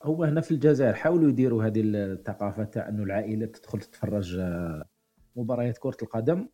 هو 0.04 0.24
هنا 0.24 0.42
في 0.42 0.52
الجزائر 0.52 0.94
حاولوا 0.94 1.30
يديروا 1.30 1.64
هذه 1.64 1.82
الثقافة 1.86 2.64
تاع 2.64 2.90
إنه 2.90 3.04
العائلات 3.04 3.58
تدخل 3.58 3.80
تتفرج 3.80 4.36
آه، 4.40 4.86
مباريات 5.36 5.78
كرة 5.78 5.98
القدم. 6.02 6.48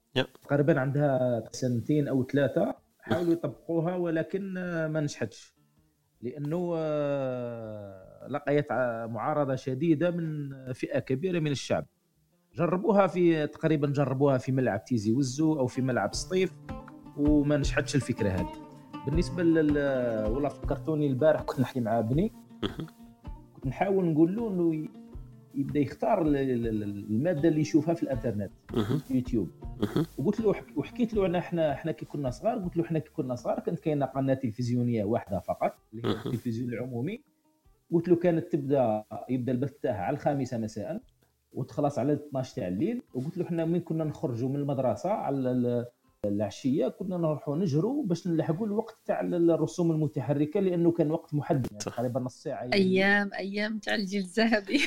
تقريبا 0.44 0.80
عندها 0.80 1.44
سنتين 1.52 2.08
أو 2.08 2.28
ثلاثة 2.32 2.76
حاولوا 3.00 3.34
يطبقوها 3.34 3.96
ولكن 3.96 4.58
آه، 4.58 4.88
ما 4.88 5.02
نجحتش. 5.02 5.59
لأنه 6.22 6.74
آه، 6.78 8.28
لقيت 8.28 8.72
معارضة 9.12 9.56
شديدة 9.56 10.12
من 10.12 10.50
فئة 10.74 11.00
كبيرة 11.00 11.40
من 11.40 11.52
الشعب. 11.52 11.86
جربوها 12.56 13.08
في 13.08 13.48
تقريبا 13.48 13.88
جربوها 13.88 14.38
في 14.38 14.52
ملعب 14.52 14.86
تيزي 14.86 15.12
وزو 15.12 15.60
أو 15.60 15.68
في 15.68 15.82
ملعب 15.82 16.14
سطيف 16.14 16.54
وما 17.18 17.58
نجحتش 17.58 17.96
الفكرة 17.96 18.30
هذه. 18.30 18.70
بالنسبة 19.06 19.44
لل 19.44 19.78
ولا 20.30 20.50
فكرتوني 20.50 21.08
البارح 21.08 21.42
كنت 21.42 21.60
نحكي 21.60 21.80
مع 21.80 22.00
ابني 22.00 22.34
كنت 23.56 23.68
نحاول 23.68 24.06
نقول 24.06 24.36
له 24.36 24.48
إنه 24.50 24.88
يبدا 25.56 25.80
يختار 25.80 26.22
الماده 26.28 27.50
اللي 27.50 27.62
يشوفها 27.62 27.94
في 27.94 28.04
الانترنت 28.04 28.52
في 29.06 29.12
اليوتيوب. 29.12 29.50
وقلت 30.18 30.40
له 30.40 30.54
وحكيت 30.76 31.14
له 31.14 31.26
أنا 31.26 31.38
إحنا 31.40 31.74
إحنا 31.74 31.92
كي 31.92 32.06
كنا 32.06 32.30
صغار 32.30 32.58
قلت 32.58 32.78
له 32.78 32.84
إحنا 32.84 33.00
كي 33.00 33.10
كنا 33.10 33.36
صغار 33.36 33.60
كانت 33.60 33.80
كاينة 33.80 34.06
قناة 34.06 34.34
تلفزيونية 34.34 35.04
واحدة 35.04 35.40
فقط 35.40 35.76
اللي 35.94 36.08
هي 36.08 36.12
التلفزيون 36.12 36.74
العمومي. 36.74 37.22
قلت 37.92 38.08
له 38.10 38.16
كانت 38.16 38.52
تبدا 38.52 39.04
يبدا 39.30 39.52
البث 39.52 39.74
تاعها 39.82 40.02
على 40.02 40.14
الخامسة 40.14 40.58
مساء 40.58 41.02
وتخلص 41.54 42.00
على 42.00 42.14
12 42.14 42.56
تاع 42.56 42.68
الليل. 42.68 43.02
وقلت 43.14 43.38
له 43.38 43.46
إحنا 43.46 43.66
من 43.66 43.80
كنا 43.80 44.04
نخرجوا 44.04 44.50
من 44.50 44.56
المدرسة؟ 44.56 45.10
على 45.10 45.86
العشية 46.26 46.88
كنا 46.88 47.18
نروحوا 47.18 47.56
نجروا 47.58 48.06
باش 48.06 48.28
نلحقوا 48.28 48.68
الوقت 48.68 48.98
تاع 49.06 49.22
الرسوم 49.22 49.92
المتحركة 49.92 50.60
لأنه 50.60 50.92
كان 50.92 51.12
وقت 51.12 51.34
محدد 51.34 51.68
يعني 51.72 51.84
تقريبا 51.84 52.20
نص 52.20 52.44
ساعة 52.44 52.62
يعني. 52.64 52.74
أيام 52.74 53.30
أيام 53.34 53.80
تاع 53.80 53.96
الجيل 53.96 54.22
الذهبي. 54.22 54.82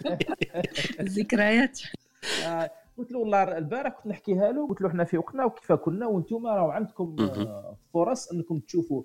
الذكريات. 1.00 1.80
آه، 2.46 2.70
قلت 2.98 3.12
له 3.12 3.18
والله 3.18 3.58
البارح 3.58 3.92
كنت 3.94 4.06
نحكيها 4.06 4.52
له 4.52 4.68
قلت 4.68 4.80
له 4.80 4.88
إحنا 4.88 5.04
في 5.04 5.18
وقتنا 5.18 5.44
وكيف 5.44 5.72
كنا 5.72 6.06
وأنتم 6.06 6.46
راهو 6.46 6.70
عندكم 6.70 7.16
آه، 7.20 7.76
فرص 7.94 8.32
أنكم 8.32 8.58
تشوفوا 8.58 9.02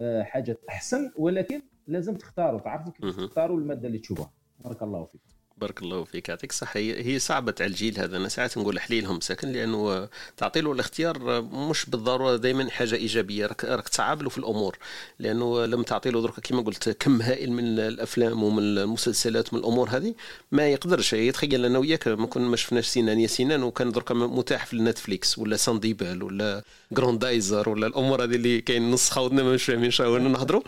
آه، 0.00 0.22
حاجات 0.22 0.60
أحسن 0.68 1.10
ولكن 1.16 1.62
لازم 1.86 2.14
تختاروا 2.14 2.60
تعرفوا 2.60 2.92
كيف 2.92 3.16
تختاروا 3.16 3.58
المادة 3.58 3.88
اللي 3.88 3.98
تشوفوها. 3.98 4.30
بارك 4.64 4.82
الله 4.82 5.04
فيك. 5.04 5.33
بارك 5.56 5.82
الله 5.82 6.04
فيك. 6.04 6.28
يعطيك 6.28 6.50
الصحة. 6.50 6.80
هي 6.80 7.18
صعبة 7.18 7.54
على 7.60 7.70
الجيل 7.70 7.98
هذا. 7.98 8.16
أنا 8.16 8.28
ساعات 8.28 8.58
نقول 8.58 8.80
حليلهم 8.80 9.20
ساكن 9.20 9.48
لأنه 9.48 10.08
تعطي 10.36 10.60
له 10.60 10.72
الاختيار 10.72 11.42
مش 11.42 11.86
بالضرورة 11.86 12.36
دائما 12.36 12.70
حاجة 12.70 12.94
إيجابية. 12.94 13.46
راك 13.46 13.64
راك 13.64 13.88
تصعب 13.88 14.22
له 14.22 14.28
في 14.28 14.38
الأمور. 14.38 14.78
لأنه 15.18 15.66
لما 15.66 15.82
تعطي 15.82 16.10
له 16.10 16.22
درك 16.22 16.40
كما 16.40 16.62
قلت 16.62 16.88
كم 16.88 17.22
هائل 17.22 17.52
من 17.52 17.78
الأفلام 17.78 18.42
ومن 18.42 18.62
المسلسلات 18.62 19.52
ومن 19.52 19.62
الأمور 19.62 19.88
هذه 19.88 20.14
ما 20.52 20.68
يقدرش. 20.68 21.12
يتخيل 21.12 21.64
أنا 21.64 21.78
وياك 21.78 22.08
ما 22.08 22.26
كنا 22.26 22.48
ما 22.48 22.56
شفناش 22.56 22.86
سنان 22.86 23.20
يا 23.20 23.26
سنان 23.26 23.62
وكان 23.62 23.92
درك 23.92 24.12
متاح 24.12 24.66
في 24.66 24.74
النتفليكس 24.74 25.38
ولا 25.38 25.56
سانديبال 25.56 26.22
ولا 26.22 26.64
جروندايزر 26.92 27.68
ولا 27.68 27.86
الأمور 27.86 28.24
هذه 28.24 28.34
اللي 28.34 28.60
كاين 28.60 28.90
نص 28.90 29.10
خاوتنا 29.10 29.42
مش 29.42 29.64
فاهمين 29.64 29.90
شنو 29.90 30.18
نهضروا. 30.18 30.62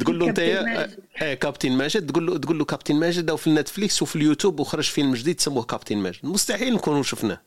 تقول 0.00 0.18
له 0.18 0.28
أنت 0.28 0.38
يا 0.38 1.34
كابتن 1.34 1.72
ماجد. 1.72 2.06
تقول 2.06 2.26
له 2.26 2.38
تقول 2.38 2.58
له 2.58 2.64
كابتن 2.64 2.94
ماجد. 2.94 3.30
أو 3.30 3.36
في 3.36 3.46
النتفليكس 3.46 4.02
وفي 4.02 4.16
اليوتيوب 4.16 4.31
وخرج 4.60 4.84
فيلم 4.84 5.14
جديد 5.14 5.40
سموه 5.40 5.62
كابتن 5.62 5.96
ماجد 5.98 6.18
مستحيل 6.22 6.74
نكونوا 6.74 7.02
شفناه. 7.02 7.40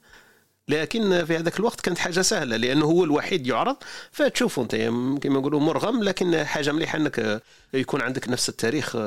لكن 0.67 1.25
في 1.25 1.37
هذاك 1.37 1.59
الوقت 1.59 1.81
كانت 1.81 1.97
حاجة 1.97 2.21
سهلة 2.21 2.57
لأنه 2.57 2.85
هو 2.85 3.03
الوحيد 3.03 3.47
يعرض 3.47 3.75
فتشوفوا 4.11 4.63
أنت 4.63 4.75
كما 5.23 5.39
نقولوا 5.39 5.59
مرغم 5.59 6.03
لكن 6.03 6.43
حاجة 6.43 6.71
مليحة 6.71 6.97
إنك 6.97 7.41
يكون 7.73 8.01
عندك 8.01 8.29
نفس 8.29 8.49
التاريخ 8.49 8.97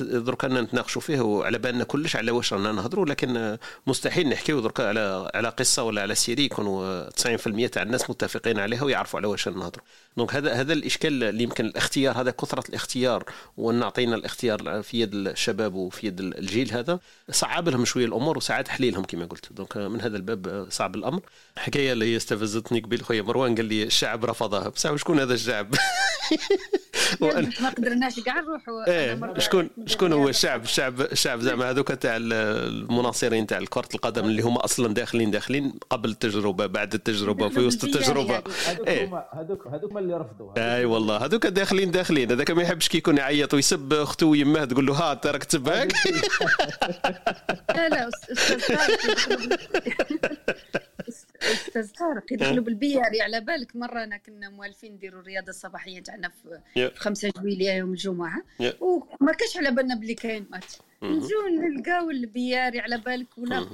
درك 0.00 0.44
نتناقشوا 0.44 1.02
فيه 1.02 1.20
وعلى 1.20 1.58
بالنا 1.58 1.84
كلش 1.84 2.16
على 2.16 2.30
واش 2.30 2.52
رانا 2.52 2.72
نهضروا 2.72 3.06
لكن 3.06 3.58
مستحيل 3.86 4.28
نحكيو 4.28 4.60
درك 4.60 4.80
على 4.80 5.30
على 5.34 5.48
قصة 5.48 5.82
ولا 5.82 6.02
على 6.02 6.14
série 6.14 6.44
يكونوا 6.44 7.10
90% 7.10 7.68
تاع 7.72 7.82
الناس 7.82 8.10
متفقين 8.10 8.58
عليها 8.58 8.84
ويعرفوا 8.84 9.20
على 9.20 9.28
واش 9.28 9.48
نهضروا. 9.48 9.84
donc 10.16 10.34
هذا 10.34 10.52
هذا 10.52 10.72
الإشكال 10.72 11.24
اللي 11.24 11.42
يمكن 11.42 11.66
الاختيار 11.66 12.20
هذا 12.20 12.30
كثرة 12.30 12.68
الاختيار 12.68 13.24
ونعطينا 13.56 14.16
الاختيار 14.16 14.82
في 14.82 15.00
يد 15.00 15.14
الشباب 15.14 15.74
وفي 15.74 16.06
يد 16.06 16.20
الجيل 16.20 16.72
هذا 16.72 17.00
صعب 17.30 17.68
لهم 17.68 17.84
شوية 17.84 18.04
الأمور 18.06 18.36
وساعات 18.36 18.68
حليلهم 18.68 19.04
كما 19.04 19.24
قلت. 19.24 19.52
donc 19.52 19.76
من 19.76 20.00
هذا 20.00 20.16
الباب 20.16 20.66
صعب 20.70 20.94
الأمر. 20.94 21.20
حكاية 21.56 21.92
اللي 21.92 22.16
استفزتني 22.16 22.80
قبل 22.80 23.00
خويا 23.00 23.22
مروان 23.22 23.54
قال 23.54 23.64
لي 23.64 23.82
الشعب 23.82 24.24
رفضها. 24.24 24.68
بصح 24.68 24.96
شكون 24.96 25.20
هذا 25.20 25.34
الشعب؟ 25.34 25.74
ما 27.62 27.68
قدرناش 27.68 28.20
كاع 28.20 28.40
نروحوا 28.40 28.88
إيه 28.88 29.38
شكون 29.38 29.70
شكون 29.86 30.12
هو 30.12 30.28
الشعب 30.28 30.62
الشعب 30.62 31.00
الشعب 31.00 31.40
زعما 31.40 31.70
هذوك 31.70 31.92
تاع 31.92 32.16
المناصرين 32.20 33.46
تاع 33.46 33.58
كره 33.70 33.88
القدم 33.94 34.24
اللي 34.24 34.42
هما 34.42 34.64
أصلا 34.64 34.94
داخلين 34.94 35.30
داخلين 35.30 35.72
قبل 35.90 36.10
التجربه 36.10 36.66
بعد 36.66 36.94
التجربة 36.94 37.48
في 37.48 37.60
وسط 37.60 37.84
التجربة. 37.88 38.42
إيه. 38.86 39.28
هذوك 39.32 39.66
هذوك 39.66 39.96
اللي 39.96 40.14
رفضوا. 40.14 40.76
أي 40.76 40.84
والله 40.84 41.16
هذوك 41.16 41.46
داخلين 41.46 41.90
داخلين. 41.90 42.30
هذاك 42.30 42.50
ما 42.50 42.62
يحبش 42.62 42.88
كي 42.88 42.98
يكون 42.98 43.16
يعيط 43.16 43.54
ويسب 43.54 43.92
أخته 43.92 44.26
ويماه 44.26 44.64
تقول 44.64 44.86
له 44.86 44.94
ها 44.94 45.14
تراك 45.14 45.44
تسب 45.44 45.68
هاك 45.68 45.92
لا 47.76 47.88
لا 47.88 48.10
أستاذ 51.52 51.90
طارق. 51.98 52.32
يدخلوا 52.32 52.64
بالبياري 52.64 53.20
على 53.22 53.40
بالك 53.40 53.76
مرة 53.76 54.04
أنا 54.04 54.16
كنا 54.16 54.48
موالفين 54.50 54.92
نديروا 54.92 55.20
الرياضه 55.20 55.48
الصباحيه 55.48 56.02
تاعنا 56.02 56.28
في 56.28 56.60
5 56.98 57.30
جويلية 57.40 57.72
يوم 57.72 57.90
الجمعة. 57.90 58.42
وما 58.80 59.32
كانش 59.32 59.56
على 59.56 59.70
بالنا 59.70 59.94
بلي 59.94 60.14
كاين 60.14 60.46
ماتش. 60.50 60.78
نجو 61.02 61.26
نلقاو 61.60 62.10
البياري 62.10 62.80
على 62.80 62.98
بالك 62.98 63.26
ولا 63.38 63.58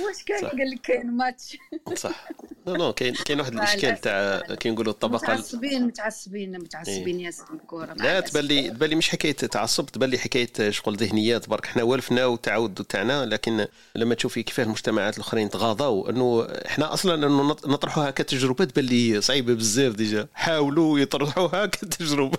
واش 0.00 0.22
كان؟ 0.26 0.44
قال 0.46 0.70
لك 0.70 0.80
كاين 0.80 1.10
ماتش. 1.10 1.56
صح. 1.94 2.28
non 2.66 2.76
non 2.76 2.92
كاين 2.92 3.14
كاين 3.14 3.40
واحد 3.40 3.52
الإشكال 3.56 4.00
تاع 4.00 4.40
كي 4.54 4.70
نقولوا 4.70 4.92
الطبقة 4.92 5.22
متعصبين 5.34 5.86
متعصبين 5.86 6.58
متعصبين 6.58 7.16
إيه. 7.18 7.24
ياسر 7.24 7.44
الكره 7.54 7.92
لا 7.94 8.20
تبان 8.20 8.44
لي 8.44 8.70
تبان 8.70 8.90
لي 8.90 8.96
مش 8.96 9.08
حكاية 9.08 9.32
تعصب 9.32 9.86
تبان 9.86 10.10
لي 10.10 10.18
حكاية 10.18 10.70
شغل 10.70 10.96
ذهنيات 10.96 11.48
برك 11.48 11.64
إحنا 11.66 11.82
والفنا 11.82 12.26
وتعود 12.26 12.74
تاعنا 12.74 13.26
لكن 13.26 13.66
لما 13.96 14.14
تشوفي 14.14 14.42
كيفاه 14.42 14.64
المجتمعات 14.64 15.16
الأخرين 15.16 15.50
تغاضوا 15.50 16.10
إنه 16.10 16.42
إحنا 16.66 16.92
أصلا 16.92 17.14
إنه 17.14 17.42
نطرحوها 17.42 18.10
كتجربة 18.10 18.64
تبان 18.64 18.84
لي 18.84 19.20
صعيبة 19.20 19.54
بزاف 19.54 19.94
déjà. 19.94 20.28
حاولوا 20.34 20.98
يطرحوها 20.98 21.66
كتجربة. 21.76 22.38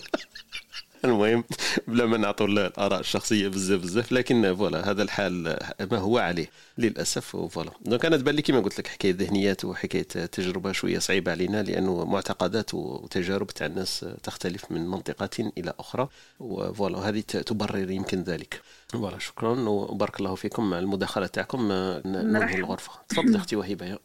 المهم 1.05 1.43
بلا 1.87 2.05
ما 2.05 2.17
نعطوا 2.17 2.47
الآراء 2.47 2.99
الشخصية 2.99 3.47
بزاف 3.47 3.81
بزاف 3.81 4.11
لكن 4.11 4.55
voilà 4.55 4.91
هذا 4.91 5.03
الحال 5.03 5.57
ما 5.91 5.97
هو 5.97 6.17
عليه 6.17 6.49
للأسف. 6.77 7.35
voilà. 7.35 7.71
donc 7.85 8.05
أنا 8.05 8.17
تبان 8.17 8.35
لي 8.35 8.41
كيما 8.41 8.59
قلت 8.59 8.79
لك 8.79 8.87
حكاية 8.87 9.13
ذهنيات 9.13 9.65
وحكاية 9.65 10.03
تجربة 10.25 10.71
شوية 10.71 10.99
صعيبة 10.99 11.31
علينا 11.31 11.63
لأنه 11.63 12.05
معتقدات 12.05 12.73
وتجارب 12.73 13.47
تاع 13.47 13.67
الناس 13.67 14.05
تختلف 14.23 14.71
من 14.71 14.87
منطقة 14.87 15.51
إلى 15.57 15.73
أخرى. 15.79 16.07
و 16.39 16.49
voilà 16.49 16.97
هذه 16.97 17.19
تبرر 17.19 17.91
يمكن 17.91 18.23
ذلك. 18.23 18.61
voilà 18.89 19.19
شكرا 19.19 19.59
وبارك 19.69 20.19
الله 20.19 20.35
فيكم 20.35 20.69
مع 20.69 20.79
المداخلة 20.79 21.27
تاعكم. 21.27 21.71
ننهي 22.05 22.55
الغرفة. 22.55 22.91
تفضلي 23.09 23.37
أختي 23.37 23.55
وهبه 23.55 23.97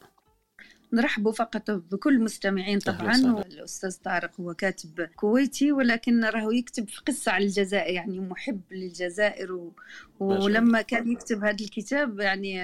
نرحبوا 0.93 1.33
فقط 1.33 1.71
بكل 1.71 2.15
المستمعين 2.15 2.79
طبعا 2.79 3.17
الاستاذ 3.43 3.97
طارق 4.05 4.41
هو 4.41 4.55
كاتب 4.55 5.01
كويتي 5.17 5.73
ولكن 5.73 6.25
راهو 6.25 6.51
يكتب 6.51 6.89
في 6.89 7.01
قصة 7.07 7.33
على 7.33 7.45
الجزائر 7.45 7.95
يعني 7.95 8.21
محب 8.21 8.61
للجزائر 8.71 9.53
و... 9.53 9.73
ولما 10.21 10.83
كان 10.83 11.13
يكتب 11.13 11.45
هذا 11.45 11.65
الكتاب 11.65 12.21
يعني 12.21 12.63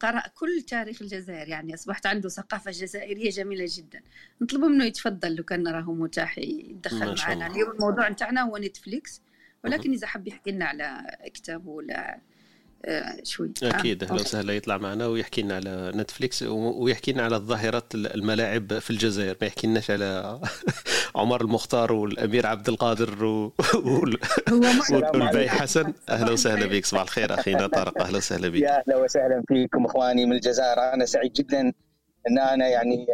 قرأ 0.00 0.22
كل 0.34 0.62
تاريخ 0.62 1.02
الجزائر 1.02 1.48
يعني 1.48 1.74
أصبحت 1.74 2.06
عنده 2.06 2.28
ثقافة 2.28 2.70
جزائرية 2.70 3.30
جميلة 3.30 3.66
جدا. 3.68 4.00
نطلب 4.40 4.64
منه 4.64 4.84
يتفضل 4.84 5.34
لو 5.34 5.44
كان 5.44 5.68
راهو 5.68 5.94
متاح 5.94 6.38
يتدخل 6.38 7.14
معنا. 7.18 7.46
اليوم 7.46 7.70
الموضوع 7.70 8.08
نتاعنا 8.08 8.42
هو 8.42 8.56
نتفليكس 8.56 9.22
ولكن 9.64 9.92
إذا 9.92 10.06
حب 10.06 10.28
يحكي 10.28 10.50
لنا 10.50 10.64
على 10.64 11.16
كتابه 11.34 11.70
ولا 11.70 12.14
آه، 12.14 12.20
شوي. 13.22 13.52
أكيد 13.62 14.04
أهلا 14.04 14.14
وسهلا 14.14 14.52
يطلع 14.52 14.76
معنا 14.76 15.06
ويحكي 15.06 15.42
لنا 15.42 15.56
على 15.56 15.92
نتفليكس 15.94 16.42
ويحكي 16.42 17.12
لنا 17.12 17.22
على 17.22 17.36
ظاهره 17.36 17.82
الملاعب 17.94 18.78
في 18.78 18.90
الجزائر. 18.90 19.36
ما 19.40 19.46
يحكي 19.46 19.66
لناش 19.66 19.90
على 19.90 20.40
عمر 21.16 21.40
المختار 21.40 21.92
والأمير 21.92 22.46
عبد 22.46 22.68
القادر 22.68 23.24
و... 23.24 23.52
والباي 25.14 25.48
حسن. 25.48 25.92
أهلا 26.08 26.32
وسهلا 26.32 26.66
بك 26.66 26.86
صباح 26.86 27.02
الخير 27.02 27.34
اخينا 27.34 27.66
طارق 27.66 28.02
أهلا 28.02 28.16
وسهلا 28.16 28.48
بك 28.48 28.60
يا 28.62 28.78
أهلا 28.78 28.96
وسهلا 28.96 29.42
فيكم 29.48 29.84
إخواني 29.84 30.26
من 30.26 30.32
الجزائر. 30.32 30.78
أنا 30.94 31.04
سعيد 31.04 31.32
جدا 31.32 31.60
إن 32.28 32.38
أنا 32.38 32.68
يعني 32.68 33.06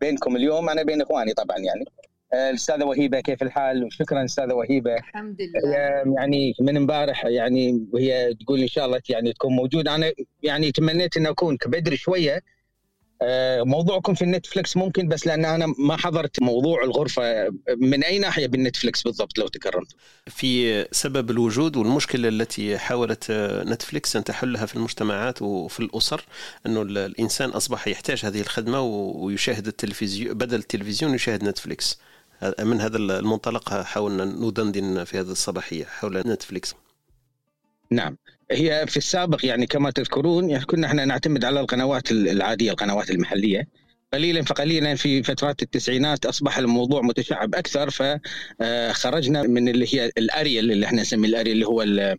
بينكم 0.00 0.36
اليوم. 0.36 0.68
أنا 0.68 0.82
بين 0.82 1.02
إخواني 1.02 1.32
طبعا 1.32 1.58
يعني. 1.58 1.84
الاستاذه 2.34 2.84
وهيبة 2.84 3.20
كيف 3.20 3.42
الحال؟ 3.42 3.84
وشكرا 3.84 4.24
أستاذة 4.24 4.52
وهيبة. 4.52 4.94
الحمد 4.94 5.36
لله. 5.42 6.14
يعني 6.18 6.54
من 6.60 6.76
امبارح 6.76 7.24
يعني 7.24 7.86
وهي 7.92 8.34
تقول 8.34 8.60
إن 8.60 8.68
شاء 8.68 8.86
الله 8.86 9.00
يعني 9.08 9.32
تكون 9.32 9.52
موجودة. 9.52 9.94
أنا 9.94 10.12
يعني 10.42 10.72
تمنيت 10.72 11.16
إن 11.16 11.26
أكون 11.26 11.58
بدري 11.66 11.96
شوية. 11.96 12.42
آه، 13.22 13.62
موضوعكم 13.62 14.14
في 14.14 14.22
النتفلكس 14.22 14.76
ممكن 14.76 15.08
بس 15.08 15.26
لأن 15.26 15.44
أنا 15.44 15.74
ما 15.78 15.96
حضرت 15.96 16.42
موضوع 16.42 16.84
الغرفة. 16.84 17.52
من 17.76 18.04
أي 18.04 18.18
ناحية 18.18 18.46
بالنتفلكس 18.46 19.02
بالضبط 19.02 19.38
لو 19.38 19.48
تكرمت؟ 19.48 19.94
في 20.26 20.86
سبب 20.92 21.30
الوجود 21.30 21.76
والمشكلة 21.76 22.28
التي 22.28 22.78
حاولت 22.78 23.26
نتفلكس 23.66 24.16
أن 24.16 24.24
تحلها 24.24 24.66
في 24.66 24.76
المجتمعات 24.76 25.42
وفي 25.42 25.80
الأسر 25.80 26.24
أنه 26.66 26.82
الإنسان 26.82 27.48
أصبح 27.48 27.88
يحتاج 27.88 28.24
هذه 28.24 28.40
الخدمة 28.40 28.80
ويشاهد 28.80 29.66
التلفزيون 29.66 30.34
بدل 30.34 30.58
التلفزيون 30.58 31.14
يشاهد 31.14 31.44
نتفلكس 31.44 31.98
من 32.60 32.80
هذا 32.80 32.96
المنطلق 32.96 33.82
حاولنا 33.82 34.24
ندندن 34.24 35.04
في 35.04 35.20
هذه 35.20 35.30
الصباحية 35.30 35.84
حول 35.84 36.18
نتفليكس. 36.18 36.74
نعم. 37.90 38.16
هي 38.50 38.86
في 38.88 38.96
السابق 38.96 39.46
يعني 39.46 39.66
كما 39.66 39.90
تذكرون 39.90 40.50
يعني 40.50 40.64
كنا 40.64 40.86
إحنا 40.86 41.04
نعتمد 41.04 41.44
على 41.44 41.60
القنوات 41.60 42.10
العادية 42.10 42.70
القنوات 42.70 43.10
المحلية. 43.10 43.68
قليلا 44.12 44.42
فقليلا 44.42 44.94
في 44.94 45.22
فترات 45.22 45.62
التسعينات 45.62 46.26
أصبح 46.26 46.58
الموضوع 46.58 47.02
متشعب 47.02 47.54
أكثر 47.54 47.90
فخرجنا 47.90 49.42
من 49.42 49.68
اللي 49.68 49.94
هي 49.94 50.10
الاريال 50.18 50.72
اللي 50.72 50.86
إحنا 50.86 51.02
نسميه 51.02 51.28
الاريال 51.28 51.54
اللي 51.54 51.66
هو 51.66 51.82
آه، 51.82 52.16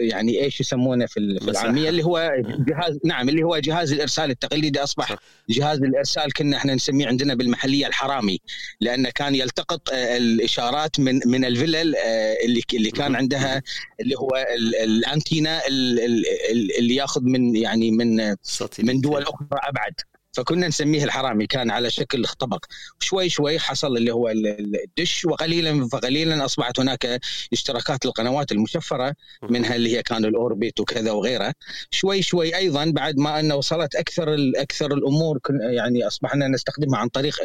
يعني 0.00 0.44
إيش 0.44 0.60
يسمونه 0.60 1.06
في 1.06 1.16
العاميه 1.20 1.88
اللي 1.88 2.04
هو 2.04 2.32
جهاز 2.68 2.98
نعم 3.04 3.28
اللي 3.28 3.42
هو 3.42 3.58
جهاز 3.58 3.92
الإرسال 3.92 4.30
التقليدي. 4.30 4.82
أصبح 4.82 5.16
جهاز 5.50 5.82
الإرسال 5.82 6.32
كنا 6.32 6.56
إحنا 6.56 6.74
نسميه 6.74 7.06
عندنا 7.06 7.34
بالمحلية 7.34 7.86
الحرامي 7.86 8.40
لأنه 8.80 9.10
كان 9.14 9.34
يلتقط 9.34 9.90
آه، 9.92 10.16
الإشارات 10.16 11.00
من 11.00 11.20
من 11.26 11.44
الفلل 11.44 11.96
آه، 11.96 12.36
اللي 12.44 12.62
اللي 12.74 12.90
كان 12.90 13.16
عندها 13.16 13.62
اللي 14.00 14.14
هو 14.18 14.46
الأنتينا 14.84 15.60
اللي 15.68 16.94
ياخذ 16.94 17.20
من 17.22 17.56
يعني 17.56 17.90
من 17.90 18.36
من 18.78 19.00
دول 19.00 19.22
أخرى 19.22 19.46
أبعد. 19.52 19.94
فكنا 20.32 20.68
نسميه 20.68 21.04
الحرامي 21.04 21.46
كان 21.46 21.70
على 21.70 21.90
شكل 21.90 22.24
طبق 22.24 22.64
شوي 23.00 23.28
شوي 23.28 23.58
حصل 23.58 23.96
اللي 23.96 24.12
هو 24.12 24.28
الدش 24.28 25.24
وقليلا 25.24 25.88
فقليلا 25.88 26.44
أصبحت 26.44 26.80
هناك 26.80 27.20
اشتراكات 27.52 28.06
للقنوات 28.06 28.52
المشفرة 28.52 29.14
منها 29.42 29.74
اللي 29.74 29.96
هي 29.96 30.02
كان 30.02 30.24
الأوربيت 30.24 30.80
وكذا 30.80 31.12
وغيرها. 31.12 31.54
شوي 31.90 32.22
شوي 32.22 32.56
أيضا 32.56 32.90
بعد 32.90 33.18
ما 33.18 33.40
ان 33.40 33.52
وصلت 33.52 33.94
أكثر 33.94 34.36
أكثر 34.56 34.94
الأمور 34.94 35.38
يعني 35.50 36.06
أصبحنا 36.06 36.48
نستخدمها 36.48 36.98
عن 36.98 37.08
طريق 37.08 37.36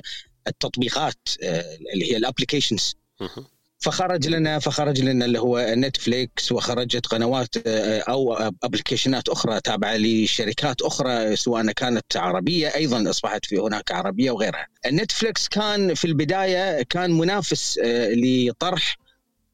التطبيقات 0.47 1.15
آه، 1.43 1.77
اللي 1.93 2.11
هي 2.11 2.17
ال 2.17 2.23
applications 2.23 2.95
فخرج 3.80 4.28
لنا 4.28 4.59
فخرج 4.59 5.01
لنا 5.01 5.25
اللي 5.25 5.39
هو 5.39 5.65
نتفليكس 5.69 6.51
وخرجت 6.51 7.05
قنوات 7.05 7.55
آه، 7.67 7.99
أو 7.99 8.34
ابلكيشنات 8.63 9.30
أخرى 9.30 9.61
تابعة 9.61 9.97
لشركات 9.97 10.82
أخرى 10.82 11.36
سواء 11.36 11.71
كانت 11.71 12.17
عربية 12.17 12.75
أيضا 12.75 13.09
أصبحت 13.09 13.45
في 13.45 13.57
هناك 13.57 13.91
عربية 13.91 14.32
وغيرها. 14.32 14.67
النتفليكس 14.86 15.47
كان 15.47 15.93
في 15.93 16.05
البداية 16.05 16.84
كان 16.84 17.11
منافس 17.11 17.80
آه، 17.84 18.09
لطرح 18.13 18.97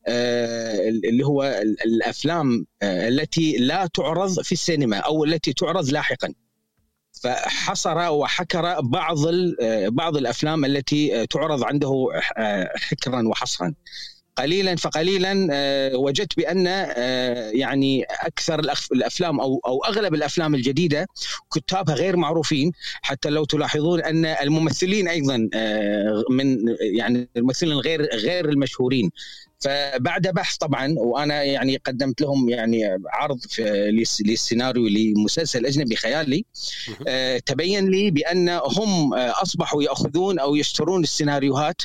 آه، 0.07 0.89
اللي 0.89 1.25
هو 1.25 1.43
الأفلام 1.85 2.65
التي 2.83 3.57
لا 3.57 3.87
تعرض 3.87 4.41
في 4.41 4.51
السينما 4.51 4.97
أو 4.97 5.23
التي 5.23 5.53
تعرض 5.53 5.89
لاحقا. 5.89 6.33
فحصر 7.23 7.97
وحكر 8.11 8.81
بعض 8.81 9.17
بعض 9.87 10.17
الأفلام 10.17 10.65
التي 10.65 11.27
تعرض 11.27 11.63
عنده 11.63 12.07
حكرا 12.75 13.27
وحصرا. 13.27 13.73
قليلا 14.35 14.75
فقليلا 14.75 15.47
آه، 15.51 15.95
وجدت 15.95 16.37
بأن 16.37 16.67
آه، 16.67 17.49
يعني 17.49 18.03
أكثر 18.03 18.59
الأفلام 18.91 19.39
أو 19.39 19.61
أو 19.65 19.83
أغلب 19.83 20.13
الأفلام 20.13 20.55
الجديدة 20.55 21.07
كتابها 21.53 21.95
غير 21.95 22.17
معروفين 22.17 22.71
حتى 23.01 23.29
لو 23.29 23.45
تلاحظون 23.45 24.01
أن 24.01 24.25
الممثلين 24.25 25.07
أيضا 25.07 25.49
آه، 25.53 26.23
من 26.29 26.57
يعني 26.81 27.29
الممثلين 27.37 27.73
غير 27.73 28.01
غير 28.15 28.49
المشهورين. 28.49 29.11
فبعد 29.59 30.27
بحث 30.27 30.57
طبعا 30.57 30.95
وأنا 30.97 31.43
يعني 31.43 31.77
قدمت 31.77 32.21
لهم 32.21 32.49
يعني 32.49 32.97
عرض 33.13 33.39
للسيناريو 34.25 34.87
لمسلسل 34.87 35.65
أجنبي 35.65 35.95
خيالي 35.95 36.45
تبين 37.45 37.89
لي 37.89 38.11
بأن 38.11 38.49
هم 38.49 39.13
أصبحوا 39.13 39.83
يأخذون 39.83 40.39
أو 40.39 40.55
يشترون 40.55 41.03
السيناريوهات 41.03 41.81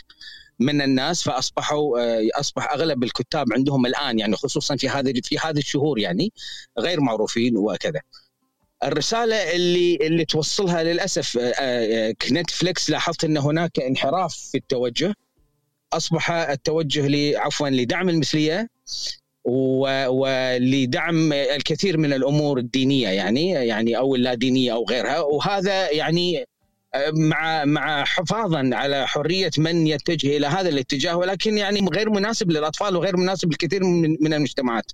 من 0.59 0.83
الناس 0.83 1.23
فأصبحوا 1.23 2.01
آه، 2.01 2.29
أصبح 2.35 2.73
أغلب 2.73 3.05
الكتاب 3.05 3.53
عندهم 3.53 3.87
الآن 3.87 4.19
يعني 4.19 4.37
خصوصا 4.37 4.77
في 4.77 4.89
هذه 4.89 5.21
في 5.25 5.39
هذه 5.39 5.59
الشهور 5.59 5.99
يعني 5.99 6.33
غير 6.79 7.01
معروفين 7.01 7.57
وكذا. 7.57 8.01
الرسالة 8.83 9.53
اللي 9.57 9.97
اللي 9.97 10.25
توصلها 10.25 10.83
للأسف 10.83 11.39
آه، 11.39 11.53
آه، 11.61 12.15
لاحظت 12.89 13.25
إن 13.25 13.37
هناك 13.37 13.81
انحراف 13.81 14.35
في 14.35 14.59
التوجه 14.59 15.15
أصبح 15.93 16.31
التوجه 16.31 17.39
عفوا 17.39 17.69
لدعم 17.69 18.09
المثلية 18.09 18.69
ولدعم 20.09 21.33
الكثير 21.33 21.99
من 21.99 22.13
الأمور 22.13 22.59
الدينية 22.59 23.09
يعني 23.09 23.51
يعني 23.51 23.97
أو 23.97 24.15
اللادينيه 24.15 24.73
أو 24.73 24.85
غيرها 24.85 25.21
وهذا 25.21 25.91
يعني 25.91 26.45
مع 27.13 27.65
مع 27.65 28.05
حفاظا 28.05 28.71
على 28.73 29.07
حرية 29.07 29.51
من 29.59 29.87
يتجه 29.87 30.37
إلى 30.37 30.47
هذا 30.47 30.69
الاتجاه 30.69 31.17
ولكن 31.17 31.59
يعني 31.59 31.81
غير 31.81 32.11
مناسب 32.11 32.51
للأطفال 32.51 32.97
وغير 32.97 33.17
مناسب 33.17 33.53
لكثير 33.53 33.85
من 33.85 34.17
من 34.21 34.35
المجتمعات. 34.35 34.93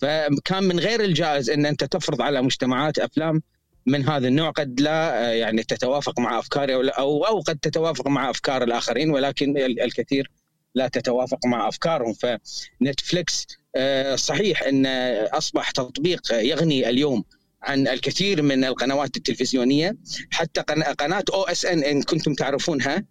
فكان 0.00 0.64
من 0.64 0.80
غير 0.80 1.00
الجائز 1.04 1.50
إن 1.50 1.66
أنت 1.66 1.84
تفرض 1.84 2.22
على 2.22 2.42
مجتمعات 2.42 2.98
أفلام 2.98 3.42
من 3.86 4.08
هذا 4.08 4.28
النوع 4.28 4.50
قد 4.50 4.80
لا 4.80 5.32
يعني 5.34 5.62
تتوافق 5.62 6.20
مع 6.20 6.38
أفكاري 6.38 6.74
أو 6.74 7.24
أو 7.24 7.40
قد 7.40 7.58
تتوافق 7.58 8.08
مع 8.08 8.30
أفكار 8.30 8.62
الآخرين 8.62 9.10
ولكن 9.10 9.56
الكثير 9.58 10.30
لا 10.74 10.88
تتوافق 10.88 11.46
مع 11.46 11.68
أفكارهم 11.68 12.12
فنتفليكس 12.12 13.46
آه، 13.76 14.16
صحيح 14.16 14.62
إن 14.62 14.86
أصبح 15.32 15.70
تطبيق 15.70 16.32
يغني 16.32 16.88
اليوم 16.88 17.24
عن 17.64 17.88
الكثير 17.88 18.42
من 18.42 18.64
القنوات 18.64 19.16
التلفزيونية 19.16 19.96
حتى 20.30 20.60
قناة 20.98 21.24
OSN 21.34 21.84
إن 21.84 22.02
كنتم 22.02 22.34
تعرفونها 22.34 23.04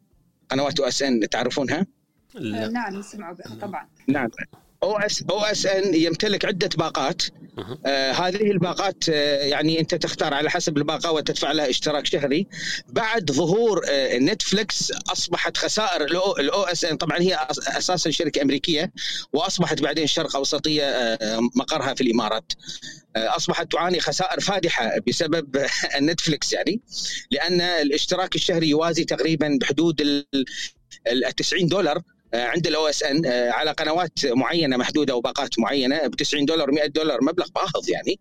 قنوات 0.50 0.80
OSN 0.80 1.30
تعرفونها؟ 1.30 1.86
لا. 2.34 2.68
نعم 2.68 2.96
نسمع 2.96 3.36
طبعا 3.62 3.88
نعم 4.08 4.30
OS 4.84 5.24
OSN 5.30 5.94
يمتلك 5.96 6.46
عدة 6.46 6.70
باقات. 6.78 7.22
آه 7.86 8.12
هذه 8.12 8.52
الباقات 8.52 9.04
آه 9.10 9.44
يعني 9.44 9.80
أنت 9.80 9.96
تختار 9.96 10.34
على 10.34 10.50
حسب 10.50 10.78
الباقة 10.78 11.12
وتدفع 11.12 11.52
لها 11.52 11.70
اشتراك 11.70 12.06
شهري. 12.06 12.48
بعد 12.90 13.32
ظهور 13.32 13.82
آه 13.90 14.18
نتفلكس 14.18 14.92
أصبحت 14.92 15.58
خسائر 15.58 16.02
ال 16.40 16.64
OSN 16.64 16.98
طبعا 16.98 17.20
هي 17.20 17.48
أساسا 17.52 18.12
شركة 18.12 18.42
أمريكية 18.42 18.94
وأصبحت 19.34 19.82
بعدين 19.82 20.08
شرق 20.08 20.36
أوسطية 20.36 20.84
آه 20.84 21.40
مقرها 21.56 21.94
في 21.94 22.02
الإمارات. 22.02 22.54
آه، 23.16 23.36
أصبحت 23.36 23.72
تعاني 23.72 24.00
خسائر 24.00 24.40
فادحة 24.40 24.92
بسبب 25.08 25.66
نتفلكس 26.02 26.54
يعني 26.54 26.82
لأن 27.32 27.62
الاشتراك 27.62 28.36
الشهري 28.36 28.70
يوازي 28.70 29.04
تقريبا 29.04 29.58
بحدود 29.62 30.02
ال 30.02 31.36
90 31.38 31.68
دولار. 31.68 32.02
عند 32.34 32.68
ال 32.68 32.88
OSN 32.88 33.26
آه، 33.26 33.52
على 33.52 33.72
قنوات 33.72 34.26
معينة 34.26 34.78
محدودة 34.78 35.16
وباقات 35.16 35.60
معينة 35.60 36.08
ب 36.08 36.16
90 36.16 36.46
دولار 36.46 36.72
100 36.72 36.88
دولار 36.88 37.24
مبلغ 37.24 37.48
باهظ 37.56 37.90
يعني. 37.90 38.20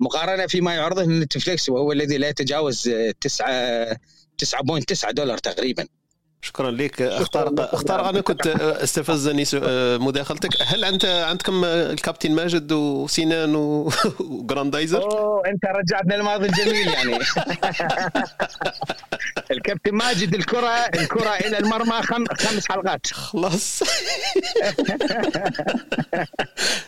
مقارنة 0.00 0.46
فيما 0.46 0.74
يعرضه 0.74 1.04
نتفليكس 1.04 1.68
وهو 1.68 1.92
الذي 1.92 2.18
لا 2.18 2.28
يتجاوز 2.28 2.90
9 3.20 3.98
9.9 4.38 5.10
دولار 5.10 5.38
تقريبا. 5.38 5.86
شكرا 6.44 6.70
لك. 6.70 7.02
أختار 7.02 7.54
أختار 7.58 8.08
أنا 8.08 8.20
كنت 8.20 8.46
استفزني 8.46 9.44
مداخلتك. 9.98 10.50
هل 10.66 10.84
أنت 10.84 11.04
عندكم 11.04 11.64
الكابتن 11.64 12.32
ماجد 12.32 12.72
وسنان 12.72 13.54
وجراندايزر؟ 13.54 15.02
أوه 15.10 15.42
أنت 15.46 15.64
رجعتنا 15.64 16.14
الماضي 16.14 16.46
الجميل 16.46 16.88
يعني. 16.88 17.18
الكابتن 19.50 19.94
ماجد 19.94 20.34
الكرة 20.34 20.68
الكرة 20.68 21.30
إلى 21.30 21.58
المرمى 21.58 22.02
خم... 22.02 22.24
خمس 22.26 22.68
حلقات. 22.68 23.06
خلاص. 23.06 23.82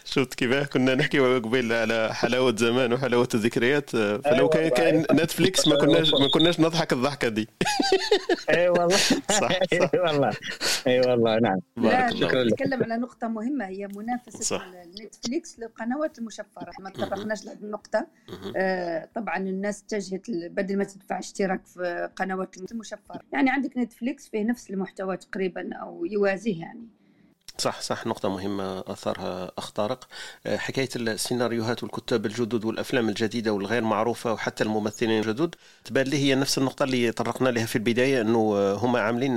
شفت 0.05 0.35
كيف 0.35 0.55
كنا 0.55 0.95
نحكي 0.95 1.19
قبيل 1.19 1.73
على 1.73 2.15
حلاوة 2.15 2.57
زمان 2.57 2.93
وحلاوة 2.93 3.29
الذكريات. 3.35 3.91
فلو 3.91 4.49
كان 4.49 4.69
كان 4.69 5.07
نتفليكس 5.13 5.69
ما 5.69 5.77
كناش 5.77 6.11
ما 6.13 6.29
كناش 6.29 6.61
نضحك 6.61 6.93
الضحكة 6.93 7.29
دي. 7.29 7.49
اي 8.51 8.69
والله. 8.69 8.99
صح 9.49 9.89
إي 9.95 10.01
والله. 10.01 10.33
إي 10.87 11.01
والله 11.01 11.39
نعم. 11.39 11.61
شكرا 12.15 12.45
نتكلم 12.45 12.83
على 12.83 12.97
نقطة 12.97 13.29
مهمة 13.29 13.67
هي 13.67 13.89
منافسة 13.97 14.41
صح. 14.41 14.69
نتفليكس 15.03 15.59
للقنوات 15.59 16.19
المشفرة 16.19 16.71
ما 16.81 16.91
تطرقناش 16.91 17.45
لهذه 17.45 17.63
النقطة. 17.63 18.07
آه 18.57 19.09
طبعا 19.15 19.37
الناس 19.37 19.83
اتجهت 19.83 20.31
بدل 20.31 20.79
ما 20.79 20.85
تدفع 20.85 21.19
اشتراك 21.19 21.67
في 21.67 22.11
قنوات 22.17 22.57
المشفرة 22.73 23.21
يعني 23.33 23.51
عندك 23.51 23.79
نتفليكس 23.79 24.29
فيه 24.29 24.45
نفس 24.45 24.71
المحتوى 24.71 25.17
تقريبا 25.17 25.75
أو 25.75 26.05
يوازيه 26.05 26.61
يعني. 26.61 26.87
صح 27.59 27.81
صح 27.81 28.07
نقطة 28.07 28.29
مهمة 28.29 28.85
أثرها 28.87 29.51
أخ 29.59 29.71
طارق 29.71 30.09
آه، 30.47 30.57
حكاية 30.57 30.89
السيناريوهات 30.97 31.83
والكتاب 31.83 32.27
الجدد 32.27 32.65
والأفلام 32.65 33.09
الجديدة 33.09 33.53
والغير 33.53 33.83
معروفة 33.83 34.33
وحتى 34.33 34.65
الممثلين 34.65 35.21
الجدد. 35.21 35.55
تبان 35.85 36.07
لي 36.07 36.17
هي 36.19 36.35
نفس 36.35 36.59
النقطة 36.59 36.83
اللي 36.83 37.13
طرقنا 37.13 37.49
لها 37.49 37.67
في 37.67 37.77
البداية 37.77 38.21
أنه 38.21 38.55
آه، 38.57 38.75
هم 38.75 38.97
عاملين 38.97 39.37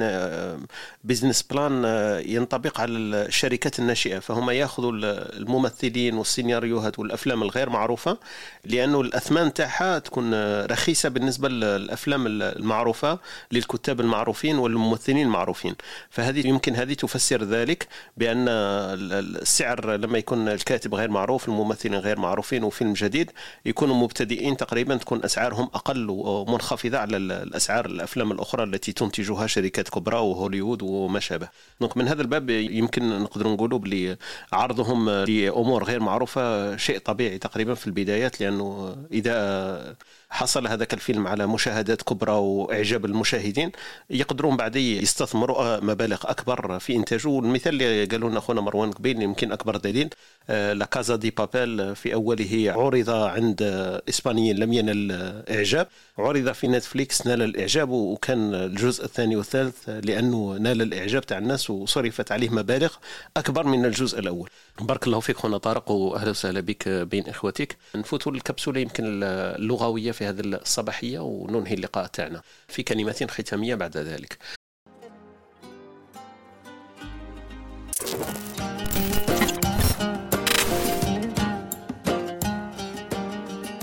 business 1.04 1.42
آه، 1.42 1.46
plan 1.54 1.84
ينطبق 2.26 2.82
على 2.82 2.92
الشركات 2.92 3.80
الناشئة. 3.80 4.20
فهم 4.20 4.50
ياخذوا 4.50 4.92
الممثلين 4.94 6.18
والسيناريوهات 6.18 7.00
والأفلام 7.00 7.44
الغير 7.44 7.70
معروفة 7.70 8.18
لأنه 8.66 9.02
الأثمان 9.02 9.54
تاعها 9.54 10.00
تكون 10.00 10.34
رخيصة 10.66 11.10
بالنسبة 11.10 11.50
للأفلام 11.50 12.28
المعروفة 12.28 13.20
للكتاب 13.52 14.02
المعروفين 14.02 14.58
والممثلين 14.58 15.26
المعروفين. 15.26 15.76
فهذه 16.10 16.48
يمكن 16.48 16.76
هذه 16.76 16.94
تفسر 16.94 17.44
ذلك. 17.44 17.88
بأن 18.20 18.46
السعر 18.50 19.96
لما 19.96 20.18
يكون 20.18 20.50
الكاتب 20.50 20.96
غير 20.96 21.10
معروف 21.10 21.48
الممثلين 21.50 21.96
غير 21.96 22.20
معروفين 22.20 22.64
وفيلم 22.64 22.94
جديد 22.94 23.32
يكونوا 23.66 23.96
مبتدئين 23.96 24.58
تقريبا 24.58 24.98
تكون 24.98 25.24
أسعارهم 25.24 25.70
أقل 25.74 26.10
ومنخفضة 26.10 26.98
على 26.98 27.18
الأسعار 27.18 27.86
الأفلام 27.86 28.32
الأخرى 28.32 28.64
التي 28.64 28.92
تنتجها 28.92 29.48
شركات 29.48 29.90
كبرى 29.90 30.18
وهوليوود 30.18 30.82
وما 30.82 31.20
شابه. 31.20 31.50
دونك 31.82 31.98
من 31.98 32.08
هذا 32.08 32.22
الباب 32.22 32.50
يمكن 32.50 33.20
نقدر 33.20 33.48
نقولوا 33.48 33.80
بلي 33.80 34.18
عرضهم 34.54 35.10
لأمور 35.10 35.84
غير 35.84 36.00
معروفة 36.00 36.78
شيء 36.78 36.98
طبيعي 37.00 37.38
تقريبا 37.38 37.74
في 37.74 37.88
البدايات 37.88 38.42
لأنه 38.42 38.96
إذا 39.12 39.96
حصل 40.30 40.68
هذاك 40.68 40.94
الفيلم 40.94 41.28
على 41.28 41.48
مشاهدات 41.48 42.02
كبرى 42.02 42.32
وإعجاب 42.32 43.06
المشاهدين. 43.06 43.72
يقدرون 44.10 44.58
بعد 44.58 44.76
يستثمروا 44.76 45.80
مبالغ 45.80 46.22
أكبر 46.26 46.80
في 46.80 46.96
إنتاجه. 46.96 47.28
والمثال 47.28 47.74
اللي 47.74 48.06
قالوا 48.06 48.30
لنا 48.30 48.40
أخونا 48.40 48.62
مروان 48.62 48.92
قبيل 48.92 49.22
يمكن 49.22 49.52
أكبر 49.52 49.78
دليل. 49.78 50.10
لا 50.50 50.86
كازا 50.92 51.16
دي 51.16 51.32
بابيل 51.32 51.96
في 51.96 52.14
أوله 52.14 52.74
عرض 52.76 53.10
عند 53.10 53.62
إسبانيين 54.10 54.58
لم 54.58 54.74
ينل 54.74 55.12
إعجاب. 55.50 55.88
عرض 56.18 56.52
في 56.52 56.68
نتفليكس 56.68 57.28
نال 57.28 57.42
الإعجاب 57.42 57.90
وكان 57.90 58.54
الجزء 58.54 59.06
الثاني 59.06 59.36
والثالث 59.36 59.90
لأنه 59.90 60.58
نال 60.60 60.82
الإعجاب 60.82 61.26
تاع 61.26 61.38
الناس 61.38 61.70
وصرفت 61.70 62.32
عليه 62.32 62.50
مبالغ 62.50 62.94
أكبر 63.38 63.68
من 63.68 63.86
الجزء 63.86 64.20
الأول. 64.20 64.50
بارك 64.82 65.08
الله 65.08 65.20
فيك 65.20 65.38
خونا 65.38 65.58
طارق 65.58 65.92
وأهلا 65.92 66.30
وسهلا 66.30 66.60
بك 66.60 66.90
بين 66.90 67.28
إخوتك. 67.28 67.78
نفوتوا 67.96 68.32
الكبسولة 68.32 68.80
يمكن 68.80 69.04
اللغوية 69.24 70.12
في 70.12 70.26
هذه 70.26 70.40
الصباحية 70.40 71.20
وننهي 71.20 71.74
اللقاء 71.74 72.08
تاعنا 72.08 72.42
في 72.68 72.84
كلمات 72.84 73.32
ختامية 73.32 73.76
بعد 73.76 73.98
ذلك. 73.98 74.59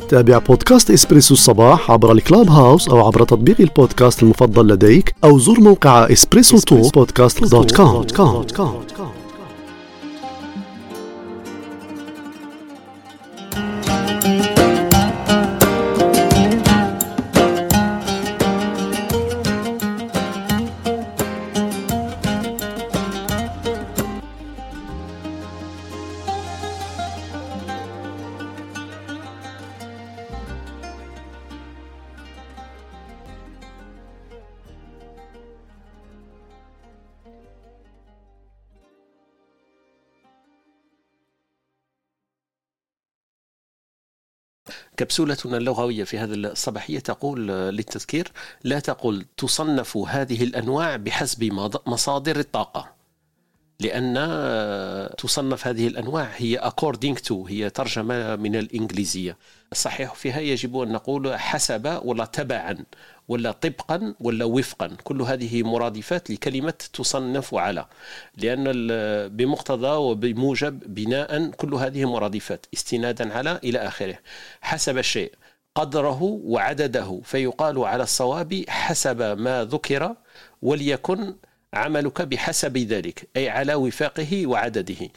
تابع 0.09 0.39
بودكاست 0.39 0.91
إسبريسو 0.91 1.35
الصباح 1.35 1.91
عبر 1.91 2.13
ال 2.13 2.51
Clubhouse 2.51 2.89
أو 2.89 3.07
عبر 3.07 3.25
تطبيق 3.25 3.61
البودكاست 3.61 4.23
المفضل 4.23 4.69
لديك 4.69 5.15
أو 5.25 5.39
زر 5.39 5.61
موقع 5.61 6.13
EspressoTalk 6.13 6.89
podcast 6.89 7.45
dot 7.45 7.77
com. 7.77 8.07
كبسولتنا 44.97 45.57
اللغوية 45.57 46.05
في 46.05 46.19
هذه 46.19 46.35
الصباحية 46.35 46.99
تقول 46.99 47.49
للتذكير 47.49 48.33
لا 48.65 48.79
تقل 48.81 49.25
تصنف 49.37 49.97
هذه 49.97 50.45
الأنواع 50.45 50.97
بحسب 50.97 51.45
مصادر 51.87 52.39
الطاقة. 52.39 52.97
لأن 53.81 54.15
تصنف 55.19 55.67
هذه 55.67 55.87
الأنواع 55.87 56.31
هي 56.37 56.61
according 56.61 57.29
to 57.29 57.33
هي 57.33 57.71
ترجمة 57.71 58.37
من 58.37 58.57
الإنجليزية. 58.57 59.37
الصحيح 59.73 60.15
فيها 60.15 60.41
يجب 60.41 60.79
أن 60.79 60.93
نقول 60.93 61.39
حسب 61.39 62.01
ولا 62.05 62.25
تبعا. 62.25 62.77
ولا 63.29 63.53
طبقا 63.53 64.15
ولا 64.21 64.45
وفقا. 64.45 64.97
كل 65.05 65.23
هذه 65.23 65.63
مرادفات 65.63 66.31
لكلمة 66.31 66.75
تصنف 66.93 67.55
على. 67.55 67.87
لأن 68.37 68.65
بمقتضى 69.37 69.97
وبموجب 69.97 70.95
بناء 70.95 71.51
كل 71.51 71.75
هذه 71.75 72.05
مرادفات 72.05 72.67
استنادا 72.75 73.35
على 73.35 73.61
إلى 73.65 73.79
آخره. 73.79 74.19
حسب 74.61 74.99
الشيء 74.99 75.33
قدره 75.75 76.23
وعدده. 76.23 77.21
فيقال 77.25 77.79
على 77.79 78.03
الصواب 78.03 78.65
حسب 78.69 79.23
ما 79.23 79.65
ذكر 79.65 80.15
وليكن 80.63 81.35
عملك 81.75 82.23
بحسب 82.23 82.79
ذلك 82.79 83.29
أي 83.37 83.49
على 83.49 83.75
وفاقه 83.75 84.47
وعدده. 84.47 85.09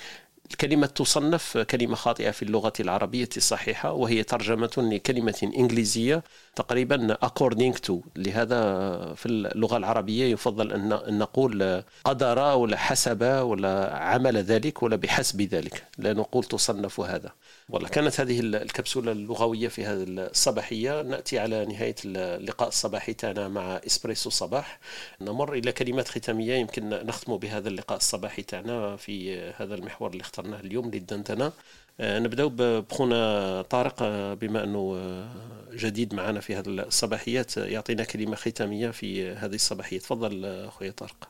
الكلمة 0.51 0.88
تصنف 0.88 1.57
كلمة 1.57 1.95
خاطئة 1.95 2.31
في 2.31 2.43
اللغة 2.43 2.73
العربية 2.80 3.30
الصحيحة 3.38 3.91
وهي 3.91 4.23
ترجمة 4.23 4.71
لكلمة 4.77 5.51
إنجليزية 5.57 6.23
تقريبا 6.55 7.17
according 7.26 7.73
to. 7.88 7.93
لهذا 8.15 9.13
في 9.13 9.26
اللغة 9.26 9.77
العربية 9.77 10.31
يفضل 10.31 10.71
أن 10.71 11.17
نقول 11.17 11.84
قدر 12.03 12.39
ولا 12.39 12.77
حسب 12.77 13.23
ولا 13.23 13.97
عمل 13.97 14.38
ذلك 14.38 14.84
ولا 14.84 14.95
بحسب 14.95 15.41
ذلك. 15.41 15.88
لا 15.97 16.13
نقول 16.13 16.43
تصنف 16.43 16.99
هذا. 16.99 17.31
والله 17.69 17.89
كانت 17.89 18.19
هذه 18.19 18.39
الكبسولة 18.39 19.11
اللغوية 19.11 19.67
في 19.67 19.85
هذه 19.85 20.05
الصباحية؟ 20.07 21.01
نأتي 21.01 21.39
على 21.39 21.65
نهاية 21.65 21.95
اللقاء 22.05 22.67
الصباحي 22.67 23.13
تاعنا 23.13 23.47
مع 23.47 23.81
إسبريسو 23.87 24.29
صباح. 24.29 24.79
نمر 25.21 25.53
إلى 25.53 25.71
كلمات 25.71 26.07
ختامية 26.07 26.53
يمكن 26.53 26.89
نختم 26.89 27.37
بهذا 27.37 27.69
اللقاء 27.69 27.97
الصباحي 27.97 28.41
تاعنا 28.41 28.95
في 28.95 29.39
هذا 29.39 29.75
المحور 29.75 30.11
اللي 30.11 30.21
اخترناه 30.21 30.59
اليوم 30.59 30.91
للدندنة. 30.91 31.51
آه، 31.99 32.19
نبدأ 32.19 32.47
بخونا 32.47 33.61
طارق 33.61 33.95
آه، 34.01 34.33
بما 34.33 34.63
أنه 34.63 34.95
آه، 34.97 35.29
جديد 35.73 36.13
معنا 36.13 36.39
في 36.39 36.55
هذه 36.55 36.67
الصباحيات 36.67 37.57
يعطينا 37.57 38.03
كلمة 38.03 38.35
ختامية 38.35 38.89
في 38.89 39.31
هذه 39.31 39.55
الصباحية. 39.55 39.99
تفضل 39.99 40.45
أخوي 40.45 40.91
طارق. 40.91 41.29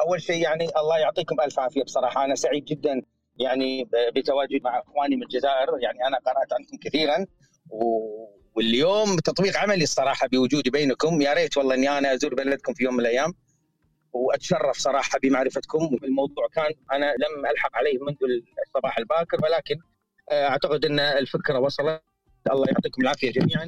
أول 0.00 0.22
شيء 0.22 0.42
يعني 0.42 0.64
الله 0.64 0.98
يعطيكم 0.98 1.40
ألف 1.40 1.58
عافية. 1.58 1.82
بصراحة 1.82 2.24
أنا 2.24 2.34
سعيد 2.34 2.64
جدا 2.64 3.02
يعني 3.36 3.88
بتواجد 4.16 4.62
مع 4.64 4.78
إخواني 4.80 5.16
من 5.16 5.22
الجزائر. 5.22 5.68
يعني 5.82 6.06
أنا 6.06 6.16
قرأت 6.26 6.52
عنكم 6.52 6.76
كثيرا. 6.76 7.26
واليوم 8.56 9.16
تطبيق 9.16 9.56
عملي 9.56 9.82
الصراحة 9.82 10.26
بوجودي 10.26 10.70
بينكم. 10.70 11.20
يا 11.22 11.32
ريت 11.32 11.56
والله 11.56 11.74
إني 11.74 11.98
أنا 11.98 12.14
أزور 12.14 12.34
بلدكم 12.34 12.74
في 12.74 12.84
يوم 12.84 12.94
من 12.94 13.00
الأيام 13.00 13.32
وأتشرف 14.12 14.76
صراحة 14.76 15.18
بمعرفتكم. 15.22 15.98
الموضوع 16.04 16.48
كان 16.54 16.72
أنا 16.92 17.06
لم 17.06 17.46
ألحق 17.46 17.76
عليه 17.76 17.98
منذ 17.98 18.16
الصباح 18.66 18.98
الباكر 18.98 19.36
ولكن 19.42 19.74
آه، 20.30 20.48
أعتقد 20.48 20.84
إن 20.84 21.00
الفكرة 21.00 21.58
وصلت. 21.58 22.02
الله 22.50 22.66
يعطيكم 22.68 23.02
العافية 23.02 23.32
جميعا. 23.32 23.66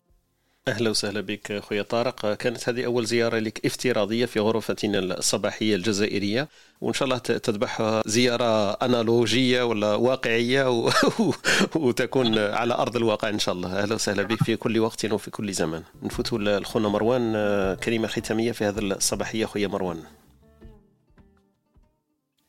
أهلا 0.69 0.91
وسهلا 0.91 1.21
بك 1.21 1.53
أخويا 1.53 1.83
طارق. 1.83 2.35
كانت 2.35 2.69
هذه 2.69 2.87
أول 2.87 3.07
زيارة 3.07 3.39
لك 3.39 3.67
افتراضية 3.67 4.27
في 4.27 4.41
غرفتنا 4.41 4.99
الصباحية 4.99 5.75
الجزائرية 5.75 6.49
وإن 6.81 6.93
شاء 6.93 7.07
الله 7.07 7.19
تتبعها 7.19 8.03
زيارة 8.07 8.71
أنالوجية 8.73 9.63
ولا 9.63 9.95
واقعية 9.95 10.71
و... 10.71 10.91
وتكون 11.85 12.39
على 12.39 12.75
أرض 12.75 12.97
الواقع 12.97 13.29
إن 13.29 13.39
شاء 13.39 13.55
الله. 13.55 13.83
أهلا 13.83 13.95
وسهلا 13.95 14.23
بك 14.23 14.43
في 14.43 14.57
كل 14.57 14.79
وقت 14.79 15.05
وفي 15.05 15.31
كل 15.31 15.53
زمان. 15.53 15.83
نفوت 16.03 16.33
لخونا 16.33 16.89
مروان 16.89 17.33
كلمة 17.75 18.09
ختامية 18.09 18.53
في 18.53 18.65
هذه 18.65 18.79
الصباحية. 18.79 19.45
أخويا 19.45 19.69
مروان. 19.69 19.99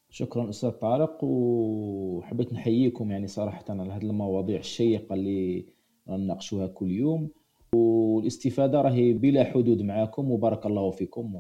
شكرا 0.10 0.49
أستاذ 0.49 0.69
طارق 0.69 1.23
وحبيت 1.23 2.53
نحييكم 2.53 3.11
يعني 3.11 3.27
صراحة 3.27 3.65
على 3.69 3.94
هذه 3.94 4.03
المواضيع 4.03 4.60
الشيقة 4.60 5.14
اللي 5.14 5.65
نناقشوها 6.07 6.68
كل 6.68 6.91
يوم. 6.91 7.30
والاستفادة 7.73 8.81
راهي 8.81 9.14
بلا 9.14 9.44
حدود 9.44 9.81
معاكم 9.81 10.31
وبارك 10.31 10.65
الله 10.65 10.91
فيكم 10.91 11.35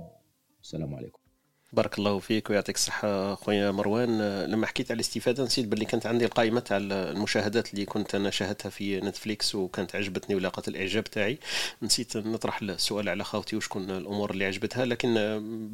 والسلام 0.59 0.95
عليكم. 0.95 1.26
بارك 1.77 1.99
الله 1.99 2.19
فيك 2.19 2.49
ويعطيك 2.49 2.75
الصحة 2.75 3.35
خويا 3.35 3.71
مروان. 3.71 4.41
لما 4.45 4.67
حكيت 4.67 4.91
على 4.91 4.95
الاستفادة 4.95 5.43
نسيت 5.43 5.65
باللي 5.65 5.85
كانت 5.85 6.05
عندي 6.05 6.25
القائمة 6.25 6.59
تاع 6.59 6.77
المشاهدات 6.81 7.73
اللي 7.73 7.85
كنت 7.85 8.15
أنا 8.15 8.29
شاهدتها 8.29 8.69
في 8.69 8.99
نتفليكس 9.01 9.55
وكانت 9.55 9.95
عجبتني 9.95 10.35
ولاقت 10.35 10.67
الإعجاب 10.67 11.03
تاعي. 11.03 11.39
نسيت 11.81 12.17
نطرح 12.17 12.61
السؤال 12.61 13.09
على 13.09 13.23
خاوتي 13.23 13.55
وشكون 13.55 13.89
الأمور 13.91 14.31
اللي 14.31 14.45
عجبتها 14.45 14.85
لكن 14.85 15.13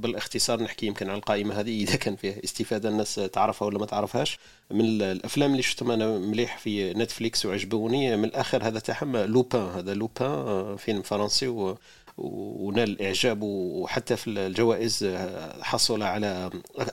بالاختصار 0.02 0.64
نحكي 0.64 0.86
يمكن 0.86 1.10
على 1.10 1.18
القائمة 1.18 1.60
هذه 1.60 1.84
إذا 1.84 1.96
كان 1.96 2.16
فيها 2.16 2.36
استفادة 2.44 2.90
الناس 2.90 3.16
تعرفها 3.16 3.66
ولا 3.66 3.80
ما 3.80 3.86
تعرفها 3.86 4.24
من 4.72 5.02
الأفلام 5.02 5.52
اللي 5.52 5.64
شفتهم 5.64 5.92
أنا 5.92 6.18
مليح 6.18 6.58
في 6.58 6.94
نتفليكس 6.94 7.46
وعجبوني 7.46 8.18
من 8.18 8.26
الآخر 8.26 8.68
هذا 8.68 8.80
تاعهم 8.80 9.18
Lupin. 9.18 9.70
هذا 9.76 9.94
Lupin 9.94 10.78
فيلم 10.78 11.02
فرنسي 11.02 11.76
ونال 12.18 12.90
الإعجاب 12.90 13.44
وحتى 13.44 14.16
في 14.16 14.30
الجوائز 14.30 15.18
حصل 15.62 16.04
على 16.04 16.50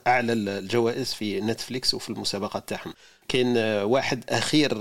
اعلى 0.07 0.33
الجوائز 0.33 1.13
في 1.13 1.41
نتفليكس 1.41 1.95
وفي 1.95 2.11
المسابقات 2.11 2.69
تاعهم. 2.69 2.93
كاين 3.29 3.57
واحد 3.83 4.25
أخير 4.29 4.73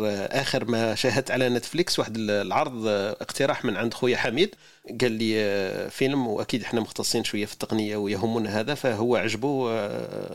آخر 0.41 0.66
ما 0.66 0.95
شاهدت 0.95 1.32
على 1.32 1.49
نتفليكس 1.49 1.99
واحد 1.99 2.18
العرض 2.18 2.88
اقتراح 2.88 3.66
من 3.66 3.78
عند 3.78 3.94
خويا 3.94 4.18
حميد. 4.18 4.56
قال 5.02 5.11
لي 5.11 5.90
فيلم 5.90 6.28
وأكيد 6.28 6.64
إحنا 6.64 6.82
مختصين 6.82 7.24
شوية 7.24 7.45
في 7.45 7.53
التقنية 7.53 7.98
ويهمنا 7.98 8.60
هذا 8.60 8.74
فهو 8.74 9.16
عجبه 9.16 9.70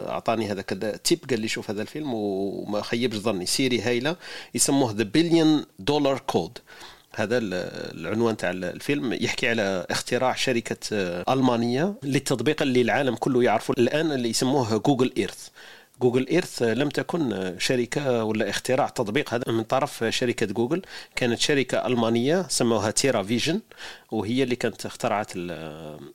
أعطاني 0.08 0.50
هذا 0.50 0.62
كذا 0.62 0.96
tip. 0.96 1.18
قال 1.30 1.40
لي 1.40 1.48
شوف 1.48 1.70
هذا 1.70 1.82
الفيلم 1.82 2.14
وما 2.14 2.82
خيبش 2.82 3.16
ظني. 3.16 3.46
série 3.46 3.80
هايلة 3.80 4.16
يسموه 4.54 4.92
The 4.92 5.02
Billion 5.02 5.64
Dollar 5.78 6.18
Code 6.18 6.58
هذا 7.16 7.38
العنوان 7.38 8.36
تاع 8.36 8.50
الفيلم 8.50 9.12
يحكي 9.12 9.48
على 9.48 9.86
اختراع 9.90 10.34
شركة 10.34 10.76
آه، 10.92 11.32
ألمانية 11.32 11.94
للتطبيق 12.02 12.62
اللي 12.62 12.80
العالم 12.80 13.14
كله 13.14 13.42
يعرفه. 13.42 13.74
الآن 13.78 14.12
اللي 14.12 14.28
يسموه 14.28 14.76
Google 14.76 15.12
Earth 15.16 15.48
Google 16.02 16.28
Earth 16.28 16.62
لم 16.62 16.88
تكن 16.88 17.54
شركة 17.58 18.24
ولا 18.24 18.50
اختراع 18.50 18.88
تطبيق. 18.88 19.34
هذا 19.34 19.52
من 19.52 19.62
طرف 19.62 20.04
شركة 20.08 20.46
جوجل. 20.46 20.82
كانت 21.16 21.38
شركة 21.38 21.86
ألمانية 21.86 22.46
سموها 22.48 22.90
TerraVision 22.90 23.60
وهي 24.10 24.42
اللي 24.42 24.56
كانت 24.56 24.86
اخترعت 24.86 25.36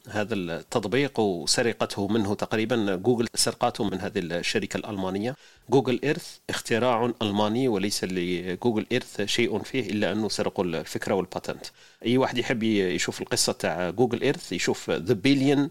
هذا 0.07 0.35
التطبيق 0.35 1.19
وسرقته 1.19 2.07
منه 2.07 2.35
تقريبا. 2.35 2.95
جوجل 2.95 3.27
سرقته 3.35 3.83
من 3.83 3.99
هذه 3.99 4.19
الشركة 4.19 4.77
الألمانية. 4.77 5.35
Google 5.69 5.99
Earth 6.03 6.37
اختراع 6.49 7.11
ألماني 7.21 7.67
وليس 7.67 8.03
ل 8.03 8.15
Google 8.15 8.85
Earth 8.91 9.21
شيء 9.21 9.59
فيه 9.59 9.89
إلا 9.89 10.11
أنه 10.11 10.29
سرقوا 10.29 10.65
الفكرة 10.65 11.13
وال 11.13 11.25
patent. 11.25 11.65
أي 12.05 12.17
واحد 12.17 12.37
يحب 12.37 12.63
يشوف 12.63 13.21
القصة 13.21 13.53
تاع 13.53 13.89
Google 13.89 14.21
Earth 14.21 14.51
يشوف 14.51 14.89
The 14.89 15.13
Billion 15.13 15.69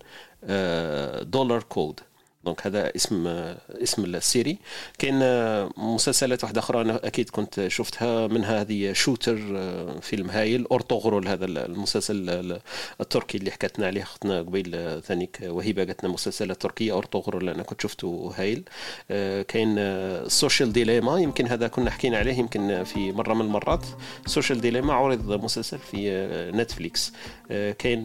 Dollar 1.30 1.62
Code 1.62 2.00
donc 2.44 2.66
هذا 2.66 2.96
اسم 2.96 3.26
اسم 3.82 4.04
ال 4.04 4.12
série. 4.12 4.58
كاين 4.98 5.18
مسلسلات 5.76 6.44
واحدة 6.44 6.60
أخرى 6.60 6.80
أنا 6.80 7.06
أكيد 7.06 7.30
كنت 7.30 7.66
شفتها 7.68 8.26
منها 8.26 8.60
هذه 8.60 8.92
Shooter 8.92 9.36
فيلم 10.00 10.30
هايل 10.30 10.66
اورتوغرول 10.66 11.28
هذا 11.28 11.44
المسلسل 11.44 12.58
التركي 13.00 13.38
اللي 13.38 13.50
حكتنا 13.50 13.86
عليه 13.86 14.02
أختنا 14.02 14.38
قبيل 14.38 15.00
ثانيك 15.02 15.38
وهبه 15.42 15.84
قالت 15.84 16.04
لنا 16.04 16.12
مسلسلات 16.12 16.62
تركية 16.62 16.92
اورتوغرول 16.92 17.48
أنا 17.48 17.62
كنت 17.62 17.80
شفته 17.80 18.32
هايل. 18.36 18.62
كاين 19.44 19.78
Social 20.28 20.72
Dilemma 20.72 21.18
يمكن 21.20 21.46
هذا 21.46 21.68
كنا 21.68 21.90
حكينا 21.90 22.18
عليه 22.18 22.34
يمكن 22.34 22.84
في 22.84 23.12
مرة 23.12 23.34
من 23.34 23.40
المرات. 23.40 23.86
Social 24.26 24.60
Dilemma 24.60 24.94
عرض 24.94 25.44
مسلسل 25.44 25.78
في 25.78 26.10
نتفليكس 26.54 27.12
كاين 27.78 28.02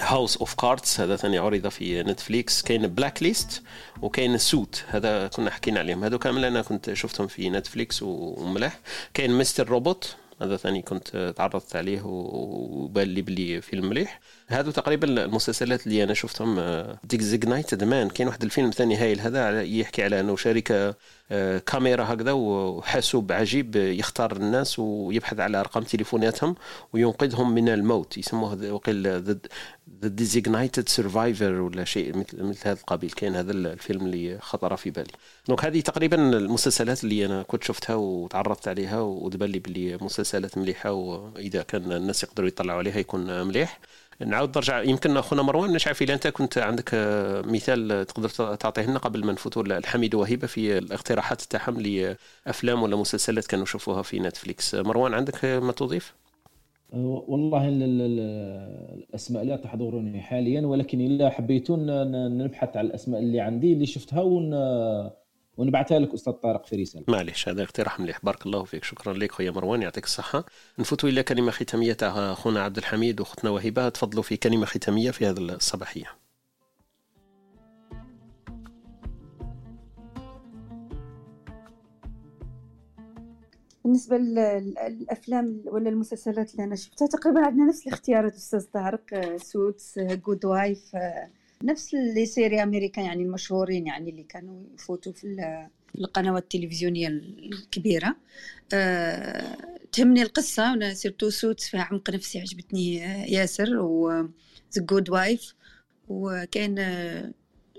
House 0.00 0.36
of 0.36 0.54
Cards 0.54 0.96
هذا 1.00 1.16
ثاني 1.16 1.38
عرض 1.38 1.68
في 1.68 2.02
نتفليكس. 2.02 2.62
كاين 2.62 2.86
Blacklist 2.86 3.62
وكاين 4.02 4.38
Suits 4.38 4.84
هذا 4.88 5.26
كنا 5.26 5.50
حكينا 5.50 5.80
عليهم. 5.80 6.04
هذو 6.04 6.18
كامل 6.18 6.44
أنا 6.44 6.62
كنت 6.62 6.92
شفتهم 6.92 7.26
في 7.26 7.50
نتفليكس 7.50 8.02
وملاح 8.02 8.80
كاين 9.14 9.30
Mr. 9.30 9.68
Robot 9.68 10.16
هذا 10.42 10.56
ثاني 10.56 10.82
كنت 10.82 11.34
تعرضت 11.36 11.76
عليه 11.76 12.00
وبان 12.04 13.08
لي 13.08 13.22
بلي 13.22 13.60
فيلم 13.60 13.88
مليح. 13.88 14.20
هذو 14.48 14.70
تقريبا 14.70 15.08
المسلسلات 15.08 15.86
اللي 15.86 16.04
أنا 16.04 16.14
شفتهم 16.14 16.60
Designated 17.04 17.84
man 17.84 18.08
كاين 18.08 18.28
واحد 18.28 18.42
الفيلم 18.42 18.70
ثاني 18.70 18.96
هايل 18.96 19.20
هذا 19.20 19.62
يحكي 19.62 20.04
على 20.04 20.20
أنه 20.20 20.36
شركة 20.36 20.94
آه، 21.30 21.58
كاميرا 21.58 22.04
هكذا 22.04 22.32
وحاسوب 22.32 23.32
عجيب 23.32 23.76
يختار 23.76 24.36
الناس 24.36 24.78
ويبحث 24.78 25.40
على 25.40 25.60
أرقام 25.60 25.82
تليفوناتهم 25.82 26.54
وينقذهم 26.92 27.54
من 27.54 27.68
الموت. 27.68 28.18
يسموه 28.18 28.72
وقيل 28.72 29.38
The 30.02 30.08
Designated 30.08 30.88
Survivor 30.88 31.52
ولا 31.52 31.84
شيء 31.84 32.16
مثل 32.16 32.42
مثل 32.42 32.68
هذا 32.68 32.78
القبيل. 32.80 33.10
كاين 33.10 33.36
هذا 33.36 33.52
الفيلم 33.52 34.06
اللي 34.06 34.38
خطر 34.40 34.76
في 34.76 34.90
بالي. 34.90 35.12
donc 35.48 35.64
هذه 35.64 35.80
تقريبا 35.80 36.16
المسلسلات 36.38 37.04
اللي 37.04 37.26
أنا 37.26 37.42
كنت 37.42 37.64
شفتها 37.64 37.94
وتعرضت 37.96 38.68
عليها 38.68 39.00
وتبان 39.00 39.50
لي 39.50 39.58
بلي 39.58 39.98
مسلسلات 40.00 40.58
مليحة 40.58 40.92
وإذا 40.92 41.62
كان 41.62 41.92
الناس 41.92 42.22
يقدروا 42.22 42.48
يطلعوا 42.48 42.78
عليها 42.78 42.98
يكون 42.98 43.46
مليح. 43.46 43.80
نعاود 44.26 44.56
نرجع. 44.56 44.82
يمكن 44.82 45.16
أخونا 45.16 45.42
مروان 45.42 45.70
مش 45.72 45.86
عارف 45.86 46.02
إذا 46.02 46.14
أنت 46.14 46.26
كنت 46.28 46.58
عندك 46.58 46.90
مثال 47.46 48.06
تقدر 48.06 48.28
تعطيه 48.56 48.82
لنا 48.82 48.98
قبل 48.98 49.24
ما 49.26 49.32
نفوتوا 49.32 49.62
الحميد 49.62 50.14
وهبه 50.14 50.46
في 50.46 50.78
الاقتراحات 50.78 51.42
تاعهم 51.42 51.80
لأفلام 51.80 52.82
ولا 52.82 52.96
مسلسلات 52.96 53.46
كانوا 53.46 53.64
يشوفوها 53.64 54.02
في 54.02 54.20
نتفليكس. 54.20 54.74
مروان 54.74 55.14
عندك 55.14 55.44
ما 55.44 55.72
تضيف؟ 55.72 56.14
والله 56.92 57.68
الأسماء 57.68 59.44
لا 59.44 59.56
تحضرني 59.56 60.20
حاليا 60.20 60.66
ولكن 60.66 61.00
الا 61.00 61.30
حبيتون 61.30 61.86
نبحث 62.38 62.76
على 62.76 62.86
الأسماء 62.86 63.20
اللي 63.20 63.40
عندي 63.40 63.72
اللي 63.72 63.86
شفتها 63.86 64.22
ون 64.22 64.54
ونبعثها 65.56 65.98
لك 65.98 66.14
أستاذ 66.14 66.32
طارق 66.32 66.66
في 66.66 66.76
رسالة. 66.76 67.04
معليش 67.08 67.48
هذا 67.48 67.62
اقتراح 67.62 68.00
مليح. 68.00 68.20
بارك 68.22 68.46
الله 68.46 68.64
فيك. 68.64 68.84
شكرا 68.84 69.12
لك 69.12 69.32
خويا 69.32 69.50
مروان 69.50 69.82
يعطيك 69.82 70.04
الصحة. 70.04 70.44
نفوتوا 70.78 71.08
إلى 71.08 71.22
كلمة 71.22 71.50
ختاميه 71.50 71.92
تاع 71.92 72.34
خونا 72.34 72.60
عبد 72.62 72.76
الحميد 72.76 73.20
وأختنا 73.20 73.50
وهبه 73.50 73.88
تفضلوا 73.88 74.22
في 74.22 74.36
كلمة 74.36 74.66
ختامية 74.66 75.10
في 75.10 75.26
هذه 75.26 75.38
الصباحية. 75.38 76.27
بالنسبة 83.88 84.16
للأفلام 84.18 85.62
ولا 85.64 85.88
المسلسلات 85.88 86.52
اللي 86.52 86.64
أنا 86.64 86.76
شفتها 86.76 87.08
تقريبا 87.08 87.40
عندنا 87.40 87.64
نفس 87.64 87.86
الاختيارات 87.86 88.34
أستاذ 88.34 88.64
طارق 88.64 89.36
Suits 89.36 89.98
Good 89.98 90.44
Wife 90.44 90.96
نفس 91.62 91.94
les 91.94 92.26
séries 92.26 92.62
américaines 92.62 93.04
يعني 93.04 93.22
المشهورين 93.22 93.86
يعني 93.86 94.10
اللي 94.10 94.22
كانوا 94.22 94.62
يفوتوا 94.74 95.12
في 95.12 95.66
القنوات 95.98 96.42
التلفزيونية 96.42 97.08
الكبيرة. 97.08 98.16
أه 98.72 99.56
تهمني 99.92 100.22
القصة 100.22 100.72
أنا 100.72 100.94
surtout 100.94 101.30
Suits 101.30 101.68
فيها 101.68 101.82
عمق 101.82 102.10
نفسي 102.10 102.40
عجبتني 102.40 102.96
ياسر 103.32 103.76
و 103.78 104.10
The 104.74 104.82
Good 104.82 105.10
Wife 105.10 105.54
وكاين 106.08 106.74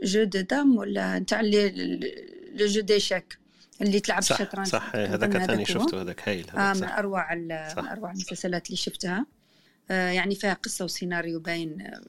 jeu 0.03 0.23
de 0.23 0.41
dames 0.41 0.77
ولا 0.77 1.19
نتاع 1.19 1.41
le 1.41 2.65
jeu 2.65 2.81
d'échecs 2.81 3.37
اللي 3.81 3.99
تلعب 3.99 4.21
صح 4.21 4.41
الشطرنج. 4.41 4.67
صح. 4.67 4.95
هذاك 4.95 5.37
ثاني 5.37 5.65
شفته 5.65 6.01
هذاك 6.01 6.29
هايل 6.29 6.49
آه 6.49 6.73
من 6.73 6.83
أروع 6.83 7.35
من 7.35 7.51
أروع 7.51 8.11
المسلسلات 8.11 8.65
اللي 8.65 8.77
شفتها. 8.77 9.25
آه 9.91 10.09
يعني 10.09 10.35
فيها 10.35 10.53
قصة 10.53 10.85
وسيناريو 10.85 11.39
باين 11.39 11.81
آه، 11.81 12.01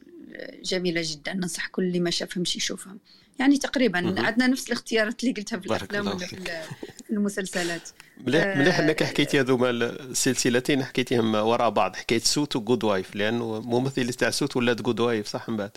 جميلة 0.63 1.03
جدا. 1.05 1.33
ننصح 1.35 1.67
كل 1.69 1.83
اللي 1.83 2.01
ما 2.01 2.11
شافهمش 2.11 2.57
يشوفها. 2.57 2.97
يعني 3.41 3.59
تقريبا. 3.59 3.99
عندنا 3.99 4.47
نفس 4.47 4.67
الاختيارات 4.67 5.23
اللي 5.23 5.35
قلتها 5.35 5.59
في 5.59 5.67
الأفلام 5.67 6.01
الله 6.01 6.15
ولا 6.17 6.27
في 6.27 6.37
فيك. 6.37 6.51
ال- 6.51 6.63
في 7.05 7.11
المسلسلات 7.11 7.89
مليح 8.27 8.45
آه، 8.45 8.59
مليح 8.59 8.79
إنك 8.79 9.03
حكيتي 9.03 9.41
هذوما 9.41 9.71
السلسلتين 9.71 10.85
حكيتيهم 10.85 11.35
وراء 11.35 11.71
بعض 11.71 11.97
حكايه 11.97 12.19
Suits 12.19 12.57
و 12.57 12.62
Good 12.62 12.85
Wife 12.85 13.17
لأنه 13.17 13.61
ممثل 13.61 14.15
تاع 14.15 14.31
Suits 14.31 14.57
ولات 14.57 14.83
Good 14.83 15.01
Wife 15.01 15.27
صح 15.27 15.49
من 15.49 15.57
بعد 15.57 15.71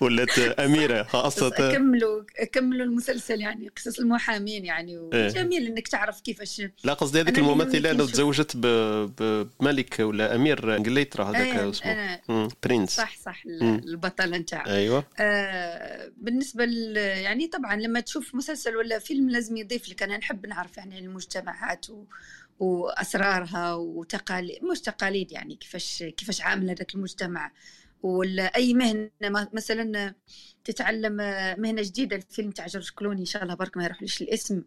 ولات 0.00 0.38
أميرة 0.38 1.02
خاصة 1.02 1.50
كملوا 1.72 2.22
كملوا 2.52 2.86
المسلسل 2.86 3.40
يعني 3.40 3.70
قصص 3.76 3.98
المحامين 3.98 4.64
يعني 4.64 4.92
إيه. 5.12 5.26
وجميل 5.26 5.66
إنك 5.66 5.88
تعرف 5.88 6.20
كيفاش 6.20 6.62
لا 6.84 6.92
قصدي 6.92 7.20
هذيك 7.20 7.38
اللي 7.38 7.52
الممثلة 7.52 7.98
شوف- 7.98 8.10
تزوجت 8.12 8.56
بملك 8.56 9.96
ولا 10.00 10.34
أمير 10.34 10.76
إنجلترا 10.76 11.24
هذاك 11.24 11.56
آه، 11.56 11.70
اسمه 11.70 12.48
برنس 12.64 12.90
صح 12.96 13.16
صح. 13.24 13.42
البطلة 13.62 14.36
نتاع 14.52 14.66
أيوه. 14.66 15.04
آه 15.20 16.12
بالنسبة 16.16 16.64
ل... 16.64 16.96
يعني 16.96 17.46
طبعا 17.46 17.76
لما 17.76 18.00
تشوف 18.00 18.34
مسلسل 18.34 18.76
ولا 18.76 18.98
فيلم 18.98 19.30
لازم 19.30 19.56
يضيف 19.56 19.88
لك. 19.88 20.02
أنا 20.02 20.16
نحب 20.16 20.46
نعرف 20.46 20.76
يعني 20.76 20.98
المجتمعات 20.98 21.90
و... 21.90 22.04
وأسرارها 22.58 23.74
وتقاليد 23.74 24.64
مش 24.64 24.80
تقاليد 24.80 25.32
يعني 25.32 25.56
كيفاش 25.56 26.02
كيفاش 26.16 26.40
عامل 26.40 26.70
هذاك 26.70 26.94
المجتمع. 26.94 27.52
ولا 28.02 28.42
أي 28.56 28.74
مهنة 28.74 29.10
ما- 29.22 29.48
مثلا 29.52 30.14
تتعلم 30.64 31.16
مهنة 31.58 31.82
جديدة 31.82 32.16
الفيلم 32.16 32.50
تاع 32.50 32.66
جورج 32.66 32.90
كلوني 32.90 33.20
إن 33.20 33.24
شاء 33.26 33.42
الله 33.42 33.54
برك 33.54 33.76
ما 33.76 33.84
يروحليش 33.84 34.22
الاسم. 34.22 34.62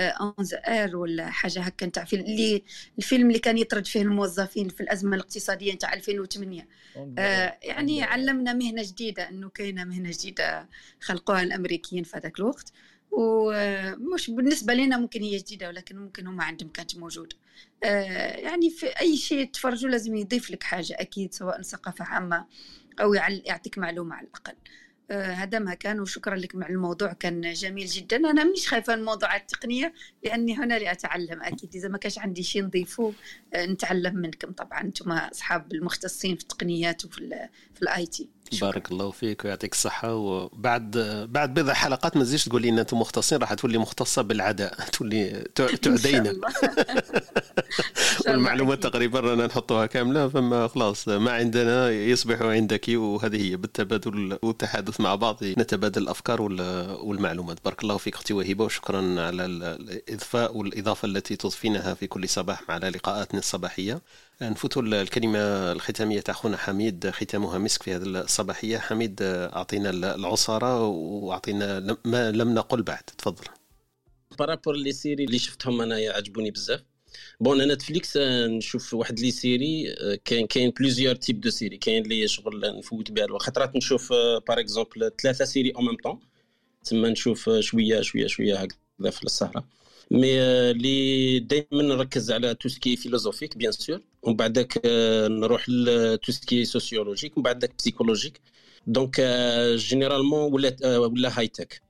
On 0.00 0.34
the 0.40 0.56
Air 0.56 0.96
ولا 0.96 1.30
حاجة 1.30 1.60
هكا 1.60 1.86
نتاع 1.86 2.04
فيلم 2.04 2.24
اللي 2.24 2.62
الفيلم 2.98 3.28
اللي 3.28 3.38
كان 3.38 3.58
يطرد 3.58 3.86
فيه 3.86 4.02
الموظفين 4.02 4.68
في 4.68 4.80
الأزمة 4.80 5.16
الاقتصادية 5.16 5.72
نتاع 5.72 5.94
2008 5.94 6.68
آه، 7.18 7.58
يعني 7.62 8.02
علمنا 8.02 8.52
مهنة 8.52 8.82
جديدة 8.82 9.28
أنه 9.28 9.48
كاينة 9.48 9.84
مهنة 9.84 10.10
جديدة 10.10 10.68
خلقوها 11.00 11.42
الأمريكيين 11.42 12.04
في 12.04 12.16
هذاك 12.16 12.38
الوقت. 12.38 12.72
ومش 13.10 14.30
بالنسبة 14.30 14.74
لنا 14.74 14.98
ممكن 14.98 15.22
هي 15.22 15.36
جديدة 15.36 15.68
ولكن 15.68 15.96
ممكن 15.96 16.26
هم 16.26 16.40
عندهم 16.40 16.68
كانت 16.68 16.96
موجودة. 16.96 17.36
آه، 17.84 18.36
يعني 18.36 18.70
في 18.70 18.86
أي 18.86 19.16
شيء 19.16 19.50
تفرجوا 19.50 19.90
لازم 19.90 20.16
يضيف 20.16 20.50
لك 20.50 20.62
حاجة 20.62 20.96
أكيد 21.00 21.34
سواء 21.34 21.62
ثقافة 21.62 22.04
عامة 22.04 22.46
أو 23.00 23.14
يعل- 23.14 23.42
يعطيك 23.46 23.78
معلومة 23.78 24.14
على 24.14 24.26
الأقل. 24.26 24.52
آه، 24.52 24.58
هذا 25.10 25.58
ما 25.58 25.74
كان 25.74 26.00
وشكرا 26.00 26.36
لك 26.36 26.54
مع 26.54 26.68
الموضوع 26.68 27.12
كان 27.12 27.52
جميل 27.52 27.86
جدا. 27.86 28.16
أنا 28.16 28.44
مانيش 28.44 28.68
خايفة 28.68 28.94
من 28.94 29.00
الموضوعات 29.00 29.40
التقنية 29.40 29.92
لأني 30.24 30.56
هنا 30.58 30.78
لأتعلم 30.78 31.42
أكيد. 31.42 31.76
إذا 31.76 31.88
ما 31.88 31.98
كانش 31.98 32.18
عندي 32.18 32.42
شيء 32.42 32.62
نضيفه 32.64 33.12
آه، 33.54 33.66
نتعلم 33.66 34.16
منكم. 34.16 34.52
طبعا 34.52 34.80
أنتم 34.80 35.12
أصحاب 35.12 35.72
المختصين 35.72 36.36
في 36.36 36.42
التقنيات 36.42 37.04
وفي 37.04 37.18
ال 37.18 37.48
في 37.74 37.82
ال 37.82 38.06
IT. 38.06 38.28
بارك 38.60 38.92
الله 38.92 39.10
فيك 39.10 39.44
ويعطيك 39.44 39.72
الصحة. 39.72 40.14
وبعد 40.14 40.98
بعد 41.30 41.54
بضع 41.60 41.72
حلقات 41.72 42.16
ما 42.16 42.22
تزيدش 42.22 42.44
تقول 42.44 42.62
لي 42.62 42.68
إن 42.68 42.78
أنتم 42.78 42.98
مختصين 42.98 43.38
راح 43.38 43.54
تولي 43.54 43.78
مختصة 43.78 44.22
بالعداء. 44.22 44.74
تولي 44.98 45.44
تع- 45.54 45.66
تعدينا. 45.74 46.34
والمعلومات 48.28 48.82
تقريبا 48.82 49.20
رانا 49.20 49.46
نحطوها 49.46 49.86
كاملة 49.86 50.28
فما 50.28 50.68
خلاص 50.68 51.08
ما 51.08 51.30
عندنا 51.32 51.90
يصبح 51.90 52.42
عندك 52.42 52.84
وهذه 52.88 53.50
هي 53.50 53.56
بالتبادل 53.56 54.38
والتحدث 54.42 55.00
مع 55.00 55.14
بعض 55.14 55.44
نتبادل 55.44 56.02
الأفكار 56.02 56.42
وال- 56.42 56.96
والمعلومات. 57.00 57.58
بارك 57.64 57.82
الله 57.82 57.96
فيك 57.96 58.14
أختي 58.14 58.34
وهبة 58.34 58.64
وشكرا 58.64 58.98
على 59.26 59.44
ال- 59.44 59.62
الإضفاء 60.08 60.56
والإضافة 60.56 61.06
التي 61.06 61.36
تضفينها 61.36 61.94
في 61.94 62.06
كل 62.06 62.28
صباح. 62.28 62.62
على 62.68 62.88
لقاءاتنا 62.90 63.38
الصباحية. 63.40 64.00
نفوت 64.42 64.76
الكلمة 64.76 65.38
الختامية 65.72 66.20
تاع 66.20 66.34
خونا 66.34 66.56
حميد 66.56 67.10
ختامها 67.10 67.58
مسك 67.58 67.82
في 67.82 67.94
هذه 67.94 68.02
الصباحية. 68.02 68.78
حميد 68.78 69.18
أعطينا 69.22 69.90
العصارة 69.90 70.86
وأعطينا 70.86 71.96
ما 72.04 72.30
لم 72.30 72.54
نقل 72.54 72.82
بعد. 72.82 73.02
تفضل. 73.02 73.44
par 74.38 74.49
rapport 74.49 74.76
les 74.76 74.92
séries 74.92 75.24
اللي 75.24 75.38
شفتهم 75.38 75.80
انايا 75.80 76.12
عجبوني 76.12 76.50
بزاف. 76.50 76.84
bon 77.40 77.60
أنا 77.60 77.74
نتفليكس 77.74 78.16
آه، 78.16 78.46
نشوف 78.46 78.94
واحد 78.94 79.20
les 79.20 79.30
séries 79.30 79.92
آه، 79.92 80.18
كاين 80.24 80.46
كاين 80.46 80.70
plusieurs 80.70 81.14
types 81.14 81.40
de 81.40 81.50
séries 81.50 81.76
كاين 81.76 82.02
اللي 82.02 82.28
شغل 82.28 82.78
نفوت 82.78 83.10
بها 83.10 83.24
الوقت. 83.24 83.42
خطرات 83.42 83.76
نشوف 83.76 84.12
par 84.48 84.60
exemple 84.60 85.12
ثلاثة 85.22 85.44
séries 85.44 85.72
en 85.76 85.84
même 85.86 85.96
temps 85.96 86.20
تما 86.84 87.08
نشوف 87.08 87.48
آه، 87.48 87.60
شوية 87.60 88.00
شوية 88.00 88.26
شوية 88.26 88.56
هكذا 88.56 89.10
في 89.10 89.22
السهرة. 89.22 89.64
mais 90.10 90.40
اللي 90.70 91.38
دائما 91.38 91.82
نركز 91.82 92.30
على 92.32 92.54
tout 92.54 92.68
ce 92.68 92.79
qui 92.79 92.96
est 92.96 93.07
philosophique 93.07 93.56
bien 93.56 93.72
sûr 93.72 94.00
ومن 94.22 94.36
بعدك 94.36 94.80
نروح 95.30 95.66
tout 96.22 96.32
ce 96.32 96.45
qui 96.45 96.64
est 96.64 96.78
sociologique 96.78 97.36
ومن 97.36 97.44
بعدك 97.44 97.72
psychologique 97.78 98.40
donc 98.86 99.20
généralement 99.74 100.52
ولا 100.52 100.98
ولا 100.98 101.38
high-tech 101.38 101.48
par 101.48 101.82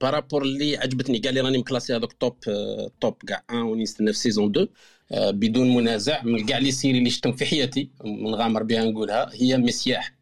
rapport 0.00 0.42
اللي 0.42 0.76
عجبتني 0.76 1.18
كاع 1.18 1.30
اللي 1.30 1.40
راني 1.40 1.58
مكلاسي 1.58 1.96
هذوك 1.96 2.12
top 2.12 2.38
top 3.00 3.14
كاع 3.26 3.44
1 3.50 3.62
ونستنى 3.62 4.12
في 4.12 4.18
saison 4.18 4.50
2 4.50 4.68
آه، 5.12 5.30
بدون 5.30 5.74
منازع 5.74 6.22
من 6.22 6.46
كاع 6.46 6.58
les 6.58 6.70
séries 6.70 6.98
اللي 6.98 7.10
شفتهم 7.10 7.32
في 7.32 7.46
حياتي 7.46 7.90
نغامر 8.04 8.62
بها 8.62 8.84
نقولها 8.84 9.30
هي 9.34 9.56
Messiah 9.58 10.14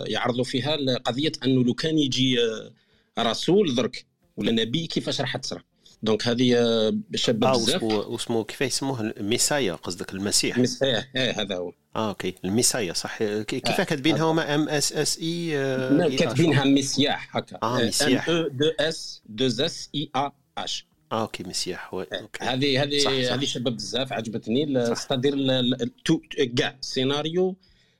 يعرضوا 0.00 0.44
فيها 0.44 0.76
قضيه 1.04 1.32
انه 1.44 1.64
لو 1.64 1.74
كان 1.74 1.98
يجي 1.98 2.36
رسول 3.18 3.74
درك 3.74 4.06
ولا 4.36 4.52
نبي 4.52 4.86
كيفاش 4.86 5.20
راح 5.20 5.36
تصرى 5.36 5.62
donc 6.02 6.28
هذه 6.28 6.56
آه، 6.58 6.98
شابة 7.14 7.48
آه 7.48 7.52
بزاف. 7.52 7.82
واسمه 7.82 7.98
واسمه 7.98 8.44
كيف 8.44 8.60
يسموه؟ 8.60 9.00
ال 9.00 9.09
Messiah 9.09 9.74
قصدك 9.74 10.12
المسيح. 10.14 10.58
Messiah 10.58 11.08
إيه 11.16 11.40
هذا 11.42 11.56
هو. 11.56 11.72
آه 11.96 12.08
OK. 12.08 12.34
ال 12.44 12.50
Messiah 12.50 12.92
صح. 12.92 13.18
كي- 13.22 13.60
كيف 13.60 13.80
كاتبينها 13.80 14.22
هما 14.22 14.54
M 14.54 14.68
S 14.68 14.92
S 14.92 15.18
I 15.18 15.56
لا، 15.96 16.16
كاتبينها 16.16 16.64
Messiah 16.64 17.36
هكا. 17.36 17.58
آه، 17.62 17.82
Messiah. 17.86 18.28
M 18.28 18.34
E 18.36 18.48
deux 18.48 18.64
S 18.80 19.22
deux 19.26 19.46
S 19.46 19.88
I 19.94 20.10
A 20.16 20.30
H 20.58 20.86
آه 21.12 21.22
OK 21.22 21.42
Messiah 21.44 21.94
oui. 21.94 22.06
OK. 22.12 22.44
هذه 22.44 22.82
هذه. 22.82 23.34
هذه 23.34 23.44
شابة 23.44 23.70
بزاف 23.70 24.12
عجبتني. 24.12 24.94
c'est-à-dire 24.94 25.34
كاع 26.56 26.76
scénario 26.80 27.56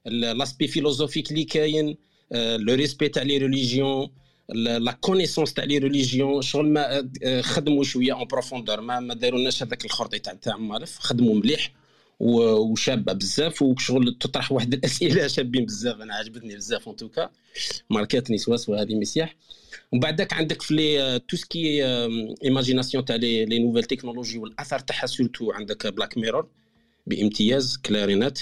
l'aspect 0.07 0.69
philosophique 0.69 1.31
اللي 1.31 1.45
كاين 1.45 1.97
le 2.33 2.75
respect 2.75 3.09
تاع 3.09 3.23
les 3.23 3.39
religions 3.39 4.09
la 4.49 4.93
connaissance 4.93 5.55
تاع 5.55 5.65
les 5.65 5.79
religions 5.79 6.43
شغل 6.43 6.69
ما 6.69 7.09
آه، 7.23 7.41
خدموا 7.41 7.85
شوية 7.85 8.13
en 8.13 8.27
profondeur 8.27 8.81
ما 8.81 9.01
ما 9.01 9.15
دارولناش 9.15 9.63
هذاك 9.63 9.85
الخرطي 9.85 10.19
تاع 10.19 10.35
تاع 10.35 10.57
مالف 10.57 10.99
خدموا 10.99 11.35
مليح 11.35 11.73
وشابة 12.21 13.13
بزاف 13.13 13.63
وشغل 13.63 14.17
تطرح 14.21 14.53
واحد 14.53 14.75
الأسئلة 14.75 15.27
شابين 15.27 15.65
بزاف 15.65 16.01
أنا 16.01 16.15
عجبتني 16.15 16.57
بزاف 16.57 16.87
en 16.87 16.97
tout 16.97 17.16
cas 17.16 17.31
ماركاتني 17.91 18.39
سوا 18.39 18.57
سوا 18.57 18.83
هذه 18.83 18.95
Messiah 18.95 19.37
ومن 19.93 20.01
بعدك 20.01 20.33
عندك 20.33 20.63
في 20.63 20.75
لي 20.75 21.19
tout 21.29 21.37
ce 21.37 21.56
qui 21.56 21.85
est 22.45 22.58
imagination 22.58 23.05
تاع 23.05 23.17
les 23.17 23.45
les 23.45 23.59
nouvelles 23.59 23.85
technologies 23.85 24.39
والأثر 24.39 24.79
تاعها 24.79 25.07
surtout 25.07 25.53
عندك 25.53 25.87
Black 25.87 26.19
Mirror 26.19 26.49
بامتياز 27.07 27.77
clair 27.77 28.08
et 28.08 28.20
net 28.20 28.39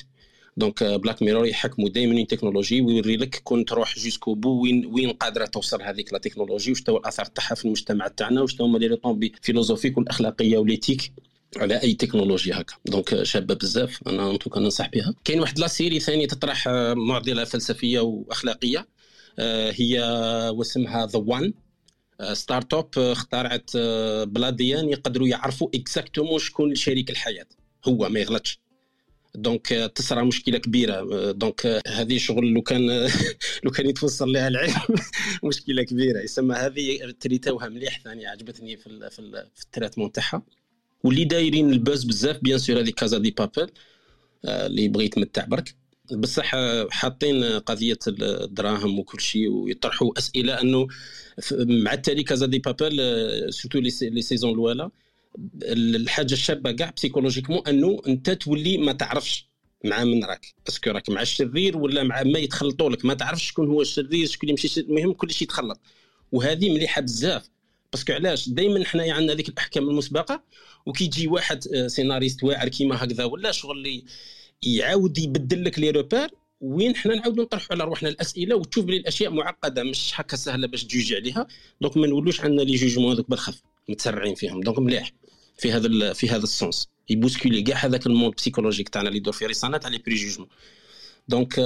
donc 0.56 0.84
Black 0.84 1.22
Mirror 1.22 1.46
يحكموا 1.46 1.88
دائما 1.88 2.24
تكنولوجي 2.24 2.80
ويوري 2.80 3.16
لك 3.16 3.40
كون 3.44 3.64
تروح 3.64 3.98
jusqu'au 3.98 4.34
bout 4.34 4.62
وين 4.62 4.86
وين 4.86 5.10
قادره 5.10 5.46
توصل 5.46 5.82
هذيك 5.82 6.12
la 6.12 6.18
technologie 6.18 6.72
وش 6.72 6.82
هو 6.90 6.96
الاثر 6.96 7.24
تاعها 7.24 7.54
في 7.54 7.64
المجتمع 7.64 8.08
تاعنا 8.08 8.42
وش 8.42 8.60
هما 8.60 8.78
les 8.78 8.86
retombées 8.86 9.32
philosophiques 9.42 9.98
والاخلاقيه 9.98 10.58
و 10.58 10.64
l'éthique 10.64 11.12
على 11.56 11.82
اي 11.82 11.94
تكنولوجيا 11.94 12.60
هكا 12.60 12.74
donc 12.84 13.22
شابه 13.22 13.54
بزاف 13.54 14.08
أنا 14.08 14.30
انتو 14.30 14.60
ننصح 14.60 14.90
بها 14.90 15.14
كاين 15.24 15.40
واحد 15.40 15.58
la 15.58 15.66
série 15.66 16.00
ثاني 16.00 16.26
تطرح 16.26 16.68
معضله 16.96 17.44
فلسفيه 17.44 18.00
واخلاقيه 18.00 18.86
هي 19.70 20.00
واسمها 20.54 21.06
The 21.06 21.18
One 21.18 21.52
startup 22.32 22.88
اخترعت 22.96 23.76
ب 24.26 24.37
l'ADN 24.37 24.88
يقدروا 24.88 25.28
يعرفوا 25.28 25.68
exactement 25.74 26.38
شكون 26.38 26.74
شريك 26.74 27.10
الحياة 27.10 27.46
هو 27.88 28.08
ما 28.08 28.20
يغلطش 28.20 28.60
donc 29.36 29.66
تصرى 29.94 30.24
مشكلة 30.24 30.58
كبيرة. 30.58 31.32
donc 31.32 31.82
هذه 31.86 32.18
شغل 32.18 32.46
لو 32.52 32.62
كان 32.62 33.08
لو 33.64 33.70
كان 33.70 33.88
يتوصل 33.88 34.32
لها 34.32 34.48
العلم 34.48 34.74
مشكلة 35.44 35.82
كبيرة. 35.82 36.20
يسمى 36.20 36.54
هذه 36.54 37.14
تريتوها 37.20 37.68
مليح 37.68 38.00
ثاني 38.04 38.26
عجبتني 38.26 38.76
في 38.76 39.10
في, 39.10 39.48
في 39.54 39.64
ال 39.64 39.69
traitement 39.69 40.12
تاعها 40.12 40.42
واللي 41.04 41.24
دايرين 41.24 41.70
ال 41.70 41.77
buzz 41.77 42.04
بزاف 42.04 42.38
bien 42.42 42.58
sûr 42.58 42.80
هذه 42.80 42.90
Casa 42.90 43.18
de 43.18 43.30
Papel 43.30 43.70
اللي 44.44 44.82
يبغي 44.84 45.04
يتمتع 45.04 45.44
برك. 45.44 45.74
بصح 46.12 46.52
حاطين 46.90 47.44
قضية 47.44 47.98
الدراهم 48.08 48.98
وكل 48.98 49.20
شيء 49.20 49.48
ويطرحوا 49.48 50.18
أسئلة 50.18 50.60
أنه 50.60 50.86
مع 51.52 51.92
التالي 51.92 52.22
Casa 52.22 52.46
de 52.46 52.58
Papel 52.58 52.96
surtout 53.52 53.78
les 53.78 54.22
saisons 54.22 54.50
الاولى 54.52 54.90
الحاجة 55.62 56.32
الشابة 56.32 56.72
كاع 56.72 56.92
psychologiquement 56.96 57.62
أنه 57.68 58.02
أنت 58.08 58.30
تولي 58.30 58.78
ما 58.78 58.92
تعرفش 58.92 59.48
مع 59.84 60.04
من 60.04 60.24
راك. 60.24 60.54
est-ce 60.68 60.83
que 60.83 60.90
راك 60.90 61.10
مع 61.10 61.22
الشرير 61.22 61.76
ولا 61.76 62.02
مع 62.02 62.22
ما 62.22 62.38
يتخلطوا 62.38 62.90
لك. 62.90 63.04
ما 63.04 63.14
تعرفش 63.14 63.48
شكون 63.48 63.68
هو 63.68 63.82
الشرير 63.82 64.26
شكون 64.26 64.48
يمشي 64.48 64.80
المهم 64.80 65.12
كل 65.12 65.30
شيء 65.30 65.48
يتخلط. 65.48 65.80
وهذه 66.32 66.70
مليحة 66.70 67.00
بزاف. 67.00 67.50
parce 67.92 68.05
que 68.05 68.12
علاش؟ 68.12 68.48
دائما 68.48 68.84
حنايا 68.84 69.12
عندنا 69.12 69.32
هذيك 69.32 69.48
الأحكام 69.48 69.90
المسبقة 69.90 70.42
وكي 70.86 71.04
يجي 71.04 71.28
واحد 71.28 71.68
آه، 71.74 71.86
سيناريست 71.86 72.44
واعر 72.44 72.68
كيما 72.68 73.04
هكذا 73.04 73.24
ولا 73.24 73.52
شغل 73.52 73.76
اللي 73.78 74.04
يعاود 74.62 75.18
يبدل 75.18 75.64
لك 75.64 75.78
les 75.78 75.90
repères 75.90 76.30
وين 76.60 76.96
حنا 76.96 77.14
نعاودوا 77.14 77.44
نطرحوا 77.44 77.68
على 77.70 77.84
روحنا 77.84 78.08
الأسئلة 78.08 78.56
وتشوف 78.56 78.84
بلي 78.84 78.96
الأشياء 78.96 79.30
معقدة 79.30 79.82
مش 79.82 80.12
هكا 80.14 80.36
سهلة 80.36 80.66
باش 80.66 80.84
تجوجي 80.84 81.16
عليها. 81.16 81.46
donc 81.80 81.96
ما 81.96 82.06
نولوش 82.06 82.40
عندنا 82.40 82.62
les 82.62 82.76
jugements 82.76 83.12
هذوك 83.12 83.30
بالخف 83.30 83.62
متسرعين 83.88 84.34
فيهم. 84.34 84.60
donc 84.60 84.78
مليح. 84.78 85.12
في 85.56 85.72
هذا 85.72 86.12
في 86.12 86.28
هذا 86.28 86.42
ال 86.42 86.50
sens. 86.50 86.88
يبوسكولي 87.08 87.62
كاع 87.62 87.76
هذاك 87.76 88.06
ال 88.06 88.11
monde 88.11 88.34
psychologique 88.34 88.88
تاعنا 88.88 89.08
اللي 89.08 89.18
يدور 89.18 89.32
في 89.32 89.46
رسالة 89.46 89.78
تاع 89.78 89.90
les 89.90 89.98
préjugements 89.98 90.48
donc 91.28 91.60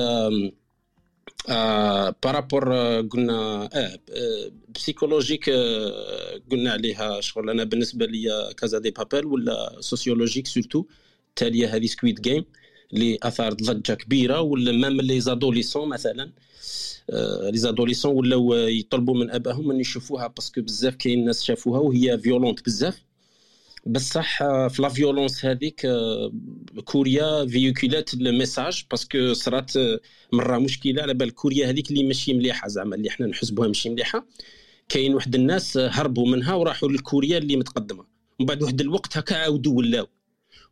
par 2.22 2.38
rapport 2.38 2.74
قلنا 3.00 3.68
آه 3.72 4.00
psychologique 4.74 5.50
قلنا 6.50 6.72
عليها 6.72 7.20
شغل 7.20 7.50
أنا 7.50 7.64
بالنسبة 7.64 8.06
لي 8.06 8.54
Casa 8.56 8.78
de 8.78 8.90
Papel 8.90 9.26
ولا 9.26 9.76
sociologique 9.80 10.46
surtout 10.46 10.84
تاليه 11.36 11.76
هذه 11.76 11.86
Squid 11.86 12.20
Game 12.20 12.44
اللي 12.92 13.18
اثارت 13.22 13.62
ضجه 13.62 13.94
كبيره 13.94 14.40
ولا 14.40 14.72
même 14.72 15.00
les 15.00 15.20
adolescents 15.20 15.88
مثلا 15.88 16.32
les 17.52 17.58
adolescents 17.58 18.14
ولاو 18.16 18.54
يطلبوا 18.54 19.14
من 19.14 19.30
ابائهم 19.30 19.70
ان 19.70 19.80
يشوفوها 19.80 20.26
parce 20.26 20.48
que 20.48 20.60
بزاف 20.62 20.94
كاين 20.94 21.24
ناس 21.24 21.42
شافوها 21.44 21.80
وهي 21.80 22.18
violente 22.18 22.64
بزاف 22.66 23.02
بصح 23.86 24.38
في 24.68 24.82
la 24.82 24.88
violence 24.88 25.44
هذيك 25.44 25.86
كوريا 26.84 27.46
فيوكولات 27.46 28.14
ال 28.14 28.23
message 28.23 28.84
parce 28.90 29.17
que 29.17 29.32
صرات 29.32 29.72
مرة 30.32 30.58
مشكلة 30.58 31.02
على 31.02 31.14
بال 31.14 31.30
كوريا 31.34 31.70
هذيك 31.70 31.90
اللي 31.90 32.04
ماشي 32.04 32.34
مليحة 32.34 32.68
زعما 32.68 32.96
اللي 32.96 33.08
إحنا 33.08 33.26
نحسبوها 33.26 33.68
ماشي 33.68 33.90
مليحة. 33.90 34.26
كاين 34.88 35.14
واحد 35.14 35.34
الناس 35.34 35.76
هربوا 35.76 36.28
منها 36.28 36.54
وراحوا 36.54 36.88
لكوريا 36.88 37.38
اللي 37.38 37.56
متقدمة. 37.56 38.06
ومن 38.38 38.46
بعد 38.46 38.62
واحد 38.62 38.80
الوقت 38.80 39.16
هكا 39.16 39.36
عاودوا 39.36 39.72
ولاو. 39.78 40.06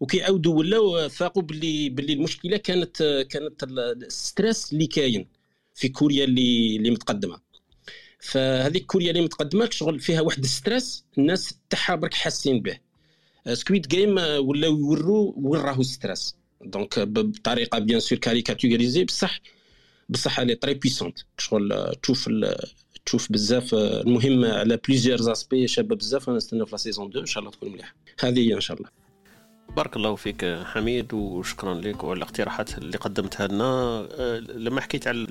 وكيعاودوا 0.01 0.55
ولاو 0.55 1.09
فاقوا 1.09 1.43
باللي 1.43 1.89
باللي 1.89 2.13
المشكلة 2.13 2.57
كانت 2.57 3.27
كانت 3.31 3.65
ال 4.03 4.13
stress 4.13 4.73
اللي 4.73 4.87
كاين 4.87 5.29
في 5.75 5.89
كوريا 5.89 6.25
اللي 6.25 6.77
اللي 6.77 6.91
متقدمة. 6.91 7.41
فهذيك 8.21 8.87
كوريا 8.87 9.11
اللي 9.11 9.23
متقدمة 9.23 9.69
شغل 9.71 10.01
فيها 10.01 10.21
واحد 10.21 10.45
ال 10.45 10.53
stress 10.53 11.05
الناس 11.19 11.55
تاعها 11.71 11.95
برك 11.95 12.15
حاسين 12.15 12.63
به. 12.63 12.88
Squid 13.53 13.89
Game 13.89 14.19
ولاو 14.19 14.79
يوروا 14.79 15.33
وين 15.37 15.61
راهو 15.61 15.83
stress 15.83 16.35
donc 16.65 16.99
بطريقة 16.99 17.79
bien 17.79 18.01
sûr 18.01 18.19
caricaturisée 18.19 19.05
بصح 19.05 19.41
بصح 20.09 20.41
elle 20.41 20.55
est 20.55 20.63
très 20.63 20.75
puissante 20.75 21.19
شغل 21.39 21.93
تشوف 22.03 22.29
تشوف 23.09 23.33
بزاف 23.33 23.75
المهم 23.75 24.45
على 24.45 24.77
plusieurs 24.77 25.21
aspects 25.21 25.69
شابة 25.69 25.97
بزاف 25.97 26.29
ونستنى 26.29 26.67
في 26.67 26.73
la 26.73 26.77
saison 26.77 27.07
2 27.07 27.21
إن 27.21 27.27
شاء 27.27 27.41
الله 27.41 27.53
تكون 27.53 27.73
مليحة. 27.73 27.95
هذه 28.21 28.49
هي 28.49 28.55
إن 28.55 28.61
شاء 28.61 28.77
الله. 28.77 28.91
بارك 29.77 29.97
الله 29.97 30.17
فيك 30.17 30.45
حميد 30.65 31.15
وشكرا 31.15 31.75
لك 31.75 32.05
وعلى 32.05 32.17
الاقتراحات 32.17 32.79
اللي 32.79 32.97
قدمتها 32.97 33.47
لنا. 33.47 33.65
أه، 34.13 34.39
لما 34.39 34.81
حكيت 34.81 35.09
على 35.09 35.27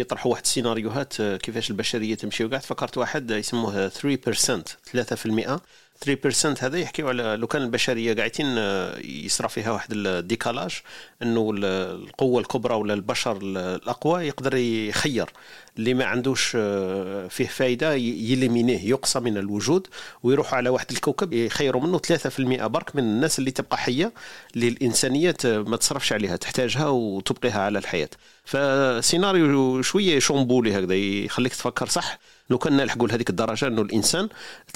يطرحوا 0.00 0.30
واحد 0.30 0.42
السيناريوهات 0.42 1.20
أه، 1.20 1.36
كيفاش 1.36 1.70
البشرية 1.70 2.14
تمشي 2.14 2.44
وقعت 2.44 2.64
فكرت 2.64 2.98
واحد 2.98 3.30
يسموه 3.30 3.88
3% 3.88 4.76
3% 4.92 5.60
3% 6.04 6.56
هذا 6.60 6.78
يحكيو 6.78 7.08
على 7.08 7.36
لو 7.36 7.46
كان 7.46 7.62
البشريه 7.62 8.14
قاعدين 8.14 8.46
آه، 8.58 8.98
يصرى 8.98 9.48
فيها 9.48 9.70
واحد 9.70 9.92
ال 9.92 10.02
décalage 10.02 10.80
إنه 11.22 11.50
القوة 11.54 12.40
الكبرى 12.40 12.74
ولا 12.74 12.94
البشر 12.94 13.36
الأقوى 13.42 14.26
يقدر 14.26 14.54
يخير. 14.56 15.30
اللي 15.78 15.94
ما 15.94 16.04
عندوش 16.04 16.52
آه، 16.56 17.28
فيه 17.28 17.46
فايدة 17.46 17.94
يليمينيه 17.94 18.88
يقصى 18.90 19.20
من 19.20 19.38
الوجود 19.38 19.86
ويروح 20.22 20.54
على 20.54 20.68
واحد 20.68 20.90
الكوكب 20.90 21.32
يخيروا 21.32 21.82
منه 21.82 21.98
3% 21.98 22.66
برك 22.66 22.96
من 22.96 23.02
الناس 23.02 23.38
اللي 23.38 23.50
تبقى 23.50 23.78
حية 23.78 24.12
اللي 24.54 24.68
الانسانيه 24.68 25.36
ما 25.44 25.76
تصرفش 25.76 26.12
عليها 26.12 26.36
تحتاجها 26.36 26.88
وتبقيها 26.88 27.60
على 27.60 27.78
الحياة. 27.78 28.08
فسيناريو 28.44 29.82
شوية 29.82 30.18
chamboulé 30.18 30.78
هكذا 30.78 30.94
يخليك 30.94 31.54
تفكر 31.54 31.86
صح. 31.86 32.18
لو 32.50 32.58
كنا 32.58 32.84
نلحقوا 32.84 33.08
لهذيك 33.08 33.30
الدرجة 33.30 33.66
إنه 33.66 33.82
الإنسان 33.82 34.28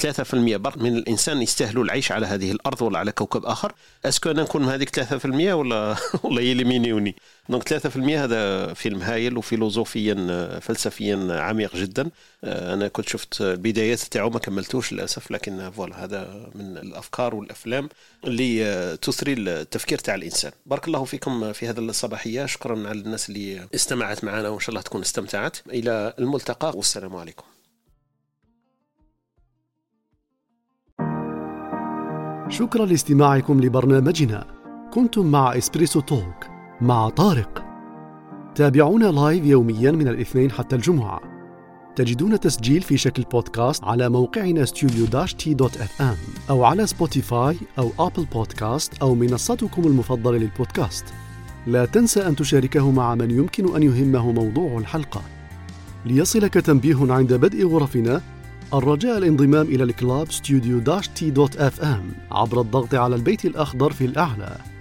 3% 0.02 0.34
برك 0.34 0.78
من 0.78 0.96
الإنسان 0.96 1.42
يستاهلوا 1.42 1.84
العيش 1.84 2.12
على 2.12 2.26
هذه 2.26 2.52
الأرض 2.52 2.82
ولا 2.82 2.98
على 2.98 3.12
كوكب 3.12 3.44
آخر. 3.44 3.72
est-ce 4.04 4.21
que 4.21 4.30
أنا 4.30 4.42
نكون 4.42 4.64
هذيك 4.64 5.00
3% 5.00 5.26
ولا 5.26 5.96
ولا 6.24 6.40
يليمينيوني 6.40 7.16
donc 7.48 7.68
3% 7.68 7.96
هذا 7.96 8.74
فيلم 8.74 9.02
هايل 9.02 9.36
وفيلوزوفيا 9.36 10.14
فلسفيا 10.60 11.28
عميق 11.30 11.76
جدا. 11.76 12.10
آه، 12.44 12.74
أنا 12.74 12.88
كنت 12.88 13.08
شفت 13.08 13.40
البدايات 13.40 14.00
تاعو 14.00 14.30
ما 14.30 14.38
كملتوش 14.38 14.92
للأسف 14.92 15.30
لكن 15.30 15.70
voilà 15.70 16.04
هذا 16.04 16.50
من 16.54 16.76
الأفكار 16.76 17.34
والأفلام 17.34 17.88
اللي 18.24 18.64
آه، 18.64 18.94
تثري 18.94 19.32
التفكير 19.32 19.98
تاع 19.98 20.14
الإنسان. 20.14 20.52
بارك 20.66 20.86
الله 20.88 21.04
فيكم 21.04 21.52
في 21.52 21.68
هذا 21.68 21.80
الصباحية. 21.80 22.46
شكرا 22.46 22.88
على 22.88 23.00
الناس 23.00 23.28
اللي 23.28 23.66
استمعت 23.74 24.24
معنا 24.24 24.48
وإن 24.48 24.60
شاء 24.60 24.70
الله 24.70 24.80
تكون 24.80 25.00
استمتعت. 25.00 25.56
إلى 25.68 26.14
الملتقى 26.18 26.72
والسلام 26.74 27.16
عليكم. 27.16 27.44
شكرا 32.52 32.86
لاستماعكم 32.86 33.60
لبرنامجنا. 33.60 34.46
كنتم 34.94 35.26
مع 35.26 35.56
EspressoTalk 35.58 36.46
مع 36.80 37.08
طارق. 37.08 37.64
تابعونا 38.54 39.04
live 39.04 39.44
يوميا 39.44 39.90
من 39.90 40.08
الاثنين 40.08 40.50
حتى 40.50 40.76
الجمعة. 40.76 41.20
تجدون 41.96 42.40
تسجيل 42.40 42.82
في 42.82 42.96
شكل 42.96 43.22
بودكاست 43.22 43.84
على 43.84 44.08
موقعنا 44.08 44.64
ام 46.00 46.16
أو 46.50 46.64
على 46.64 46.86
Spotify 46.86 47.56
أو 47.78 47.90
Apple 47.98 48.24
Podcast 48.24 49.02
أو 49.02 49.14
منصتكم 49.14 49.82
المفضلة 49.84 50.38
للبودكاست. 50.38 51.04
لا 51.66 51.84
تنسى 51.84 52.26
أن 52.26 52.36
تشاركه 52.36 52.90
مع 52.90 53.14
من 53.14 53.30
يمكن 53.30 53.76
أن 53.76 53.82
يهمه 53.82 54.32
موضوع 54.32 54.78
الحلقة. 54.78 55.22
ليصلك 56.06 56.54
تنبيه 56.54 57.12
عند 57.12 57.32
بدء 57.32 57.68
غرفنا 57.68 58.20
الرجاء 58.74 59.18
الانضمام 59.18 59.66
إلى 59.66 59.84
ال 59.84 60.32
club 60.32 60.78
studio 60.78 61.08
dash 61.08 61.30
t 61.30 61.56
dot 61.56 61.80
fm 61.80 62.12
عبر 62.30 62.60
الضغط 62.60 62.94
على 62.94 63.14
البيت 63.14 63.44
الأخضر 63.44 63.92
في 63.92 64.04
الأعلى. 64.04 64.71